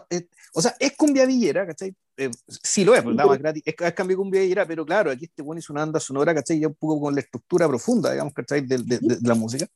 o 0.54 0.62
sea, 0.62 0.76
es 0.80 0.96
cumbia 0.96 1.26
villera, 1.26 1.66
¿cachai? 1.66 1.96
Eh, 2.18 2.30
sí 2.48 2.84
lo 2.84 2.94
es, 2.94 3.02
pues, 3.02 3.16
más 3.16 3.40
gratis, 3.40 3.64
es, 3.66 3.76
es 3.80 3.94
cambio 3.94 4.18
cumbia 4.18 4.42
villera, 4.42 4.66
pero 4.66 4.86
claro, 4.86 5.10
aquí 5.10 5.26
este 5.26 5.42
bueno 5.42 5.60
hizo 5.60 5.74
una 5.74 5.82
banda 5.82 6.00
sonora, 6.00 6.36
¿cachai? 6.36 6.60
Ya 6.60 6.68
un 6.68 6.76
poco 6.76 7.02
con 7.02 7.16
la 7.16 7.22
estructura 7.22 7.68
profunda, 7.68 8.12
digamos, 8.12 8.34
¿cachai? 8.34 8.62
De, 8.62 8.78
de, 8.78 9.00
de, 9.00 9.18
la 9.22 9.34
música. 9.34 9.68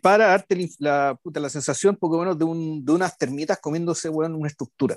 Para 0.00 0.28
darte 0.28 0.68
la, 0.78 1.18
puta, 1.20 1.40
la 1.40 1.48
sensación, 1.48 1.96
poco 1.96 2.18
menos, 2.18 2.38
de, 2.38 2.44
un, 2.44 2.84
de 2.84 2.92
unas 2.92 3.18
termitas 3.18 3.58
comiéndose, 3.58 4.08
bueno, 4.08 4.36
una 4.36 4.48
estructura, 4.48 4.96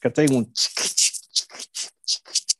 ¿cachai? 0.00 0.26
Un 0.26 0.52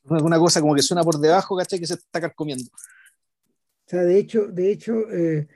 una 0.05 0.39
cosa 0.39 0.61
como 0.61 0.75
que 0.75 0.83
suena 0.83 1.03
por 1.03 1.19
debajo, 1.19 1.57
¿cachai? 1.57 1.81
Que 1.81 1.87
se 1.87 1.95
está 1.95 2.31
comiendo. 2.31 2.65
O 2.65 3.89
sea, 3.89 4.03
de 4.03 4.19
hecho, 4.19 4.47
de 4.47 4.71
hecho, 4.71 5.11
eh, 5.11 5.49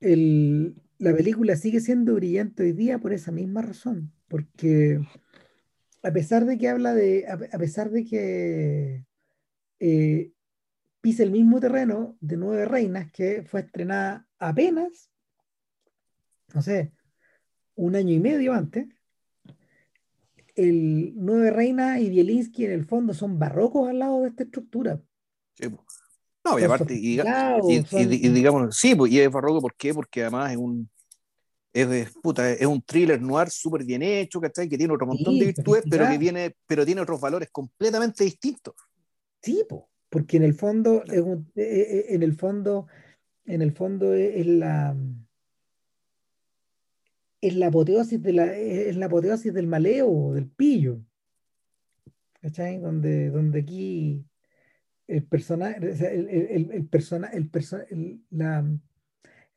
el, 0.00 0.74
la 0.98 1.14
película 1.14 1.56
sigue 1.56 1.80
siendo 1.80 2.14
brillante 2.14 2.62
hoy 2.62 2.72
día 2.72 2.98
por 2.98 3.12
esa 3.12 3.32
misma 3.32 3.62
razón, 3.62 4.12
porque 4.28 5.00
a 6.02 6.10
pesar 6.10 6.46
de 6.46 6.58
que 6.58 6.68
habla 6.68 6.94
de, 6.94 7.26
a, 7.28 7.58
pesar 7.58 7.90
de 7.90 8.04
que 8.04 9.04
eh, 9.80 10.32
pisa 11.00 11.22
el 11.22 11.30
mismo 11.30 11.60
terreno 11.60 12.16
de 12.20 12.36
Nueve 12.36 12.64
Reinas, 12.64 13.10
que 13.12 13.44
fue 13.44 13.60
estrenada 13.60 14.26
apenas, 14.42 15.08
no 16.52 16.62
sé, 16.62 16.92
un 17.76 17.94
año 17.96 18.12
y 18.12 18.18
medio 18.18 18.52
antes, 18.52 18.86
el 20.54 21.12
Nueve 21.16 21.50
Reinas 21.50 22.00
y 22.00 22.10
Bielinski 22.10 22.66
en 22.66 22.72
el 22.72 22.84
fondo 22.84 23.14
son 23.14 23.38
barrocos 23.38 23.88
al 23.88 24.00
lado 24.00 24.22
de 24.22 24.28
esta 24.28 24.42
estructura. 24.42 25.00
No, 26.44 26.58
y 26.58 26.64
aparte, 26.64 26.94
y, 26.94 27.18
digamos, 28.30 28.76
sí, 28.76 28.94
y 29.08 29.18
es 29.20 29.30
barroco, 29.30 29.60
¿por 29.60 29.76
qué? 29.76 29.94
Porque 29.94 30.22
además 30.22 30.50
es 30.50 30.56
un, 30.56 30.90
es, 31.72 31.88
de, 31.88 32.08
puta, 32.20 32.50
es 32.50 32.66
un 32.66 32.82
thriller 32.82 33.22
noir 33.22 33.48
súper 33.48 33.84
bien 33.84 34.02
hecho, 34.02 34.40
¿cachai? 34.40 34.68
Que 34.68 34.76
tiene 34.76 34.92
otro 34.92 35.06
montón 35.06 35.38
de 35.38 35.46
virtudes, 35.46 35.84
pero 35.88 36.08
que 36.08 36.18
viene, 36.18 36.56
pero 36.66 36.84
tiene 36.84 37.00
otros 37.00 37.20
valores 37.20 37.48
completamente 37.52 38.24
distintos. 38.24 38.74
Sí, 39.40 39.62
porque 40.10 40.36
en 40.36 40.42
el 40.42 40.54
fondo, 40.54 41.04
es 41.04 41.20
un, 41.20 41.50
eh, 41.54 41.62
eh, 41.62 42.06
en 42.08 42.24
el 42.24 42.34
fondo, 42.34 42.88
en 43.46 43.62
el 43.62 43.72
fondo 43.72 44.14
es 44.14 44.46
la 44.46 44.96
es 47.40 47.56
la 47.56 47.66
apoteosis 47.66 48.22
de 48.22 48.32
la, 48.32 48.56
es 48.56 48.96
la 48.96 49.06
apoteosis 49.06 49.52
del 49.52 49.66
maleo, 49.66 50.32
del 50.32 50.48
pillo. 50.48 51.00
¿Cachai? 52.40 52.78
Donde, 52.78 53.30
donde 53.30 53.60
aquí 53.60 54.24
el 55.08 55.24
personaje, 55.24 55.78
el, 55.78 56.28
el, 56.28 56.70
el, 56.70 56.86
persona, 56.86 57.28
el, 57.28 58.20
la, 58.30 58.64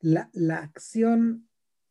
la, 0.00 0.30
la 0.32 0.58
acción 0.58 1.46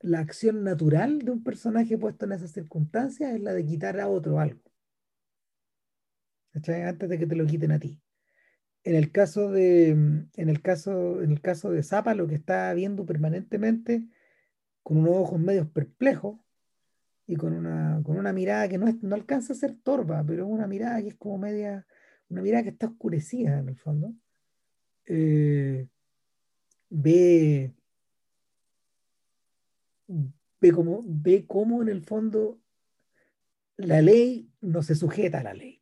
la 0.05 0.19
acción 0.19 0.63
natural 0.63 1.19
de 1.19 1.31
un 1.31 1.43
personaje 1.43 1.97
puesto 1.97 2.26
en 2.26 2.34
esas 2.34 2.51
circunstancias 2.51 3.34
es 3.34 3.41
la 3.41 3.53
de 3.53 3.65
quitar 3.65 3.99
a 3.99 4.07
otro 4.07 4.39
algo. 4.39 4.61
Antes 6.53 7.09
de 7.09 7.17
que 7.17 7.26
te 7.26 7.35
lo 7.35 7.45
quiten 7.45 7.72
a 7.72 7.80
ti. 7.80 7.99
En 8.85 8.95
el 8.95 9.11
caso 9.11 9.51
de, 9.51 9.89
en 9.89 10.29
el 10.37 10.61
caso, 10.61 11.21
en 11.21 11.31
el 11.31 11.41
caso 11.41 11.71
de 11.71 11.83
Zapa, 11.83 12.15
lo 12.15 12.27
que 12.27 12.35
está 12.35 12.73
viendo 12.73 13.05
permanentemente 13.05 14.05
con 14.83 14.97
unos 14.97 15.17
ojos 15.17 15.39
medios 15.39 15.67
perplejos 15.67 16.39
y 17.27 17.35
con 17.35 17.51
una, 17.53 18.01
con 18.05 18.17
una 18.17 18.31
mirada 18.31 18.69
que 18.69 18.77
no, 18.77 18.87
no 19.01 19.15
alcanza 19.15 19.51
a 19.51 19.57
ser 19.57 19.75
torva, 19.75 20.23
pero 20.25 20.45
es 20.45 20.49
una 20.49 20.67
mirada 20.67 21.01
que 21.01 21.09
es 21.09 21.15
como 21.15 21.37
media, 21.37 21.85
una 22.29 22.41
mirada 22.41 22.63
que 22.63 22.69
está 22.69 22.87
oscurecida 22.87 23.59
en 23.59 23.67
el 23.67 23.75
fondo. 23.75 24.13
Eh, 25.07 25.87
ve 26.89 27.73
ve 30.65 30.71
como, 30.71 31.03
ve 31.05 31.45
cómo 31.45 31.81
en 31.81 31.89
el 31.89 32.01
fondo 32.01 32.59
la 33.77 34.01
ley 34.01 34.49
no 34.61 34.83
se 34.83 34.95
sujeta 34.95 35.39
a 35.39 35.43
la 35.43 35.53
ley. 35.53 35.81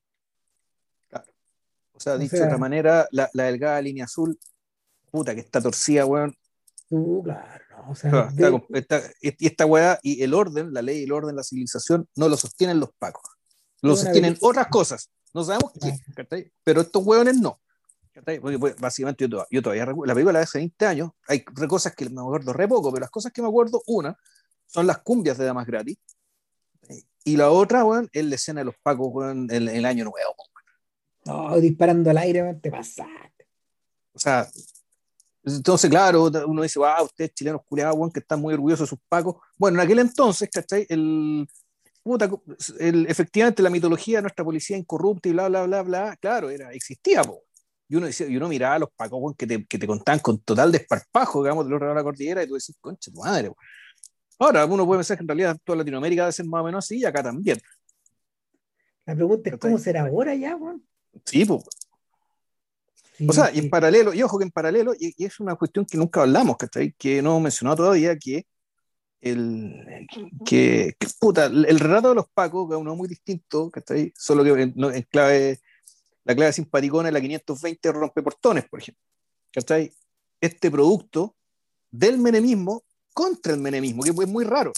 O 1.94 1.99
sea, 1.99 2.18
dicho 2.18 2.36
de 2.36 2.44
otra 2.44 2.57
manera, 2.57 3.07
la, 3.11 3.30
la, 3.34 3.44
delgada 3.45 3.82
línea 3.82 4.06
azul, 4.06 4.38
puta 5.11 5.34
que 5.34 5.41
está 5.41 5.61
torcida, 5.61 6.06
weón. 6.06 6.36
Tú, 6.90 7.22
claro, 7.24 7.64
no, 7.72 7.91
o 7.91 7.95
sea, 7.95 8.30
y 9.22 9.48
esta 9.48 9.65
weá 9.65 9.99
y 10.02 10.22
el 10.22 10.34
orden, 10.34 10.74
la 10.74 10.82
ley, 10.82 11.03
el 11.03 11.11
orden, 11.11 11.36
la 11.36 11.44
civilización, 11.44 12.07
no 12.15 12.30
lo 12.30 12.38
sostienen 12.38 12.80
los 12.80 12.90
pacos. 12.98 13.24
Lo 13.82 13.95
sostienen 13.95 14.38
otras 14.41 14.68
cosas. 14.68 15.10
No 15.34 15.44
sabemos 15.44 15.72
qué, 15.82 16.52
pero 16.64 16.82
estos 16.82 17.06
weones 17.06 17.38
no. 17.38 17.60
Porque 18.14 18.60
pues, 18.60 18.76
básicamente 18.76 19.28
yo, 19.28 19.61
todavía 19.61 19.86
recuerdo, 19.86 20.07
la 20.07 20.14
película 20.14 20.40
de 20.40 20.44
hace 20.44 20.60
20 20.60 20.86
años, 20.86 21.11
hay 21.28 21.44
cosas 21.44 21.95
que 21.95 22.07
me 22.10 22.22
acuerdo 22.22 22.53
re 22.53 22.68
poco, 22.68 22.91
pero 22.91 23.02
las 23.02 23.10
cosas 23.10 23.32
que 23.32 23.41
me 23.41 23.48
acuerdo, 23.48 23.82
una, 23.88 24.15
son 24.68 24.86
las 24.86 24.99
cumbias 24.99 25.38
de 25.38 25.45
Damas 25.45 25.65
Gratis, 25.65 25.98
y 27.26 27.38
la 27.38 27.49
otra, 27.49 27.84
bueno, 27.84 28.07
es 28.11 28.26
la 28.26 28.36
escena 28.36 28.61
de 28.61 28.65
los 28.65 28.76
pacos, 28.84 29.32
en 29.32 29.49
el, 29.49 29.86
año 29.86 30.03
nuevo. 30.06 30.36
No, 31.26 31.60
disparando 31.60 32.10
al 32.10 32.18
aire, 32.18 32.54
te 32.62 32.70
pasaste. 32.70 33.48
O 34.14 34.20
sea, 34.20 34.48
entonces, 35.45 35.90
claro, 35.90 36.30
uno 36.48 36.62
dice, 36.62 36.80
wow, 36.80 37.04
ustedes 37.04 37.34
chilenos 37.34 37.62
culiados, 37.68 38.14
que 38.14 38.20
están 38.20 38.40
muy 38.40 38.54
orgullosos 38.54 38.88
de 38.88 38.95
sus 38.95 39.00
pacos. 39.10 39.36
Bueno, 39.58 39.80
en 39.80 39.86
aquel 39.86 40.00
entonces, 40.00 40.50
¿cachai? 40.50 40.86
El, 40.88 41.48
puta, 42.02 42.30
el, 42.80 43.06
efectivamente 43.08 43.62
la 43.62 43.70
mitología 43.70 44.20
de 44.20 44.24
nuestra 44.24 44.45
policía 44.45 44.78
incorrupta 44.78 45.28
y 45.28 45.34
bla, 45.34 45.50
bla, 45.50 45.66
bla, 45.66 45.82
bla, 45.82 46.18
claro, 46.18 46.50
era, 46.50 46.72
existía, 46.72 47.24
po. 47.24 47.44
Y 47.90 47.98
uno, 47.98 48.06
decía, 48.06 48.28
y 48.28 48.38
uno 48.38 48.48
miraba 48.48 48.76
a 48.76 48.80
los 48.80 48.90
pacos 48.95 49.36
que 49.38 49.45
te, 49.45 49.66
que 49.66 49.78
te 49.78 49.86
contaban 49.86 50.20
con 50.20 50.40
total 50.40 50.72
desparpajo, 50.72 51.44
digamos, 51.44 51.66
de 51.66 51.72
los 51.72 51.82
de 51.82 51.94
la 51.94 52.04
cordillera, 52.04 52.44
y 52.44 52.48
tú 52.48 52.54
decís, 52.54 52.76
concha 52.80 53.12
tu 53.12 53.20
madre. 53.20 53.52
Ahora, 54.40 54.66
uno 54.66 54.86
puede 54.86 55.00
pensar 55.00 55.18
que 55.18 55.24
en 55.24 55.28
realidad 55.28 55.58
toda 55.64 55.78
Latinoamérica 55.78 56.24
debe 56.24 56.32
ser 56.32 56.45
más 56.45 56.62
o 56.62 56.64
menos 56.64 56.86
así, 56.86 57.00
y 57.00 57.06
acá 57.06 57.22
también. 57.22 57.60
La 59.06 59.14
pregunta 59.14 59.50
es, 59.50 59.58
¿cómo 59.58 59.78
será 59.78 60.06
ahora 60.06 60.34
ya, 60.34 60.58
Juan? 60.58 60.82
Sí, 61.26 61.45
pues. 61.45 61.64
o 63.27 63.34
sea, 63.34 63.52
y 63.53 63.60
en 63.60 63.69
paralelo, 63.69 64.14
y 64.14 64.23
ojo 64.23 64.38
que 64.38 64.45
en 64.45 64.52
paralelo, 64.52 64.94
y, 64.99 65.14
es 65.23 65.40
una 65.40 65.56
cuestión 65.56 65.85
que 65.85 65.98
nunca 65.98 66.22
hablamos, 66.22 66.57
¿cachai? 66.57 66.94
Que 66.98 67.22
no 67.22 67.31
hemos 67.31 67.44
mencionado 67.44 67.77
todavía, 67.77 68.18
que 68.18 68.45
el, 69.22 70.07
que, 70.45 70.95
puta, 71.19 71.45
el 71.45 71.80
relato 71.80 72.10
de 72.10 72.15
los 72.15 72.26
Pacos, 72.34 72.68
que 72.68 72.76
es 72.76 72.81
uno 72.81 72.95
muy 72.95 73.07
distinto, 73.07 73.69
¿cachai? 73.69 74.11
Solo 74.15 74.44
que 74.44 74.49
en, 74.61 74.73
en 74.76 75.02
clave 75.03 75.60
la 76.23 76.35
clave 76.35 76.53
simpaticona 76.53 77.11
la 77.11 77.22
520 77.22 77.91
rompeportones, 77.91 78.65
por 78.69 78.80
ejemplo. 78.80 79.03
¿Cachai? 79.52 79.94
Este 80.40 80.72
producto 80.72 81.35
del 81.91 82.18
menemismo 82.18 82.84
contra 83.14 83.53
el 83.53 83.60
menemismo, 83.60 84.03
que 84.03 84.10
es 84.10 84.27
muy 84.27 84.45
raro. 84.45 84.72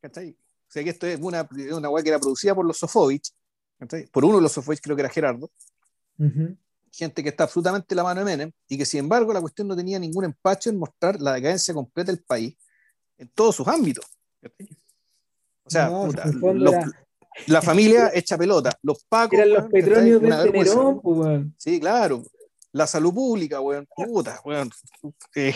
¿Cachai? 0.00 0.30
O 0.30 0.70
sea 0.70 0.84
que 0.84 0.90
esto 0.90 1.06
es 1.06 1.18
una, 1.20 1.48
una 1.72 2.02
que 2.02 2.08
era 2.08 2.18
producida 2.18 2.54
por 2.54 2.66
los 2.66 2.78
Sofovich, 2.78 3.32
por 4.10 4.24
uno 4.24 4.36
de 4.36 4.42
los 4.42 4.52
Sofovich 4.52 4.80
creo 4.80 4.96
que 4.96 5.02
era 5.02 5.08
Gerardo, 5.08 5.50
gente 6.92 7.22
que 7.22 7.28
está 7.28 7.44
absolutamente 7.44 7.94
la 7.94 8.02
mano 8.02 8.20
de 8.20 8.24
Menem, 8.24 8.52
y 8.68 8.78
que 8.78 8.84
sin 8.84 9.00
embargo 9.00 9.32
la 9.32 9.40
cuestión 9.40 9.68
no 9.68 9.76
tenía 9.76 9.98
ningún 9.98 10.24
empacho 10.24 10.70
en 10.70 10.78
mostrar 10.78 11.20
la 11.20 11.34
decadencia 11.34 11.72
completa 11.74 12.10
del 12.12 12.22
país 12.22 12.56
en 13.16 13.28
todos 13.28 13.56
sus 13.56 13.68
ámbitos. 13.68 14.04
O 15.64 15.70
sea, 15.70 15.90
los, 15.90 16.74
la 17.46 17.62
familia 17.62 18.10
echa 18.14 18.36
pelota. 18.36 18.70
Los 18.82 19.04
pacos. 19.04 19.38
Eran 19.38 19.52
los 19.52 19.70
petronios 19.70 20.20
del 20.20 20.52
Tenerón, 20.52 21.00
pues, 21.00 21.42
Sí, 21.56 21.78
claro. 21.80 22.22
La 22.72 22.86
salud 22.86 23.14
pública, 23.14 23.60
weón. 23.60 23.86
Puta, 23.94 24.40
weón. 24.44 24.70
Eh, 25.34 25.54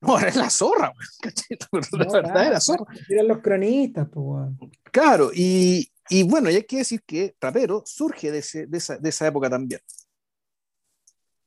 no, 0.00 0.18
era 0.18 0.34
la 0.34 0.50
zorra, 0.50 0.92
weón. 0.92 1.88
La 1.92 2.12
verdad 2.12 2.46
era 2.46 2.60
zorra. 2.60 2.84
Eran 3.08 3.28
los 3.28 3.38
cronistas, 3.38 4.08
pues, 4.12 4.24
weón. 4.24 4.58
Claro, 4.90 5.30
y, 5.34 5.90
y, 6.08 6.22
bueno, 6.22 6.50
y 6.50 6.56
hay 6.56 6.64
que 6.64 6.78
decir 6.78 7.02
que 7.06 7.34
Trapero 7.38 7.82
surge 7.86 8.30
de, 8.30 8.38
ese, 8.38 8.66
de, 8.66 8.78
esa, 8.78 8.98
de 8.98 9.08
esa, 9.08 9.26
época 9.26 9.48
también. 9.48 9.80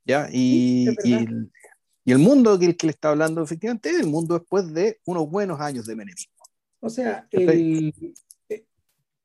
¿Ya? 0.06 0.30
Y, 0.32 0.90
y, 1.04 1.28
y, 2.06 2.12
el 2.12 2.20
mundo 2.20 2.58
que, 2.58 2.66
el 2.66 2.78
que 2.78 2.88
le 2.88 2.92
está 2.92 3.10
hablando, 3.10 3.44
efectivamente, 3.44 3.90
es 3.90 4.00
el 4.00 4.08
mundo 4.08 4.40
después 4.40 4.74
de 4.74 5.00
unos 5.06 5.30
buenos 5.30 5.60
años 5.60 5.86
de 5.86 5.96
menemismo. 5.96 6.34
O 6.80 6.90
sea, 6.90 7.28
el, 7.32 7.94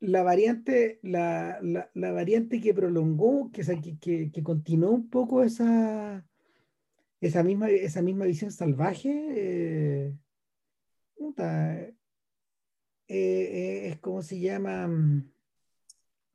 la 0.03 0.25
variante, 0.25 0.99
la, 1.03 1.61
la, 1.63 2.13
variante 2.13 2.61
que 2.61 2.75
prolongó, 2.75 3.53
que, 3.53 3.63
que, 4.01 4.33
que, 4.33 4.43
continuó 4.43 4.91
un 4.91 5.09
poco 5.09 5.45
esa, 5.45 6.25
esa, 7.21 7.45
misma, 7.45 7.71
esa 7.71 8.03
misma 8.03 8.25
visión 8.25 8.51
salvaje, 8.51 9.11
eh, 9.31 10.13
eh, 11.39 11.95
eh, 13.15 13.89
es 13.89 13.99
como 13.99 14.23
se 14.23 14.41
llama, 14.41 14.89
mm, 14.89 15.31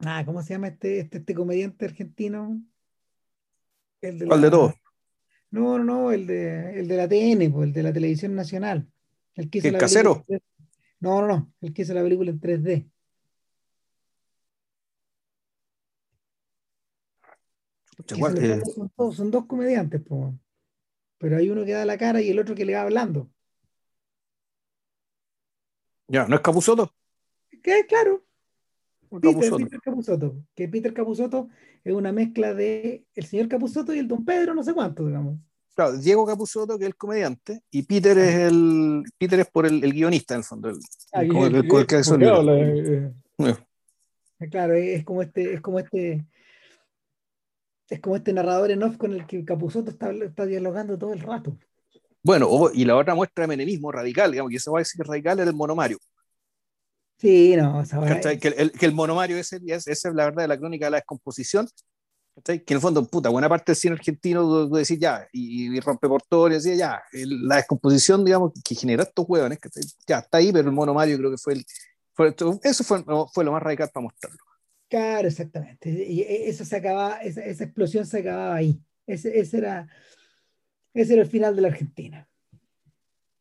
ah, 0.06 0.24
¿cómo 0.26 0.42
se 0.42 0.54
llama 0.54 0.68
este, 0.68 1.00
este, 1.00 1.20
este 1.20 1.34
comediante 1.34 1.86
argentino? 1.86 2.62
El 4.02 4.20
de 4.20 4.28
¿Cuál 4.28 4.42
de 4.42 4.52
todos? 4.52 4.74
No, 5.50 5.78
no, 5.78 5.84
no, 5.84 6.12
el 6.12 6.28
de, 6.28 6.80
el 6.80 6.88
de 6.88 6.98
la 6.98 7.08
TN, 7.08 7.52
pues, 7.52 7.68
el 7.68 7.74
de 7.74 7.84
la 7.84 7.94
televisión 7.94 8.36
nacional. 8.36 8.88
El, 9.36 9.50
que 9.50 9.60
¿El 9.60 9.78
casero? 9.78 10.26
No, 11.00 11.22
no, 11.22 11.28
no, 11.28 11.54
el 11.62 11.74
que 11.74 11.84
hizo 11.84 11.94
la 11.94 12.04
película 12.04 12.32
en 12.32 12.40
3D. 12.40 12.90
Eh, 18.10 18.62
son, 19.16 19.32
dos, 19.32 19.46
comediantes, 19.46 20.02
pero 21.18 21.38
hay 21.38 21.50
uno 21.50 21.66
que 21.66 21.72
da 21.74 21.86
la 21.86 21.98
cara 21.98 22.22
y 22.22 22.30
el 22.30 22.40
otro 22.40 22.56
que 22.56 22.66
le 22.66 22.76
va 22.76 22.82
hablando. 22.82 23.30
Ya, 26.08 26.28
¿no 26.28 26.36
es 26.36 26.42
Capuzoto? 26.42 26.94
Que 27.62 27.86
claro. 27.86 28.24
Peter, 29.10 29.80
Capuzoto. 29.82 30.36
Que 30.54 30.68
Peter 30.68 30.94
Capuzoto 30.94 31.50
es 31.84 31.94
una 31.94 32.12
mezcla 32.12 32.54
de 32.54 33.06
el 33.16 33.26
señor 33.26 33.48
Capuzoto 33.48 33.94
y 33.94 34.00
el 34.00 34.08
don 34.08 34.26
Pedro, 34.26 34.54
no 34.54 34.64
sé 34.64 34.74
cuánto, 34.74 35.06
digamos. 35.06 35.40
Claro, 35.76 35.98
Diego 35.98 36.26
Capuzoto, 36.26 36.78
que 36.78 36.86
es 36.86 36.90
el 36.90 36.96
comediante, 36.96 37.62
y 37.70 37.84
Peter 37.84 38.18
es 38.18 38.36
ah. 38.36 38.48
el 38.48 39.04
Peter 39.18 39.40
es 39.40 39.48
por 39.48 39.66
el, 39.66 39.80
guionista, 39.94 40.34
en 40.34 40.40
el 40.40 40.44
fondo. 40.44 40.70
El, 40.70 40.80
Claro, 44.52 44.74
es 44.74 45.04
como 45.04 45.22
este, 45.22 45.54
es 45.54 45.62
como 45.62 45.80
este, 45.80 46.26
es 47.90 48.00
como 48.00 48.16
este 48.16 48.34
narrador 48.34 48.72
en 48.72 48.84
off 48.84 48.98
con 48.98 49.14
el 49.14 49.26
que 49.26 49.46
Capuzoto 49.46 49.92
está, 49.92 50.12
está 50.12 50.46
dialogando 50.46 50.98
todo 50.98 51.14
el 51.14 51.20
rato. 51.20 51.58
Bueno, 52.24 52.70
y 52.74 52.86
la 52.86 52.96
otra 52.96 53.16
muestra 53.16 53.44
de 53.44 53.48
menemismo 53.48 53.92
radical, 53.92 54.32
digamos, 54.32 54.52
que 54.52 54.60
se 54.60 54.70
va 54.70 54.80
a 54.80 54.82
decir 54.82 55.06
radical 55.06 55.40
era 55.40 55.50
el 55.50 55.56
monomario. 55.56 55.98
Sí, 57.18 57.56
no, 57.56 57.84
que, 58.40 58.48
el, 58.50 58.72
que 58.72 58.86
el 58.86 58.94
monomario 58.94 59.38
ese, 59.38 59.60
esa 59.66 59.92
es 59.92 60.04
la 60.14 60.26
verdad 60.26 60.44
de 60.44 60.48
la 60.48 60.58
crónica 60.58 60.86
de 60.86 60.92
la 60.92 60.98
descomposición, 60.98 61.68
que 62.44 62.54
en 62.54 62.64
el 62.68 62.80
fondo, 62.80 63.04
puta, 63.08 63.30
buena 63.30 63.50
parte 63.50 63.72
del 63.72 63.76
cine 63.76 63.96
argentino, 63.96 64.68
decir 64.68 65.00
ya, 65.00 65.28
y, 65.32 65.76
y 65.76 65.80
rompe 65.80 66.08
portores, 66.08 66.64
y 66.68 66.78
ya, 66.78 67.02
la 67.14 67.56
descomposición, 67.56 68.24
digamos, 68.24 68.52
que 68.64 68.76
genera 68.76 69.02
estos 69.02 69.26
huevones, 69.28 69.58
ya 70.08 70.20
está 70.20 70.38
ahí, 70.38 70.52
pero 70.52 70.68
el 70.68 70.76
monomario 70.76 71.18
creo 71.18 71.32
que 71.32 71.38
fue 71.38 71.54
el, 71.54 71.66
eso 72.64 72.84
fue, 72.84 73.04
fue 73.34 73.44
lo 73.44 73.52
más 73.52 73.62
radical 73.62 73.90
para 73.94 74.04
mostrarlo. 74.04 74.40
Claro, 74.90 75.28
exactamente. 75.28 75.90
Y 75.90 76.22
eso 76.22 76.64
se 76.66 76.78
acababa, 76.78 77.18
esa, 77.18 77.44
esa 77.44 77.66
explosión 77.66 78.06
se 78.06 78.20
acababa 78.20 78.56
ahí. 78.56 78.80
Ese, 79.06 79.38
ese, 79.40 79.58
era, 79.58 79.88
ese 80.94 81.14
era 81.14 81.22
el 81.22 81.30
final 81.30 81.56
de 81.56 81.62
la 81.62 81.68
Argentina. 81.70 82.28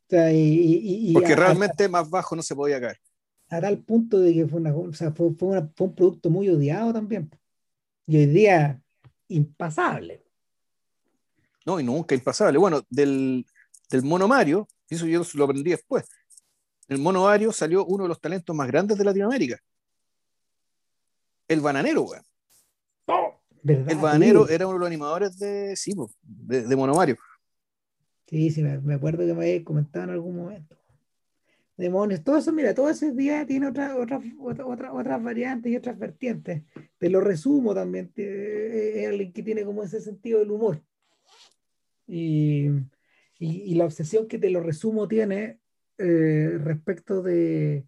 O 0.06 0.10
sea, 0.10 0.32
y, 0.32 1.12
Porque 1.12 1.34
realmente 1.34 1.88
más 1.88 2.08
bajo 2.08 2.36
no 2.36 2.42
se 2.42 2.54
podía 2.54 2.80
caer. 2.80 3.00
A 3.48 3.60
tal 3.60 3.78
punto 3.78 4.18
de 4.20 4.34
que 4.34 4.46
fue, 4.46 4.60
una, 4.60 4.74
o 4.74 4.92
sea, 4.92 5.12
fue, 5.12 5.34
fue, 5.34 5.58
un 5.58 5.94
producto 5.94 6.30
muy 6.30 6.48
odiado 6.48 6.92
también. 6.92 7.30
Y 8.06 8.16
hoy 8.18 8.26
día, 8.26 8.80
impasable. 9.28 10.24
No, 11.64 11.80
y 11.80 11.84
nunca 11.84 12.14
impasable. 12.14 12.58
Bueno, 12.58 12.82
del, 12.88 13.44
del 13.90 14.02
mono 14.02 14.28
Mario, 14.28 14.68
eso 14.88 15.06
yo 15.06 15.22
lo 15.34 15.44
aprendí 15.44 15.70
después. 15.70 16.04
El 16.88 16.98
mono 16.98 17.24
Mario 17.24 17.50
salió 17.50 17.84
uno 17.84 18.04
de 18.04 18.08
los 18.08 18.20
talentos 18.20 18.54
más 18.54 18.68
grandes 18.68 18.96
de 18.96 19.04
Latinoamérica. 19.04 19.58
El 21.48 21.60
bananero, 21.60 22.02
weón. 22.02 22.24
el 23.64 23.96
bananero 23.96 24.48
era 24.48 24.66
uno 24.66 24.74
de 24.74 24.80
los 24.80 24.86
animadores 24.86 25.38
de, 25.38 25.74
sí, 25.74 25.94
de, 26.22 26.62
de 26.62 26.76
Mono 26.76 26.94
Mario. 26.94 27.16
Sí, 28.26 28.50
sí, 28.50 28.62
me, 28.62 28.94
acuerdo 28.94 29.26
que 29.26 29.34
me 29.34 29.44
había 29.44 29.64
comentado 29.64 30.04
en 30.04 30.10
algún 30.10 30.36
momento. 30.36 30.76
Demonios, 31.76 32.24
todo 32.24 32.38
eso, 32.38 32.52
mira, 32.52 32.74
todo 32.74 32.88
ese 32.88 33.12
día 33.12 33.46
tiene 33.46 33.68
otras 33.68 33.94
otra, 33.96 34.20
otra, 34.40 34.92
otras 34.92 35.22
variantes 35.22 35.70
y 35.70 35.76
otras 35.76 35.98
vertientes. 35.98 36.62
Te 36.98 37.10
lo 37.10 37.20
resumo 37.20 37.74
también, 37.74 38.12
es 38.16 39.06
alguien 39.06 39.32
que 39.32 39.42
tiene 39.42 39.64
como 39.64 39.82
ese 39.82 40.00
sentido 40.00 40.38
del 40.40 40.50
humor. 40.50 40.82
Y, 42.06 42.68
y, 43.38 43.74
la 43.74 43.84
obsesión 43.84 44.26
que 44.26 44.38
te 44.38 44.48
lo 44.48 44.60
resumo 44.60 45.06
tiene 45.06 45.58
eh, 45.98 46.58
respecto 46.62 47.22
de, 47.22 47.84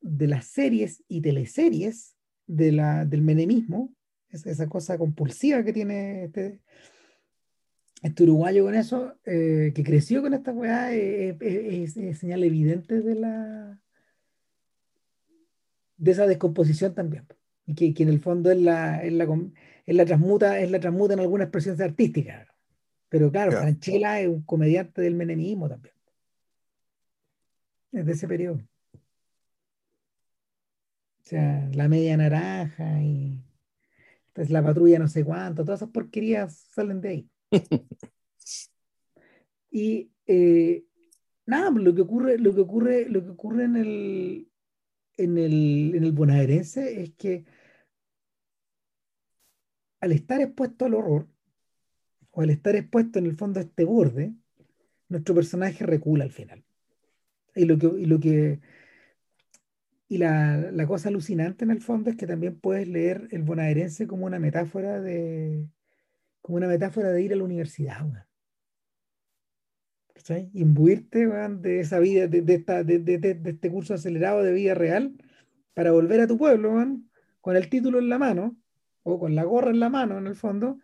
de 0.00 0.26
las 0.26 0.46
series 0.46 1.02
y 1.08 1.20
teleseries 1.20 2.16
de 2.46 2.72
la, 2.72 3.04
del 3.04 3.22
menemismo, 3.22 3.94
esa 4.30 4.68
cosa 4.68 4.96
compulsiva 4.98 5.64
que 5.64 5.72
tiene 5.72 6.24
este, 6.24 6.60
este 8.02 8.22
uruguayo 8.24 8.64
con 8.64 8.74
eso, 8.74 9.14
eh, 9.24 9.72
que 9.74 9.84
creció 9.84 10.22
con 10.22 10.34
esta 10.34 10.52
weá, 10.52 10.94
eh, 10.94 11.36
eh, 11.40 11.84
es, 11.84 12.18
señal 12.18 12.42
evidente 12.44 13.00
de 13.02 13.14
la 13.14 13.80
de 15.96 16.10
esa 16.10 16.26
descomposición 16.26 16.94
también. 16.94 17.26
Y 17.66 17.74
que, 17.74 17.92
que 17.94 18.02
en 18.02 18.08
el 18.08 18.20
fondo 18.20 18.50
es 18.50 18.58
la, 18.58 19.04
es 19.04 19.12
la, 19.12 19.24
es 19.86 19.96
la, 19.96 20.06
transmuta, 20.06 20.58
es 20.60 20.70
la 20.70 20.80
transmuta 20.80 21.14
en 21.14 21.20
alguna 21.20 21.44
expresión 21.44 21.80
artística. 21.80 22.46
Pero 23.10 23.30
claro, 23.30 23.52
Franchella 23.52 24.20
es 24.20 24.28
un 24.28 24.42
comediante 24.42 25.02
del 25.02 25.14
menemismo 25.14 25.68
también. 25.68 25.94
Es 27.92 28.06
de 28.06 28.12
ese 28.12 28.26
periodo. 28.28 28.60
O 28.94 29.00
sea, 31.30 31.68
la 31.74 31.88
media 31.88 32.16
naranja 32.16 33.02
y 33.02 33.44
pues, 34.32 34.50
la 34.50 34.62
patrulla 34.62 34.98
no 34.98 35.06
sé 35.06 35.24
cuánto, 35.24 35.64
todas 35.64 35.80
esas 35.80 35.90
porquerías 35.90 36.54
salen 36.72 37.00
de 37.00 37.08
ahí. 37.08 37.30
y 39.70 40.10
eh, 40.26 40.84
nada, 41.46 41.70
lo 41.70 41.94
que 41.94 42.02
ocurre, 42.02 42.38
lo 42.38 42.54
que 42.54 42.60
ocurre, 42.60 43.08
lo 43.08 43.24
que 43.24 43.30
ocurre 43.30 43.64
en 43.64 43.76
el, 43.76 44.48
en 45.16 45.38
el, 45.38 45.94
en 45.94 46.04
el 46.04 46.12
bonaerense 46.12 47.02
es 47.02 47.12
que 47.14 47.44
al 50.00 50.12
estar 50.12 50.40
expuesto 50.40 50.84
al 50.86 50.94
horror, 50.94 51.28
o 52.32 52.42
al 52.42 52.50
estar 52.50 52.76
expuesto 52.76 53.18
en 53.18 53.26
el 53.26 53.36
fondo 53.36 53.60
a 53.60 53.64
este 53.64 53.84
borde, 53.84 54.32
nuestro 55.08 55.34
personaje 55.34 55.84
recula 55.84 56.24
al 56.24 56.30
final. 56.30 56.64
Y 57.54 57.64
lo 57.64 57.78
que, 57.78 57.86
y 57.86 58.06
lo 58.06 58.20
que 58.20 58.60
y 60.08 60.18
la, 60.18 60.70
la, 60.72 60.86
cosa 60.86 61.08
alucinante 61.08 61.64
en 61.64 61.70
el 61.70 61.80
fondo 61.80 62.10
es 62.10 62.16
que 62.16 62.26
también 62.26 62.58
puedes 62.58 62.88
leer 62.88 63.28
el 63.30 63.42
bonaerense 63.42 64.06
como 64.08 64.26
una 64.26 64.40
metáfora 64.40 65.00
de, 65.00 65.68
como 66.40 66.56
una 66.56 66.68
metáfora 66.68 67.10
de 67.10 67.22
ir 67.22 67.32
a 67.32 67.36
la 67.36 67.44
universidad, 67.44 68.02
weón. 68.02 68.24
Imbuirte 70.52 71.26
de 71.26 71.80
esa 71.80 71.98
vida, 71.98 72.28
de, 72.28 72.42
de, 72.42 72.54
esta, 72.54 72.84
de, 72.84 72.98
de, 72.98 73.40
este 73.44 73.70
curso 73.70 73.94
acelerado 73.94 74.42
de 74.42 74.52
vida 74.52 74.74
real 74.74 75.16
para 75.74 75.92
volver 75.92 76.20
a 76.20 76.26
tu 76.26 76.36
pueblo, 76.36 76.72
con 77.40 77.56
el 77.56 77.68
título 77.68 77.98
en 77.98 78.08
la 78.08 78.18
mano, 78.18 78.56
o 79.02 79.18
con 79.18 79.34
la 79.34 79.44
gorra 79.44 79.70
en 79.70 79.80
la 79.80 79.88
mano, 79.88 80.18
en 80.18 80.26
el 80.26 80.36
fondo, 80.36 80.78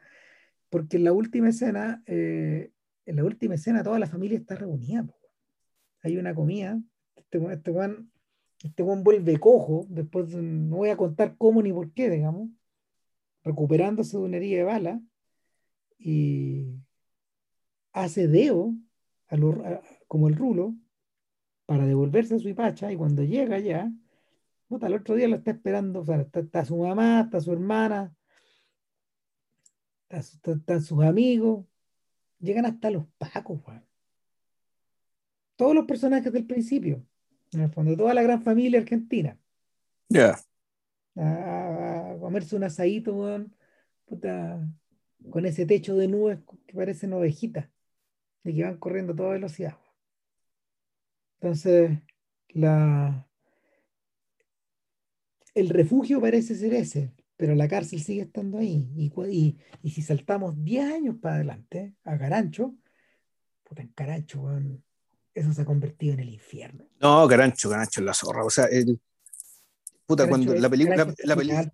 porque 0.70 0.97
en 0.97 1.05
la 1.05 1.12
última 1.12 1.51
escena, 1.51 2.03
eh, 2.07 2.73
en 3.05 3.16
la 3.16 3.24
última 3.24 3.55
escena 3.55 3.83
toda 3.83 3.99
la 3.99 4.07
familia 4.07 4.39
está 4.39 4.57
reunida. 4.57 5.07
Hay 6.03 6.16
una 6.16 6.35
comida, 6.35 6.81
este, 7.15 7.39
este 7.53 7.73
Juan 7.73 8.11
este 8.62 8.83
vuelve 8.83 9.39
cojo, 9.39 9.87
después 9.89 10.35
no 10.35 10.77
voy 10.77 10.89
a 10.89 10.97
contar 10.97 11.37
cómo 11.37 11.62
ni 11.62 11.73
por 11.73 11.93
qué, 11.93 12.09
digamos, 12.09 12.49
recuperándose 13.45 14.16
de 14.16 14.24
una 14.24 14.39
herida 14.39 14.59
de 14.59 14.65
bala, 14.65 15.01
y 15.98 16.74
hace 17.93 18.28
deo 18.28 18.74
como 20.06 20.28
el 20.28 20.36
rulo 20.36 20.74
para 21.66 21.86
devolverse 21.86 22.36
a 22.36 22.39
su 22.39 22.48
hipacha 22.48 22.93
y 22.93 22.97
cuando 22.97 23.24
llega 23.24 23.59
ya, 23.59 23.90
puta, 24.68 24.86
el 24.86 24.94
otro 24.94 25.14
día 25.14 25.28
lo 25.28 25.36
está 25.36 25.51
esperando, 25.52 26.01
o 26.01 26.05
sea, 26.05 26.20
está, 26.20 26.64
su 26.64 26.77
mamá, 26.77 27.23
está 27.23 27.40
su 27.40 27.52
hermana, 27.52 28.14
están 30.09 30.82
sus 30.82 31.02
amigos, 31.02 31.66
llegan 32.39 32.66
hasta 32.66 32.90
los 32.90 33.06
pacos, 33.18 33.60
Todos 35.56 35.74
los 35.74 35.86
personajes 35.86 36.32
del 36.32 36.47
principio, 36.47 37.05
en 37.52 37.62
el 37.62 37.70
fondo, 37.70 37.97
toda 37.97 38.14
la 38.14 38.23
gran 38.23 38.43
familia 38.43 38.81
argentina. 38.81 39.39
Ya. 40.09 40.39
A, 41.16 42.16
comerse 42.20 42.55
un 42.55 42.64
asadito, 42.64 43.47
puta, 44.05 44.68
con 45.31 45.47
ese 45.47 45.66
techo 45.66 45.97
de 45.97 46.09
nubes 46.09 46.39
que 46.66 46.74
parecen 46.74 47.12
ovejitas, 47.12 47.69
de 48.44 48.55
que 48.55 48.65
van 48.65 48.78
corriendo 48.78 49.12
a 49.12 49.16
toda 49.16 49.31
velocidad. 49.31 49.77
Entonces, 51.40 51.98
la, 52.48 53.28
el 55.55 55.69
refugio 55.70 56.20
parece 56.20 56.55
ser 56.55 56.74
ese, 56.74 57.12
pero 57.36 57.55
la 57.55 57.69
cárcel 57.69 58.03
sigue 58.03 58.23
estando 58.23 58.59
ahí. 58.59 58.89
Y, 58.97 59.57
y, 59.82 59.90
si 59.90 60.03
saltamos 60.03 60.62
10 60.62 60.93
años 60.93 61.16
para 61.20 61.36
adelante, 61.36 61.94
a 62.05 62.19
Carancho, 62.19 62.74
puta, 63.65 63.82
en 63.82 63.89
Carancho, 63.89 64.48
eso 65.35 65.53
se 65.53 65.62
ha 65.62 65.65
convertido 65.65 66.15
en 66.15 66.20
el 66.20 66.31
infierno. 66.31 66.86
No, 67.01 67.27
Carancho, 67.28 67.70
Carancho 67.70 68.01
es 68.01 68.07
la 68.07 68.15
zorra. 68.15 68.44
O 68.44 68.51
sea, 68.51 68.69
puta, 70.07 70.28
cuando 70.28 70.55
la 70.55 70.69
película, 70.69 71.15
la, 71.24 71.36
película, 71.36 71.73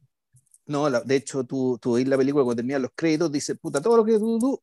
no, 0.67 0.91
de 0.91 1.17
hecho, 1.17 1.45
tú, 1.45 1.79
tú 1.81 1.95
veis 1.95 2.07
la 2.07 2.17
película 2.17 2.45
cuando 2.45 2.61
terminan 2.61 2.83
los 2.83 2.93
créditos, 2.95 3.31
dice, 3.31 3.55
puta, 3.57 3.81
todo 3.81 3.97
lo 3.97 4.05
que 4.05 4.19
tú, 4.19 4.39
tú, 4.39 4.63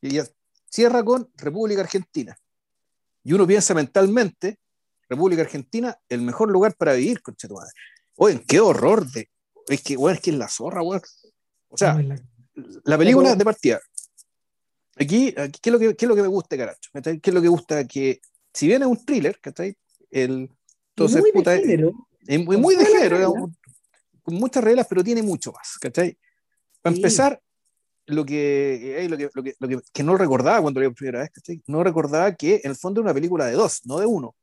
y 0.00 0.10
ya 0.10 0.26
cierra 0.70 1.04
con 1.04 1.30
República 1.36 1.80
Argentina. 1.80 2.36
Y 3.22 3.32
uno 3.32 3.46
piensa 3.46 3.74
mentalmente, 3.74 4.58
República 5.08 5.42
Argentina, 5.42 5.96
el 6.08 6.22
mejor 6.22 6.50
lugar 6.50 6.74
para 6.76 6.94
vivir, 6.94 7.22
concha 7.22 7.48
tu 7.48 7.54
madre. 7.54 7.72
Oye, 8.16 8.42
qué 8.46 8.60
horror 8.60 9.10
de. 9.10 9.28
Es 9.68 9.82
que, 9.82 9.96
bueno, 9.96 10.16
es 10.16 10.20
que 10.20 10.30
es 10.30 10.36
la 10.36 10.48
zorra, 10.48 10.82
weón. 10.82 11.02
O 11.68 11.76
sea, 11.76 12.00
la... 12.84 12.98
película 12.98 13.34
de 13.34 13.44
partida. 13.44 13.80
Aquí, 14.96 15.34
aquí 15.36 15.60
¿qué, 15.60 15.70
es 15.70 15.72
lo 15.72 15.78
que, 15.78 15.96
¿qué 15.96 16.04
es 16.04 16.08
lo 16.08 16.16
que 16.16 16.22
me 16.22 16.28
gusta, 16.28 16.56
caracho? 16.56 16.90
¿Qué 16.92 17.20
es 17.22 17.34
lo 17.34 17.42
que 17.42 17.48
gusta? 17.48 17.86
Que, 17.86 18.20
si 18.52 18.66
bien 18.66 18.82
es 18.82 18.88
un 18.88 19.04
thriller, 19.04 19.38
¿cachai? 19.40 19.76
El, 20.10 20.50
entonces, 20.96 21.22
muy 21.34 21.42
de 21.42 21.60
género. 21.60 21.92
Es, 22.26 22.44
muy 22.46 22.76
de 22.76 22.86
género, 22.86 23.50
con 24.26 24.34
muchas 24.34 24.64
reglas, 24.64 24.86
pero 24.88 25.04
tiene 25.04 25.22
mucho 25.22 25.52
más, 25.52 25.78
¿cachai? 25.78 26.18
Para 26.82 26.96
empezar, 26.96 27.40
lo 28.06 28.26
que, 28.26 29.04
eh, 29.04 29.08
lo, 29.08 29.16
que, 29.16 29.30
lo, 29.32 29.42
que, 29.42 29.54
lo 29.58 29.82
que, 29.92 30.02
no 30.02 30.16
recordaba 30.16 30.60
cuando 30.60 30.80
lo 30.80 30.86
vi 30.86 30.90
por 30.90 30.96
primera 30.96 31.20
vez, 31.20 31.30
¿cachai? 31.30 31.62
No 31.68 31.84
recordaba 31.84 32.34
que 32.34 32.60
en 32.64 32.70
el 32.72 32.76
fondo 32.76 33.00
era 33.00 33.06
una 33.06 33.14
película 33.14 33.46
de 33.46 33.52
dos, 33.52 33.82
no 33.84 34.00
de 34.00 34.06
uno. 34.06 34.34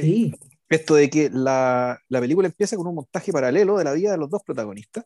Sí. 0.00 0.34
Esto 0.70 0.94
de 0.94 1.10
que 1.10 1.28
la, 1.28 2.00
la, 2.08 2.20
película 2.20 2.48
empieza 2.48 2.76
con 2.76 2.86
un 2.86 2.94
montaje 2.94 3.30
paralelo 3.30 3.76
de 3.76 3.84
la 3.84 3.92
vida 3.92 4.12
de 4.12 4.16
los 4.16 4.30
dos 4.30 4.42
protagonistas. 4.42 5.04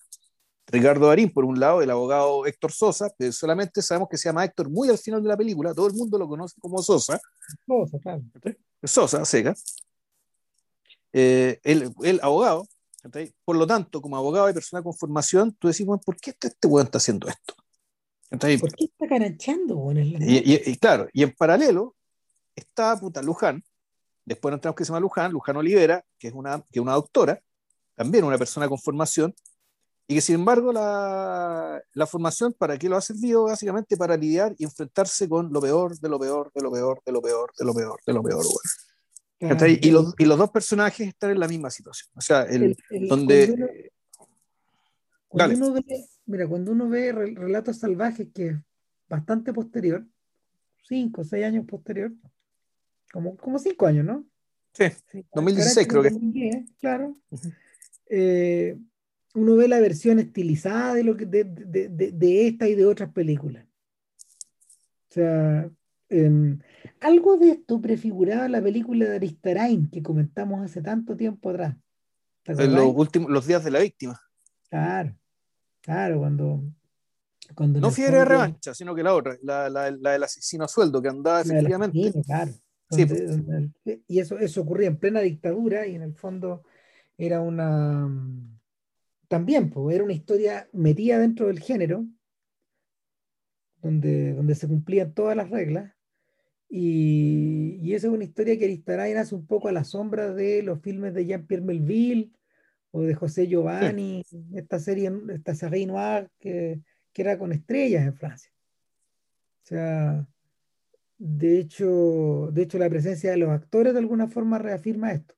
Ricardo 0.68 1.08
Darín, 1.08 1.32
por 1.32 1.44
un 1.44 1.58
lado, 1.58 1.82
el 1.82 1.90
abogado 1.90 2.46
Héctor 2.46 2.70
Sosa, 2.70 3.10
que 3.18 3.32
solamente 3.32 3.82
sabemos 3.82 4.08
que 4.08 4.16
se 4.16 4.28
llama 4.28 4.44
Héctor 4.44 4.70
muy 4.70 4.88
al 4.90 4.98
final 4.98 5.22
de 5.22 5.28
la 5.28 5.36
película, 5.36 5.74
todo 5.74 5.88
el 5.88 5.94
mundo 5.94 6.18
lo 6.18 6.28
conoce 6.28 6.60
como 6.60 6.80
Sosa. 6.82 7.20
Sosa, 7.66 7.98
claro. 7.98 8.22
Sosa, 8.84 9.24
seca. 9.24 9.54
Eh, 11.12 11.58
el, 11.64 11.92
el 12.02 12.20
abogado, 12.22 12.68
por 13.44 13.56
lo 13.56 13.66
tanto, 13.66 14.00
como 14.00 14.16
abogado 14.16 14.48
y 14.50 14.54
persona 14.54 14.82
con 14.82 14.94
formación, 14.94 15.52
tú 15.58 15.68
decís, 15.68 15.86
¿por 16.04 16.16
qué 16.16 16.30
este, 16.30 16.48
este 16.48 16.66
weón 16.68 16.86
está 16.86 16.98
haciendo 16.98 17.28
esto? 17.28 17.54
¿Por 18.30 18.74
qué 18.74 18.84
está 18.84 19.06
caranchando? 19.08 19.92
y, 19.92 20.70
y, 20.70 20.76
claro, 20.78 21.08
y 21.12 21.22
en 21.22 21.32
paralelo 21.32 21.94
está 22.54 22.98
puta 22.98 23.22
Luján, 23.22 23.62
Después 24.26 24.50
nos 24.50 24.60
tenemos 24.60 24.76
que 24.76 24.84
se 24.84 24.88
llama 24.88 25.00
Luján, 25.00 25.30
Luján 25.30 25.56
Olivera, 25.56 26.04
que 26.18 26.28
es 26.28 26.34
una, 26.34 26.58
que 26.58 26.80
es 26.80 26.80
una 26.80 26.94
doctora, 26.94 27.40
también 27.94 28.24
una 28.24 28.36
persona 28.36 28.68
con 28.68 28.76
formación, 28.76 29.32
y 30.08 30.16
que 30.16 30.20
sin 30.20 30.34
embargo 30.34 30.72
la, 30.72 31.80
la, 31.92 32.06
formación, 32.06 32.52
¿para 32.52 32.76
qué 32.76 32.88
lo 32.88 32.96
ha 32.96 33.00
servido? 33.00 33.44
Básicamente 33.44 33.96
para 33.96 34.16
lidiar 34.16 34.54
y 34.58 34.64
enfrentarse 34.64 35.28
con 35.28 35.52
lo 35.52 35.60
peor, 35.60 35.96
de 35.98 36.08
lo 36.08 36.18
peor, 36.18 36.50
de 36.52 36.62
lo 36.62 36.72
peor, 36.72 37.00
de 37.06 37.12
lo 37.12 37.22
peor, 37.22 37.52
de 37.56 37.64
lo 37.64 37.74
peor, 37.74 38.00
de 38.04 38.12
lo 38.12 38.22
peor. 38.22 38.44
Bueno. 38.44 38.60
Claro, 39.38 39.66
y, 39.66 39.90
los, 39.90 40.14
y, 40.18 40.24
los, 40.24 40.38
dos 40.38 40.50
personajes 40.50 41.08
están 41.08 41.30
en 41.30 41.40
la 41.40 41.48
misma 41.48 41.70
situación. 41.70 42.10
O 42.14 42.20
sea, 42.20 42.42
el, 42.44 42.62
el, 42.62 42.76
el 42.90 43.08
donde... 43.08 43.92
Cuando 45.28 45.68
uno, 45.68 45.72
ve, 45.74 46.04
mira, 46.24 46.48
cuando 46.48 46.72
uno 46.72 46.88
ve 46.88 47.12
Relatos 47.12 47.78
Salvajes, 47.78 48.28
que 48.32 48.48
es 48.48 48.56
bastante 49.08 49.52
posterior, 49.52 50.06
cinco 50.82 51.20
o 51.20 51.24
seis 51.24 51.44
años 51.44 51.66
posterior, 51.66 52.12
como, 53.12 53.36
como 53.36 53.58
cinco 53.58 53.86
años, 53.86 54.06
¿no? 54.06 54.24
Sí, 54.72 54.84
sí 55.10 55.24
2016 55.34 55.86
creo 55.86 56.02
que. 56.02 56.10
2010, 56.10 56.70
claro. 56.80 57.16
Uh 57.30 57.36
-huh. 57.36 57.54
eh, 58.08 58.78
uno 59.34 59.56
ve 59.56 59.68
la 59.68 59.80
versión 59.80 60.18
estilizada 60.18 60.94
de, 60.94 61.04
lo 61.04 61.16
que, 61.16 61.26
de, 61.26 61.44
de, 61.44 61.88
de, 61.88 62.12
de 62.12 62.46
esta 62.46 62.68
y 62.68 62.74
de 62.74 62.86
otras 62.86 63.12
películas. 63.12 63.66
O 65.10 65.12
sea, 65.12 65.70
eh, 66.08 66.58
algo 67.00 67.36
de 67.36 67.50
esto 67.50 67.80
prefiguraba 67.80 68.48
la 68.48 68.62
película 68.62 69.06
de 69.06 69.16
Aristarain 69.16 69.88
que 69.90 70.02
comentamos 70.02 70.64
hace 70.64 70.82
tanto 70.82 71.16
tiempo 71.16 71.50
atrás. 71.50 71.76
En 72.44 72.74
los 72.74 72.94
últimos 72.94 73.30
los 73.30 73.46
días 73.46 73.64
de 73.64 73.70
la 73.70 73.80
víctima. 73.80 74.20
Claro, 74.68 75.16
claro, 75.80 76.18
cuando. 76.18 76.62
cuando 77.54 77.80
no 77.80 77.90
fiebre 77.90 78.18
de 78.18 78.24
revancha, 78.24 78.74
sino 78.74 78.94
que 78.94 79.02
la 79.02 79.14
otra, 79.14 79.36
la, 79.42 79.68
la, 79.68 79.90
la, 79.90 80.12
del 80.12 80.22
asesino 80.22 80.64
a 80.64 80.68
sueldo 80.68 81.02
que 81.02 81.08
andaba 81.08 81.40
efectivamente. 81.40 81.98
Asesino, 81.98 82.24
claro. 82.24 82.52
Sí, 82.90 83.04
donde, 83.04 83.26
donde, 83.26 84.02
y 84.06 84.20
eso, 84.20 84.38
eso 84.38 84.60
ocurría 84.60 84.86
en 84.86 84.96
plena 84.96 85.20
dictadura 85.20 85.88
y 85.88 85.96
en 85.96 86.02
el 86.02 86.14
fondo 86.14 86.62
era 87.18 87.40
una 87.40 88.08
también 89.28 89.70
pues, 89.70 89.94
era 89.94 90.04
una 90.04 90.12
historia 90.12 90.68
metida 90.72 91.18
dentro 91.18 91.48
del 91.48 91.60
género, 91.60 92.06
donde, 93.82 94.34
donde 94.34 94.54
se 94.54 94.68
cumplían 94.68 95.12
todas 95.14 95.36
las 95.36 95.50
reglas, 95.50 95.92
y, 96.68 97.78
y 97.82 97.94
esa 97.94 98.08
es 98.08 98.12
una 98.12 98.24
historia 98.24 98.58
que 98.58 98.64
Aristarain 98.64 99.16
hace 99.16 99.34
un 99.34 99.46
poco 99.46 99.68
a 99.68 99.72
la 99.72 99.84
sombra 99.84 100.32
de 100.32 100.62
los 100.62 100.80
filmes 100.80 101.14
de 101.14 101.26
Jean-Pierre 101.26 101.64
Melville 101.64 102.32
o 102.90 103.02
de 103.02 103.14
José 103.14 103.46
Giovanni, 103.46 104.22
sí. 104.26 104.44
esta 104.54 104.78
serie, 104.78 105.12
esta 105.30 105.54
serie 105.54 105.86
noir 105.86 106.30
que, 106.38 106.80
que 107.12 107.22
era 107.22 107.38
con 107.38 107.52
estrellas 107.52 108.06
en 108.06 108.14
Francia. 108.14 108.52
O 109.62 109.66
sea, 109.66 110.26
de 111.18 111.58
hecho, 111.58 112.50
de 112.52 112.62
hecho, 112.62 112.78
la 112.78 112.90
presencia 112.90 113.30
de 113.30 113.36
los 113.36 113.50
actores 113.50 113.92
de 113.92 113.98
alguna 114.00 114.28
forma 114.28 114.58
reafirma 114.58 115.12
esto. 115.12 115.34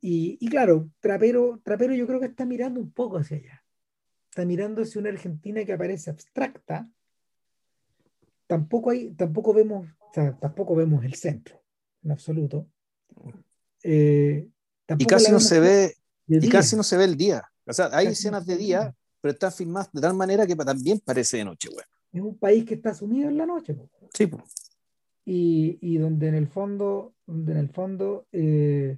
Y, 0.00 0.38
y, 0.40 0.48
claro, 0.48 0.90
Trapero, 1.00 1.60
Trapero 1.64 1.94
yo 1.94 2.06
creo 2.06 2.20
que 2.20 2.26
está 2.26 2.44
mirando 2.44 2.80
un 2.80 2.92
poco 2.92 3.16
hacia 3.18 3.38
allá. 3.38 3.64
Está 4.30 4.44
mirando 4.44 4.82
hacia 4.82 5.00
una 5.00 5.10
Argentina 5.10 5.64
que 5.64 5.72
aparece 5.72 6.10
abstracta. 6.10 6.88
Tampoco 8.46 8.90
hay, 8.90 9.10
tampoco 9.14 9.52
vemos, 9.52 9.88
o 10.10 10.14
sea, 10.14 10.36
tampoco 10.38 10.74
vemos 10.74 11.04
el 11.04 11.14
centro, 11.14 11.62
en 12.02 12.12
absoluto. 12.12 12.66
Eh, 13.82 14.48
y 14.98 15.04
casi 15.04 15.30
no 15.30 15.40
se 15.40 15.60
ve, 15.60 15.94
y 16.26 16.38
día. 16.38 16.50
casi 16.50 16.76
no 16.76 16.82
se 16.82 16.96
ve 16.96 17.04
el 17.04 17.16
día. 17.16 17.42
O 17.66 17.72
sea, 17.72 17.86
hay 17.92 18.06
casi 18.06 18.14
escenas 18.14 18.46
de 18.46 18.56
día, 18.56 18.94
pero 19.20 19.32
están 19.32 19.52
filmadas 19.52 19.92
de 19.92 20.00
tal 20.00 20.14
manera 20.14 20.46
que 20.46 20.56
también 20.56 21.00
parece 21.00 21.38
de 21.38 21.44
noche, 21.44 21.68
bueno. 21.72 21.88
Es 22.10 22.22
un 22.22 22.38
país 22.38 22.64
que 22.64 22.74
está 22.74 22.94
sumido 22.94 23.28
en 23.28 23.36
la 23.36 23.44
noche. 23.44 23.76
Sí, 24.14 24.26
pues. 24.26 24.42
Y, 25.26 25.78
y, 25.82 25.98
donde 25.98 26.28
en 26.28 26.34
el 26.36 26.48
fondo, 26.48 27.14
donde 27.26 27.52
en 27.52 27.58
el 27.58 27.68
fondo 27.68 28.26
eh, 28.32 28.96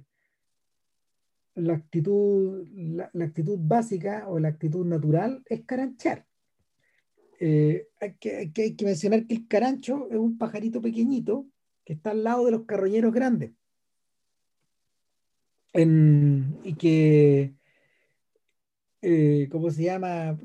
la 1.55 1.73
actitud, 1.73 2.65
la, 2.73 3.09
la, 3.11 3.25
actitud 3.25 3.59
básica 3.59 4.29
o 4.29 4.39
la 4.39 4.47
actitud 4.47 4.85
natural 4.85 5.43
es 5.45 5.65
caranchar. 5.65 6.25
Eh, 7.43 7.87
hay, 7.99 8.13
que, 8.19 8.37
hay, 8.37 8.51
que, 8.51 8.61
hay, 8.61 8.75
que, 8.75 8.85
mencionar 8.85 9.25
que 9.25 9.33
el 9.33 9.47
carancho 9.47 10.07
es 10.11 10.17
un 10.17 10.37
pajarito 10.37 10.79
pequeñito 10.79 11.47
que 11.83 11.93
está 11.93 12.11
al 12.11 12.23
lado 12.23 12.45
de 12.45 12.51
los 12.51 12.65
carroñeros 12.65 13.11
grandes. 13.11 13.51
En, 15.73 16.59
y 16.63 16.75
que, 16.75 17.55
eh, 19.01 19.49
¿cómo 19.51 19.71
se 19.71 19.85
llama? 19.85 20.37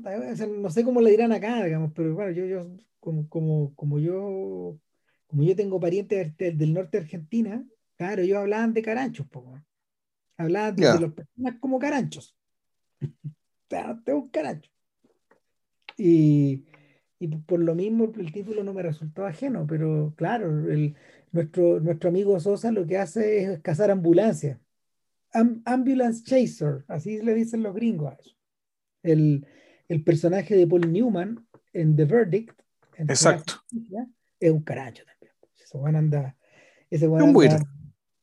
No 0.59 0.71
sé 0.71 0.83
cómo 0.83 0.99
le 0.99 1.11
dirán 1.11 1.31
acá, 1.33 1.63
digamos, 1.65 1.91
pero 1.93 2.15
bueno, 2.15 2.31
yo, 2.31 2.45
yo 2.47 2.67
como, 2.99 3.29
como, 3.29 3.75
como 3.75 3.99
yo 3.99 4.79
como 5.27 5.43
yo 5.43 5.55
tengo 5.55 5.79
parientes 5.79 6.35
del, 6.35 6.57
del 6.57 6.73
norte 6.73 6.97
de 6.97 7.03
Argentina, 7.03 7.63
claro, 7.95 8.23
ellos 8.23 8.39
hablaban 8.39 8.73
de 8.73 8.81
caranchos, 8.81 9.27
poco. 9.27 9.61
Hablaban 10.35 10.75
de, 10.75 10.81
yeah. 10.81 10.93
de 10.93 11.01
las 11.01 11.13
personas 11.13 11.59
como 11.59 11.77
caranchos. 11.77 12.35
Te 13.67 14.13
un 14.13 14.29
carancho. 14.29 14.71
Y, 15.95 16.63
y, 17.19 17.27
por 17.27 17.59
lo 17.59 17.75
mismo 17.75 18.11
el 18.17 18.31
título 18.31 18.63
no 18.63 18.73
me 18.73 18.83
resultó 18.83 19.25
ajeno, 19.25 19.65
pero 19.67 20.13
claro, 20.15 20.69
el, 20.69 20.95
nuestro, 21.31 21.79
nuestro 21.79 22.09
amigo 22.09 22.39
Sosa 22.39 22.71
lo 22.71 22.85
que 22.85 22.97
hace 22.97 23.43
es 23.43 23.59
cazar 23.61 23.91
ambulancias. 23.91 24.59
Am, 25.33 25.61
ambulance 25.65 26.23
Chaser, 26.23 26.85
así 26.87 27.21
le 27.21 27.33
dicen 27.33 27.63
los 27.63 27.75
gringos 27.75 28.13
a 28.13 28.15
eso. 28.15 28.35
El, 29.03 29.45
el 29.87 30.03
personaje 30.03 30.55
de 30.55 30.67
Paul 30.67 30.91
Newman 30.91 31.45
en 31.73 31.95
The 31.95 32.05
Verdict 32.05 32.59
en 32.97 33.09
Exacto. 33.09 33.61
es 34.39 34.51
un 34.51 34.61
carancho 34.61 35.03
también. 35.05 35.33
Ese 35.59 35.77
buen 35.77 35.95
anda, 35.95 36.35
ese 36.89 37.07
buen 37.07 37.23
anda, 37.23 37.59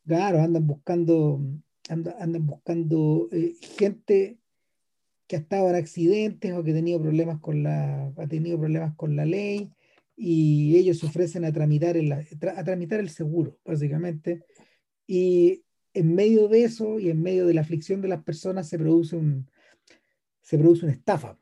claro, 0.07 0.41
andan 0.41 0.67
buscando 0.67 1.41
andan, 1.89 2.15
andan 2.19 2.47
buscando 2.47 3.29
eh, 3.31 3.55
gente 3.77 4.39
que 5.27 5.37
ha 5.37 5.39
estado 5.39 5.71
en 5.71 5.77
accidentes 5.77 6.53
o 6.53 6.63
que 6.63 6.73
ha 6.73 6.75
tenido 6.75 7.01
problemas 7.01 7.41
con 7.41 7.63
la, 7.63 8.13
ha 8.17 8.27
tenido 8.27 8.59
problemas 8.59 8.95
con 8.95 9.17
la 9.17 9.25
ley 9.25 9.71
y 10.17 10.77
ellos 10.77 10.99
se 10.99 11.07
ofrecen 11.07 11.45
a 11.45 11.53
tramitar 11.53 11.97
el, 11.97 12.13
a 12.13 12.65
tramitar 12.65 13.01
el 13.01 13.09
seguro, 13.09 13.59
básicamente. 13.65 14.45
Y 15.07 15.65
en 15.93 16.15
medio 16.15 16.49
de 16.49 16.65
eso 16.65 16.99
y 16.99 17.11
en 17.11 17.23
medio 17.23 17.47
de 17.47 17.55
la 17.55 17.63
aflicción 17.63 18.01
de 18.01 18.09
las 18.09 18.23
personas 18.23 18.69
se 18.69 18.79
produce, 18.79 19.17
un, 19.17 19.51
se 20.43 20.59
produce 20.59 20.85
una 20.85 20.95
estafa. 20.95 21.39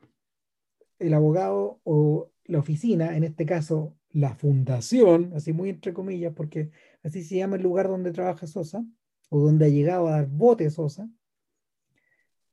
El 0.99 1.13
abogado 1.13 1.81
o 1.83 2.31
la 2.45 2.59
oficina, 2.59 3.15
en 3.17 3.23
este 3.23 3.45
caso 3.45 3.97
la 4.11 4.35
fundación, 4.35 5.33
así 5.35 5.53
muy 5.53 5.69
entre 5.69 5.93
comillas, 5.93 6.33
porque 6.33 6.69
así 7.03 7.23
se 7.23 7.37
llama 7.37 7.55
el 7.55 7.63
lugar 7.63 7.87
donde 7.87 8.11
trabaja 8.11 8.47
Sosa, 8.47 8.85
o 9.29 9.39
donde 9.39 9.65
ha 9.65 9.69
llegado 9.69 10.07
a 10.07 10.11
dar 10.11 10.27
botes 10.27 10.75
Sosa, 10.75 11.09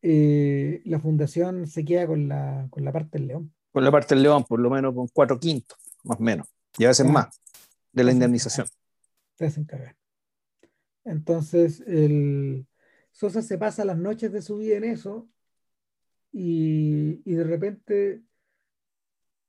eh, 0.02 0.82
la 0.84 0.98
fundación 0.98 1.66
se 1.66 1.84
queda 1.84 2.06
con 2.06 2.28
la, 2.28 2.66
con 2.70 2.84
la 2.84 2.92
parte 2.92 3.18
del 3.18 3.28
león. 3.28 3.54
Con 3.72 3.84
la 3.84 3.90
parte 3.90 4.14
del 4.14 4.22
león, 4.22 4.44
por 4.44 4.60
lo 4.60 4.70
menos 4.70 4.94
con 4.94 5.08
cuatro 5.08 5.38
quintos, 5.38 5.78
más 6.04 6.18
o 6.18 6.22
menos, 6.22 6.48
y 6.78 6.84
a 6.84 6.88
veces 6.88 7.06
ah, 7.06 7.12
más, 7.12 7.40
de 7.92 8.04
la 8.04 8.12
indemnización. 8.12 8.66
Te 9.36 9.46
hacen 9.46 9.64
cagar. 9.64 9.96
Entonces, 11.04 11.80
el 11.86 12.66
Sosa 13.12 13.42
se 13.42 13.58
pasa 13.58 13.84
las 13.84 13.98
noches 13.98 14.32
de 14.32 14.42
su 14.42 14.58
vida 14.58 14.76
en 14.76 14.84
eso 14.84 15.28
y, 16.32 17.22
y 17.24 17.34
de 17.34 17.44
repente... 17.44 18.22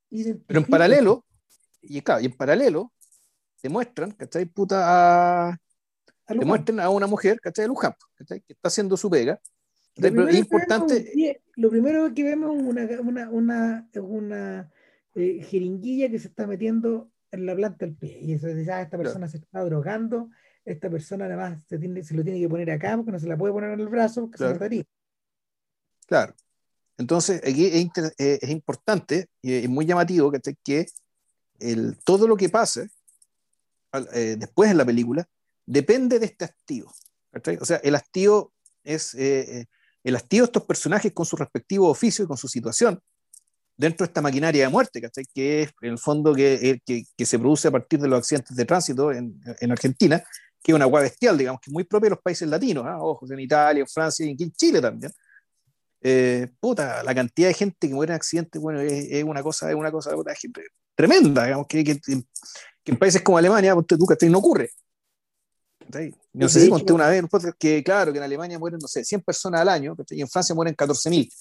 Pero 0.10 0.60
en 0.60 0.66
paralelo, 0.66 1.26
y, 1.82 2.02
claro, 2.02 2.22
y 2.22 2.26
en 2.26 2.36
paralelo, 2.36 2.92
demuestran, 3.64 4.12
¿cachai? 4.12 4.46
Puta 4.46 5.52
a, 5.52 5.58
le 6.34 6.46
muestren 6.46 6.80
a 6.80 6.90
una 6.90 7.08
mujer, 7.08 7.40
¿cachai? 7.40 7.64
De 7.64 7.68
Luján, 7.70 7.96
¿cachai? 8.16 8.42
Que 8.42 8.54
está 8.54 8.68
haciendo 8.68 8.98
su 8.98 9.10
pega. 9.10 9.40
Lo 10.10 10.28
es 10.28 10.38
importante. 10.38 11.12
Vemos, 11.16 11.38
lo 11.56 11.70
primero 11.70 12.14
que 12.14 12.24
vemos 12.24 12.56
es 12.56 12.64
una, 12.64 13.30
una, 13.30 13.30
una, 13.30 13.90
una 14.02 14.72
eh, 15.16 15.44
jeringuilla 15.44 16.10
que 16.10 16.20
se 16.20 16.28
está 16.28 16.48
metiendo 16.48 17.12
en 17.32 17.46
la 17.46 17.56
planta 17.56 17.86
del 17.86 17.96
pie. 17.96 18.20
Y 18.22 18.34
eso 18.34 18.48
dice, 18.48 18.72
ah, 18.72 18.82
esta 18.82 18.98
persona 18.98 19.28
claro. 19.28 19.32
se 19.32 19.38
está 19.38 19.64
drogando, 19.64 20.30
esta 20.66 20.90
persona 20.90 21.26
además 21.26 21.64
se, 21.68 21.78
tiene, 21.78 22.04
se, 22.04 22.14
lo 22.14 22.24
tiene 22.24 22.40
que 22.40 22.50
poner 22.50 22.72
acá 22.72 22.96
porque 22.96 23.12
no 23.12 23.20
se 23.20 23.28
la 23.28 23.38
puede 23.38 23.54
poner 23.54 23.72
en 23.72 23.80
el 23.80 23.90
brazo 23.90 24.22
porque 24.22 24.38
claro. 24.38 24.54
se 24.54 24.56
mataría. 24.56 24.84
Claro. 26.08 26.36
Entonces, 26.98 27.42
aquí 27.44 27.66
es, 27.66 27.76
inter, 27.76 28.14
eh, 28.18 28.40
es 28.42 28.50
importante 28.50 29.28
y 29.42 29.54
es 29.54 29.70
muy 29.70 29.86
llamativo 29.86 30.32
que 30.32 30.86
el, 31.60 31.98
todo 32.04 32.28
lo 32.28 32.36
que 32.38 32.50
pase 32.50 32.90
eh, 34.14 34.36
después 34.38 34.72
en 34.72 34.78
la 34.78 34.86
película 34.86 35.28
depende 35.66 36.20
de 36.20 36.26
este. 36.28 36.50
¿cachai? 37.32 37.58
O 37.58 37.66
sea, 37.66 37.78
el 37.78 37.96
hastío 37.96 38.54
es 38.84 39.16
eh, 39.16 39.68
el 40.04 40.16
hastío 40.16 40.44
de 40.44 40.46
estos 40.46 40.64
personajes 40.64 41.12
con 41.14 41.26
su 41.26 41.36
respectivo 41.36 41.90
oficio 41.90 42.26
y 42.26 42.28
con 42.28 42.38
su 42.38 42.48
situación 42.48 43.00
dentro 43.78 44.06
de 44.06 44.10
esta 44.10 44.22
maquinaria 44.22 44.64
de 44.64 44.70
muerte, 44.70 45.02
¿cachai? 45.02 45.26
que 45.34 45.64
es 45.64 45.74
el 45.82 45.98
fondo 45.98 46.34
que, 46.34 46.54
eh, 46.54 46.82
que, 46.86 47.04
que, 47.18 47.26
se 47.26 47.40
produce 47.40 47.68
a 47.68 47.72
partir 47.72 48.00
de 48.00 48.08
los 48.08 48.20
accidentes 48.20 48.56
de 48.56 48.66
tránsito 48.66 49.12
en, 49.12 49.42
en 49.60 49.72
Argentina, 49.72 50.24
que 50.62 50.72
es 50.72 50.76
una 50.76 50.86
agua 50.86 51.02
bestial, 51.02 51.38
digamos, 51.38 51.62
que 51.62 51.72
es 51.72 51.74
muy 51.74 51.84
propia 51.84 52.06
de 52.06 52.16
los 52.16 52.22
países 52.22 52.48
latinos, 52.48 52.86
¿eh? 52.86 52.92
ojos, 53.00 53.32
en 53.32 53.40
Italia, 53.40 53.82
en 53.82 53.88
Francia 53.88 54.26
y 54.26 54.44
en 54.44 54.52
Chile 54.52 54.82
también. 54.82 55.12
Eh, 56.04 56.48
puta, 56.60 57.04
la 57.04 57.16
cantidad 57.16 57.48
de 57.48 57.54
gente 57.54 57.88
que 57.88 57.94
muere 57.94 58.14
en 58.14 58.16
accidentes, 58.16 58.62
bueno, 58.62 58.80
es, 58.80 59.08
es, 59.10 59.24
una 59.24 59.42
cosa, 59.42 59.70
es 59.70 59.76
una 59.76 59.92
cosa 59.92 60.12
puta, 60.12 60.34
tremenda, 60.96 61.46
digamos, 61.46 61.68
que, 61.68 61.84
que, 61.84 62.00
que, 62.00 62.24
en 62.86 62.98
países 62.98 63.22
como 63.22 63.38
Alemania, 63.38 63.76
tú, 63.88 64.06
¿cachai? 64.06 64.30
No 64.30 64.40
ocurre. 64.40 64.72
No 66.34 66.50
sé 66.50 66.62
si 66.62 66.70
conté 66.70 66.94
una 66.94 67.08
vez 67.08 67.26
que, 67.60 67.84
claro, 67.84 68.12
que 68.12 68.18
en 68.18 68.24
Alemania 68.24 68.60
mueren, 68.60 68.80
no 68.82 68.88
sé, 68.88 69.04
100 69.04 69.22
personas 69.22 69.62
al 69.62 69.70
año, 69.70 69.96
y 70.10 70.22
en 70.22 70.30
Francia 70.30 70.56
mueren 70.56 70.76
14.000 70.76 71.32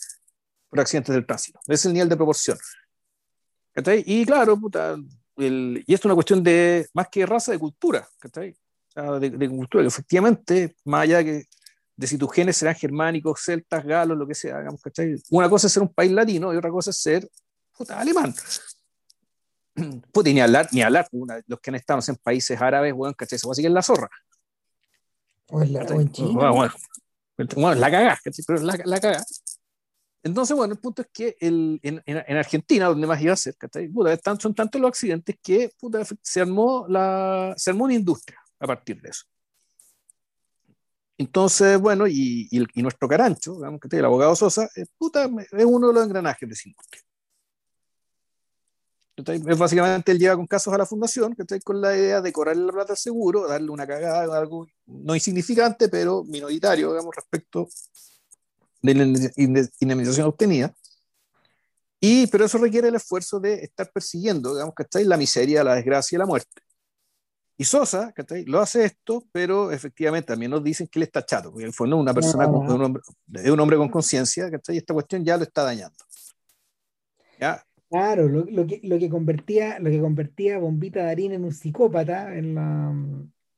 por 0.68 0.80
accidentes 0.80 1.14
del 1.14 1.26
tránsito. 1.26 1.58
Ese 1.66 1.74
es 1.74 1.84
el 1.86 1.92
nivel 1.92 2.08
de 2.08 2.16
proporción. 2.16 2.58
Y 4.04 4.26
claro, 4.26 4.58
puta, 4.58 4.96
el, 5.36 5.84
y 5.86 5.94
esto 5.94 6.02
es 6.02 6.04
una 6.06 6.14
cuestión 6.14 6.42
de, 6.42 6.88
más 6.92 7.08
que 7.08 7.24
raza, 7.24 7.52
de 7.52 7.58
cultura, 7.58 8.06
de, 9.20 9.30
de, 9.30 9.48
cultura, 9.48 9.82
que 9.82 9.88
efectivamente, 9.88 10.76
más 10.84 11.02
allá 11.02 11.22
de, 11.22 11.46
de 12.00 12.06
si 12.06 12.16
tus 12.16 12.32
genes 12.32 12.56
serán 12.56 12.74
germánicos, 12.74 13.42
celtas, 13.44 13.84
galos, 13.84 14.16
lo 14.16 14.26
que 14.26 14.34
sea, 14.34 14.58
digamos, 14.58 14.80
Una 15.30 15.50
cosa 15.50 15.66
es 15.66 15.72
ser 15.72 15.82
un 15.82 15.92
país 15.92 16.10
latino 16.10 16.52
y 16.52 16.56
otra 16.56 16.70
cosa 16.70 16.90
es 16.90 16.96
ser 16.96 17.28
puta, 17.76 18.00
alemán. 18.00 18.34
Puta, 20.12 20.30
ni 20.30 20.40
hablar, 20.40 20.68
ni 20.72 20.82
hablar, 20.82 21.08
los 21.46 21.60
que 21.60 21.70
han 21.70 21.74
estado 21.76 22.00
en 22.06 22.16
países 22.16 22.60
árabes, 22.60 22.92
bueno, 22.92 23.14
¿cachai? 23.14 23.36
Eso 23.36 23.50
así 23.50 23.62
que 23.62 23.68
es 23.68 23.74
la 23.74 23.82
zorra. 23.82 24.10
O, 25.50 25.64
la, 25.64 25.82
en 25.82 26.12
China. 26.12 26.50
Bueno, 26.50 26.72
bueno, 27.56 27.74
la 27.80 27.90
cagá, 27.90 28.18
Pero 28.46 28.62
la, 28.62 28.78
la 28.84 29.00
cagá. 29.00 29.24
Entonces, 30.22 30.54
bueno, 30.54 30.74
el 30.74 30.80
punto 30.80 31.02
es 31.02 31.08
que 31.12 31.36
el, 31.40 31.80
en, 31.82 32.02
en, 32.04 32.36
Argentina, 32.36 32.86
donde 32.86 33.06
más 33.06 33.20
iba 33.22 33.32
a 33.32 33.36
ser, 33.36 33.56
Puta, 33.92 34.18
son 34.38 34.54
tantos 34.54 34.80
los 34.80 34.88
accidentes 34.90 35.36
que 35.42 35.70
puta, 35.78 36.04
se, 36.22 36.40
armó 36.40 36.86
la, 36.88 37.54
se 37.56 37.70
armó 37.70 37.84
una 37.84 37.94
industria 37.94 38.38
a 38.58 38.66
partir 38.66 39.00
de 39.00 39.08
eso. 39.08 39.24
Entonces, 41.16 41.78
bueno, 41.78 42.06
y, 42.06 42.48
y, 42.50 42.82
nuestro 42.82 43.08
carancho, 43.08 43.54
digamos, 43.54 43.80
que 43.80 43.96
el 43.96 44.04
abogado 44.04 44.34
Sosa, 44.36 44.68
es, 44.74 44.88
puta, 44.96 45.28
es 45.52 45.64
uno 45.64 45.88
de 45.88 45.94
los 45.94 46.04
engranajes 46.04 46.48
de 46.48 46.52
esa 46.54 46.68
industria. 46.68 47.02
Es 49.26 49.58
básicamente 49.58 50.12
él 50.12 50.18
llega 50.18 50.36
con 50.36 50.46
casos 50.46 50.72
a 50.72 50.78
la 50.78 50.86
fundación, 50.86 51.34
que 51.34 51.60
con 51.60 51.80
la 51.80 51.96
idea 51.96 52.20
de 52.20 52.32
cobrarle 52.32 52.64
la 52.64 52.72
plata 52.72 52.92
al 52.92 52.98
seguro, 52.98 53.46
darle 53.46 53.70
una 53.70 53.86
cagada, 53.86 54.36
algo 54.36 54.66
no 54.86 55.14
insignificante, 55.14 55.88
pero 55.88 56.24
minoritario, 56.24 56.90
digamos, 56.90 57.14
respecto 57.14 57.68
de 58.82 58.94
la 58.94 59.04
indemnización 59.80 60.26
obtenida. 60.26 60.74
Y, 62.00 62.26
pero 62.28 62.46
eso 62.46 62.58
requiere 62.58 62.88
el 62.88 62.94
esfuerzo 62.94 63.38
de 63.38 63.62
estar 63.62 63.90
persiguiendo, 63.92 64.54
digamos, 64.54 64.74
¿cachai? 64.74 65.04
La 65.04 65.18
miseria, 65.18 65.62
la 65.62 65.74
desgracia 65.74 66.16
y 66.16 66.18
la 66.18 66.26
muerte. 66.26 66.62
Y 67.58 67.64
Sosa, 67.64 68.10
¿cachai? 68.12 68.46
Lo 68.46 68.58
hace 68.58 68.86
esto, 68.86 69.22
pero 69.32 69.70
efectivamente 69.70 70.28
también 70.28 70.50
nos 70.50 70.64
dicen 70.64 70.88
que 70.88 70.98
él 70.98 71.02
está 71.02 71.24
chato, 71.26 71.50
porque 71.52 71.66
él 71.66 71.74
fue 71.74 71.92
una 71.92 72.14
persona, 72.14 72.46
con, 72.46 72.70
un 72.70 72.82
hombre, 72.82 73.02
un 73.52 73.60
hombre 73.60 73.76
con 73.76 73.90
conciencia, 73.90 74.50
¿cachai? 74.50 74.76
Y 74.76 74.78
esta 74.78 74.94
cuestión 74.94 75.22
ya 75.22 75.36
lo 75.36 75.42
está 75.42 75.62
dañando. 75.62 75.96
¿Ya? 77.38 77.62
Claro, 77.90 78.28
lo, 78.28 78.66
que, 78.68 78.80
lo, 78.84 79.00
que 79.00 79.10
convertía, 79.10 79.80
lo 79.80 79.90
que 79.90 80.00
convertía 80.00 80.54
a 80.54 80.58
Bombita 80.60 81.02
Darín 81.02 81.32
en 81.32 81.44
un 81.44 81.52
psicópata 81.52 82.36
en, 82.36 82.54
la, 82.54 82.94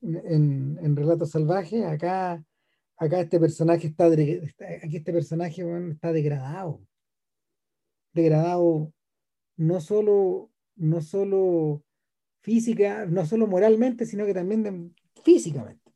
en, 0.00 0.78
en 0.80 0.96
Relatos 0.96 1.32
Salvajes, 1.32 1.84
acá, 1.84 2.42
acá 2.96 3.20
este 3.20 3.38
personaje 3.38 3.88
está, 3.88 4.06
aquí 4.06 4.96
este 4.96 5.12
personaje 5.12 5.62
está 5.90 6.12
degradado. 6.12 6.80
Degradado 8.14 8.90
no 9.58 9.82
solo, 9.82 10.50
no 10.76 11.02
solo 11.02 11.84
física, 12.40 13.04
no 13.04 13.26
solo 13.26 13.46
moralmente, 13.46 14.06
sino 14.06 14.24
que 14.24 14.32
también 14.32 14.94
físicamente. 15.22 15.92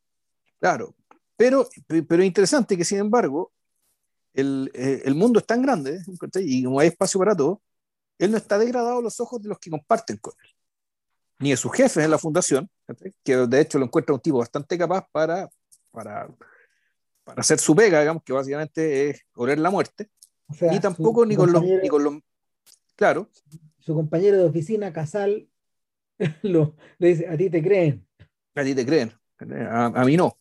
Claro, 0.60 0.94
pero, 1.38 1.66
pero 2.06 2.22
interesante 2.22 2.76
que 2.76 2.84
sin 2.84 2.98
embargo, 2.98 3.50
el, 4.34 4.70
eh, 4.74 5.00
el 5.06 5.14
mundo 5.14 5.38
es 5.38 5.46
tan 5.46 5.62
grande 5.62 6.00
y 6.44 6.60
no 6.60 6.78
hay 6.78 6.88
espacio 6.88 7.18
para 7.18 7.34
todo, 7.34 7.62
él 8.18 8.30
no 8.30 8.36
está 8.36 8.58
degradado 8.58 8.98
a 8.98 9.02
los 9.02 9.20
ojos 9.20 9.42
de 9.42 9.48
los 9.48 9.58
que 9.58 9.70
comparten 9.70 10.16
con 10.18 10.34
él, 10.42 10.50
ni 11.38 11.50
de 11.50 11.56
sus 11.56 11.72
jefes 11.72 12.04
en 12.04 12.10
la 12.10 12.18
fundación, 12.18 12.68
que 13.22 13.36
de 13.36 13.60
hecho 13.60 13.78
lo 13.78 13.86
encuentra 13.86 14.14
un 14.14 14.20
tipo 14.20 14.38
bastante 14.38 14.78
capaz 14.78 15.06
para, 15.12 15.48
para, 15.90 16.28
para 17.24 17.40
hacer 17.40 17.58
su 17.58 17.74
pega, 17.74 18.00
digamos, 18.00 18.22
que 18.22 18.32
básicamente 18.32 19.10
es 19.10 19.22
oler 19.34 19.58
la 19.58 19.70
muerte, 19.70 20.10
ni 20.60 20.80
tampoco 20.80 21.26
ni, 21.26 21.36
con 21.36 21.52
los, 21.52 21.62
ni 21.62 21.88
con 21.88 22.04
los... 22.04 22.14
Claro. 22.94 23.28
Su 23.78 23.94
compañero 23.94 24.38
de 24.38 24.44
oficina, 24.44 24.92
Casal, 24.92 25.48
lo, 26.42 26.76
le 26.98 27.08
dice, 27.08 27.28
a 27.28 27.36
ti 27.36 27.50
te 27.50 27.62
creen. 27.62 28.06
A 28.54 28.64
ti 28.64 28.74
te 28.74 28.86
creen, 28.86 29.12
a 29.38 30.04
mí 30.04 30.16
no. 30.16 30.38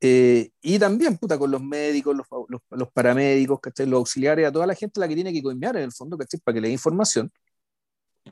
Eh, 0.00 0.50
y 0.60 0.78
también, 0.78 1.18
puta, 1.18 1.38
con 1.38 1.50
los 1.50 1.62
médicos, 1.62 2.16
los, 2.16 2.26
los, 2.48 2.60
los 2.70 2.92
paramédicos, 2.92 3.58
los 3.78 3.98
auxiliares, 3.98 4.46
a 4.46 4.52
toda 4.52 4.66
la 4.66 4.74
gente 4.74 5.00
la 5.00 5.08
que 5.08 5.14
tiene 5.14 5.32
que 5.32 5.42
coimear 5.42 5.76
en 5.76 5.84
el 5.84 5.92
fondo, 5.92 6.16
para 6.16 6.54
que 6.54 6.60
le 6.60 6.68
dé 6.68 6.72
información 6.72 7.32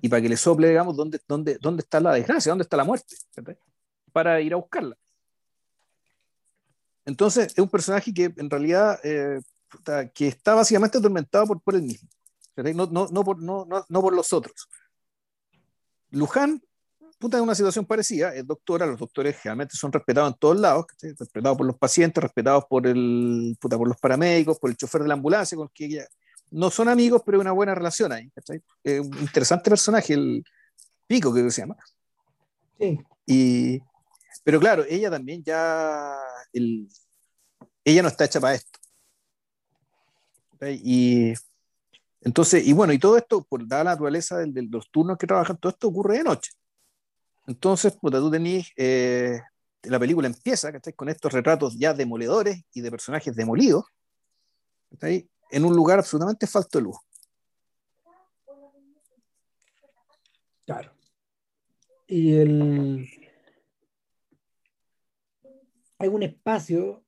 y 0.00 0.08
para 0.08 0.22
que 0.22 0.28
le 0.28 0.36
sople, 0.36 0.68
digamos, 0.68 0.96
dónde, 0.96 1.20
dónde, 1.26 1.58
dónde 1.60 1.82
está 1.82 2.00
la 2.00 2.12
desgracia, 2.12 2.50
dónde 2.50 2.62
está 2.62 2.76
la 2.76 2.84
muerte, 2.84 3.16
para 4.12 4.40
ir 4.40 4.52
a 4.52 4.56
buscarla. 4.56 4.96
Entonces, 7.04 7.52
es 7.52 7.58
un 7.58 7.68
personaje 7.68 8.12
que 8.12 8.32
en 8.36 8.50
realidad 8.50 9.00
eh, 9.02 9.40
que 10.14 10.28
está 10.28 10.54
básicamente 10.54 10.98
atormentado 10.98 11.46
por, 11.46 11.60
por 11.60 11.74
él 11.74 11.82
mismo, 11.82 12.08
no, 12.56 12.86
no, 12.86 13.08
no, 13.10 13.24
por, 13.24 13.42
no, 13.42 13.66
no 13.66 14.00
por 14.00 14.14
los 14.14 14.32
otros. 14.32 14.68
Luján 16.10 16.62
puta, 17.18 17.36
es 17.38 17.42
una 17.42 17.54
situación 17.54 17.84
parecida, 17.86 18.34
es 18.34 18.46
doctora, 18.46 18.86
los 18.86 18.98
doctores 18.98 19.36
generalmente 19.38 19.76
son 19.76 19.92
respetados 19.92 20.32
en 20.32 20.38
todos 20.38 20.58
lados, 20.58 20.86
respetados 21.00 21.56
por 21.56 21.66
los 21.66 21.76
pacientes, 21.78 22.22
respetados 22.22 22.64
por, 22.68 22.86
el, 22.86 23.56
puta, 23.60 23.76
por 23.78 23.88
los 23.88 23.96
paramédicos, 23.98 24.58
por 24.58 24.70
el 24.70 24.76
chofer 24.76 25.02
de 25.02 25.08
la 25.08 25.14
ambulancia, 25.14 25.56
con 25.56 25.68
el 25.68 25.72
que 25.72 26.06
no 26.50 26.70
son 26.70 26.88
amigos, 26.88 27.22
pero 27.24 27.38
hay 27.38 27.40
una 27.40 27.52
buena 27.52 27.74
relación 27.74 28.12
ahí. 28.12 28.30
Es 28.84 29.00
un 29.00 29.18
interesante 29.18 29.70
personaje, 29.70 30.14
el 30.14 30.44
Pico, 31.06 31.32
que 31.32 31.50
se 31.50 31.62
llama. 31.62 31.76
Sí. 32.78 32.98
Y, 33.26 33.80
pero 34.44 34.60
claro, 34.60 34.84
ella 34.88 35.10
también 35.10 35.42
ya, 35.42 36.16
el, 36.52 36.88
ella 37.84 38.02
no 38.02 38.08
está 38.08 38.24
hecha 38.24 38.40
para 38.40 38.54
esto. 38.54 38.78
Y 40.60 41.34
entonces, 42.22 42.66
y 42.66 42.72
bueno, 42.72 42.92
y 42.92 42.98
todo 42.98 43.16
esto, 43.16 43.42
por 43.42 43.66
dada 43.66 43.84
la 43.84 43.90
naturaleza 43.90 44.38
de, 44.38 44.46
de 44.46 44.62
los 44.62 44.90
turnos 44.90 45.18
que 45.18 45.26
trabajan, 45.26 45.56
todo 45.58 45.70
esto 45.70 45.88
ocurre 45.88 46.18
de 46.18 46.24
noche. 46.24 46.50
Entonces, 47.46 47.96
puta, 47.96 48.18
tú 48.18 48.30
tenés, 48.30 48.72
eh, 48.76 49.40
la 49.82 49.98
película 49.98 50.26
empieza 50.26 50.72
con 50.94 51.08
estos 51.08 51.32
retratos 51.32 51.78
ya 51.78 51.94
demoledores 51.94 52.62
y 52.72 52.80
de 52.80 52.90
personajes 52.90 53.34
demolidos, 53.36 53.84
en 55.00 55.64
un 55.64 55.74
lugar 55.74 55.98
absolutamente 55.98 56.46
falto 56.46 56.78
de 56.78 56.84
luz. 56.84 56.96
Claro. 60.64 60.92
Y 62.08 62.34
el... 62.34 63.08
Hay 65.98 66.08
un 66.08 66.22
espacio, 66.24 67.04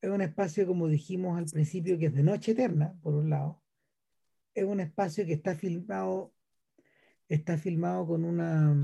es 0.00 0.10
un 0.10 0.20
espacio, 0.20 0.66
como 0.66 0.88
dijimos 0.88 1.38
al 1.38 1.46
principio, 1.46 1.98
que 1.98 2.06
es 2.06 2.14
de 2.14 2.22
noche 2.22 2.52
eterna, 2.52 2.94
por 3.02 3.14
un 3.14 3.30
lado. 3.30 3.62
Es 4.54 4.64
un 4.64 4.80
espacio 4.80 5.24
que 5.24 5.32
está 5.32 5.54
filmado, 5.54 6.32
está 7.28 7.56
filmado 7.56 8.06
con 8.06 8.24
una 8.24 8.76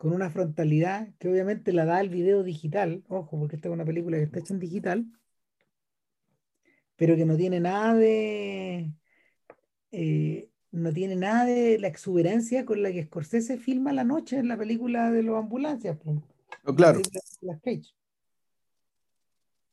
con 0.00 0.14
una 0.14 0.30
frontalidad 0.30 1.12
que 1.18 1.28
obviamente 1.28 1.74
la 1.74 1.84
da 1.84 2.00
el 2.00 2.08
video 2.08 2.42
digital, 2.42 3.04
ojo, 3.08 3.38
porque 3.38 3.56
esta 3.56 3.68
es 3.68 3.74
una 3.74 3.84
película 3.84 4.16
que 4.16 4.22
está 4.22 4.38
hecha 4.38 4.54
en 4.54 4.60
digital, 4.60 5.04
pero 6.96 7.16
que 7.16 7.26
no 7.26 7.36
tiene 7.36 7.60
nada 7.60 7.92
de 7.92 8.90
eh, 9.92 10.48
no 10.70 10.90
tiene 10.90 11.16
nada 11.16 11.44
de 11.44 11.78
la 11.78 11.88
exuberancia 11.88 12.64
con 12.64 12.82
la 12.82 12.90
que 12.92 13.04
Scorsese 13.04 13.58
filma 13.58 13.92
la 13.92 14.04
noche 14.04 14.38
en 14.38 14.48
la 14.48 14.56
película 14.56 15.10
de 15.10 15.22
los 15.22 15.36
ambulancias. 15.36 15.98
Oh, 16.64 16.74
claro. 16.74 17.02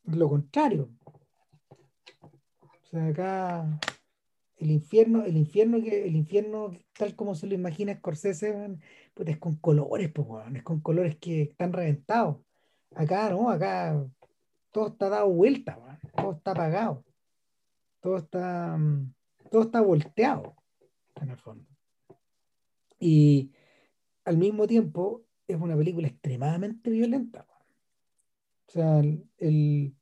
Lo 0.03 0.27
contrario. 0.27 0.89
O 2.59 2.85
sea, 2.91 3.07
acá 3.07 3.79
el 4.57 4.71
infierno, 4.71 5.23
el 5.23 5.37
infierno 5.37 5.81
que, 5.81 6.05
el 6.05 6.17
infierno 6.17 6.77
tal 6.97 7.15
como 7.15 7.33
se 7.33 7.47
lo 7.47 7.53
imagina 7.53 7.95
Scorsese, 7.95 8.77
pues 9.17 9.29
es 9.29 9.37
con 9.37 9.55
colores, 9.55 10.11
pues, 10.11 10.27
es 10.53 10.63
con 10.63 10.79
colores 10.79 11.17
que 11.17 11.41
están 11.41 11.73
reventados. 11.73 12.37
Acá 12.95 13.31
no, 13.31 13.49
acá 13.49 14.05
todo 14.71 14.89
está 14.89 15.09
dado 15.09 15.29
vuelta, 15.29 15.77
todo 16.15 16.33
está 16.33 16.51
apagado, 16.51 17.03
todo 17.99 18.17
está, 18.17 18.77
mm, 18.77 19.13
todo 19.49 19.63
está 19.63 19.81
volteado, 19.81 20.55
en 21.15 21.29
el 21.31 21.37
fondo. 21.37 21.67
Y 22.99 23.51
al 24.23 24.37
mismo 24.37 24.67
tiempo 24.67 25.25
es 25.47 25.59
una 25.59 25.75
película 25.75 26.07
extremadamente 26.07 26.91
violenta. 26.91 27.47
O 28.67 28.71
sea, 28.71 28.99
el, 28.99 29.95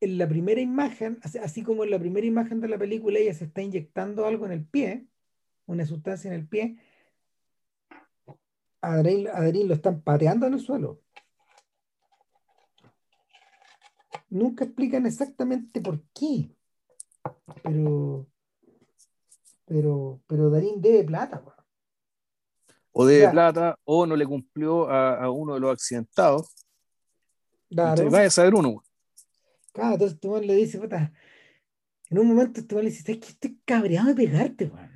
en 0.00 0.18
la 0.18 0.28
primera 0.28 0.60
imagen, 0.60 1.18
así 1.22 1.62
como 1.62 1.84
en 1.84 1.90
la 1.90 1.98
primera 1.98 2.26
imagen 2.26 2.60
de 2.60 2.68
la 2.68 2.76
película 2.76 3.18
ella 3.18 3.32
se 3.32 3.44
está 3.44 3.62
inyectando 3.62 4.26
algo 4.26 4.44
en 4.44 4.52
el 4.52 4.66
pie, 4.66 5.06
una 5.66 5.86
sustancia 5.86 6.28
en 6.28 6.34
el 6.34 6.48
pie, 6.48 6.78
a 8.80 8.96
Darín, 8.96 9.68
lo 9.68 9.74
están 9.74 10.02
pateando 10.02 10.46
en 10.46 10.54
el 10.54 10.60
suelo. 10.60 11.00
Nunca 14.28 14.64
explican 14.64 15.06
exactamente 15.06 15.80
por 15.80 16.02
qué, 16.12 16.50
pero 17.62 18.26
pero, 19.64 20.20
pero 20.26 20.50
Darín 20.50 20.80
debe 20.80 21.04
plata. 21.04 21.42
o 22.92 23.06
de 23.06 23.28
plata, 23.28 23.78
o 23.84 24.06
no 24.06 24.14
le 24.16 24.26
cumplió 24.26 24.90
a, 24.90 25.30
uno 25.30 25.54
de 25.54 25.60
los 25.60 25.72
accidentados. 25.72 26.54
Claro. 27.70 28.10
vaya 28.10 28.26
a 28.26 28.30
saber 28.30 28.54
uno. 28.54 28.82
Claro, 29.72 29.94
entonces 29.94 30.20
tú 30.20 30.36
le 30.36 30.54
dices, 30.54 30.80
puta, 30.80 31.12
en 32.10 32.18
un 32.18 32.28
momento 32.28 32.64
tú 32.64 32.76
le 32.76 32.84
dices, 32.84 33.08
es 33.08 33.18
que 33.18 33.28
estoy 33.28 33.60
cabreado 33.64 34.08
de 34.08 34.14
pegarte, 34.14 34.66
weón. 34.66 34.93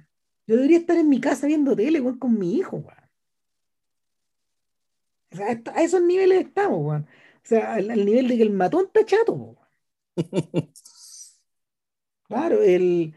Yo 0.49 0.57
debería 0.57 0.79
estar 0.79 0.97
en 0.97 1.09
mi 1.09 1.20
casa 1.20 1.47
viendo 1.47 1.77
tele, 1.77 2.01
weón, 2.01 2.19
con 2.19 2.37
mi 2.37 2.57
hijo, 2.57 2.79
weón. 2.79 3.09
O 5.31 5.37
sea, 5.37 5.62
a 5.75 5.83
esos 5.83 6.03
niveles 6.03 6.47
estamos, 6.47 6.81
weón. 6.85 7.03
O 7.03 7.49
sea, 7.49 7.75
al, 7.75 8.05
nivel 8.05 8.27
de 8.27 8.37
que 8.37 8.43
el 8.43 8.51
matón 8.51 8.87
está 8.87 9.05
chato, 9.05 9.33
weón. 9.33 9.59
claro, 12.29 12.62
el 12.62 13.15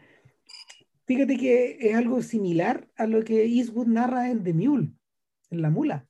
Fíjate 1.04 1.36
que 1.36 1.76
es 1.80 1.94
algo 1.96 2.22
similar 2.22 2.88
a 2.96 3.06
lo 3.06 3.24
que 3.24 3.44
Eastwood 3.44 3.86
narra 3.86 4.30
en 4.30 4.44
The 4.44 4.54
Mule, 4.54 4.92
en 5.50 5.60
La 5.62 5.68
Mula, 5.68 6.08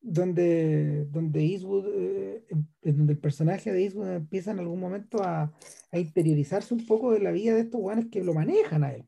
donde, 0.00 1.06
donde 1.06 1.40
Eastwood, 1.42 1.86
eh, 1.94 2.46
donde 2.82 3.14
el 3.14 3.18
personaje 3.18 3.72
de 3.72 3.82
Eastwood 3.82 4.08
empieza 4.12 4.50
en 4.52 4.58
algún 4.58 4.78
momento 4.78 5.22
a, 5.22 5.52
interiorizarse 5.92 6.74
un 6.74 6.86
poco 6.86 7.12
de 7.12 7.20
la 7.20 7.32
vida 7.32 7.54
de 7.54 7.62
estos 7.62 7.80
guanes 7.80 8.06
que 8.10 8.22
lo 8.22 8.34
manejan 8.34 8.84
a 8.84 8.94
él, 8.94 9.04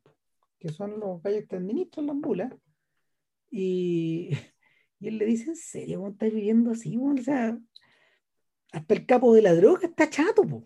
que 0.59 0.70
son 0.70 1.01
los 1.01 1.22
gallos 1.22 1.44
que 1.48 1.56
administran 1.56 2.06
las 2.06 2.16
mulas. 2.16 2.52
Y, 3.51 4.30
y 5.01 5.09
él 5.09 5.18
le 5.18 5.26
dice, 5.26 5.51
¿en 5.51 5.56
serio 5.56 5.98
cómo 5.98 6.10
estás 6.10 6.32
viviendo 6.32 6.70
así? 6.72 6.97
O 6.97 7.16
sea, 7.22 7.59
hasta 8.72 8.94
el 8.94 9.06
capo 9.06 9.35
de 9.35 9.43
la 9.43 9.55
droga 9.55 9.86
está 9.86 10.10
chato, 10.10 10.43
po, 10.43 10.64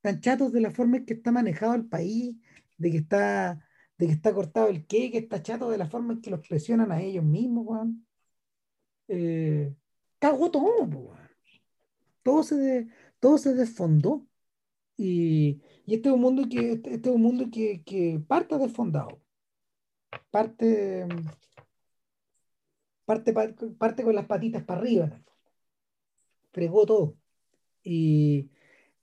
tan 0.00 0.20
chatos 0.20 0.52
de 0.52 0.60
la 0.60 0.70
forma 0.70 0.98
en 0.98 1.06
que 1.06 1.14
está 1.14 1.30
manejado 1.32 1.74
el 1.74 1.86
país, 1.86 2.36
de 2.78 2.90
que 2.90 2.98
está, 2.98 3.64
de 3.98 4.06
que 4.06 4.12
está 4.12 4.32
cortado 4.32 4.68
el 4.68 4.86
qué, 4.86 5.10
que 5.10 5.18
está 5.18 5.42
chato 5.42 5.70
de 5.70 5.78
la 5.78 5.86
forma 5.86 6.14
en 6.14 6.20
que 6.20 6.30
los 6.30 6.46
presionan 6.46 6.92
a 6.92 7.02
ellos 7.02 7.24
mismos, 7.24 7.66
weón. 7.66 8.06
Eh, 9.08 9.74
cagó 10.18 10.50
todo, 10.50 11.16
Todo 12.22 12.42
se, 12.42 12.88
todo 13.20 13.38
se 13.38 13.54
desfondó. 13.54 14.26
Y, 14.96 15.62
este 15.94 16.08
es 16.08 16.14
un 16.14 16.20
mundo 16.20 16.48
que, 16.48 16.72
este, 16.72 16.94
este 16.94 17.08
es 17.08 17.14
un 17.14 17.22
mundo 17.22 17.48
que, 17.50 17.82
que 17.84 18.20
parte 18.26 18.58
desfondado. 18.58 19.22
Parte, 20.30 21.06
parte, 23.04 23.32
parte 23.78 24.02
con 24.02 24.14
las 24.14 24.26
patitas 24.26 24.64
para 24.64 24.80
arriba. 24.80 25.22
Fregó 26.52 26.86
todo. 26.86 27.16
Y, 27.82 28.50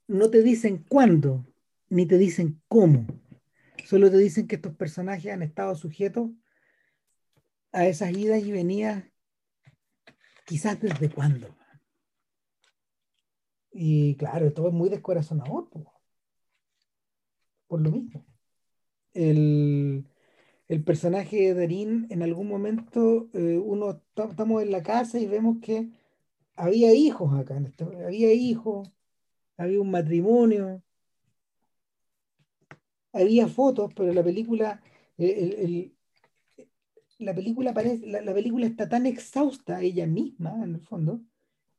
no 0.08 0.30
te 0.30 0.42
dicen 0.42 0.84
cuándo, 0.88 1.46
ni 1.88 2.06
te 2.06 2.18
dicen 2.18 2.62
cómo. 2.68 3.06
Solo 3.84 4.10
te 4.10 4.18
dicen 4.18 4.46
que 4.46 4.56
estos 4.56 4.74
personajes 4.74 5.32
han 5.32 5.42
estado 5.42 5.74
sujetos 5.74 6.30
a 7.72 7.86
esas 7.86 8.12
idas 8.12 8.42
y 8.42 8.52
venidas, 8.52 9.04
quizás 10.46 10.80
desde 10.80 11.10
cuándo. 11.10 11.54
Y 13.72 14.16
claro, 14.16 14.52
todo 14.52 14.68
es 14.68 14.74
muy 14.74 14.88
descorazonador, 14.88 15.68
por 17.68 17.80
lo 17.80 17.90
mismo. 17.90 18.24
El, 19.14 20.06
personaje 20.84 21.36
de 21.36 21.54
Darín, 21.54 22.06
en 22.10 22.22
algún 22.22 22.48
momento, 22.48 23.28
eh, 23.32 23.58
uno 23.58 24.02
estamos 24.16 24.62
en 24.62 24.72
la 24.72 24.82
casa 24.82 25.18
y 25.18 25.26
vemos 25.26 25.58
que 25.62 25.90
había 26.56 26.92
hijos 26.92 27.38
acá, 27.38 27.58
este, 27.58 27.84
había 27.84 28.32
hijos, 28.32 28.90
había 29.56 29.80
un 29.80 29.90
matrimonio, 29.90 30.82
había 33.12 33.48
fotos, 33.48 33.92
pero 33.94 34.12
la 34.12 34.22
película, 34.22 34.82
la, 37.18 37.34
película 37.34 37.72
parece, 37.72 38.06
la, 38.06 38.34
película 38.34 38.66
está 38.66 38.88
tan 38.88 39.06
exhausta 39.06 39.80
ella 39.80 40.06
misma, 40.06 40.54
en 40.62 40.74
el 40.74 40.80
fondo, 40.80 41.20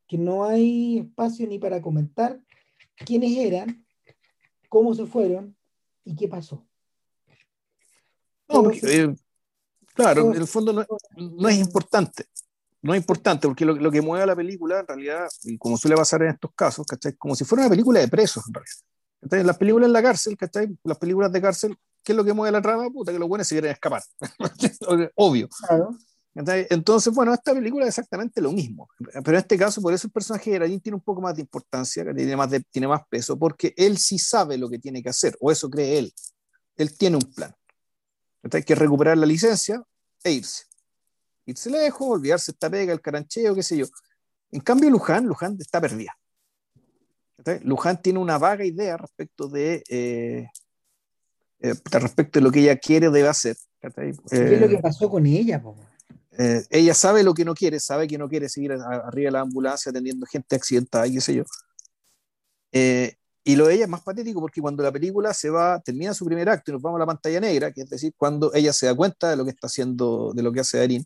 que 0.08 0.18
no 0.18 0.46
hay 0.46 1.00
espacio 1.00 1.48
ni 1.48 1.60
para 1.60 1.82
comentar 1.82 2.42
quiénes 2.96 3.38
eran, 3.38 3.86
cómo 4.70 4.94
se 4.96 5.06
fueron 5.06 5.58
y 6.08 6.16
qué 6.16 6.28
pasó. 6.28 6.66
Eh, 8.84 9.14
claro, 9.94 10.32
en 10.34 10.42
el 10.42 10.48
fondo 10.48 10.86
no 11.16 11.50
es 11.50 11.58
importante 11.58 12.26
no 12.82 12.94
es 12.94 13.02
importante, 13.02 13.48
porque 13.48 13.66
lo, 13.66 13.92
que 13.92 14.02
mueve 14.02 14.24
a 14.24 14.28
la 14.28 14.36
película, 14.36 14.80
en 14.80 14.88
realidad, 14.88 15.28
y 15.44 15.58
como 15.58 15.78
suele 15.78 15.96
pasar 15.96 16.22
en 16.24 16.30
estos 16.30 16.52
casos, 16.56 16.86
¿cachai? 16.86 17.14
Como 17.14 17.36
si 17.36 17.44
fuera 17.44 17.64
una 17.64 17.70
película 17.70 18.00
de 18.00 18.08
presos, 18.08 18.44
en 18.48 18.54
realidad. 18.54 19.46
Las 19.46 19.58
películas 19.58 19.88
en 19.88 19.94
la 19.94 20.02
cárcel, 20.02 20.38
¿cachai? 20.38 20.78
Las 20.84 20.98
películas 20.98 21.32
de 21.32 21.42
cárcel, 21.42 21.78
¿qué 22.04 22.14
es 22.14 22.16
lo 22.16 22.24
que 22.24 22.34
mueve 22.34 22.52
la 22.52 22.62
trama? 22.62 22.90
Puta, 22.90 23.12
que 23.12 23.20
los 23.20 23.28
buenos 23.28 23.48
se 23.48 23.56
quieren 23.56 23.72
escapar. 23.72 24.04
Obvio. 25.16 25.50
Entonces, 26.70 27.14
bueno, 27.14 27.34
esta 27.34 27.54
película 27.54 27.86
es 27.86 27.90
exactamente 27.90 28.42
lo 28.42 28.52
mismo. 28.52 28.90
Pero 28.98 29.30
en 29.30 29.36
este 29.36 29.58
caso, 29.58 29.82
por 29.82 29.94
eso 29.94 30.08
el 30.08 30.14
personaje 30.14 30.52
de 30.52 30.56
Geranín 30.58 30.80
tiene 30.80 30.96
un 30.96 31.02
poco 31.02 31.22
más 31.22 31.36
de 31.36 31.42
importancia, 31.42 32.06
tiene 32.14 32.36
más, 32.36 32.50
tiene 32.70 32.88
más 32.88 33.02
peso, 33.10 33.38
porque 33.38 33.74
él 33.76 33.98
sí 33.98 34.20
sabe 34.20 34.58
lo 34.58 34.70
que 34.70 34.80
tiene 34.80 35.02
que 35.02 35.10
hacer, 35.10 35.36
o 35.40 35.52
eso 35.52 35.70
cree 35.70 35.98
él. 35.98 36.14
Él 36.76 36.96
tiene 36.98 37.18
un 37.18 37.34
plan. 37.34 37.54
Hay 38.52 38.64
que 38.64 38.76
recuperar 38.76 39.18
la 39.18 39.26
licencia 39.26 39.82
e 40.24 40.32
irse 40.32 40.68
irse 41.48 41.70
lejos, 41.70 42.08
olvidarse 42.08 42.52
esta 42.52 42.70
pega, 42.70 42.94
el 42.94 43.02
carancheo, 43.02 43.56
qué 43.56 43.64
sé 43.64 43.78
yo. 43.78 43.86
En 44.52 44.62
cambio, 44.62 44.90
Luján, 44.90 45.26
Luján 45.26 45.58
está 45.60 45.82
perdida. 45.82 46.16
Luján 47.64 48.02
tiene 48.02 48.20
una 48.20 48.38
vaga 48.38 48.66
idea 48.66 48.98
respecto 48.98 49.48
de, 49.48 49.84
eh, 49.90 50.48
eh, 51.62 51.74
respecto 51.92 52.40
de 52.40 52.44
lo 52.44 52.52
que 52.52 52.60
ella 52.60 52.78
quiere 52.78 53.08
o 53.08 53.12
debe 53.12 53.30
hacer. 53.30 53.56
¿Qué 53.80 53.88
es 53.88 54.62
lo 54.62 54.68
que 54.68 54.76
eh, 54.76 54.82
pasó 54.82 55.10
con 55.10 55.26
ella? 55.26 55.64
Ella 56.70 56.94
sabe 56.94 57.24
lo 57.24 57.34
que 57.34 57.46
no 57.46 57.54
quiere, 57.56 57.80
sabe 57.80 58.08
que 58.08 58.18
no 58.18 58.30
quiere 58.30 58.50
seguir 58.50 58.74
arriba 58.74 59.28
de 59.28 59.32
la 59.32 59.42
ambulancia 59.42 59.90
atendiendo 59.90 60.26
gente 60.26 60.56
accidentada 60.56 61.08
y 61.08 61.14
qué 61.14 61.22
sé 61.22 61.36
yo. 61.36 61.44
y 63.44 63.56
lo 63.56 63.68
de 63.68 63.76
ella 63.76 63.84
es 63.86 63.90
más 63.90 64.02
patético 64.02 64.40
porque 64.42 64.62
cuando 64.62 64.84
la 64.84 64.92
película 64.92 65.34
se 65.34 65.50
va, 65.50 65.80
termina 65.80 66.14
su 66.14 66.26
primer 66.26 66.50
acto 66.50 66.72
y 66.72 66.74
nos 66.74 66.82
vamos 66.82 66.98
a 66.98 67.00
la 67.00 67.06
pantalla 67.06 67.40
negra, 67.40 67.72
que 67.72 67.82
es 67.82 67.90
decir, 67.90 68.14
cuando 68.18 68.54
ella 68.54 68.74
se 68.74 68.86
da 68.86 68.96
cuenta 68.96 69.30
de 69.30 69.36
lo 69.38 69.46
que 69.46 69.52
está 69.52 69.68
haciendo, 69.68 70.32
de 70.34 70.44
lo 70.44 70.52
que 70.52 70.60
hace 70.60 70.78
Darín, 70.78 71.06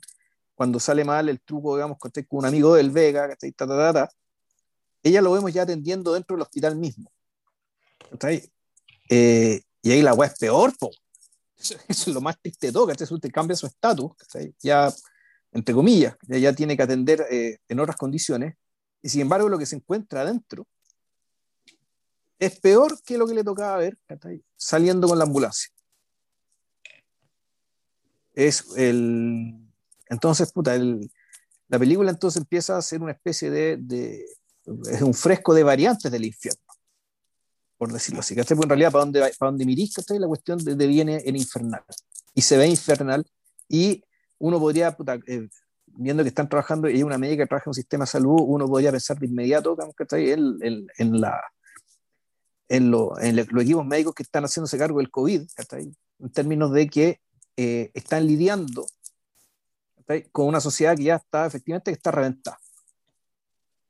cuando 0.61 0.79
sale 0.79 1.03
mal 1.03 1.27
el 1.27 1.41
truco, 1.41 1.75
digamos, 1.75 1.97
con 1.97 2.11
un 2.29 2.45
amigo 2.45 2.75
del 2.75 2.91
Vega, 2.91 3.35
ella 5.03 5.21
lo 5.21 5.31
vemos 5.31 5.51
ya 5.51 5.63
atendiendo 5.63 6.13
dentro 6.13 6.35
del 6.35 6.43
hospital 6.43 6.75
mismo. 6.75 7.11
Eh, 9.09 9.61
y 9.81 9.91
ahí 9.91 10.01
la 10.01 10.13
weá 10.13 10.29
es 10.29 10.37
peor, 10.37 10.77
po. 10.77 10.91
Eso, 11.57 11.75
es 11.87 12.07
lo 12.07 12.21
más 12.21 12.39
triste 12.39 12.67
de 12.67 12.73
todo, 12.73 12.87
que 12.87 13.03
Usted 13.03 13.31
cambia 13.31 13.55
su 13.55 13.65
estatus, 13.65 14.11
ya, 14.61 14.93
entre 15.51 15.75
comillas, 15.75 16.15
ya, 16.27 16.53
tiene 16.53 16.77
que 16.77 16.83
atender 16.83 17.25
eh, 17.29 17.59
en 17.67 17.79
otras 17.79 17.97
condiciones, 17.97 18.55
y 19.01 19.09
sin 19.09 19.21
embargo 19.21 19.49
lo 19.49 19.57
que 19.57 19.65
se 19.65 19.75
encuentra 19.75 20.21
adentro 20.21 20.67
es 22.39 22.59
peor 22.59 23.01
que 23.03 23.17
lo 23.17 23.27
que 23.27 23.35
le 23.35 23.43
tocaba 23.43 23.77
ver 23.77 23.97
saliendo 24.57 25.07
con 25.07 25.17
la 25.17 25.25
ambulancia. 25.25 25.69
Es 28.33 28.65
el, 28.77 29.61
entonces, 30.11 30.51
puta, 30.51 30.77
la 30.77 31.79
película 31.79 32.11
entonces 32.11 32.41
empieza 32.41 32.77
a 32.77 32.81
ser 32.81 33.01
una 33.01 33.13
especie 33.13 33.49
de, 33.49 34.25
es 34.91 35.01
un 35.01 35.13
fresco 35.13 35.53
de 35.53 35.63
variantes 35.63 36.11
del 36.11 36.25
infierno, 36.25 36.61
por 37.77 37.93
decirlo 37.93 38.19
así. 38.19 38.35
Porque 38.35 38.53
en 38.53 38.69
realidad, 38.69 38.91
para 38.91 39.05
donde, 39.05 39.19
para 39.39 39.51
donde 39.51 39.65
mirís, 39.65 39.93
la 40.09 40.27
cuestión 40.27 40.57
de, 40.57 40.87
viene 40.87 41.21
en 41.25 41.37
infernal. 41.37 41.83
Y 42.33 42.41
se 42.41 42.57
ve 42.57 42.67
infernal. 42.67 43.25
Y 43.69 44.03
uno 44.41 44.59
podría, 44.59 44.91
puta, 44.91 45.19
eh, 45.27 45.47
viendo 45.85 46.23
que 46.23 46.29
están 46.29 46.49
trabajando, 46.49 46.89
y 46.89 46.95
hay 46.95 47.03
una 47.03 47.17
médica 47.17 47.43
que 47.43 47.47
trabaja 47.47 47.65
en 47.67 47.71
un 47.71 47.75
sistema 47.75 48.05
de 48.05 48.11
salud, 48.11 48.39
uno 48.39 48.67
podría 48.67 48.91
pensar 48.91 49.19
de 49.19 49.27
inmediato 49.27 49.77
en, 50.09 50.57
en, 50.61 50.87
en, 50.97 51.21
la, 51.21 51.41
en, 52.67 52.91
lo, 52.91 53.19
en 53.19 53.35
los 53.35 53.63
equipos 53.63 53.85
médicos 53.85 54.15
que 54.15 54.23
están 54.23 54.43
haciéndose 54.43 54.77
cargo 54.77 54.97
del 54.97 55.11
COVID, 55.11 55.43
en 56.19 56.31
términos 56.31 56.71
de 56.71 56.87
que 56.87 57.21
eh, 57.55 57.91
están 57.93 58.25
lidiando 58.25 58.85
con 60.31 60.47
una 60.47 60.59
sociedad 60.59 60.97
que 60.97 61.03
ya 61.03 61.15
está 61.15 61.45
efectivamente 61.45 61.91
que 61.91 61.95
está 61.95 62.11
reventada, 62.11 62.59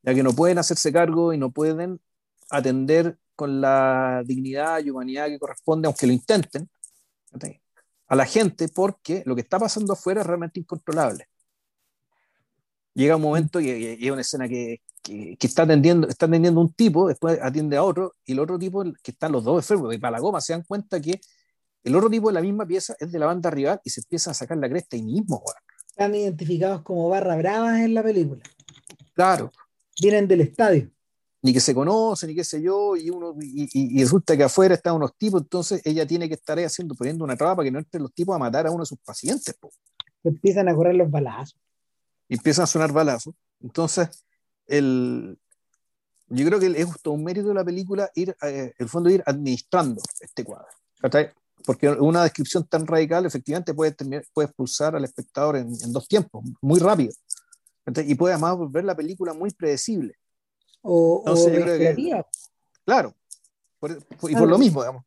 ya 0.03 0.13
que 0.13 0.21
no 0.21 0.33
pueden 0.33 0.59
hacerse 0.59 0.91
cargo 0.91 1.33
y 1.33 1.37
no 1.37 1.49
pueden 1.51 1.99
atender 2.49 3.17
con 3.35 3.61
la 3.61 4.21
dignidad 4.25 4.83
y 4.83 4.91
humanidad 4.91 5.27
que 5.27 5.39
corresponde, 5.39 5.87
aunque 5.87 6.05
lo 6.05 6.13
intenten, 6.13 6.69
a 8.11 8.15
la 8.17 8.25
gente, 8.25 8.67
porque 8.67 9.23
lo 9.25 9.35
que 9.35 9.41
está 9.41 9.57
pasando 9.57 9.93
afuera 9.93 10.19
es 10.19 10.27
realmente 10.27 10.59
incontrolable. 10.59 11.29
Llega 12.93 13.15
un 13.15 13.21
momento 13.21 13.61
y, 13.61 13.69
hay 13.69 14.09
una 14.09 14.19
escena 14.19 14.49
que, 14.49 14.81
que, 15.01 15.37
está, 15.39 15.63
atendiendo, 15.63 16.09
está 16.09 16.25
atendiendo 16.25 16.59
un 16.59 16.73
tipo, 16.73 17.07
después 17.07 17.39
atiende 17.41 17.77
a 17.77 17.83
otro, 17.83 18.15
y 18.25 18.33
el 18.33 18.39
otro 18.39 18.59
tipo, 18.59 18.83
que 19.01 19.11
están 19.11 19.31
los 19.31 19.45
dos 19.45 19.63
enfermos, 19.63 19.95
y 19.95 19.97
para 19.97 20.11
la 20.11 20.19
goma 20.19 20.41
se 20.41 20.51
dan 20.51 20.63
cuenta 20.63 20.99
que 20.99 21.21
el 21.85 21.95
otro 21.95 22.09
tipo 22.09 22.27
de 22.27 22.33
la 22.33 22.41
misma 22.41 22.65
pieza 22.65 22.97
es 22.99 23.13
de 23.13 23.17
la 23.17 23.27
banda 23.27 23.49
rival 23.49 23.79
y 23.85 23.89
se 23.89 24.01
empieza 24.01 24.31
a 24.31 24.33
sacar 24.33 24.57
la 24.57 24.67
cresta 24.67 24.97
ahí 24.97 25.03
mismo, 25.03 25.41
están 25.87 26.13
identificados 26.13 26.81
como 26.81 27.07
barra 27.07 27.37
bravas 27.37 27.79
en 27.79 27.93
la 27.93 28.03
película. 28.03 28.43
Claro. 29.13 29.51
Vienen 30.01 30.27
del 30.27 30.41
estadio. 30.41 30.91
Ni 31.43 31.53
que 31.53 31.59
se 31.59 31.73
conocen, 31.73 32.29
ni 32.29 32.35
qué 32.35 32.43
sé 32.43 32.61
yo, 32.61 32.95
y, 32.95 33.09
uno, 33.09 33.35
y, 33.39 33.99
resulta 33.99 34.37
que 34.37 34.43
afuera 34.43 34.75
están 34.75 34.95
unos 34.95 35.15
tipos, 35.17 35.41
entonces 35.41 35.81
ella 35.83 36.05
tiene 36.05 36.27
que 36.27 36.35
estar 36.35 36.57
ahí 36.57 36.65
haciendo, 36.65 36.93
poniendo 36.93 37.23
una 37.23 37.35
traba 37.35 37.55
para 37.57 37.65
que 37.65 37.71
no 37.71 37.79
entren 37.79 38.03
los 38.03 38.13
tipos 38.13 38.35
a 38.35 38.39
matar 38.39 38.67
a 38.67 38.71
uno 38.71 38.83
de 38.83 38.87
sus 38.87 38.99
pacientes. 38.99 39.55
Empiezan 40.23 40.69
a 40.69 40.75
correr 40.75 40.95
los 40.95 41.09
balazos. 41.09 41.59
Empiezan 42.29 42.63
a 42.63 42.67
sonar 42.67 42.91
balazos. 42.91 43.33
Entonces, 43.59 44.23
el, 44.67 45.37
yo 46.33 46.45
creo 46.45 46.59
que 46.59 46.67
es 46.67 46.85
justo 46.85 47.11
un 47.11 47.23
mérito 47.23 47.49
de 47.49 47.53
la 47.53 47.65
película 47.65 48.09
ir, 48.15 48.35
eh, 48.41 48.73
el 48.77 48.87
fondo, 48.87 49.09
ir 49.09 49.21
administrando 49.25 50.01
este 50.19 50.43
cuadro. 50.45 50.67
Porque 51.65 51.89
una 51.89 52.23
descripción 52.23 52.65
tan 52.65 52.87
radical, 52.87 53.25
efectivamente, 53.25 53.73
puede, 53.73 53.95
puede 54.33 54.47
expulsar 54.47 54.95
al 54.95 55.03
espectador 55.03 55.57
en, 55.57 55.69
dos 55.91 56.07
tiempos, 56.07 56.43
muy 56.61 56.79
rápido. 56.79 57.13
Y 58.05 58.15
puede 58.15 58.33
además 58.33 58.57
volver 58.57 58.85
la 58.85 58.95
película 58.95 59.33
muy 59.33 59.51
predecible. 59.51 60.15
O, 60.81 61.23
claro, 62.85 63.15
y 64.29 64.35
por 64.35 64.49
lo 64.49 64.57
mismo, 64.57 64.81
digamos. 64.81 65.03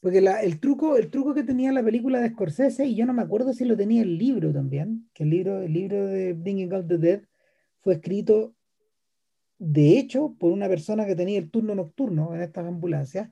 Porque 0.00 0.18
el, 0.18 0.60
truco, 0.60 0.96
el 0.96 1.10
truco 1.10 1.34
que 1.34 1.42
tenía 1.42 1.72
la 1.72 1.82
película 1.82 2.20
de 2.20 2.30
Scorsese, 2.30 2.86
y 2.86 2.94
yo 2.94 3.06
no 3.06 3.12
me 3.12 3.22
acuerdo 3.22 3.52
si 3.52 3.64
lo 3.64 3.76
tenía 3.76 4.02
el 4.02 4.18
libro 4.18 4.52
también, 4.52 5.10
que 5.12 5.24
el 5.24 5.30
libro, 5.30 5.62
el 5.62 5.72
libro 5.72 6.06
de 6.06 6.32
Bringing 6.32 6.72
Out 6.72 6.86
the 6.86 6.98
Dead 6.98 7.22
fue 7.80 7.94
escrito, 7.94 8.54
de 9.58 9.98
hecho, 9.98 10.36
por 10.38 10.52
una 10.52 10.68
persona 10.68 11.06
que 11.06 11.16
tenía 11.16 11.38
el 11.38 11.50
turno 11.50 11.74
nocturno 11.74 12.34
en 12.34 12.42
estas 12.42 12.66
ambulancias, 12.66 13.30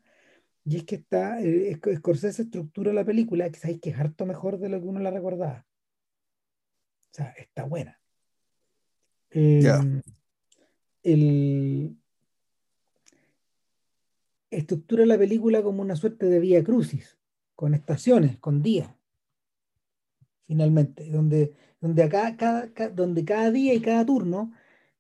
y 0.65 0.79
es 0.79 0.85
que 0.85 0.97
está, 0.97 1.41
eh, 1.41 1.79
Scorsese 1.97 2.43
estructura 2.43 2.93
la 2.93 3.05
película, 3.05 3.49
que 3.51 3.59
sabéis 3.59 3.81
que 3.81 3.91
es 3.91 3.99
harto 3.99 4.27
mejor 4.27 4.59
de 4.59 4.71
lo 4.71 4.81
que 4.81 4.87
uno 4.87 5.01
la 5.01 5.11
recordaba. 5.11 5.67
O 7.11 7.15
sea, 7.15 7.35
está 7.39 7.65
buena. 7.65 8.01
Em, 9.31 10.01
estructura 14.51 15.07
la 15.07 15.19
película 15.19 15.63
como 15.63 15.83
una 15.83 15.97
suerte 15.97 16.27
de 16.27 16.41
vía 16.41 16.65
crucis, 16.65 17.19
con 17.55 17.75
estaciones, 17.75 18.39
con 18.39 18.63
días, 18.63 18.91
finalmente, 20.47 21.09
donde, 21.11 21.55
donde, 21.81 22.09
cada, 22.09 22.67
donde 22.91 23.25
cada 23.25 23.51
día 23.51 23.75
y 23.75 23.81
cada 23.81 24.05
turno 24.07 24.53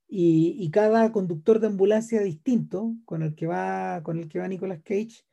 y, 0.09 0.70
cada 0.70 1.10
conductor 1.12 1.59
de 1.59 1.66
ambulancia 1.68 2.20
distinto 2.20 2.94
con 3.05 3.22
el 3.22 3.35
que 3.35 3.47
va, 3.47 4.02
con 4.02 4.18
el 4.18 4.28
que 4.28 4.39
va 4.39 4.48
Nicolas 4.48 4.81
Cage 4.85 5.24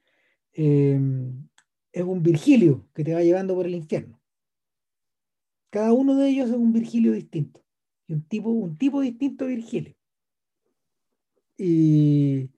em, 0.53 1.47
es 1.91 2.03
un 2.03 2.23
Virgilio 2.23 2.87
que 2.93 3.03
te 3.03 3.13
va 3.13 3.21
llevando 3.21 3.53
por 3.55 3.65
el 3.65 3.75
infierno. 3.75 4.19
Cada 5.69 5.93
uno 5.93 6.15
de 6.15 6.29
ellos 6.29 6.49
es 6.49 6.55
un 6.55 6.73
Virgilio 6.73 7.13
distinto. 7.13 7.63
Y 8.07 8.13
un 8.13 8.23
tipo, 8.23 8.49
un 8.49 8.77
tipo 8.77 9.01
distinto 9.01 9.45
Virgilio. 9.45 9.95
Y, 11.63 12.49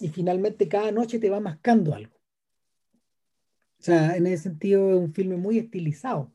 y 0.00 0.08
finalmente 0.08 0.68
cada 0.68 0.90
noche 0.90 1.18
te 1.18 1.28
va 1.28 1.38
mascando 1.38 1.94
algo. 1.94 2.16
O 3.78 3.82
sea, 3.82 4.16
en 4.16 4.26
ese 4.26 4.44
sentido 4.44 4.88
es 4.88 4.96
un 4.96 5.12
filme 5.12 5.36
muy 5.36 5.58
estilizado. 5.58 6.32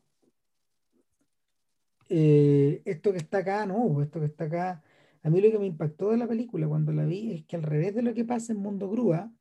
Eh, 2.08 2.82
esto 2.84 3.10
que 3.10 3.18
está 3.18 3.38
acá, 3.38 3.66
no, 3.66 4.00
esto 4.00 4.20
que 4.20 4.26
está 4.26 4.44
acá, 4.44 4.82
a 5.24 5.28
mí 5.28 5.40
lo 5.40 5.50
que 5.50 5.58
me 5.58 5.66
impactó 5.66 6.12
de 6.12 6.18
la 6.18 6.28
película 6.28 6.68
cuando 6.68 6.92
la 6.92 7.04
vi 7.04 7.32
es 7.32 7.44
que 7.46 7.56
al 7.56 7.64
revés 7.64 7.96
de 7.96 8.02
lo 8.02 8.14
que 8.14 8.24
pasa 8.24 8.52
en 8.52 8.60
Mundo 8.60 8.88
Grúa 8.88 9.32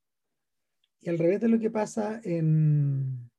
y 1.02 1.10
al 1.10 1.20
revés 1.20 1.41
de 1.41 1.48
lo 1.48 1.60
que 1.60 1.70
pasa 1.70 2.20
en, 2.24 3.30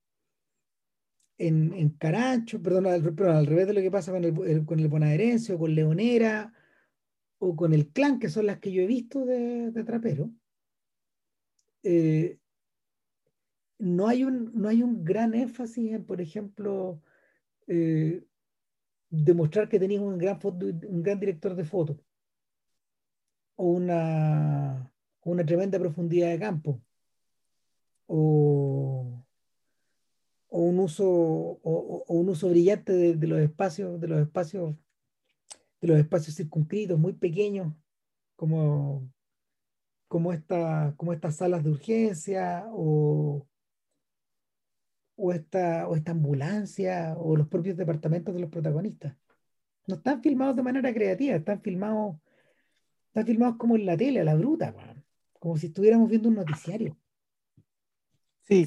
en, 1.38 1.74
en 1.74 1.88
Carancho, 1.90 2.62
perdón 2.62 2.86
al, 2.86 3.02
revés 3.02 3.66
de 3.66 3.74
lo 3.74 3.80
que 3.80 3.90
pasa 3.90 4.12
con 4.12 4.22
el, 4.22 4.64
con 4.64 4.78
el 4.78 4.86
bonaerense 4.86 5.58
con 5.58 5.74
Leonera 5.74 6.54
o 7.38 7.56
con 7.56 7.72
el 7.72 7.88
clan, 7.88 8.18
que 8.18 8.28
son 8.28 8.46
las 8.46 8.58
que 8.58 8.72
yo 8.72 8.82
he 8.82 8.86
visto 8.86 9.24
de, 9.24 9.72
Trapero, 9.84 10.30
eh, 11.82 12.38
no, 13.78 14.08
hay 14.08 14.24
un, 14.24 14.52
no 14.54 14.68
hay 14.68 14.82
un 14.82 15.04
gran 15.04 15.34
énfasis 15.34 15.92
en, 15.92 16.04
por 16.04 16.20
ejemplo, 16.20 17.00
eh, 17.66 18.24
demostrar 19.10 19.68
que 19.68 19.78
tenías 19.78 20.02
un 20.02 20.18
gran, 20.18 20.38
un 20.42 21.02
gran 21.02 21.20
director 21.20 21.54
de 21.54 21.64
foto 21.64 22.00
o 23.56 23.66
una, 23.66 24.92
una 25.22 25.44
tremenda 25.44 25.78
profundidad 25.78 26.30
de 26.30 26.38
campo 26.38 26.80
o, 28.06 29.24
un 30.50 30.78
uso 30.78 31.06
o, 31.06 32.04
un 32.08 32.28
uso 32.28 32.48
brillante 32.48 32.92
de, 32.92 33.26
los 33.26 33.40
espacios 33.40 34.00
de 34.00 34.08
los 34.08 34.20
espacios 34.20 34.76
de 35.80 35.88
los 35.88 35.98
espacios 35.98 36.36
circunscritos 36.36 36.98
muy 36.98 37.12
pequeños 37.12 37.72
como 38.36 39.08
como, 40.08 40.32
esta, 40.32 40.94
como 40.96 41.12
estas 41.12 41.36
salas 41.36 41.62
de 41.62 41.70
urgencia 41.70 42.64
o, 42.72 43.46
o, 45.16 45.32
esta, 45.32 45.86
o 45.86 45.94
esta 45.94 46.12
ambulancia 46.12 47.14
o 47.18 47.36
los 47.36 47.46
propios 47.48 47.76
departamentos 47.76 48.34
de 48.34 48.40
los 48.40 48.50
protagonistas. 48.50 49.14
No 49.86 49.96
están 49.96 50.22
filmados 50.22 50.56
de 50.56 50.62
manera 50.62 50.92
creativa, 50.92 51.36
están 51.36 51.60
filmados, 51.60 52.16
están 53.08 53.26
filmados 53.26 53.56
como 53.56 53.76
en 53.76 53.86
la 53.86 53.96
tele, 53.96 54.20
a 54.20 54.24
la 54.24 54.34
bruta, 54.34 54.74
como 55.38 55.56
si 55.56 55.68
estuviéramos 55.68 56.08
viendo 56.08 56.28
un 56.28 56.36
noticiario. 56.36 56.96
Sí, 58.42 58.64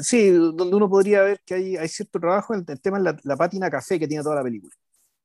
sí, 0.00 0.30
donde 0.30 0.76
uno 0.76 0.88
podría 0.88 1.22
ver 1.22 1.40
que 1.44 1.54
hay, 1.54 1.76
hay 1.76 1.88
cierto 1.88 2.20
trabajo 2.20 2.54
en 2.54 2.64
el, 2.68 2.80
tema 2.80 3.00
de 3.00 3.16
la, 3.24 3.36
pátina 3.36 3.68
café 3.68 3.98
que 3.98 4.06
tiene 4.06 4.22
toda 4.22 4.36
la 4.36 4.44
película. 4.44 4.72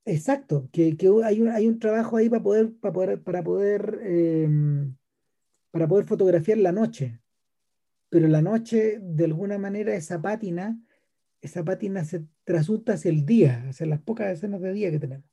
Exacto, 0.07 0.69
que, 0.71 0.95
que 0.95 1.11
hay, 1.25 1.41
un, 1.41 1.49
hay 1.49 1.67
un 1.67 1.79
trabajo 1.79 2.15
ahí 2.15 2.29
para 2.29 2.41
poder, 2.41 2.73
para 2.79 2.93
poder, 2.93 3.21
para 3.21 3.43
poder 3.43 3.99
em, 4.03 4.95
para 5.69 5.87
poder 5.87 6.05
fotografiar 6.05 6.57
la 6.59 6.71
noche. 6.71 7.19
Pero 8.09 8.27
la 8.29 8.41
noche, 8.41 8.99
de 9.01 9.25
alguna 9.25 9.57
manera, 9.57 9.93
esa 9.93 10.21
pátina, 10.21 10.79
esa 11.41 11.63
pátina 11.63 12.05
se 12.05 12.25
trasunta 12.45 12.93
hacia 12.93 13.11
el 13.11 13.25
día, 13.25 13.65
hacia 13.67 13.85
las 13.85 13.99
pocas 13.99 14.31
escenas 14.31 14.61
de 14.61 14.71
día 14.71 14.91
que 14.91 14.99
tenemos. 14.99 15.29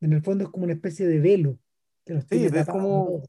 En 0.00 0.12
el 0.14 0.22
fondo 0.22 0.44
es 0.44 0.50
como 0.50 0.64
una 0.64 0.74
especie 0.74 1.06
de 1.06 1.20
velo. 1.20 1.56
Que 2.04 2.20
sí, 2.22 2.46
es 2.46 2.66
como, 2.66 3.22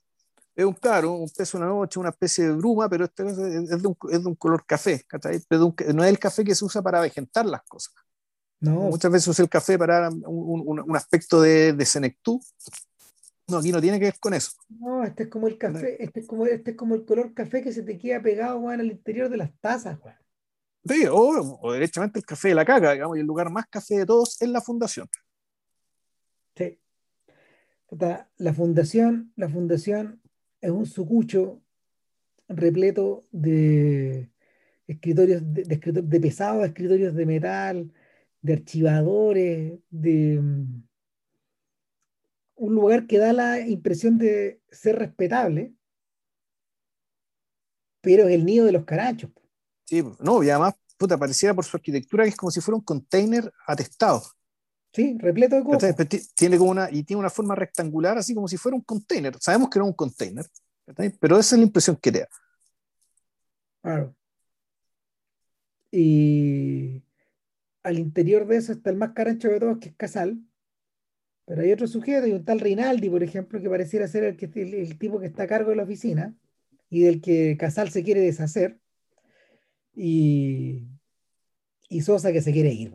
es 0.56 0.66
un 0.66 0.74
claro, 0.74 1.14
un 1.14 1.30
peso 1.30 1.60
una 1.60 1.68
noche, 1.68 2.00
una 2.00 2.10
especie 2.10 2.48
de 2.48 2.54
bruma, 2.54 2.90
pero 2.90 3.06
este 3.06 3.28
es 3.28 3.38
de 3.38 3.88
un, 3.88 3.98
es 4.10 4.24
de 4.24 4.28
un 4.28 4.36
color 4.36 4.66
café, 4.66 5.06
pero 5.48 5.76
no 5.94 6.04
es 6.04 6.10
el 6.10 6.18
café 6.18 6.44
que 6.44 6.56
se 6.56 6.66
usa 6.66 6.82
para 6.82 7.00
vegetar 7.00 7.46
las 7.46 7.62
cosas. 7.64 7.94
No. 8.62 8.82
Muchas 8.82 9.12
veces 9.12 9.28
usa 9.28 9.44
el 9.44 9.50
café 9.50 9.78
para 9.78 10.10
un, 10.10 10.64
un, 10.66 10.80
un 10.80 10.96
aspecto 10.96 11.42
de, 11.42 11.74
de 11.74 11.86
senectud, 11.86 12.40
no, 13.48 13.58
aquí 13.58 13.72
no 13.72 13.82
tiene 13.82 14.00
que 14.00 14.06
ver 14.06 14.20
con 14.20 14.34
eso. 14.34 14.52
No, 14.70 15.04
este 15.04 15.24
es 15.24 15.30
como 15.30 15.48
el 15.48 15.58
café, 15.58 16.02
este 16.02 16.22
es 16.22 16.28
como, 16.28 16.46
este 16.46 16.72
es 16.72 16.78
como 16.78 16.96
el 16.96 17.04
color 17.04 17.34
café 17.34 17.62
que 17.62 17.74
se 17.74 17.84
te 17.84 17.98
queda 17.98 18.22
pegado, 18.22 18.60
weón, 18.60 18.80
al 18.80 18.92
interior 18.92 19.30
de 19.30 19.38
las 19.38 19.52
tazas, 19.60 20.00
weón. 20.04 20.16
Sí, 20.86 21.06
o, 21.06 21.60
o, 21.62 21.74
derechamente 21.74 22.20
el 22.20 22.26
café 22.26 22.50
de 22.50 22.56
la 22.56 22.66
caca, 22.66 22.94
digamos, 22.94 23.18
y 23.18 23.20
el 23.20 23.26
lugar 23.28 23.52
más 23.52 23.66
café 23.68 23.98
de 23.98 24.06
todos 24.06 24.42
es 24.42 24.48
la 24.48 24.62
fundación. 24.62 25.10
Sí. 26.56 26.80
La 28.38 28.54
fundación, 28.54 29.34
la 29.36 29.50
fundación 29.50 30.22
es 30.62 30.72
un 30.72 30.86
sucucho 30.86 31.62
repleto 32.48 33.24
de 33.32 34.30
escritorios, 34.88 35.42
de, 35.54 35.64
de, 35.64 36.02
de 36.02 36.20
pesados 36.20 36.66
escritorios 36.66 37.14
de 37.14 37.26
metal, 37.26 37.92
de 38.42 38.54
archivadores, 38.54 39.80
de 39.90 40.40
un 42.56 42.76
lugar 42.76 43.08
que 43.08 43.18
da 43.18 43.34
la 43.34 43.60
impresión 43.60 44.18
de 44.18 44.62
ser 44.70 44.98
respetable, 45.00 45.74
pero 48.02 48.28
es 48.28 48.36
el 48.36 48.46
nido 48.46 48.66
de 48.66 48.72
los 48.72 48.86
carachos. 48.86 49.32
Sí, 49.86 50.04
no, 50.20 50.44
y 50.44 50.50
además, 50.50 50.76
puta, 50.98 51.18
pareciera 51.18 51.54
por 51.54 51.66
su 51.66 51.78
arquitectura 51.78 52.24
que 52.24 52.30
es 52.30 52.36
como 52.36 52.52
si 52.52 52.62
fuera 52.62 52.78
un 52.78 52.84
container 52.84 53.52
atestado. 53.68 54.24
Sí, 54.94 55.18
repleto 55.20 55.56
de 55.56 55.64
cosas. 55.64 55.96
Tiene 56.36 56.58
como 56.58 56.72
una, 56.72 56.90
y 56.92 57.04
tiene 57.04 57.20
una 57.20 57.30
forma 57.30 57.56
rectangular, 57.56 58.18
así 58.18 58.34
como 58.34 58.48
si 58.48 58.58
fuera 58.58 58.76
un 58.76 58.84
container. 58.84 59.36
Sabemos 59.40 59.70
que 59.70 59.80
no 59.80 59.86
es 59.86 59.90
un 59.90 59.96
container, 59.96 60.46
pero 61.20 61.40
esa 61.40 61.56
es 61.56 61.60
la 61.60 61.66
impresión 61.66 61.96
que 61.96 62.12
te 62.12 62.20
da. 62.20 62.28
Claro. 63.82 64.16
Y 65.92 67.02
al 67.84 68.00
interior 68.00 68.48
de 68.48 68.58
eso 68.58 68.72
está 68.72 68.90
el 68.90 68.98
más 68.98 69.12
carancho 69.12 69.50
de 69.50 69.60
todos, 69.60 69.80
que 69.80 69.90
es 69.90 69.96
Casal, 69.96 70.40
pero 71.46 71.64
hay 71.64 71.72
otro 71.72 71.88
sujeto, 71.88 72.26
hay 72.26 72.34
un 72.34 72.46
tal 72.46 72.60
Rinaldi, 72.60 73.10
por 73.10 73.24
ejemplo, 73.24 73.62
que 73.62 73.70
pareciera 73.70 74.08
ser 74.08 74.24
el, 74.24 74.38
que, 74.38 74.46
el, 74.46 74.98
tipo 74.98 75.20
que 75.20 75.28
está 75.28 75.44
a 75.44 75.48
cargo 75.48 75.72
de 75.72 75.76
la 75.76 75.84
oficina 75.84 76.36
y 76.90 77.02
del 77.02 77.22
que 77.22 77.58
Casal 77.60 77.90
se 77.90 78.04
quiere 78.04 78.22
deshacer. 78.22 78.80
Y, 79.94 80.88
y 81.90 82.02
Sosa 82.02 82.32
que 82.32 82.42
se 82.42 82.54
quiere 82.54 82.72
ir. 82.72 82.94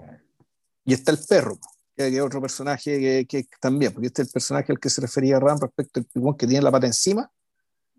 Y 0.84 0.94
está 0.94 1.12
el 1.12 1.18
perro, 1.28 1.58
que 1.94 2.08
es 2.08 2.20
otro 2.20 2.40
personaje 2.40 3.26
que, 3.26 3.46
también, 3.60 3.92
porque 3.92 4.06
este 4.06 4.22
es 4.22 4.28
el 4.28 4.32
personaje 4.32 4.72
al 4.72 4.80
que 4.80 4.88
se 4.88 5.02
refería 5.02 5.38
Ram 5.38 5.58
respecto 5.60 6.00
al 6.00 6.06
pibón 6.06 6.36
que 6.36 6.46
tiene 6.46 6.62
la 6.62 6.70
pata 6.70 6.86
encima. 6.86 7.30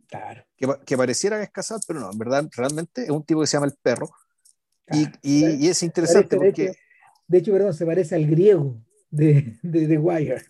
Claro. 0.07 0.43
Que, 0.55 0.97
pareciera 0.97 1.37
que 1.37 1.43
es 1.43 1.51
Casal, 1.51 1.81
pero 1.85 1.99
no, 1.99 2.11
en 2.11 2.17
verdad, 2.17 2.49
realmente 2.55 3.03
es 3.03 3.09
un 3.09 3.23
tipo 3.23 3.41
que 3.41 3.47
se 3.47 3.57
llama 3.57 3.67
el 3.67 3.75
perro. 3.79 4.09
Y, 4.91 5.07
y, 5.21 5.67
es 5.67 5.83
interesante 5.83 6.37
porque. 6.37 6.73
De 7.27 7.39
hecho, 7.39 7.51
perdón, 7.51 7.73
se 7.73 7.85
parece 7.85 8.15
al 8.15 8.25
griego 8.25 8.77
de, 9.09 9.59
de 9.61 9.87
The 9.87 9.97
Wire. 9.97 10.45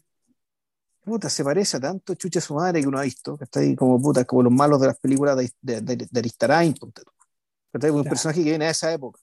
Puta, 1.04 1.30
se 1.30 1.44
parece 1.44 1.78
a 1.78 1.80
tanto 1.80 2.14
chucha 2.16 2.42
su 2.42 2.54
madre 2.54 2.82
que 2.82 2.88
uno 2.88 3.00
ha 3.00 3.04
visto, 3.04 3.38
que 3.38 3.46
está 3.46 3.62
ahí 3.62 3.76
como 3.76 4.00
puta, 4.00 4.26
como 4.26 4.44
los 4.44 4.54
malos 4.54 4.80
de 4.82 4.88
las 4.88 5.00
películas 5.00 5.38
de, 5.38 5.52
de, 5.62 5.82
de, 5.82 5.96
de 6.12 6.20
Aristarain, 6.20 6.76
un 6.82 8.04
personaje 8.04 8.44
que 8.44 8.50
viene 8.50 8.66
de 8.66 8.72
esa 8.72 8.92
época. 8.92 9.20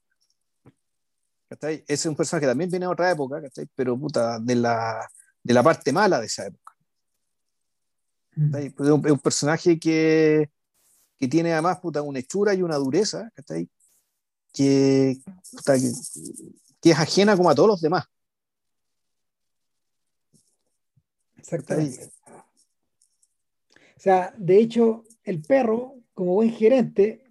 Ese 1.50 1.84
es 1.86 2.06
un 2.06 2.16
personaje 2.16 2.46
que 2.46 2.50
también 2.50 2.70
viene 2.70 2.86
de 2.86 2.92
otra 2.92 3.10
época, 3.10 3.40
pero 3.74 3.98
puta, 3.98 4.40
de 4.40 4.54
la, 4.56 5.08
de 5.42 5.54
la 5.54 5.62
parte 5.62 5.92
mala 5.92 6.20
de 6.20 6.26
esa 6.26 6.46
época. 6.46 6.72
Mm. 8.34 8.50
Pues 8.50 8.88
es 8.88 8.94
un, 8.94 9.10
un, 9.10 9.18
personaje 9.18 9.78
que, 9.78 10.50
que 11.18 11.28
tiene 11.28 11.52
además 11.52 11.78
puta, 11.80 12.02
una 12.02 12.18
hechura 12.18 12.54
y 12.54 12.62
una 12.62 12.76
dureza 12.76 13.30
que, 14.55 15.18
que, 15.66 15.93
que, 16.81 16.90
es 16.90 16.98
ajena 16.98 17.36
como 17.36 17.51
a 17.51 17.55
todos 17.55 17.68
los 17.68 17.81
demás. 17.81 18.05
Exactamente. 21.36 22.10
O 23.97 24.01
sea, 24.01 24.32
de 24.39 24.59
hecho, 24.59 25.05
el 25.24 25.43
perro, 25.43 25.97
como 26.14 26.35
buen 26.35 26.51
gerente, 26.51 27.24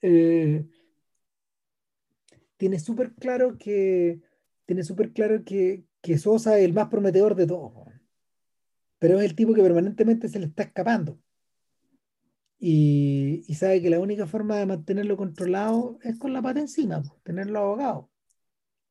eh, 0.00 0.64
tiene 2.56 2.78
súper 2.78 3.14
claro 3.14 3.58
que 3.58 4.20
tiene 4.64 4.82
súper 4.84 5.12
claro 5.12 5.44
que, 5.44 5.84
que 6.00 6.18
Sosa 6.18 6.58
es 6.58 6.64
el 6.64 6.72
más 6.72 6.88
prometedor 6.88 7.34
de 7.34 7.46
todos. 7.46 7.72
Pero 8.98 9.20
es 9.20 9.26
el 9.26 9.36
tipo 9.36 9.54
que 9.54 9.62
permanentemente 9.62 10.28
se 10.28 10.38
le 10.38 10.46
está 10.46 10.64
escapando. 10.64 11.18
Y, 12.58 13.44
sabe 13.54 13.82
que 13.82 13.90
la 13.90 14.00
única 14.00 14.26
forma 14.26 14.56
de 14.56 14.66
mantenerlo 14.66 15.16
controlado 15.16 15.98
es 16.02 16.18
con 16.18 16.32
la 16.32 16.42
pata 16.42 16.60
encima, 16.60 17.02
tenerlo 17.22 17.58
abogado. 17.58 18.10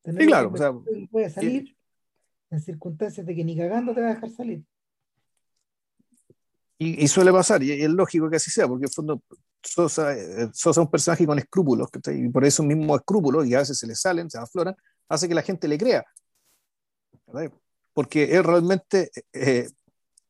sí, 0.03 0.25
claro. 0.25 0.51
O 0.53 0.57
sea, 0.57 0.71
puede 1.09 1.29
salir 1.29 1.75
en 2.51 2.59
circunstancias 2.61 3.25
de 3.25 3.35
que 3.35 3.43
ni 3.43 3.57
cagando 3.57 3.93
te 3.93 4.01
va 4.01 4.07
a 4.07 4.13
dejar 4.13 4.29
salir. 4.29 4.63
Y, 6.77 7.07
suele 7.07 7.31
pasar, 7.31 7.63
y, 7.63 7.71
es 7.71 7.89
lógico 7.89 8.29
que 8.29 8.35
así 8.35 8.51
sea, 8.51 8.67
porque 8.67 8.85
en 8.85 8.91
fondo 8.91 9.23
Sosa, 9.63 10.13
eh, 10.13 10.49
Sosa 10.53 10.81
es 10.81 10.85
un 10.85 10.91
personaje 10.91 11.25
con 11.25 11.39
escrúpulos, 11.39 11.89
y 12.13 12.29
por 12.29 12.43
eso 12.43 12.63
mismo 12.63 12.95
escrúpulos, 12.95 13.47
y 13.47 13.55
a 13.55 13.59
veces 13.59 13.77
se 13.79 13.87
le 13.87 13.95
salen, 13.95 14.29
se 14.29 14.37
afloran, 14.37 14.75
hace 15.07 15.27
que 15.27 15.35
la 15.35 15.41
gente 15.41 15.67
le 15.67 15.77
crea. 15.77 16.03
Porque 17.93 18.35
él 18.35 18.43
realmente 18.43 19.09
eh, 19.31 19.69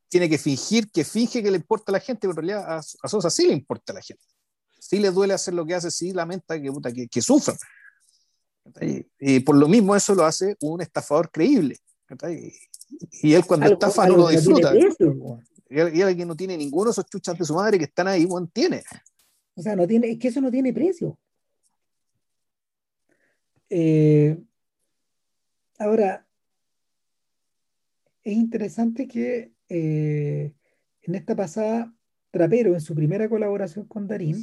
tiene 0.08 0.28
que 0.28 0.38
fingir 0.38 0.90
que 0.90 1.04
finge 1.04 1.42
que 1.42 1.50
le 1.50 1.56
importa 1.56 1.90
a 1.90 1.94
la 1.94 2.00
gente, 2.00 2.28
pero 2.28 2.32
en 2.32 2.48
realidad 2.48 2.78
a, 2.78 3.08
Sosa 3.08 3.30
sí 3.30 3.46
le 3.46 3.52
importa 3.52 3.92
a 3.92 3.96
la 3.96 4.02
gente. 4.02 4.24
Sí 4.78 4.98
le 4.98 5.10
duele 5.10 5.34
hacer 5.34 5.54
lo 5.54 5.66
que 5.66 5.74
hace, 5.74 5.90
sí 5.90 6.12
lamenta 6.12 6.60
que, 6.60 6.70
que, 6.94 7.08
que 7.08 7.22
sufran. 7.22 7.56
Y 9.18 9.40
por 9.40 9.56
lo 9.56 9.68
mismo 9.68 9.94
eso 9.94 10.14
lo 10.14 10.24
hace 10.24 10.56
un 10.60 10.80
estafador 10.80 11.30
creíble. 11.30 11.76
Y 13.22 13.34
él 13.34 13.44
cuando 13.46 13.66
estafa 13.66 14.06
no 14.06 14.16
lo 14.16 14.28
disfruta. 14.28 14.72
y, 15.68 15.80
alguien 15.80 16.16
que 16.16 16.26
no 16.26 16.36
tiene 16.36 16.56
ninguno 16.56 16.86
de 16.86 16.90
esos 16.92 17.06
chuchas 17.06 17.38
de 17.38 17.44
su 17.44 17.54
madre 17.54 17.78
que 17.78 17.84
están 17.84 18.08
ahí, 18.08 18.24
bueno, 18.24 18.48
tiene. 18.52 18.82
O 19.54 19.62
sea, 19.62 19.74
no 19.74 19.86
tiene, 19.86 20.10
es 20.10 20.18
que 20.18 20.28
eso 20.28 20.40
no 20.40 20.50
tiene 20.50 20.72
precio. 20.72 21.18
Eh, 23.68 24.38
ahora, 25.78 26.26
es 28.22 28.32
interesante 28.34 29.08
que 29.08 29.52
eh, 29.68 30.52
en 31.02 31.14
esta 31.14 31.36
pasada, 31.36 31.94
Trapero, 32.30 32.74
en 32.74 32.80
su 32.80 32.94
primera 32.94 33.28
colaboración 33.28 33.86
con 33.86 34.08
Darín, 34.08 34.36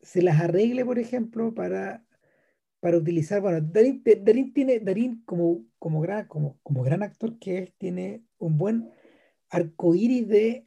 se 0.00 0.22
las 0.22 0.40
arregle, 0.40 0.84
por 0.84 0.98
ejemplo, 0.98 1.54
para, 1.54 2.04
para 2.80 2.96
utilizar, 2.96 3.40
bueno, 3.40 3.60
Darín, 3.60 4.52
tiene, 4.52 4.80
Darín 4.80 5.22
como, 5.24 5.64
como, 5.78 6.00
gran, 6.00 6.26
como, 6.26 6.58
como 6.62 6.82
gran 6.82 7.02
actor 7.02 7.38
que 7.38 7.58
es, 7.58 7.72
tiene 7.74 8.22
un 8.38 8.58
buen 8.58 8.90
arcoíris 9.50 10.28
de 10.28 10.66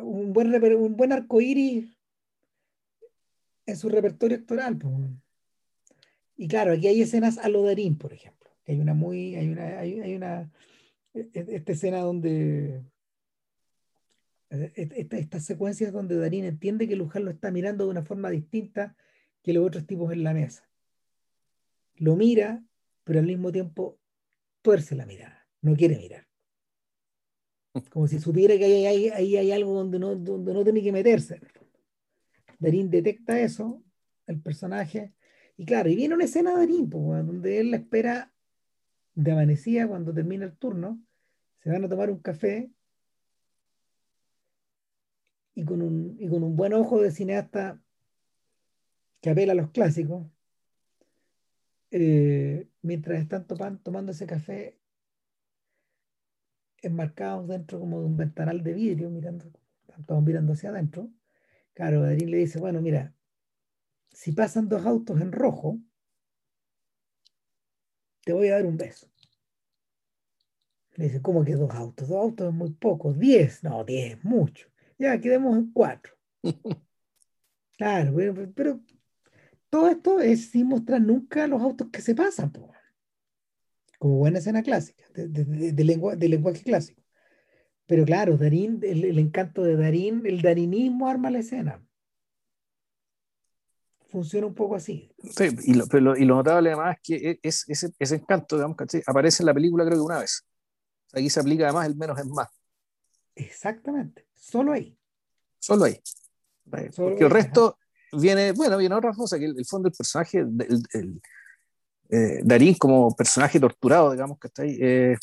un 0.00 0.32
buen, 0.32 0.76
un 0.76 0.96
buen 0.96 1.12
arcoíris 1.12 1.96
en 3.66 3.76
su 3.76 3.88
repertorio 3.88 4.36
actoral. 4.36 4.78
Y 6.36 6.48
claro, 6.48 6.72
aquí 6.72 6.88
hay 6.88 7.00
escenas 7.00 7.38
a 7.38 7.48
lo 7.48 7.62
Darín, 7.62 7.96
por 7.96 8.12
ejemplo. 8.12 8.50
Hay 8.66 8.80
una 8.80 8.94
muy, 8.94 9.34
hay 9.34 9.48
una, 9.48 9.78
hay 9.78 10.14
una 10.14 10.50
esta 11.14 11.72
escena 11.72 12.00
donde 12.00 12.84
e, 14.50 15.06
estas 15.10 15.44
secuencias 15.44 15.92
donde 15.92 16.16
Darín 16.16 16.44
entiende 16.44 16.86
que 16.86 16.96
Luján 16.96 17.24
lo 17.24 17.30
está 17.30 17.50
mirando 17.50 17.84
de 17.84 17.90
una 17.90 18.02
forma 18.02 18.30
distinta 18.30 18.96
que 19.42 19.52
los 19.52 19.66
otros 19.66 19.86
tipos 19.86 20.12
en 20.12 20.24
la 20.24 20.32
mesa. 20.32 20.68
Lo 21.96 22.16
mira, 22.16 22.64
pero 23.04 23.20
al 23.20 23.26
mismo 23.26 23.52
tiempo 23.52 23.98
tuerce 24.62 24.94
la 24.94 25.06
mirada, 25.06 25.46
no 25.60 25.76
quiere 25.76 25.96
mirar. 25.96 26.26
Como 27.90 28.06
si 28.06 28.18
supiera 28.18 28.56
que 28.56 28.64
ahí 28.64 29.10
hay, 29.10 29.36
hay, 29.36 29.52
algo 29.52 29.74
donde 29.74 29.98
no, 29.98 30.14
donde 30.14 30.54
no 30.54 30.64
tiene 30.64 30.82
que 30.82 30.92
meterse. 30.92 31.40
Darín 32.58 32.90
detecta 32.90 33.40
eso, 33.40 33.82
el 34.26 34.40
personaje, 34.40 35.12
y 35.56 35.66
claro, 35.66 35.88
y 35.88 35.96
viene 35.96 36.14
una 36.14 36.24
escena 36.24 36.52
de 36.52 36.58
Darín, 36.58 36.88
donde 36.88 37.60
él 37.60 37.70
la 37.70 37.76
espera 37.78 38.33
de 39.14 39.32
amanecía 39.32 39.86
cuando 39.86 40.12
termina 40.12 40.44
el 40.44 40.56
turno, 40.56 41.00
se 41.60 41.70
van 41.70 41.84
a 41.84 41.88
tomar 41.88 42.10
un 42.10 42.18
café 42.18 42.70
y 45.54 45.64
con 45.64 45.82
un, 45.82 46.18
con 46.28 46.42
un 46.42 46.56
buen 46.56 46.72
ojo 46.72 47.00
de 47.00 47.10
cineasta 47.10 47.80
que 49.20 49.30
apela 49.30 49.52
a 49.52 49.56
los 49.56 49.70
clásicos, 49.70 50.26
eh, 51.90 52.68
mientras 52.82 53.20
están 53.20 53.46
tomando 53.46 54.12
ese 54.12 54.26
café 54.26 54.78
enmarcados 56.82 57.48
dentro 57.48 57.80
como 57.80 58.00
de 58.00 58.06
un 58.06 58.16
ventanal 58.16 58.62
de 58.62 58.74
vidrio, 58.74 59.10
mirando, 59.10 59.46
mirando 60.22 60.52
hacia 60.52 60.70
adentro. 60.70 61.10
Claro, 61.72 62.02
Darín 62.02 62.30
le 62.30 62.38
dice, 62.38 62.58
bueno, 62.58 62.82
mira, 62.82 63.14
si 64.10 64.32
pasan 64.32 64.68
dos 64.68 64.84
autos 64.84 65.20
en 65.20 65.32
rojo, 65.32 65.78
te 68.24 68.32
voy 68.32 68.48
a 68.48 68.54
dar 68.54 68.66
un 68.66 68.76
beso. 68.76 69.08
Le 70.96 71.06
dice, 71.06 71.22
¿cómo 71.22 71.44
que 71.44 71.54
dos 71.54 71.74
autos? 71.74 72.08
Dos 72.08 72.18
autos 72.18 72.48
es 72.48 72.54
muy 72.54 72.70
poco. 72.70 73.12
Diez, 73.12 73.62
no, 73.62 73.84
diez, 73.84 74.22
mucho. 74.24 74.68
Ya, 74.98 75.20
quedemos 75.20 75.56
en 75.56 75.72
cuatro. 75.72 76.14
claro, 77.76 78.14
pero, 78.54 78.80
todo 79.70 79.88
esto 79.88 80.20
es 80.20 80.50
sin 80.50 80.68
mostrar 80.68 81.00
nunca 81.00 81.46
los 81.48 81.60
autos 81.60 81.88
que 81.90 82.00
se 82.00 82.14
pasan, 82.14 82.52
como 83.98 84.18
buena 84.18 84.38
escena 84.38 84.62
clásica, 84.62 85.04
de, 85.14 85.28
de, 85.72 86.28
lenguaje 86.28 86.62
clásico. 86.62 87.02
Pero 87.86 88.04
claro, 88.04 88.36
Darín, 88.36 88.80
el, 88.82 89.18
encanto 89.18 89.64
de 89.64 89.76
Darín, 89.76 90.24
el 90.26 90.42
darinismo 90.42 91.08
arma 91.08 91.30
la 91.30 91.40
escena 91.40 91.84
funciona 94.14 94.46
un 94.46 94.54
poco 94.54 94.76
así. 94.76 95.12
Sí, 95.36 95.48
y 95.64 95.74
lo, 95.74 96.16
y 96.16 96.24
lo 96.24 96.36
notable 96.36 96.70
además 96.70 96.96
es 96.96 97.02
que 97.02 97.30
e, 97.30 97.40
es, 97.42 97.68
ese, 97.68 97.92
ese 97.98 98.14
encanto, 98.14 98.54
digamos, 98.54 98.76
aparece 99.08 99.42
en 99.42 99.46
la 99.46 99.54
película 99.54 99.84
creo 99.84 99.98
que 99.98 100.02
una 100.02 100.20
vez. 100.20 100.46
Aquí 101.12 101.28
se 101.28 101.40
aplica 101.40 101.64
además 101.64 101.88
el 101.88 101.96
menos 101.96 102.16
es 102.16 102.26
más. 102.26 102.46
Exactamente, 103.34 104.28
solo 104.36 104.72
ahí. 104.72 104.96
Solo 105.58 105.86
ahí. 105.86 106.00
Porque 106.94 107.24
el 107.24 107.30
resto 107.30 107.76
viene, 108.12 108.52
bueno, 108.52 108.78
viene 108.78 108.94
otra 108.94 109.12
cosa, 109.12 109.36
que 109.36 109.46
el, 109.46 109.66
fondo 109.66 109.88
del 109.88 109.96
personaje, 109.96 110.38
el, 110.38 111.20
eh, 112.08 112.40
Darín 112.44 112.74
como 112.74 113.16
personaje 113.16 113.58
torturado, 113.58 114.12
digamos, 114.12 114.38
que 114.38 114.46
está 114.46 114.62
ahí, 114.62 114.78
eh, 114.80 115.16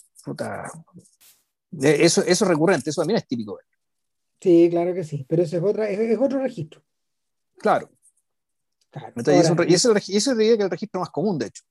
eso, 1.81 2.21
eso 2.23 2.25
es 2.25 2.41
recurrente, 2.41 2.89
eso 2.89 3.01
también 3.03 3.19
es 3.19 3.25
típico. 3.25 3.57
Sí, 4.41 4.67
claro 4.69 4.93
que 4.93 5.05
sí, 5.05 5.25
pero 5.29 5.43
ese 5.43 5.57
es, 5.57 5.63
otra, 5.63 5.89
es 5.89 6.19
otro 6.19 6.41
registro. 6.41 6.83
Claro, 7.57 7.89
y, 9.67 9.73
ese, 9.73 9.89
ese 10.17 10.35
diría 10.35 10.57
que 10.57 10.63
es 10.63 10.65
el 10.65 10.69
registro 10.69 10.99
más 10.99 11.09
común, 11.09 11.37
de 11.37 11.47
hecho. 11.47 11.63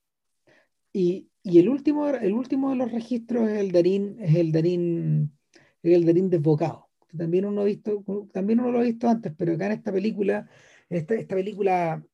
Y, 0.92 1.28
y, 1.42 1.58
el, 1.58 1.68
último, 1.68 2.08
el 2.08 2.32
último 2.32 2.70
de 2.70 2.76
los 2.76 2.90
registros 2.90 3.48
es 3.48 3.58
el 3.58 3.72
Darín, 3.72 4.16
es 4.20 4.34
el 4.34 4.52
Darín, 4.52 5.38
el 5.82 6.06
Darín 6.06 6.30
desbocado. 6.30 6.88
También 7.16 7.44
uno, 7.44 7.62
ha 7.62 7.64
visto, 7.64 8.04
también 8.32 8.60
uno 8.60 8.70
lo 8.70 8.80
ha 8.80 8.84
visto 8.84 9.08
antes, 9.08 9.32
pero 9.36 9.54
acá 9.54 9.66
en 9.66 9.72
esta 9.72 9.92
película, 9.92 10.48
esta, 10.88 11.14
esta 11.14 11.34
película, 11.34 12.04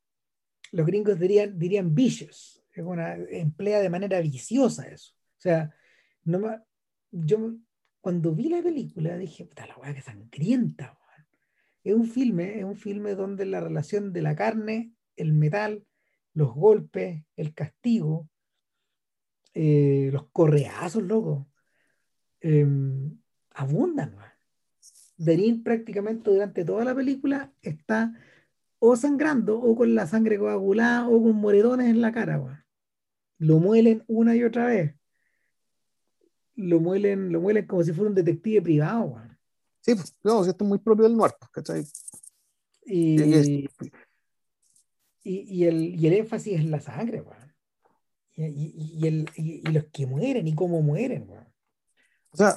los 0.73 0.87
gringos 0.87 1.19
dirían, 1.19 1.59
dirían 1.59 1.95
vicious, 1.95 2.65
es 2.73 2.85
una, 2.85 3.15
emplea 3.15 3.81
de 3.81 3.91
manera 3.91 4.21
viciosa 4.21 4.87
eso. 4.89 5.13
O 5.15 5.41
sea, 5.41 5.71
no 6.25 6.41
yo 7.11 7.55
cuando 8.01 8.35
vi 8.35 8.49
la 8.49 8.63
película 8.63 9.17
dije, 9.17 9.45
puta 9.45 9.67
la 9.67 9.77
weá 9.79 9.95
que 9.95 10.03
sangrienta, 10.03 10.99
es 11.83 11.95
un 11.95 12.07
filme, 12.07 12.59
es 12.59 12.65
un 12.65 12.77
filme 12.77 13.15
donde 13.15 13.47
la 13.47 13.61
relación 13.61 14.13
de 14.13 14.23
la 14.23 14.35
carne 14.35 14.96
el 15.17 15.33
metal, 15.33 15.85
los 16.35 16.55
golpes, 16.55 17.25
el 17.37 17.55
castigo, 17.55 18.29
eh, 19.55 20.11
los 20.13 20.27
correazos, 20.33 21.03
loco, 21.03 21.49
em, 22.41 23.19
abundan. 23.53 24.15
Darín 25.17 25.63
prácticamente 25.63 26.31
durante 26.31 26.65
toda 26.65 26.85
la 26.85 26.95
película 26.95 27.53
está 27.63 28.13
o 28.79 28.97
sangrando 28.97 29.59
o 29.59 29.75
con 29.75 29.95
la 29.95 30.07
sangre 30.07 30.39
coagulada 30.39 31.09
o 31.09 31.23
con 31.23 31.37
moretones 31.37 31.89
en 31.89 32.03
la 32.03 32.13
cara. 32.13 32.67
Lo 33.39 33.59
muelen 33.59 34.05
una 34.07 34.37
y 34.37 34.45
otra 34.45 34.67
vez. 34.67 34.95
Lo 36.55 36.81
muelen, 36.81 37.33
lo 37.33 37.41
muelen 37.41 37.67
como 37.67 37.83
si 37.83 37.93
fuera 37.93 38.11
un 38.11 38.15
detective 38.15 38.63
privado. 38.63 39.23
Sí, 39.81 39.95
pues, 39.95 40.19
no, 40.23 40.45
esto 40.45 40.65
es 40.65 40.69
muy 40.69 40.79
propio 40.79 41.05
del 41.05 41.17
muerto, 41.17 41.49
¿cachai? 41.53 41.85
Y, 42.85 43.69
y, 45.29 45.65
el, 45.65 46.01
y 46.01 46.07
el 46.07 46.13
énfasis 46.15 46.61
es 46.61 46.65
la 46.67 46.81
sangre, 46.81 47.21
weón. 47.21 47.55
Y, 48.37 48.99
y, 49.01 49.07
el, 49.07 49.31
y, 49.35 49.63
los 49.71 49.85
que 49.93 50.07
mueren 50.07 50.47
y 50.47 50.55
cómo 50.55 50.83
mueren, 50.83 51.29
weón. 51.29 51.47
O 52.31 52.37
sea, 52.37 52.55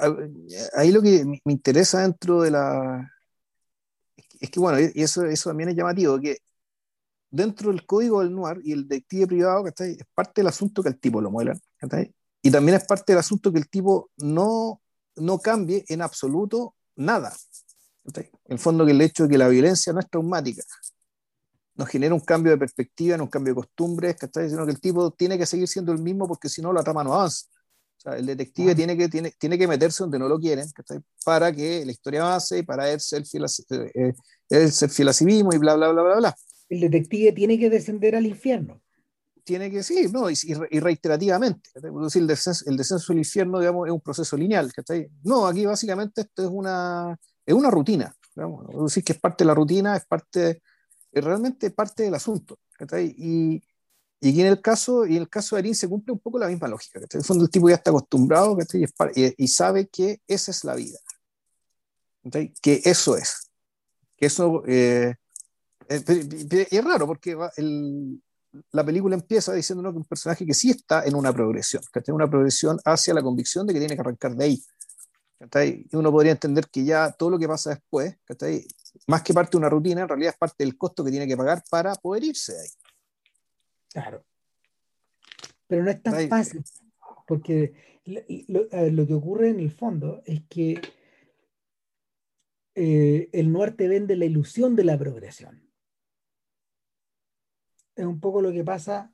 ahí 0.75 0.91
lo 0.91 1.01
que 1.01 1.23
me 1.45 1.53
interesa 1.53 2.01
dentro 2.01 2.41
de 2.41 2.51
la... 2.51 3.09
Es 4.39 4.49
que, 4.49 4.59
bueno, 4.59 4.79
y 4.79 5.01
eso, 5.01 5.25
eso 5.25 5.49
también 5.49 5.69
es 5.69 5.75
llamativo, 5.75 6.19
que 6.19 6.37
dentro 7.31 7.71
del 7.71 7.85
código 7.85 8.21
del 8.21 8.33
noir 8.33 8.59
y 8.63 8.73
el 8.73 8.87
detective 8.87 9.27
privado, 9.27 9.63
¿cachai? 9.63 9.91
Es 9.91 10.05
parte 10.13 10.41
del 10.41 10.47
asunto 10.47 10.83
que 10.83 10.89
el 10.89 10.99
tipo 10.99 11.21
lo 11.21 11.31
muela, 11.31 11.57
Y 12.41 12.51
también 12.51 12.77
es 12.77 12.85
parte 12.85 13.13
del 13.13 13.19
asunto 13.19 13.51
que 13.51 13.59
el 13.59 13.69
tipo 13.69 14.11
no, 14.17 14.81
no 15.15 15.39
cambie 15.39 15.85
en 15.87 16.01
absoluto 16.01 16.75
nada. 16.95 17.33
En 18.13 18.29
el 18.47 18.59
fondo 18.59 18.85
que 18.85 18.91
el 18.91 19.01
hecho 19.01 19.23
de 19.23 19.29
que 19.29 19.37
la 19.37 19.47
violencia 19.47 19.93
no 19.93 19.99
es 19.99 20.09
traumática, 20.09 20.63
nos 21.79 21.87
genera 21.87 22.13
un 22.13 22.19
cambio 22.19 22.51
de 22.51 22.57
perspectiva, 22.57 23.15
no 23.15 23.23
un 23.23 23.29
cambio 23.29 23.53
de 23.53 23.61
costumbres, 23.61 24.17
Sino 24.33 24.65
que 24.65 24.71
el 24.71 24.81
tipo 24.81 25.11
tiene 25.11 25.37
que 25.37 25.45
seguir 25.45 25.65
siendo 25.65 25.93
el 25.93 25.99
mismo 25.99 26.27
porque 26.27 26.49
si 26.49 26.61
no 26.61 26.73
la 26.73 26.83
trama 26.83 27.05
no 27.05 27.13
avanza. 27.13 27.45
O 27.97 28.01
sea, 28.01 28.17
el 28.17 28.25
detective 28.25 28.75
tiene, 28.75 28.97
que, 28.97 29.07
tiene, 29.07 29.31
tiene 29.39 29.57
que 29.57 29.65
meterse 29.65 30.03
donde 30.03 30.19
no 30.19 30.27
lo 30.27 30.37
quieren, 30.37 30.67
Para 31.23 31.53
que 31.53 31.85
la 31.85 31.91
historia 31.91 32.21
avance 32.21 32.57
y 32.57 32.63
para 32.63 32.91
él 32.91 32.99
ser 32.99 33.25
fiel 33.25 33.45
a, 33.45 33.47
eh, 33.95 34.13
él 34.49 34.71
ser 34.73 34.89
fiel 34.89 35.07
a 35.07 35.13
sí 35.13 35.23
mismo 35.23 35.53
y 35.53 35.57
bla, 35.57 35.75
bla, 35.75 35.89
bla, 35.91 36.03
bla, 36.03 36.15
bla. 36.17 36.35
El 36.67 36.81
detective 36.81 37.31
tiene 37.31 37.57
que 37.57 37.69
descender 37.69 38.13
al 38.13 38.25
infierno. 38.25 38.81
Tiene 39.45 39.71
que, 39.71 39.81
sí, 39.81 40.07
no, 40.11 40.29
y, 40.29 40.33
y 40.69 40.79
reiterativamente. 40.81 41.69
Decir, 41.73 42.21
el, 42.21 42.27
descenso, 42.27 42.69
el 42.69 42.75
descenso 42.75 43.13
al 43.13 43.19
infierno, 43.19 43.59
digamos, 43.59 43.87
es 43.87 43.93
un 43.93 44.01
proceso 44.01 44.35
lineal. 44.35 44.69
No, 45.23 45.47
aquí 45.47 45.65
básicamente 45.65 46.21
esto 46.21 46.43
es 46.43 46.49
una, 46.49 47.17
es 47.45 47.53
una 47.53 47.71
rutina. 47.71 48.13
Digamos, 48.35 48.65
es 48.69 48.83
decir, 48.83 49.03
que 49.05 49.13
es 49.13 49.19
parte 49.19 49.45
de 49.45 49.47
la 49.47 49.55
rutina, 49.55 49.95
es 49.95 50.05
parte, 50.05 50.61
es 51.11 51.23
realmente 51.23 51.71
parte 51.71 52.03
del 52.03 52.15
asunto. 52.15 52.59
Y, 53.17 53.61
y 54.21 54.41
en 54.41 54.47
el 54.47 54.61
caso, 54.61 55.05
y 55.05 55.15
en 55.15 55.23
el 55.23 55.29
caso 55.29 55.55
de 55.55 55.61
Arín 55.61 55.75
se 55.75 55.87
cumple 55.87 56.13
un 56.13 56.19
poco 56.19 56.39
la 56.39 56.47
misma 56.47 56.67
lógica. 56.67 56.99
En 56.99 57.07
el 57.11 57.23
fondo 57.23 57.43
el 57.43 57.49
tipo 57.49 57.69
ya 57.69 57.75
está 57.75 57.91
acostumbrado 57.91 58.57
y, 59.15 59.43
y, 59.43 59.47
sabe 59.47 59.87
que 59.87 60.21
esa 60.27 60.51
es 60.51 60.63
la 60.63 60.75
vida. 60.75 60.99
Que 62.61 62.81
eso 62.83 63.17
es. 63.17 63.49
Que 64.17 64.27
eso... 64.27 64.63
Eh, 64.67 65.15
eh 65.89 66.67
es 66.69 66.83
raro 66.83 67.07
porque 67.07 67.35
el, 67.57 68.21
la 68.71 68.83
película 68.83 69.15
empieza 69.15 69.53
diciéndonos 69.53 69.93
que 69.93 69.97
un 69.99 70.05
personaje 70.05 70.45
que 70.45 70.53
sí 70.53 70.71
está 70.71 71.05
en 71.05 71.15
una 71.15 71.33
progresión, 71.33 71.83
que 71.91 72.01
tiene 72.01 72.15
una 72.15 72.29
progresión 72.29 72.79
hacia 72.85 73.13
la 73.13 73.21
convicción 73.21 73.67
de 73.67 73.73
que 73.73 73.79
tiene 73.79 73.95
que 73.95 74.01
arrancar 74.01 74.35
de 74.35 74.45
ahí. 74.45 74.63
Y 75.91 75.95
uno 75.95 76.11
podría 76.11 76.33
entender 76.33 76.67
que 76.69 76.83
ya 76.83 77.11
todo 77.11 77.29
lo 77.29 77.39
que 77.39 77.47
pasa 77.47 77.69
después, 77.71 78.17
más 79.07 79.23
que 79.23 79.33
parte 79.33 79.51
de 79.51 79.57
una 79.57 79.69
rutina, 79.69 80.01
en 80.01 80.07
realidad 80.07 80.33
es 80.33 80.37
parte 80.37 80.63
del 80.63 80.77
costo 80.77 81.03
que 81.03 81.11
tiene 81.11 81.27
que 81.27 81.37
pagar 81.37 81.63
para 81.69 81.95
poder 81.95 82.23
irse 82.23 82.53
de 82.53 82.61
ahí. 82.61 82.69
Claro. 83.91 84.25
Pero 85.67 85.83
no 85.83 85.91
es 85.91 86.01
tan 86.01 86.27
fácil, 86.27 86.63
porque 87.27 87.73
lo, 88.47 89.07
que 89.07 89.13
ocurre 89.13 89.49
en 89.49 89.59
el 89.59 89.71
fondo 89.71 90.21
es 90.25 90.41
que 90.49 90.81
eh, 92.75 93.29
el 93.33 93.51
norte 93.51 93.87
vende 93.87 94.15
la 94.15 94.25
ilusión 94.25 94.75
de 94.75 94.83
la 94.83 94.97
progresión. 94.97 95.69
Es 97.95 98.05
un 98.05 98.19
poco 98.19 98.41
lo 98.41 98.51
que 98.51 98.63
pasa 98.63 99.13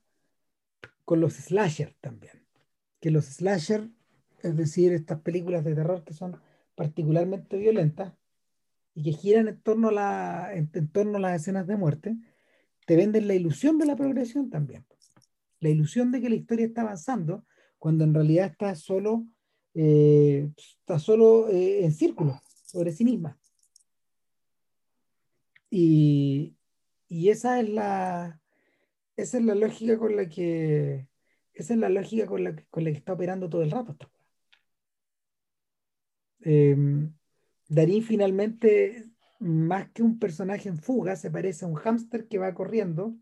con 1.04 1.20
los 1.20 1.34
slasher 1.34 1.96
también. 2.00 2.46
Que 3.00 3.12
los 3.12 3.26
slasher, 3.26 3.90
es 4.44 4.56
decir, 4.56 4.94
estas 4.94 5.20
películas 5.22 5.64
de 5.64 5.76
terror 5.76 6.04
que 6.04 6.14
son 6.14 6.40
particularmente 6.76 7.58
violentas 7.58 8.14
y 8.96 9.04
que 9.04 9.12
giran 9.12 9.50
en 9.50 9.62
torno 9.62 9.92
a, 9.98 10.54
en 10.54 10.90
torno 10.90 11.18
a 11.18 11.22
las 11.22 11.42
escenas 11.42 11.68
de 11.68 11.76
muerte, 11.76 12.16
te 12.88 12.96
venden 12.96 13.28
la 13.28 13.36
ilusión 13.36 13.78
de 13.78 13.86
la 13.86 13.96
progresión 13.96 14.50
también. 14.50 14.86
La 15.60 15.70
ilusión 15.70 16.12
de 16.12 16.22
que 16.22 16.30
la 16.30 16.36
historia 16.36 16.66
está 16.66 16.82
avanzando, 16.82 17.46
cuando 17.78 18.06
en 18.06 18.14
realidad 18.14 18.48
está 18.48 18.74
solo, 18.76 19.26
eh, 19.74 20.50
está 20.58 20.98
solo 20.98 21.50
eh, 21.50 21.84
en 21.84 21.92
círculo, 21.92 22.40
sobre 22.66 22.94
sí 22.94 23.04
misma. 23.04 23.38
Y, 25.70 26.56
esa 27.10 27.60
es 27.60 27.70
la 27.70 28.40
esa 29.18 29.38
es 29.38 29.44
la 29.46 29.56
lógica 29.56 29.98
con 29.98 30.16
la 30.16 30.28
que 30.28 31.08
esa 31.54 31.74
es 31.74 31.80
la 31.80 31.90
lógica 31.90 32.28
con 32.28 32.44
la, 32.44 32.56
con 32.70 32.84
la 32.84 32.92
que 32.92 32.98
está 32.98 33.14
operando 33.14 33.50
todo 33.50 33.64
el 33.64 33.72
rato 33.72 33.98
eh, 36.42 36.76
Darín 37.68 38.04
finalmente 38.04 39.06
más 39.40 39.90
que 39.92 40.04
un 40.04 40.20
personaje 40.20 40.70
en 40.70 40.78
fuga, 40.78 41.16
se 41.16 41.32
parece 41.32 41.66
a 41.66 41.68
un 41.68 41.76
hámster 41.76 42.28
que 42.28 42.38
va 42.38 42.54
corriendo 42.54 43.16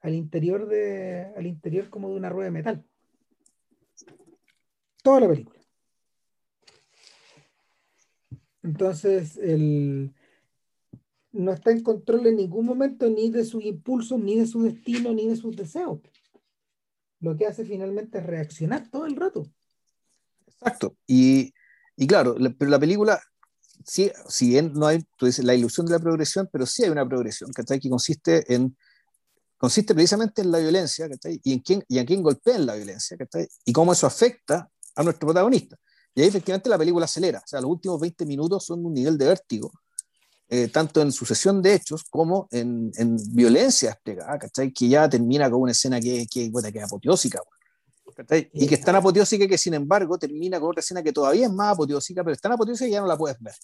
al 0.00 0.14
interior 0.14 0.66
de 0.66 1.32
al 1.36 1.46
interior 1.46 1.90
como 1.90 2.08
de 2.08 2.16
una 2.16 2.28
rueda 2.28 2.46
de 2.46 2.50
metal. 2.52 2.84
Toda 5.02 5.20
la 5.20 5.28
película. 5.28 5.60
Entonces, 8.62 9.38
el, 9.38 10.12
no 11.32 11.52
está 11.52 11.70
en 11.70 11.82
control 11.82 12.26
en 12.26 12.36
ningún 12.36 12.66
momento 12.66 13.08
ni 13.08 13.30
de 13.30 13.44
sus 13.44 13.64
impulsos, 13.64 14.18
ni 14.18 14.38
de 14.38 14.46
su 14.46 14.62
destino, 14.62 15.12
ni 15.12 15.28
de 15.28 15.36
sus 15.36 15.56
deseos. 15.56 16.00
Lo 17.20 17.36
que 17.36 17.46
hace 17.46 17.64
finalmente 17.64 18.18
es 18.18 18.26
reaccionar 18.26 18.88
todo 18.90 19.06
el 19.06 19.16
rato. 19.16 19.46
Exacto. 20.46 20.96
Y, 21.06 21.54
y 21.96 22.06
claro, 22.06 22.36
pero 22.58 22.70
la 22.70 22.78
película 22.78 23.20
sí, 23.90 24.12
si 24.28 24.50
bien 24.50 24.72
no 24.72 24.86
hay 24.86 25.02
tú 25.16 25.26
dices, 25.26 25.44
la 25.44 25.52
ilusión 25.52 25.84
de 25.84 25.92
la 25.92 25.98
progresión, 25.98 26.48
pero 26.52 26.64
sí 26.64 26.84
hay 26.84 26.90
una 26.90 27.08
progresión 27.08 27.50
que 27.52 27.88
consiste 27.88 28.54
en 28.54 28.76
consiste 29.58 29.94
precisamente 29.94 30.42
en 30.42 30.52
la 30.52 30.58
violencia 30.58 31.08
y 31.42 31.52
en 31.52 31.58
quién 31.58 31.84
y 31.88 31.98
en 31.98 32.06
quién 32.06 32.22
golpea 32.22 32.56
la 32.60 32.76
violencia 32.76 33.16
y 33.64 33.72
cómo 33.72 33.92
eso 33.92 34.06
afecta 34.06 34.70
a 34.94 35.02
nuestro 35.02 35.26
protagonista. 35.26 35.76
Y 36.14 36.22
ahí 36.22 36.28
efectivamente 36.28 36.70
la 36.70 36.78
película 36.78 37.04
acelera, 37.04 37.40
o 37.40 37.48
sea, 37.48 37.60
los 37.60 37.70
últimos 37.70 38.00
20 38.00 38.26
minutos 38.26 38.64
son 38.64 38.84
un 38.86 38.94
nivel 38.94 39.18
de 39.18 39.26
vértigo, 39.26 39.72
eh, 40.48 40.68
tanto 40.68 41.02
en 41.02 41.10
sucesión 41.10 41.60
de 41.60 41.74
hechos 41.74 42.04
como 42.04 42.46
en, 42.52 42.92
en 42.96 43.16
violencia 43.34 43.90
desplegada, 43.90 44.38
que 44.38 44.88
ya 44.88 45.08
termina 45.08 45.50
con 45.50 45.62
una 45.62 45.72
escena 45.72 46.00
que, 46.00 46.26
que, 46.30 46.50
que 46.52 46.78
es 46.78 46.84
apoteósica. 46.84 47.40
Y 48.52 48.66
que 48.66 48.74
es 48.74 48.80
tan 48.82 48.96
apoteósica 48.96 49.46
que, 49.46 49.58
sin 49.58 49.74
embargo, 49.74 50.18
termina 50.18 50.60
con 50.60 50.70
otra 50.70 50.80
escena 50.80 51.02
que 51.02 51.12
todavía 51.12 51.46
es 51.46 51.52
más 51.52 51.74
apoteósica, 51.74 52.22
pero 52.22 52.34
es 52.34 52.40
tan 52.40 52.52
apoteósica 52.52 52.86
que 52.86 52.92
ya 52.92 53.00
no 53.00 53.06
la 53.06 53.16
puedes 53.16 53.38
ver. 53.40 53.54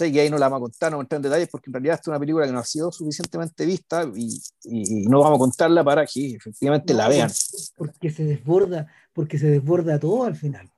Y 0.00 0.18
ahí 0.18 0.28
no 0.28 0.36
la 0.36 0.48
vamos 0.48 0.58
a 0.58 0.70
contar, 0.70 0.90
no 0.90 0.98
vamos 0.98 1.04
a 1.04 1.06
entrar 1.06 1.18
en 1.18 1.22
detalles, 1.22 1.48
porque 1.48 1.70
en 1.70 1.72
realidad 1.72 1.94
esta 1.94 2.02
es 2.02 2.08
una 2.08 2.20
película 2.20 2.46
que 2.46 2.52
no 2.52 2.58
ha 2.58 2.64
sido 2.64 2.92
suficientemente 2.92 3.64
vista 3.64 4.06
y, 4.14 4.38
y, 4.64 5.06
no 5.06 5.20
vamos 5.20 5.36
a 5.36 5.38
contarla 5.38 5.82
para 5.82 6.04
que 6.04 6.34
efectivamente 6.34 6.92
la 6.92 7.08
vean. 7.08 7.30
Porque 7.74 8.10
se 8.10 8.24
desborda, 8.24 8.86
porque 9.14 9.38
se 9.38 9.46
desborda 9.46 9.98
todo 9.98 10.24
al 10.24 10.36
final. 10.36 10.70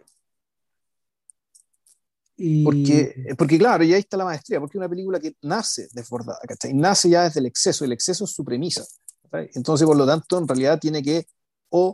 Porque, 2.64 3.34
porque, 3.36 3.58
claro, 3.58 3.84
y 3.84 3.92
ahí 3.92 4.00
está 4.00 4.16
la 4.16 4.24
maestría, 4.24 4.60
porque 4.60 4.78
es 4.78 4.80
una 4.80 4.88
película 4.88 5.20
que 5.20 5.34
nace 5.42 5.88
desbordada, 5.92 6.38
¿cachai? 6.48 6.72
Nace 6.72 7.10
ya 7.10 7.24
desde 7.24 7.40
el 7.40 7.46
exceso, 7.46 7.84
el 7.84 7.92
exceso 7.92 8.24
es 8.24 8.30
su 8.30 8.44
premisa. 8.44 8.84
Entonces, 9.54 9.86
por 9.86 9.96
lo 9.96 10.06
tanto, 10.06 10.38
en 10.38 10.48
realidad 10.48 10.78
tiene 10.78 11.02
que 11.02 11.26
o 11.70 11.92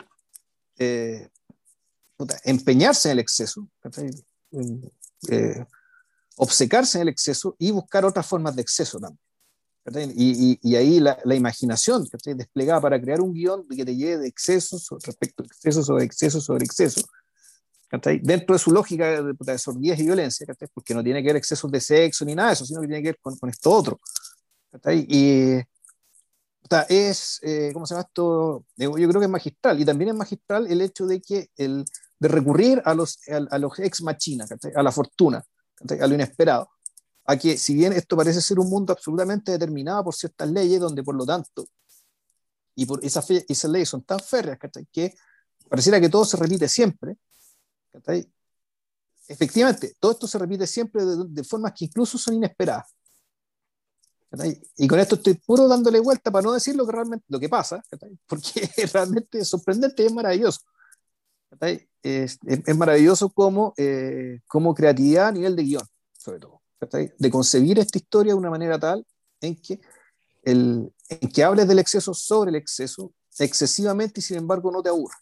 eh, 0.78 1.28
empeñarse 2.44 3.08
en 3.08 3.12
el 3.12 3.18
exceso, 3.20 3.68
eh, 5.30 5.64
obcecarse 6.36 6.98
en 6.98 7.02
el 7.02 7.08
exceso 7.08 7.54
y 7.58 7.70
buscar 7.70 8.04
otras 8.04 8.26
formas 8.26 8.56
de 8.56 8.62
exceso 8.62 8.98
también. 8.98 9.20
Y, 10.16 10.58
y, 10.62 10.74
ahí 10.74 10.98
la, 10.98 11.16
la 11.24 11.36
imaginación 11.36 12.08
desplegada 12.34 12.80
para 12.80 13.00
crear 13.00 13.20
un 13.20 13.32
guion 13.32 13.68
que 13.68 13.84
te 13.84 13.94
lleve 13.94 14.18
de 14.18 14.26
excesos 14.26 14.88
respecto 15.04 15.44
a 15.44 15.46
exceso 15.46 15.84
sobre 15.84 16.04
exceso 16.04 16.40
sobre 16.40 16.64
exceso, 16.64 17.02
dentro 18.22 18.54
de 18.54 18.58
su 18.58 18.72
lógica 18.72 19.22
de, 19.22 19.32
de 19.38 19.58
sordidez 19.58 20.00
y 20.00 20.04
violencia, 20.04 20.44
porque 20.74 20.92
no 20.92 21.04
tiene 21.04 21.22
que 21.22 21.28
ver 21.28 21.36
excesos 21.36 21.70
de 21.70 21.80
sexo 21.80 22.24
ni 22.24 22.34
nada 22.34 22.48
de 22.48 22.54
eso, 22.54 22.66
sino 22.66 22.80
que 22.80 22.88
tiene 22.88 23.02
que 23.02 23.10
ver 23.10 23.18
con, 23.20 23.36
con 23.36 23.48
esto 23.48 23.70
otro. 23.70 24.00
Y, 24.92 25.60
es, 26.88 27.40
eh, 27.42 27.70
¿cómo 27.72 27.86
se 27.86 27.94
llama 27.94 28.06
esto? 28.08 28.64
Eh, 28.76 28.84
yo 28.84 29.08
creo 29.08 29.20
que 29.20 29.24
es 29.24 29.30
magistral. 29.30 29.80
Y 29.80 29.84
también 29.84 30.10
es 30.10 30.16
magistral 30.16 30.66
el 30.66 30.80
hecho 30.80 31.06
de 31.06 31.20
que 31.20 31.50
el, 31.56 31.84
de 32.18 32.28
recurrir 32.28 32.82
a 32.84 32.94
los, 32.94 33.18
a, 33.28 33.58
los 33.58 33.78
ex 33.78 34.02
machina, 34.02 34.46
a 34.74 34.82
la 34.82 34.92
fortuna, 34.92 35.44
a 36.00 36.06
lo 36.06 36.14
inesperado. 36.14 36.70
A 37.24 37.36
que, 37.36 37.58
si 37.58 37.74
bien 37.74 37.92
esto 37.92 38.16
parece 38.16 38.40
ser 38.40 38.58
un 38.58 38.70
mundo 38.70 38.92
absolutamente 38.92 39.52
determinado 39.52 40.04
por 40.04 40.14
ciertas 40.14 40.50
leyes, 40.50 40.80
donde 40.80 41.02
por 41.02 41.14
lo 41.14 41.26
tanto, 41.26 41.66
y 42.74 42.86
por 42.86 43.04
esas, 43.04 43.28
esas 43.30 43.70
leyes 43.70 43.88
son 43.88 44.02
tan 44.02 44.20
férreas 44.20 44.58
que 44.92 45.14
pareciera 45.68 46.00
que 46.00 46.08
todo 46.08 46.24
se 46.24 46.36
repite 46.36 46.68
siempre, 46.68 47.16
efectivamente, 49.26 49.96
todo 49.98 50.12
esto 50.12 50.28
se 50.28 50.38
repite 50.38 50.66
siempre 50.66 51.04
de, 51.04 51.24
de 51.28 51.44
formas 51.44 51.72
que 51.72 51.86
incluso 51.86 52.16
son 52.16 52.34
inesperadas. 52.34 52.95
Y 54.76 54.86
con 54.88 54.98
esto 54.98 55.16
estoy 55.16 55.34
puro 55.34 55.68
dándole 55.68 56.00
vuelta 56.00 56.30
para 56.30 56.42
no 56.42 56.52
decir 56.52 56.76
lo 56.76 56.86
que 56.86 56.92
realmente 56.92 57.24
lo 57.28 57.40
que 57.40 57.48
pasa, 57.48 57.82
porque 58.26 58.68
realmente 58.92 59.38
es 59.38 59.48
sorprendente 59.48 60.02
y 60.02 60.06
es 60.06 60.12
maravilloso. 60.12 60.60
Es, 62.02 62.38
es, 62.44 62.76
maravilloso 62.76 63.30
como, 63.30 63.72
eh, 63.76 64.40
como 64.46 64.74
creatividad 64.74 65.28
a 65.28 65.32
nivel 65.32 65.56
de 65.56 65.62
guion, 65.62 65.86
sobre 66.18 66.40
todo, 66.40 66.60
de 67.18 67.30
concebir 67.30 67.78
esta 67.78 67.98
historia 67.98 68.32
de 68.32 68.38
una 68.38 68.50
manera 68.50 68.78
tal 68.78 69.06
en 69.40 69.56
que 69.56 69.80
el, 70.42 70.92
en 71.08 71.28
que 71.28 71.44
hables 71.44 71.66
del 71.66 71.78
exceso 71.78 72.14
sobre 72.14 72.50
el 72.50 72.56
exceso, 72.56 73.12
excesivamente 73.38 74.20
y 74.20 74.22
sin 74.22 74.36
embargo 74.38 74.70
no 74.70 74.82
te 74.82 74.88
aburra. 74.88 75.16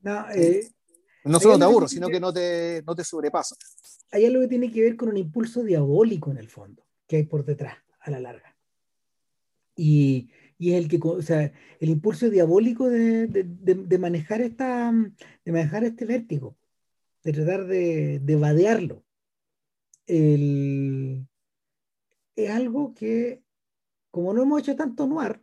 No, 0.00 0.30
eh, 0.30 0.70
no 1.24 1.38
solo 1.38 1.58
te 1.58 1.64
aburro, 1.64 1.88
sino 1.88 2.08
que 2.08 2.18
no 2.18 2.32
te, 2.32 2.82
no 2.86 2.94
te 2.94 3.04
sobrepasa. 3.04 3.54
Hay 4.10 4.26
algo 4.26 4.40
que 4.42 4.48
tiene 4.48 4.72
que 4.72 4.82
ver 4.82 4.96
con 4.96 5.08
un 5.08 5.16
impulso 5.16 5.62
diabólico 5.62 6.30
en 6.30 6.38
el 6.38 6.48
fondo, 6.48 6.84
que 7.06 7.16
hay 7.16 7.22
por 7.24 7.44
detrás, 7.44 7.76
a 8.02 8.10
la 8.10 8.20
larga. 8.20 8.56
Y, 9.76 10.30
y 10.58 10.72
es 10.72 10.78
el 10.82 10.88
que, 10.88 11.00
o 11.02 11.22
sea, 11.22 11.52
el 11.80 11.88
impulso 11.88 12.30
diabólico 12.30 12.88
de, 12.88 13.26
de, 13.26 13.44
de, 13.44 13.98
manejar 13.98 14.40
esta, 14.40 14.92
de 14.92 15.52
manejar 15.52 15.84
este 15.84 16.04
vértigo, 16.04 16.56
de 17.24 17.32
tratar 17.32 17.66
de, 17.66 18.20
de 18.20 18.36
vadearlo. 18.36 19.04
El, 20.06 21.26
es 22.36 22.50
algo 22.50 22.94
que, 22.94 23.42
como 24.10 24.34
no 24.34 24.42
hemos 24.42 24.60
hecho 24.60 24.76
tanto 24.76 25.06
noir, 25.06 25.42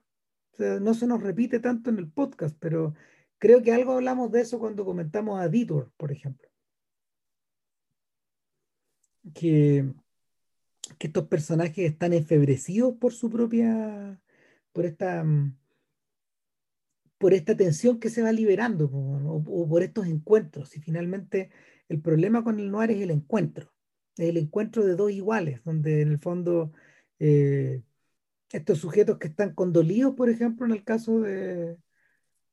no 0.57 0.93
se 0.93 1.07
nos 1.07 1.21
repite 1.23 1.59
tanto 1.59 1.89
en 1.89 1.97
el 1.99 2.11
podcast, 2.11 2.55
pero 2.59 2.93
creo 3.37 3.61
que 3.61 3.71
algo 3.71 3.93
hablamos 3.93 4.31
de 4.31 4.41
eso 4.41 4.59
cuando 4.59 4.85
comentamos 4.85 5.39
a 5.39 5.47
Detour, 5.49 5.91
por 5.97 6.11
ejemplo. 6.11 6.49
Que, 9.33 9.93
que 10.97 11.07
estos 11.07 11.27
personajes 11.27 11.91
están 11.91 12.13
enfebrecidos 12.13 12.95
por 12.97 13.13
su 13.13 13.29
propia, 13.29 14.19
por 14.73 14.85
esta, 14.85 15.25
por 17.17 17.33
esta 17.33 17.55
tensión 17.55 17.99
que 17.99 18.09
se 18.09 18.21
va 18.21 18.31
liberando, 18.31 18.85
o, 18.91 19.67
por 19.67 19.83
estos 19.83 20.07
encuentros. 20.07 20.75
Y 20.77 20.81
finalmente 20.81 21.51
el 21.89 22.01
problema 22.01 22.43
con 22.43 22.59
el 22.59 22.71
noir 22.71 22.91
es 22.91 23.01
el 23.01 23.11
encuentro, 23.11 23.73
el 24.17 24.37
encuentro 24.37 24.85
de 24.85 24.95
dos 24.95 25.11
iguales, 25.11 25.61
donde 25.63 26.01
en 26.01 26.09
el 26.11 26.19
fondo 26.19 26.71
eh, 27.19 27.83
estos 28.51 28.79
sujetos 28.79 29.17
que 29.19 29.27
están 29.27 29.53
condolidos, 29.53 30.15
por 30.15 30.29
ejemplo, 30.29 30.65
en 30.65 30.73
el 30.73 30.83
caso 30.83 31.21
de, 31.21 31.77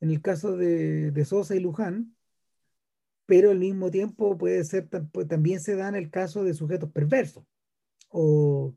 en 0.01 0.11
el 0.11 0.23
caso 0.23 0.57
de, 0.57 1.11
de 1.13 1.25
Sosa 1.25 1.55
y 1.57 1.61
Luján, 1.61 2.17
pero 3.27 3.51
al 3.51 3.59
mismo 3.59 3.91
tiempo 3.91 4.39
puede 4.39 4.65
ser, 4.65 4.89
pues, 4.89 5.29
también 5.29 5.61
se 5.61 5.77
da 5.77 5.89
en 5.89 5.97
el 5.97 6.11
caso 6.11 6.45
de 6.45 6.55
sujetos 6.55 6.91
perversos 6.93 7.45
o 8.09 8.75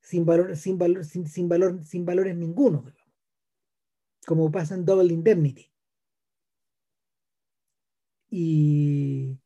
sin 0.00 0.24
valor, 0.24 0.56
sin 0.56 0.78
valor, 0.78 1.04
sin, 1.04 1.26
sin 1.26 1.48
valor, 1.48 1.82
sin 1.84 2.06
valores 2.06 2.36
ninguno, 2.36 2.84
como 4.26 4.50
pasa 4.50 4.74
en 4.74 4.84
Double 4.84 5.12
Indemnity. 5.12 5.72
Y, 8.28 9.38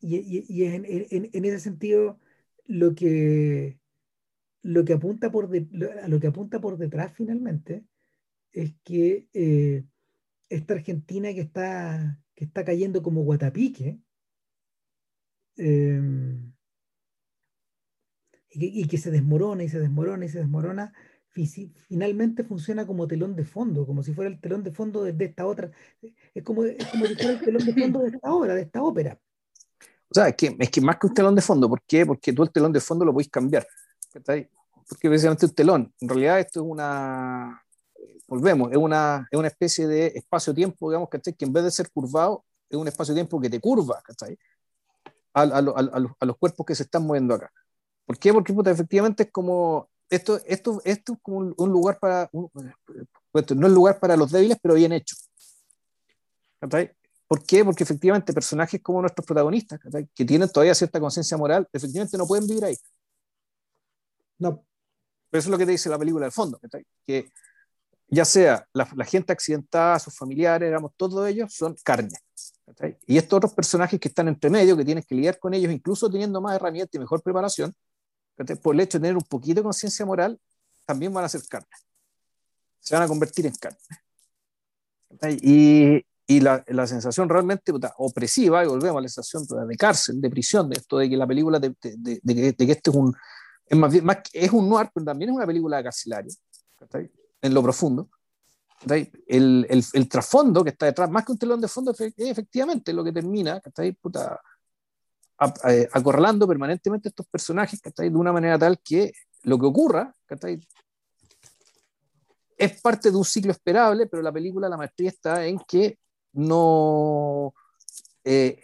y, 0.00 0.64
en, 0.64 0.84
en, 0.86 1.30
en, 1.32 1.44
ese 1.44 1.60
sentido, 1.60 2.18
lo 2.66 2.94
que, 2.94 3.78
lo 4.62 4.84
que 4.84 4.94
apunta 4.94 5.30
por 5.30 5.50
lo, 5.50 6.20
que 6.20 6.26
apunta 6.26 6.60
por 6.60 6.78
detrás 6.78 7.12
finalmente 7.14 7.84
es 8.52 8.74
que 8.84 9.28
eh, 9.34 9.84
esta 10.48 10.74
Argentina 10.74 11.32
que 11.34 11.42
está, 11.42 12.20
que 12.34 12.44
está 12.44 12.64
cayendo 12.64 13.02
como 13.02 13.22
guatapique, 13.22 14.00
eh, 15.56 16.00
y, 18.50 18.86
que, 18.86 18.98
se 18.98 19.10
desmorona 19.10 19.64
y 19.64 19.68
se 19.68 19.80
desmorona 19.80 20.24
y 20.24 20.28
se 20.28 20.38
desmorona, 20.38 20.92
finalmente 21.88 22.44
funciona 22.44 22.86
como 22.86 23.06
telón 23.06 23.36
de 23.36 23.44
fondo, 23.44 23.86
como 23.86 24.02
si 24.02 24.14
fuera 24.14 24.30
el 24.30 24.40
telón 24.40 24.62
de 24.62 24.72
fondo 24.72 25.02
de, 25.02 25.24
esta 25.24 25.46
otra. 25.46 25.70
Es 26.34 26.42
como, 26.42 26.64
es 26.64 26.86
como 26.86 27.06
si 27.06 27.14
fuera 27.14 27.32
el 27.32 27.40
telón 27.40 27.66
de 27.66 27.74
fondo 27.74 28.00
de 28.00 28.08
esta 28.08 28.32
obra, 28.32 28.54
de 28.54 28.62
esta 28.62 28.82
ópera. 28.82 29.18
O 30.08 30.14
sea, 30.14 30.28
es 30.28 30.36
que, 30.36 30.56
es 30.58 30.70
que 30.70 30.80
más 30.80 30.96
que 30.98 31.06
un 31.08 31.14
telón 31.14 31.34
de 31.34 31.42
fondo, 31.42 31.68
¿por 31.68 31.82
qué? 31.82 32.06
Porque 32.06 32.32
tú 32.32 32.42
el 32.42 32.50
telón 32.50 32.72
de 32.72 32.80
fondo 32.80 33.04
lo 33.04 33.12
podéis 33.12 33.30
cambiar. 33.30 33.66
Porque 34.12 35.08
precisamente 35.08 35.46
un 35.46 35.54
telón, 35.54 35.94
en 36.00 36.08
realidad 36.08 36.40
esto 36.40 36.60
es 36.60 36.66
una, 36.66 37.62
volvemos, 38.26 38.70
es 38.70 38.78
una, 38.78 39.26
es 39.30 39.38
una 39.38 39.48
especie 39.48 39.86
de 39.86 40.06
espacio-tiempo, 40.08 40.88
digamos, 40.90 41.08
¿cachai? 41.08 41.34
Que 41.34 41.44
en 41.44 41.52
vez 41.52 41.64
de 41.64 41.70
ser 41.70 41.90
curvado, 41.90 42.44
es 42.70 42.78
un 42.78 42.88
espacio-tiempo 42.88 43.40
que 43.40 43.50
te 43.50 43.60
curva, 43.60 44.00
¿cachai? 44.02 44.38
A, 45.34 45.42
a, 45.42 45.58
a, 45.58 45.60
a, 46.20 46.26
los 46.26 46.36
cuerpos 46.38 46.64
que 46.64 46.74
se 46.74 46.84
están 46.84 47.06
moviendo 47.06 47.34
acá. 47.34 47.52
¿Por 48.06 48.18
qué? 48.18 48.32
Porque 48.32 48.54
efectivamente 48.70 49.24
es 49.24 49.30
como, 49.30 49.90
esto, 50.08 50.40
esto, 50.46 50.80
esto 50.84 51.12
es 51.14 51.18
como 51.20 51.52
un, 51.56 51.70
lugar 51.70 51.98
para, 51.98 52.28
un, 52.32 52.50
no 52.54 53.66
es 53.66 53.72
lugar 53.72 53.98
para 53.98 54.16
los 54.16 54.30
débiles, 54.30 54.56
pero 54.62 54.74
bien 54.74 54.92
hecho. 54.92 55.16
¿Por 57.28 57.44
qué? 57.44 57.64
Porque 57.64 57.82
efectivamente 57.82 58.32
personajes 58.32 58.80
como 58.80 59.00
nuestros 59.00 59.26
protagonistas, 59.26 59.80
que 60.14 60.24
tienen 60.24 60.48
todavía 60.48 60.74
cierta 60.74 61.00
conciencia 61.00 61.36
moral, 61.36 61.68
efectivamente 61.72 62.16
no 62.16 62.26
pueden 62.26 62.46
vivir 62.46 62.64
ahí. 62.64 62.76
No. 64.38 64.64
Pero 65.28 65.40
eso 65.40 65.48
es 65.48 65.50
lo 65.50 65.58
que 65.58 65.66
te 65.66 65.72
dice 65.72 65.88
la 65.88 65.98
película 65.98 66.26
de 66.26 66.30
fondo, 66.30 66.60
que 67.04 67.30
ya 68.08 68.24
sea 68.24 68.68
la, 68.72 68.88
la, 68.94 69.04
gente 69.04 69.32
accidentada, 69.32 69.98
sus 69.98 70.16
familiares, 70.16 70.68
digamos, 70.68 70.92
todos 70.96 71.28
ellos 71.28 71.52
son 71.52 71.74
carne. 71.82 72.16
Y 73.06 73.18
estos 73.18 73.36
otros 73.36 73.54
personajes 73.54 73.98
que 73.98 74.08
están 74.08 74.28
entre 74.28 74.50
medio, 74.50 74.76
que 74.76 74.84
tienes 74.84 75.06
que 75.06 75.14
lidiar 75.14 75.38
con 75.38 75.54
ellos, 75.54 75.72
incluso 75.72 76.10
teniendo 76.10 76.40
más 76.40 76.54
herramientas 76.54 76.94
y 76.94 76.98
mejor 76.98 77.22
preparación, 77.22 77.72
por 78.62 78.74
el 78.74 78.80
hecho 78.80 78.98
de 78.98 79.02
tener 79.02 79.16
un 79.16 79.22
poquito 79.22 79.60
de 79.60 79.64
conciencia 79.64 80.04
moral, 80.04 80.38
también 80.84 81.12
van 81.12 81.24
a 81.24 81.28
ser 81.28 81.42
carne. 81.48 81.68
Se 82.80 82.94
van 82.94 83.04
a 83.04 83.08
convertir 83.08 83.46
en 83.46 83.54
carne. 83.54 83.78
Y, 85.42 86.04
y 86.26 86.40
la, 86.40 86.64
la, 86.68 86.86
sensación 86.86 87.28
realmente 87.28 87.72
opresiva, 87.98 88.64
y 88.64 88.68
volvemos 88.68 88.98
a 88.98 89.02
la 89.02 89.08
sensación 89.08 89.68
de 89.68 89.76
cárcel, 89.76 90.20
de 90.20 90.30
prisión, 90.30 90.68
de 90.68 90.76
esto 90.78 90.98
de 90.98 91.08
que 91.08 91.16
la 91.16 91.26
película, 91.26 91.58
de, 91.58 91.74
de, 91.80 92.20
de, 92.22 92.34
que, 92.34 92.52
de 92.52 92.66
que, 92.66 92.72
este 92.72 92.90
es 92.90 92.96
un, 92.96 93.14
es 93.66 93.78
más 93.78 94.02
más, 94.02 94.18
es 94.32 94.50
un 94.50 94.68
noir, 94.68 94.90
pero 94.92 95.06
también 95.06 95.30
es 95.30 95.36
una 95.36 95.46
película 95.46 95.82
de 95.82 95.90
en 97.42 97.54
lo 97.54 97.62
profundo. 97.62 98.10
El, 98.86 99.10
el, 99.68 99.84
el, 99.92 100.08
trasfondo 100.08 100.62
que 100.62 100.70
está 100.70 100.86
detrás, 100.86 101.10
más 101.10 101.24
que 101.24 101.32
un 101.32 101.38
telón 101.38 101.60
de 101.60 101.68
fondo, 101.68 101.92
es 101.92 102.12
efectivamente 102.18 102.92
lo 102.92 103.02
que 103.02 103.12
termina, 103.12 103.60
Puta, 104.00 104.40
acorralando 105.38 106.48
permanentemente 106.48 107.08
estos 107.08 107.26
personajes 107.26 107.80
de 107.82 108.08
una 108.08 108.32
manera 108.32 108.58
tal 108.58 108.78
que 108.78 109.12
lo 109.42 109.58
que 109.58 109.66
ocurra 109.66 110.14
es 112.56 112.80
parte 112.80 113.10
de 113.10 113.16
un 113.16 113.24
ciclo 113.24 113.52
esperable, 113.52 114.06
pero 114.06 114.22
la 114.22 114.32
película, 114.32 114.68
la 114.68 114.76
maestría 114.76 115.10
está 115.10 115.44
en 115.46 115.58
que 115.58 115.98
no 116.32 117.54
eh, 118.24 118.60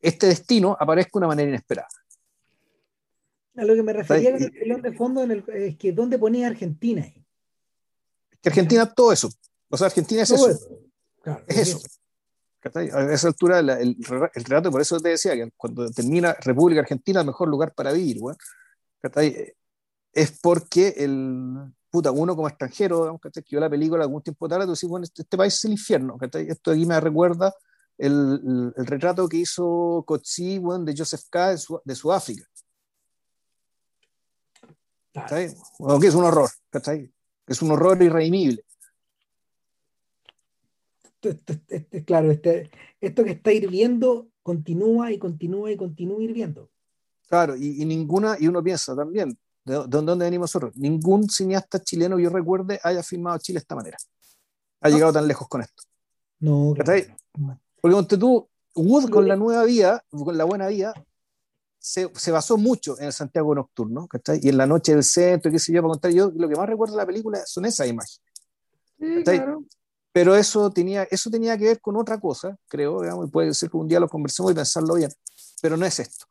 este 0.00 0.28
destino 0.28 0.76
aparezca 0.78 1.10
de 1.14 1.18
una 1.18 1.26
manera 1.28 1.48
inesperada. 1.48 1.88
A 3.56 3.64
lo 3.64 3.74
que 3.74 3.82
me 3.82 3.92
refería 3.92 4.32
con 4.32 4.42
el 4.42 4.52
telón 4.52 4.82
de 4.82 4.92
fondo 4.92 5.22
en 5.22 5.30
el, 5.30 5.44
es 5.48 5.76
que 5.76 5.92
¿dónde 5.92 6.18
ponía 6.18 6.46
Argentina? 6.46 7.10
Que 8.40 8.48
Argentina 8.48 8.92
todo 8.92 9.12
eso. 9.12 9.30
O 9.68 9.76
sea, 9.76 9.86
Argentina 9.86 10.22
es 10.22 10.30
eso. 10.30 10.50
es 11.48 11.56
eso. 11.56 11.80
A 12.74 13.12
esa 13.12 13.28
altura 13.28 13.60
el, 13.60 13.70
el, 13.70 14.44
relato, 14.44 14.70
por 14.70 14.80
eso 14.80 14.98
te 14.98 15.10
decía 15.10 15.34
que 15.34 15.50
cuando 15.56 15.90
termina 15.90 16.34
República 16.40 16.80
Argentina, 16.80 17.20
el 17.20 17.26
mejor 17.26 17.48
lugar 17.48 17.72
para 17.74 17.92
vivir, 17.92 18.18
es 20.12 20.38
porque 20.40 20.94
el 20.96 21.72
puta, 21.90 22.10
uno 22.10 22.34
como 22.34 22.48
extranjero, 22.48 23.18
que 23.22 23.42
vio 23.50 23.60
la 23.60 23.70
película 23.70 24.04
algún 24.04 24.22
tiempo 24.22 24.48
tarde, 24.48 24.66
tú 24.66 24.72
dices, 24.72 24.88
bueno, 24.88 25.04
este, 25.04 25.22
este, 25.22 25.36
país 25.36 25.54
es 25.54 25.64
el 25.64 25.72
infierno. 25.72 26.18
Esto 26.20 26.70
aquí 26.70 26.84
me 26.84 27.00
recuerda 27.00 27.54
el, 27.96 28.72
el, 28.76 28.86
retrato 28.86 29.28
que 29.28 29.38
hizo 29.38 30.04
Coetzee 30.06 30.60
de 30.60 30.94
Joseph 30.96 31.22
K. 31.30 31.56
de, 31.84 31.94
Sudáfrica. 31.94 32.44
Claro. 35.12 35.98
que 35.98 36.06
es 36.08 36.14
un 36.14 36.24
horror, 36.24 36.50
es 37.46 37.62
un 37.62 37.70
horror 37.70 38.02
irredimible 38.02 38.65
claro, 42.04 42.30
este, 42.30 42.70
esto 43.00 43.24
que 43.24 43.32
está 43.32 43.52
hirviendo 43.52 44.28
continúa 44.42 45.12
y 45.12 45.18
continúa 45.18 45.70
y 45.70 45.76
continúa 45.76 46.22
hirviendo. 46.22 46.70
Claro, 47.28 47.56
y, 47.56 47.84
ninguna, 47.84 48.36
y 48.38 48.46
uno 48.46 48.62
piensa 48.62 48.94
también, 48.94 49.36
¿de, 49.64 49.84
dónde 49.88 50.24
venimos 50.24 50.44
nosotros? 50.44 50.76
Ningún 50.76 51.28
cineasta 51.28 51.82
chileno, 51.82 52.18
yo 52.18 52.30
recuerde, 52.30 52.78
haya 52.82 53.02
filmado 53.02 53.38
Chile 53.38 53.58
de 53.58 53.62
esta 53.62 53.74
manera. 53.74 53.96
Ha 54.80 54.88
llegado 54.88 55.12
tan 55.12 55.26
lejos 55.26 55.48
con 55.48 55.62
esto. 55.62 55.82
No. 56.38 56.74
Porque 57.80 58.16
tú, 58.16 58.48
Wood 58.74 59.10
con 59.10 59.26
la 59.26 59.36
nueva 59.36 59.64
vía, 59.64 60.04
con 60.10 60.36
la 60.36 60.44
buena 60.44 60.68
vía, 60.68 60.92
se, 61.78 62.08
se, 62.14 62.30
basó 62.30 62.56
mucho 62.56 62.98
en 62.98 63.06
el 63.06 63.12
Santiago 63.12 63.54
Nocturno, 63.54 64.08
Y 64.40 64.48
en 64.48 64.56
la 64.56 64.66
noche 64.66 64.92
del 64.92 65.04
centro, 65.04 65.50
qué 65.50 65.58
sé 65.58 65.72
yo, 65.72 65.82
para 65.82 65.92
contar, 65.92 66.12
yo 66.12 66.30
lo 66.34 66.48
que 66.48 66.56
más 66.56 66.68
recuerdo 66.68 66.94
de 66.94 67.02
la 67.02 67.06
película 67.06 67.40
son 67.46 67.64
esas 67.64 67.88
imágenes. 67.88 68.20
Sí, 68.98 69.22
claro 69.24 69.64
pero 70.16 70.34
eso 70.34 70.70
tenía, 70.70 71.02
eso 71.10 71.28
tenía 71.30 71.58
que 71.58 71.64
ver 71.64 71.78
con 71.78 71.94
otra 71.94 72.18
cosa, 72.18 72.58
creo, 72.68 73.02
digamos, 73.02 73.28
y 73.28 73.30
puede 73.30 73.52
ser 73.52 73.68
que 73.68 73.76
un 73.76 73.86
día 73.86 74.00
lo 74.00 74.08
conversemos 74.08 74.50
y 74.50 74.54
pensarlo 74.54 74.94
bien, 74.94 75.10
pero 75.60 75.76
no 75.76 75.84
es 75.84 76.00
esto. 76.00 76.24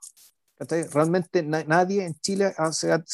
Realmente 0.92 1.44
nadie 1.44 2.04
en 2.04 2.16
Chile 2.16 2.52
se 2.72 2.92
ha, 2.92 3.06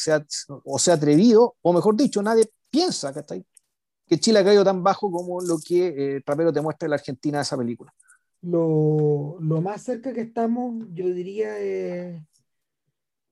o 0.64 0.78
se 0.78 0.90
ha 0.90 0.94
atrevido, 0.94 1.56
o 1.60 1.74
mejor 1.74 1.94
dicho, 1.94 2.22
nadie 2.22 2.50
piensa 2.70 3.12
que 3.12 4.18
Chile 4.18 4.38
ha 4.38 4.44
caído 4.44 4.64
tan 4.64 4.82
bajo 4.82 5.12
como 5.12 5.42
lo 5.42 5.58
que 5.58 5.88
eh, 5.88 6.22
Trapero 6.24 6.50
te 6.54 6.62
muestra 6.62 6.86
en 6.86 6.90
la 6.92 6.96
Argentina 6.96 7.36
de 7.36 7.42
esa 7.42 7.58
película. 7.58 7.92
Lo, 8.40 9.36
lo 9.40 9.60
más 9.60 9.82
cerca 9.82 10.14
que 10.14 10.22
estamos, 10.22 10.86
yo 10.94 11.04
diría, 11.08 11.54
eh, 11.60 12.24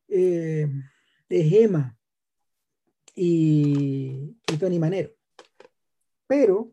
es 0.09 1.53
Emma. 1.55 1.97
y, 3.15 4.37
y 4.47 4.57
Tony 4.59 4.79
Manero. 4.79 5.09
Pero 6.27 6.73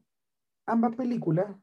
ambas 0.68 0.96
películas 0.96 1.56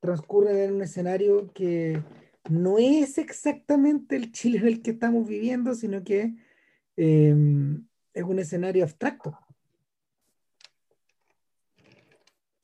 transcurren 0.00 0.56
en 0.56 0.74
un 0.74 0.82
escenario 0.82 1.52
que 1.52 2.02
no 2.50 2.78
es 2.78 3.18
exactamente 3.18 4.16
el 4.16 4.32
Chile 4.32 4.58
en 4.58 4.66
el 4.66 4.82
que 4.82 4.90
estamos 4.90 5.26
viviendo, 5.26 5.74
sino 5.74 6.02
que 6.02 6.34
eh, 6.96 7.34
es 8.12 8.24
un 8.24 8.38
escenario 8.38 8.82
abstracto. 8.84 9.38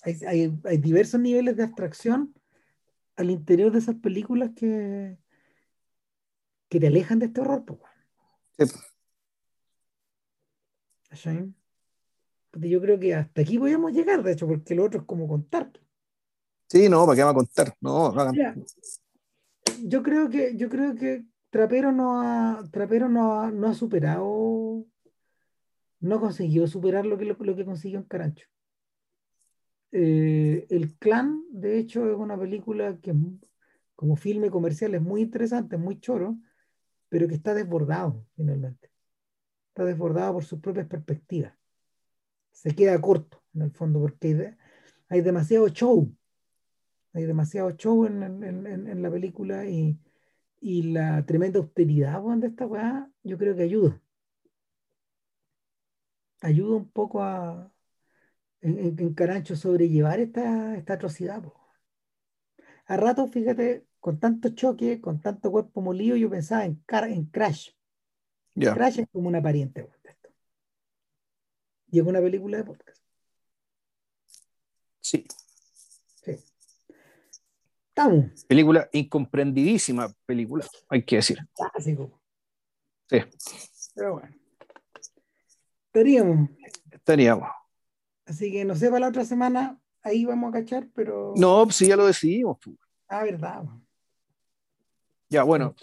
Hay, 0.02 0.16
hay, 0.26 0.58
hay, 0.64 0.78
diversos 0.78 1.20
niveles 1.20 1.56
de 1.56 1.64
abstracción 1.64 2.34
al 3.16 3.30
interior 3.30 3.72
de 3.72 3.78
esas 3.78 3.96
películas 3.96 4.50
que, 4.54 5.18
que 6.68 6.80
te 6.80 6.86
alejan 6.86 7.18
de 7.18 7.26
este 7.26 7.40
horror. 7.40 7.64
Sí. 11.12 11.54
Yo 12.60 12.80
creo 12.80 12.98
que 12.98 13.14
hasta 13.14 13.42
aquí 13.42 13.58
podemos 13.58 13.92
llegar, 13.92 14.22
de 14.22 14.32
hecho, 14.32 14.46
porque 14.46 14.74
lo 14.74 14.84
otro 14.84 15.00
es 15.00 15.06
como 15.06 15.28
contar. 15.28 15.70
Sí, 16.68 16.88
no, 16.88 17.06
¿para 17.06 17.16
qué 17.16 17.24
va 17.24 17.30
a 17.30 17.34
contar? 17.34 17.74
No, 17.80 18.12
Mira, 18.30 18.54
yo 19.82 20.02
creo 20.02 20.28
que, 20.28 20.56
yo 20.56 20.68
creo 20.68 20.94
que 20.94 21.24
Trapero 21.50 21.92
no 21.92 22.20
ha, 22.20 22.68
Trapero 22.70 23.08
no 23.08 23.40
ha, 23.40 23.50
no 23.50 23.68
ha 23.68 23.74
superado, 23.74 24.84
no 26.00 26.20
consiguió 26.20 26.66
superar 26.66 27.06
lo 27.06 27.16
que, 27.16 27.24
lo, 27.24 27.56
que 27.56 27.64
consiguió 27.64 27.98
en 27.98 28.04
Carancho. 28.04 28.46
Eh, 29.92 30.66
el 30.68 30.96
Clan, 30.98 31.42
de 31.50 31.78
hecho, 31.78 32.10
es 32.10 32.16
una 32.16 32.38
película 32.38 32.98
que 33.00 33.14
como 33.96 34.16
filme 34.16 34.50
comercial 34.50 34.94
es 34.94 35.02
muy 35.02 35.22
interesante, 35.22 35.78
muy 35.78 35.98
choro, 35.98 36.36
pero 37.08 37.26
que 37.26 37.34
está 37.34 37.54
desbordado 37.54 38.26
finalmente. 38.36 38.90
Está 39.68 39.84
desbordado 39.84 40.34
por 40.34 40.44
sus 40.44 40.60
propias 40.60 40.86
perspectivas. 40.86 41.57
Se 42.58 42.74
queda 42.74 43.00
corto, 43.00 43.40
en 43.54 43.62
el 43.62 43.70
fondo, 43.70 44.00
porque 44.00 44.28
hay, 44.28 44.56
hay 45.08 45.20
demasiado 45.20 45.68
show. 45.68 46.12
Hay 47.12 47.22
demasiado 47.22 47.70
show 47.70 48.04
en, 48.04 48.22
en, 48.42 48.66
en 48.66 49.02
la 49.02 49.10
película 49.10 49.64
y, 49.64 49.96
y, 50.60 50.82
la 50.90 51.24
tremenda 51.24 51.60
austeridad 51.60 52.20
de 52.38 52.48
esta 52.48 52.66
weá, 52.66 53.08
yo 53.22 53.38
creo 53.38 53.54
que 53.54 53.62
ayuda. 53.62 54.00
Ayuda 56.40 56.76
un 56.76 56.90
poco 56.90 57.22
a, 57.22 57.72
en, 58.60 59.14
Carancho 59.14 59.54
sobrellevar 59.54 60.18
esta, 60.18 60.76
esta 60.76 60.94
atrocidad. 60.94 61.44
A 62.86 62.96
rato, 62.96 63.28
fíjate, 63.28 63.86
con 64.00 64.18
tanto 64.18 64.48
choque, 64.48 65.00
con 65.00 65.20
tanto 65.20 65.52
cuerpo 65.52 65.80
molido, 65.80 66.16
yo 66.16 66.28
pensaba 66.28 66.64
en, 66.64 66.82
en 66.88 67.24
Crash. 67.26 67.70
Crash 68.54 68.98
es 68.98 69.06
como 69.12 69.28
una 69.28 69.40
pariente 69.40 69.82
esto. 69.82 69.97
Y 71.90 72.00
es 72.00 72.06
una 72.06 72.20
película 72.20 72.58
de 72.58 72.64
podcast. 72.64 73.02
Sí. 75.00 75.26
Sí. 76.22 76.36
Estamos. 77.88 78.44
Película 78.44 78.88
incomprendidísima, 78.92 80.12
película, 80.26 80.66
hay 80.88 81.02
que 81.02 81.16
decir. 81.16 81.38
Clásico. 81.54 82.20
Sí. 83.08 83.18
Pero 83.94 84.14
bueno. 84.14 84.34
Estaríamos. 85.86 86.50
Estaríamos. 86.90 87.48
Así 88.26 88.52
que 88.52 88.64
no 88.64 88.76
sé, 88.76 88.88
para 88.88 89.00
la 89.00 89.08
otra 89.08 89.24
semana 89.24 89.80
ahí 90.02 90.24
vamos 90.24 90.50
a 90.50 90.58
cachar, 90.58 90.88
pero. 90.94 91.32
No, 91.36 91.64
pues 91.64 91.76
sí, 91.76 91.86
ya 91.86 91.96
lo 91.96 92.06
decidimos. 92.06 92.58
Ah, 93.08 93.24
verdad. 93.24 93.64
Ya, 95.30 95.42
bueno, 95.42 95.74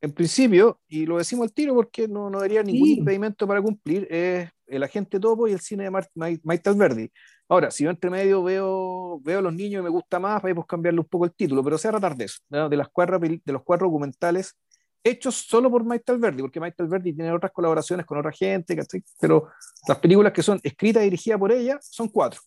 en 0.00 0.12
principio, 0.12 0.80
y 0.88 1.06
lo 1.06 1.18
decimos 1.18 1.44
al 1.44 1.52
tiro 1.52 1.74
porque 1.74 2.08
no, 2.08 2.28
no 2.28 2.40
daría 2.40 2.62
ningún 2.62 2.88
sí. 2.88 2.98
impedimento 2.98 3.46
para 3.46 3.62
cumplir, 3.62 4.06
es 4.10 4.50
el 4.72 4.82
agente 4.82 5.20
topo 5.20 5.46
y 5.46 5.52
el 5.52 5.60
cine 5.60 5.84
de 5.84 6.38
Maite 6.42 6.72
Verdi. 6.72 7.10
Ahora, 7.48 7.70
si 7.70 7.84
yo 7.84 7.90
entre 7.90 8.08
medio 8.08 8.42
veo, 8.42 9.20
veo 9.20 9.38
a 9.38 9.42
los 9.42 9.52
niños 9.52 9.80
y 9.80 9.82
me 9.82 9.90
gusta 9.90 10.18
más, 10.18 10.40
podemos 10.40 10.66
cambiarle 10.66 11.00
un 11.00 11.06
poco 11.06 11.26
el 11.26 11.32
título, 11.32 11.62
pero 11.62 11.76
se 11.76 11.88
tratar 11.88 12.16
de 12.16 12.24
eso, 12.24 12.38
¿no? 12.48 12.68
de, 12.68 12.76
las 12.76 12.88
cuatro, 12.88 13.18
de 13.18 13.40
los 13.44 13.62
cuatro 13.62 13.86
documentales 13.86 14.56
hechos 15.04 15.34
solo 15.34 15.70
por 15.70 15.84
Maite 15.84 16.16
Verdi, 16.16 16.42
porque 16.42 16.60
Maite 16.60 16.84
Verdi 16.84 17.12
tiene 17.12 17.32
otras 17.32 17.52
colaboraciones 17.52 18.06
con 18.06 18.18
otra 18.18 18.32
gente, 18.32 18.74
¿cachai? 18.74 19.02
pero 19.20 19.48
las 19.86 19.98
películas 19.98 20.32
que 20.32 20.42
son 20.42 20.60
escritas 20.62 21.02
y 21.02 21.04
dirigidas 21.04 21.38
por 21.38 21.52
ella 21.52 21.78
son 21.82 22.08
cuatro, 22.08 22.40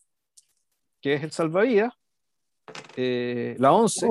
que 1.02 1.14
es 1.14 1.24
El 1.24 1.32
Salvavidas, 1.32 1.94
eh, 2.96 3.56
La 3.60 3.74
Once, 3.74 4.08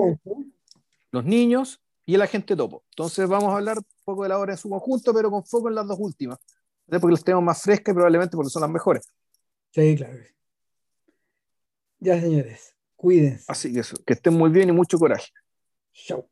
Los 1.11 1.25
Niños 1.25 1.81
y 2.07 2.15
El 2.15 2.23
Agente 2.23 2.55
Topo. 2.55 2.85
Entonces 2.91 3.29
vamos 3.29 3.53
a 3.53 3.57
hablar 3.57 3.79
un 3.79 3.87
poco 4.05 4.23
de 4.23 4.29
la 4.29 4.39
obra 4.39 4.53
en 4.53 4.59
su 4.59 4.69
conjunto, 4.69 5.13
pero 5.13 5.31
con 5.31 5.45
foco 5.45 5.69
en 5.69 5.75
las 5.75 5.89
dos 5.89 5.99
últimas. 5.99 6.39
Porque 6.87 7.13
las 7.13 7.25
tenemos 7.25 7.45
más 7.45 7.63
frescas 7.63 7.93
y 7.93 7.95
probablemente 7.95 8.37
porque 8.37 8.51
son 8.51 8.63
las 8.63 8.71
mejores. 8.71 9.11
Sí, 9.73 9.97
claro. 9.97 10.19
Ya, 11.99 12.21
señores, 12.21 12.77
cuídense. 12.97 13.45
Así 13.49 13.73
que 13.73 13.81
eso, 13.81 13.97
que 14.07 14.13
estén 14.13 14.35
muy 14.35 14.51
bien 14.51 14.69
y 14.69 14.73
mucho 14.73 14.99
coraje. 14.99 15.31
Chao. 15.93 16.29